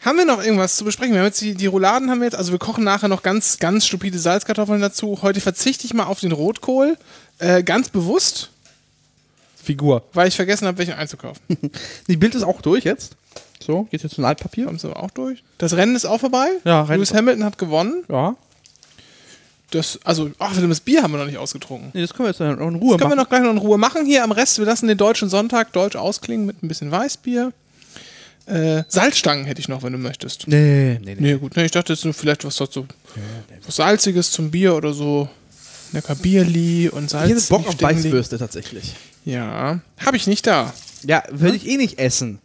Haben 0.02 0.18
wir 0.18 0.26
noch 0.26 0.44
irgendwas 0.44 0.78
zu 0.78 0.84
besprechen? 0.84 1.14
Wir 1.14 1.20
haben 1.22 1.28
jetzt 1.28 1.42
die, 1.42 1.54
die 1.54 1.68
Rouladen 1.68 2.10
haben 2.10 2.20
wir 2.20 2.26
jetzt, 2.26 2.36
also 2.36 2.52
wir 2.52 2.58
kochen 2.60 2.84
nachher 2.84 3.08
noch 3.08 3.22
ganz, 3.22 3.60
ganz 3.60 3.86
stupide 3.86 4.18
Salzkartoffeln 4.18 4.82
dazu. 4.82 5.20
Heute 5.22 5.42
verzichte 5.42 5.86
ich 5.86 5.94
mal 5.94 6.06
auf 6.06 6.20
den 6.20 6.32
Rotkohl, 6.32 6.98
äh, 7.38 7.62
ganz 7.62 7.90
bewusst, 7.90 8.50
Figur. 9.64 10.04
weil 10.14 10.28
ich 10.28 10.36
vergessen 10.36 10.66
habe, 10.68 10.80
welchen 10.80 10.94
einzukaufen. 10.94 11.42
Die 12.08 12.18
Bild 12.18 12.34
ist 12.34 12.42
auch 12.44 12.62
durch 12.62 12.84
jetzt. 12.84 13.16
So, 13.64 13.84
geht 13.84 14.02
jetzt 14.02 14.16
zum 14.16 14.26
Altpapier. 14.26 14.66
Kommt 14.66 14.82
so 14.82 14.92
auch 14.94 15.12
durch. 15.12 15.44
Das 15.60 15.74
Rennen 15.74 15.96
ist 15.96 16.06
auch 16.06 16.20
vorbei. 16.20 16.48
Ja, 16.64 16.82
Rennen 16.82 16.98
Lewis 16.98 17.14
Hamilton 17.14 17.46
hat 17.46 17.60
gewonnen. 17.60 18.04
Ja. 18.10 18.36
Das, 19.72 20.00
also, 20.04 20.30
ach, 20.38 20.54
das 20.56 20.80
Bier 20.82 21.02
haben 21.02 21.12
wir 21.14 21.18
noch 21.18 21.26
nicht 21.26 21.38
ausgetrunken. 21.38 21.92
Nee, 21.94 22.02
das 22.02 22.14
können 22.14 22.26
wir 22.26 22.32
jetzt 22.32 22.40
noch 22.40 22.68
in 22.68 22.76
Ruhe 22.76 22.98
Können 22.98 23.00
wir 23.00 23.08
machen. 23.08 23.18
noch 23.18 23.30
gleich 23.30 23.42
noch 23.42 23.52
in 23.52 23.58
Ruhe 23.58 23.78
machen. 23.78 24.06
Hier 24.06 24.24
am 24.24 24.32
Rest, 24.32 24.60
wir 24.60 24.66
lassen 24.66 24.88
den 24.88 24.98
deutschen 24.98 25.30
Sonntag 25.30 25.72
deutsch 25.72 25.96
ausklingen 25.96 26.46
mit 26.46 26.62
ein 26.62 26.68
bisschen 26.68 26.92
Weißbier. 26.92 27.54
Äh, 28.48 28.84
Salzstangen 28.90 29.46
hätte 29.46 29.62
ich 29.62 29.70
noch, 29.70 29.82
wenn 29.84 29.94
du 29.94 29.98
möchtest. 30.00 30.48
Nee, 30.48 31.00
nee, 31.02 31.16
nee. 31.16 31.16
Nee, 31.20 31.34
gut. 31.36 31.56
Nee, 31.56 31.66
ich 31.66 31.72
dachte 31.72 31.94
jetzt 31.94 32.04
nur 32.04 32.14
vielleicht 32.14 32.44
was 32.44 32.58
dazu. 32.58 32.86
Was 33.66 33.78
Salziges 33.78 34.32
zum 34.32 34.52
Bier 34.52 34.76
oder 34.76 34.94
so. 34.94 35.30
Lecker 35.94 36.16
Bierli 36.16 36.90
und 36.90 37.10
Salz. 37.10 37.30
Ich 37.30 37.36
hätte 37.36 37.48
Bock 37.50 37.68
auf 37.68 37.74
Stängli. 37.76 38.04
Weißwürste 38.06 38.38
tatsächlich. 38.40 38.94
Ja. 39.24 39.80
Habe 40.06 40.18
ich 40.18 40.28
nicht 40.28 40.48
da. 40.48 40.74
Ja, 41.04 41.24
würde 41.32 41.56
ich 41.56 41.68
eh 41.68 41.78
nicht 41.78 41.98
essen. 42.00 42.40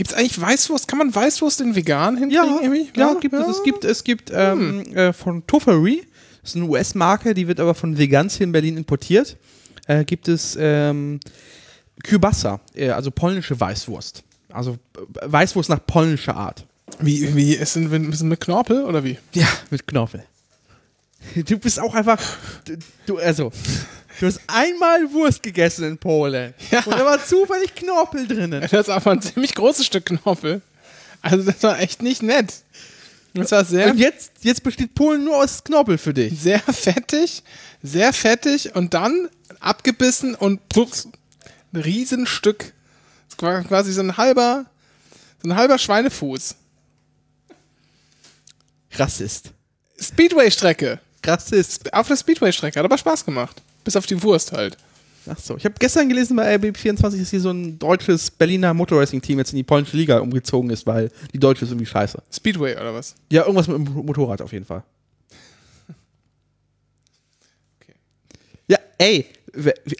Gibt 0.00 0.12
es 0.12 0.16
eigentlich 0.16 0.40
Weißwurst? 0.40 0.88
Kann 0.88 0.96
man 0.98 1.14
Weißwurst 1.14 1.60
in 1.60 1.76
vegan 1.76 2.16
hinkriegen? 2.16 2.58
irgendwie? 2.62 2.88
ja, 2.98 3.12
gibt 3.20 3.34
es. 3.34 3.46
Es 3.48 3.62
gibt, 3.62 3.84
es 3.84 4.02
gibt 4.02 4.30
ähm, 4.34 4.80
äh, 4.96 5.12
von 5.12 5.46
Tofferi, 5.46 6.06
das 6.40 6.52
ist 6.52 6.56
eine 6.56 6.64
US-Marke, 6.64 7.34
die 7.34 7.46
wird 7.46 7.60
aber 7.60 7.74
von 7.74 7.98
Vegans 7.98 8.34
hier 8.38 8.44
in 8.44 8.52
Berlin 8.52 8.78
importiert, 8.78 9.36
äh, 9.88 10.06
gibt 10.06 10.26
es 10.28 10.56
ähm, 10.58 11.20
Kiełbasa, 12.02 12.60
äh, 12.74 12.88
also 12.88 13.10
polnische 13.10 13.60
Weißwurst. 13.60 14.22
Also 14.48 14.78
äh, 14.96 15.00
Weißwurst 15.30 15.68
nach 15.68 15.84
polnischer 15.86 16.34
Art. 16.34 16.64
Wie, 16.98 17.36
wie 17.36 17.52
ist 17.52 17.76
denn 17.76 17.90
mit, 17.90 18.00
mit- 18.02 18.22
mit 18.22 18.40
Knorpel 18.40 18.84
oder 18.84 19.04
wie? 19.04 19.18
Ja, 19.34 19.48
mit 19.68 19.86
Knorpel. 19.86 20.24
Du 21.44 21.58
bist 21.58 21.78
auch 21.78 21.94
einfach, 21.94 22.18
du 23.04 23.18
also, 23.18 23.52
du 24.18 24.26
hast 24.26 24.40
einmal 24.48 25.12
Wurst 25.12 25.42
gegessen 25.42 25.84
in 25.84 25.98
Polen 25.98 26.54
Ja. 26.70 26.80
und 26.84 26.92
da 26.94 27.04
war 27.04 27.24
zufällig 27.24 27.74
Knorpel 27.74 28.26
drinnen. 28.26 28.60
Das 28.60 28.72
ist 28.72 28.88
aber 28.88 29.12
ein 29.12 29.22
ziemlich 29.22 29.54
großes 29.54 29.86
Stück 29.86 30.06
Knorpel. 30.06 30.62
Also 31.22 31.50
das 31.50 31.62
war 31.62 31.78
echt 31.80 32.02
nicht 32.02 32.22
nett. 32.22 32.52
Das 33.34 33.52
war 33.52 33.64
sehr, 33.64 33.90
Und 33.90 33.98
jetzt, 33.98 34.32
jetzt 34.40 34.62
besteht 34.64 34.94
Polen 34.94 35.24
nur 35.24 35.36
aus 35.36 35.62
Knorpel 35.62 35.98
für 35.98 36.12
dich. 36.12 36.40
sehr 36.40 36.58
fettig, 36.60 37.42
sehr 37.82 38.12
fettig 38.12 38.74
und 38.74 38.92
dann 38.94 39.28
abgebissen 39.60 40.34
und 40.34 40.68
pups, 40.68 41.08
ein 41.72 41.80
Riesenstück. 41.80 42.72
Das 43.28 43.40
war 43.40 43.62
quasi 43.62 43.92
so 43.92 44.00
ein 44.00 44.16
halber, 44.16 44.66
So 45.42 45.48
ein 45.48 45.54
halber 45.56 45.78
Schweinefuß. 45.78 46.56
Rassist. 48.92 49.52
Speedway-Strecke. 50.00 51.00
Rassist. 51.24 51.92
Auf 51.94 52.08
der 52.08 52.16
Speedway-Strecke. 52.16 52.78
Hat 52.78 52.84
aber 52.84 52.98
Spaß 52.98 53.24
gemacht. 53.24 53.62
Bis 53.84 53.96
auf 53.96 54.06
die 54.06 54.22
Wurst 54.22 54.52
halt. 54.52 54.76
Ach 55.26 55.38
so. 55.38 55.56
Ich 55.56 55.64
habe 55.64 55.74
gestern 55.78 56.08
gelesen 56.08 56.36
bei 56.36 56.54
RB24, 56.54 57.18
dass 57.18 57.30
hier 57.30 57.40
so 57.40 57.50
ein 57.50 57.78
deutsches 57.78 58.30
Berliner 58.30 58.72
Motorracing-Team 58.74 59.38
jetzt 59.38 59.52
in 59.52 59.56
die 59.56 59.62
polnische 59.62 59.96
Liga 59.96 60.18
umgezogen 60.18 60.70
ist, 60.70 60.86
weil 60.86 61.10
die 61.32 61.38
deutsche 61.38 61.64
ist 61.64 61.70
irgendwie 61.70 61.86
scheiße. 61.86 62.22
Speedway 62.32 62.74
oder 62.76 62.94
was? 62.94 63.14
Ja, 63.30 63.42
irgendwas 63.42 63.68
mit 63.68 63.76
dem 63.76 63.94
Motorrad 63.94 64.40
auf 64.42 64.52
jeden 64.52 64.64
Fall. 64.64 64.82
Okay. 67.80 67.94
Ja, 68.68 68.78
ey, 68.98 69.26
wir, 69.52 69.74
wir, 69.84 69.96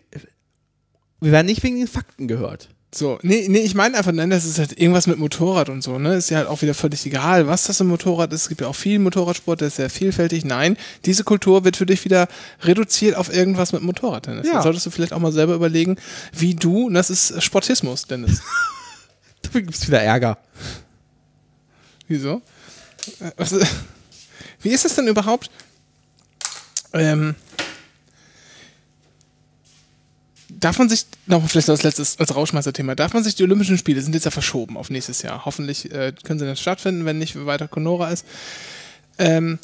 wir 1.20 1.32
werden 1.32 1.46
nicht 1.46 1.62
wegen 1.62 1.78
den 1.78 1.88
Fakten 1.88 2.26
gehört. 2.28 2.68
So, 2.92 3.20
nee, 3.22 3.46
nee, 3.48 3.60
ich 3.60 3.76
meine 3.76 3.96
einfach, 3.96 4.10
nein, 4.10 4.30
das 4.30 4.44
ist 4.44 4.58
halt 4.58 4.76
irgendwas 4.80 5.06
mit 5.06 5.16
Motorrad 5.16 5.68
und 5.68 5.80
so, 5.80 6.00
ne? 6.00 6.14
Ist 6.14 6.30
ja 6.30 6.38
halt 6.38 6.48
auch 6.48 6.60
wieder 6.60 6.74
völlig 6.74 7.06
egal, 7.06 7.46
was 7.46 7.64
das 7.64 7.78
im 7.78 7.86
Motorrad 7.86 8.32
ist. 8.32 8.42
Es 8.42 8.48
gibt 8.48 8.62
ja 8.62 8.66
auch 8.66 8.74
viel 8.74 8.98
Motorradsport, 8.98 9.60
der 9.60 9.68
ist 9.68 9.76
sehr 9.76 9.90
vielfältig. 9.90 10.44
Nein, 10.44 10.76
diese 11.04 11.22
Kultur 11.22 11.62
wird 11.64 11.76
für 11.76 11.86
dich 11.86 12.04
wieder 12.04 12.26
reduziert 12.62 13.14
auf 13.14 13.32
irgendwas 13.32 13.72
mit 13.72 13.82
Motorrad, 13.82 14.26
Dennis. 14.26 14.48
Ja. 14.48 14.54
Dann 14.54 14.62
solltest 14.64 14.86
du 14.86 14.90
vielleicht 14.90 15.12
auch 15.12 15.20
mal 15.20 15.30
selber 15.30 15.54
überlegen, 15.54 15.98
wie 16.32 16.56
du, 16.56 16.86
und 16.86 16.94
das 16.94 17.10
ist 17.10 17.40
Sportismus, 17.40 18.06
Dennis. 18.06 18.42
Dafür 19.42 19.62
gibt 19.62 19.74
es 19.74 19.86
wieder 19.86 20.02
Ärger. 20.02 20.38
Wieso? 22.08 22.42
Äh, 23.20 23.30
Was, 23.36 23.54
wie 24.62 24.70
ist 24.70 24.84
es 24.84 24.96
denn 24.96 25.06
überhaupt? 25.06 25.48
Ähm, 26.92 27.36
darf 30.60 30.78
man 30.78 30.88
sich, 30.88 31.06
noch 31.26 31.46
vielleicht 31.48 31.70
als 31.70 31.82
letztes, 31.82 32.18
als 32.18 32.34
Rauschmeister-Thema, 32.34 32.94
darf 32.94 33.14
man 33.14 33.24
sich 33.24 33.34
die 33.34 33.42
Olympischen 33.42 33.78
Spiele, 33.78 34.02
sind 34.02 34.14
jetzt 34.14 34.24
ja 34.24 34.30
verschoben 34.30 34.76
auf 34.76 34.90
nächstes 34.90 35.22
Jahr. 35.22 35.44
Hoffentlich 35.44 35.90
äh, 35.90 36.12
können 36.22 36.38
sie 36.38 36.46
dann 36.46 36.56
stattfinden, 36.56 37.04
wenn 37.04 37.18
nicht 37.18 37.46
weiter 37.46 37.66
Conora 37.66 38.10
ist. 38.10 38.26
Ähm, 39.18 39.58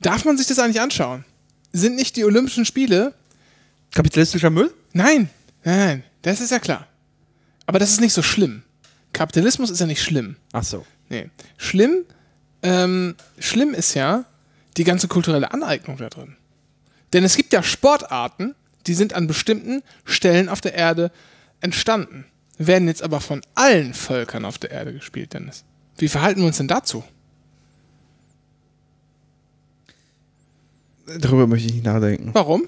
darf 0.00 0.24
man 0.24 0.36
sich 0.36 0.46
das 0.46 0.58
eigentlich 0.58 0.80
anschauen? 0.80 1.24
Sind 1.72 1.96
nicht 1.96 2.16
die 2.16 2.24
Olympischen 2.24 2.64
Spiele 2.64 3.14
Kapitalistischer 3.94 4.50
Müll? 4.50 4.72
Nein, 4.92 5.30
nein, 5.64 5.78
nein, 5.78 6.04
das 6.22 6.40
ist 6.40 6.50
ja 6.50 6.58
klar. 6.58 6.86
Aber 7.66 7.78
das 7.78 7.90
ist 7.90 8.00
nicht 8.00 8.12
so 8.12 8.22
schlimm. 8.22 8.62
Kapitalismus 9.12 9.70
ist 9.70 9.80
ja 9.80 9.86
nicht 9.86 10.02
schlimm. 10.02 10.36
Ach 10.52 10.64
so. 10.64 10.84
Nee. 11.08 11.30
Schlimm, 11.56 12.04
ähm, 12.62 13.14
schlimm 13.38 13.72
ist 13.72 13.94
ja 13.94 14.24
die 14.76 14.84
ganze 14.84 15.08
kulturelle 15.08 15.52
Aneignung 15.52 15.96
da 15.96 16.08
drin. 16.08 16.36
Denn 17.12 17.22
es 17.22 17.36
gibt 17.36 17.52
ja 17.52 17.62
Sportarten, 17.62 18.54
die 18.86 18.94
sind 18.94 19.14
an 19.14 19.26
bestimmten 19.26 19.82
Stellen 20.04 20.48
auf 20.48 20.60
der 20.60 20.74
Erde 20.74 21.10
entstanden, 21.60 22.26
werden 22.58 22.88
jetzt 22.88 23.02
aber 23.02 23.20
von 23.20 23.42
allen 23.54 23.94
Völkern 23.94 24.44
auf 24.44 24.58
der 24.58 24.70
Erde 24.70 24.92
gespielt, 24.92 25.32
Dennis. 25.32 25.64
Wie 25.96 26.08
verhalten 26.08 26.40
wir 26.40 26.46
uns 26.46 26.58
denn 26.58 26.68
dazu? 26.68 27.04
Darüber 31.06 31.46
möchte 31.46 31.68
ich 31.68 31.74
nicht 31.74 31.84
nachdenken. 31.84 32.30
Warum? 32.32 32.66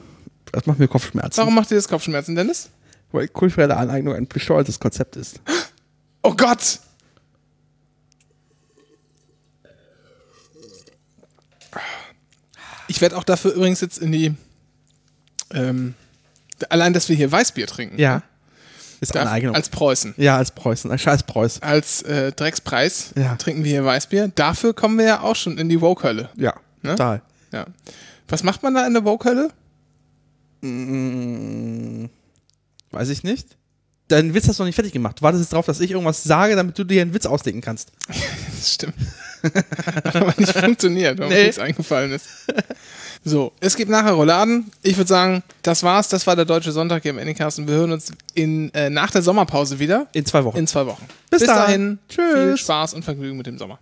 Das 0.53 0.67
macht 0.67 0.79
mir 0.79 0.89
Kopfschmerzen. 0.89 1.39
Warum 1.39 1.55
macht 1.55 1.71
dir 1.71 1.75
das 1.75 1.89
Kopfschmerzen, 1.89 2.35
Dennis? 2.35 2.71
Weil 3.13 3.29
kulturelle 3.29 3.77
Aneignung 3.77 4.15
ein 4.15 4.27
besteuertes 4.27 4.79
Konzept 4.79 5.17
ist. 5.17 5.41
Oh 6.23 6.35
Gott! 6.35 6.81
Ich 12.89 13.01
werde 13.01 13.17
auch 13.17 13.25
dafür 13.25 13.53
übrigens 13.53 13.81
jetzt 13.81 13.99
in 13.99 14.13
die. 14.13 14.35
Ähm, 15.53 15.95
allein, 16.71 16.93
dass 16.93 17.09
wir 17.09 17.17
hier 17.17 17.31
Weißbier 17.31 17.67
trinken. 17.67 17.99
Ja. 18.01 18.23
Ist 19.01 19.15
darf- 19.15 19.27
Aneignung. 19.27 19.55
Als 19.55 19.69
Preußen. 19.69 20.15
ja, 20.17 20.37
als 20.39 20.51
Preußen. 20.53 20.91
Ein 20.91 20.99
scheiß 20.99 21.25
Preuß. 21.25 21.61
Als 21.63 22.03
äh, 22.03 22.33
Dreckspreis 22.33 23.11
Ja. 23.17 23.37
trinken 23.37 23.63
wir 23.65 23.71
hier 23.73 23.85
Weißbier. 23.85 24.29
Dafür 24.35 24.73
kommen 24.75 24.97
wir 24.99 25.05
ja 25.05 25.21
auch 25.21 25.37
schon 25.37 25.59
in 25.59 25.69
die 25.69 25.81
Woke-Hölle. 25.81 26.31
Ja, 26.37 26.55
Ne? 26.83 26.91
total. 26.93 27.21
Ja. 27.53 27.67
Was 28.29 28.43
macht 28.43 28.63
man 28.63 28.75
da 28.75 28.87
in 28.87 28.95
der 28.95 29.05
Woke-Hölle? 29.05 29.51
Mm, 30.87 32.07
weiß 32.91 33.09
ich 33.11 33.23
nicht. 33.23 33.57
Dein 34.09 34.35
Witz 34.35 34.47
hast 34.49 34.59
du 34.59 34.63
noch 34.63 34.67
nicht 34.67 34.77
fertig 34.77 34.93
gemacht. 34.93 35.19
Du 35.19 35.23
wartest 35.23 35.43
jetzt 35.45 35.53
drauf, 35.53 35.67
dass 35.67 35.81
ich 35.81 35.91
irgendwas 35.91 36.23
sage, 36.23 36.55
damit 36.57 36.79
du 36.79 36.85
dir 36.85 37.03
einen 37.03 37.13
Witz 37.15 37.27
ausdenken 37.27 37.61
kannst. 37.61 37.93
Das 38.59 38.73
stimmt. 38.73 38.95
Hat 39.43 40.17
aber 40.17 40.35
nicht 40.37 40.53
funktioniert, 40.59 41.19
weil 41.19 41.29
mir 41.29 41.35
Nee. 41.35 41.43
nichts 41.45 41.59
eingefallen 41.59 42.13
ist. 42.13 42.27
So, 43.25 43.53
es 43.61 43.77
gibt 43.77 43.91
nachher 43.91 44.13
Rouladen. 44.13 44.71
Ich 44.83 44.97
würde 44.97 45.09
sagen, 45.09 45.43
das 45.63 45.83
war's. 45.83 46.09
Das 46.09 46.27
war 46.27 46.37
der 46.37 46.45
Deutsche 46.45 46.71
Sonntag 46.73 47.03
hier 47.03 47.11
im 47.11 47.19
Anycast 47.19 47.59
und 47.59 47.67
wir 47.69 47.75
hören 47.75 47.93
uns 47.93 48.13
in, 48.35 48.73
äh, 48.75 48.89
nach 48.91 49.11
der 49.11 49.23
Sommerpause 49.23 49.79
wieder. 49.79 50.07
In 50.13 50.25
zwei 50.25 50.45
Wochen. 50.45 50.57
In 50.59 50.67
zwei 50.67 50.87
Wochen. 50.87 51.07
Bis 51.31 51.41
Bis 51.41 51.49
dann. 51.49 51.57
dahin. 51.59 51.99
Tschüss. 52.09 52.33
Viel 52.35 52.57
Spaß 52.57 52.95
und 52.95 53.05
Vergnügen 53.05 53.37
mit 53.37 53.47
dem 53.47 53.59
Sommer. 53.59 53.79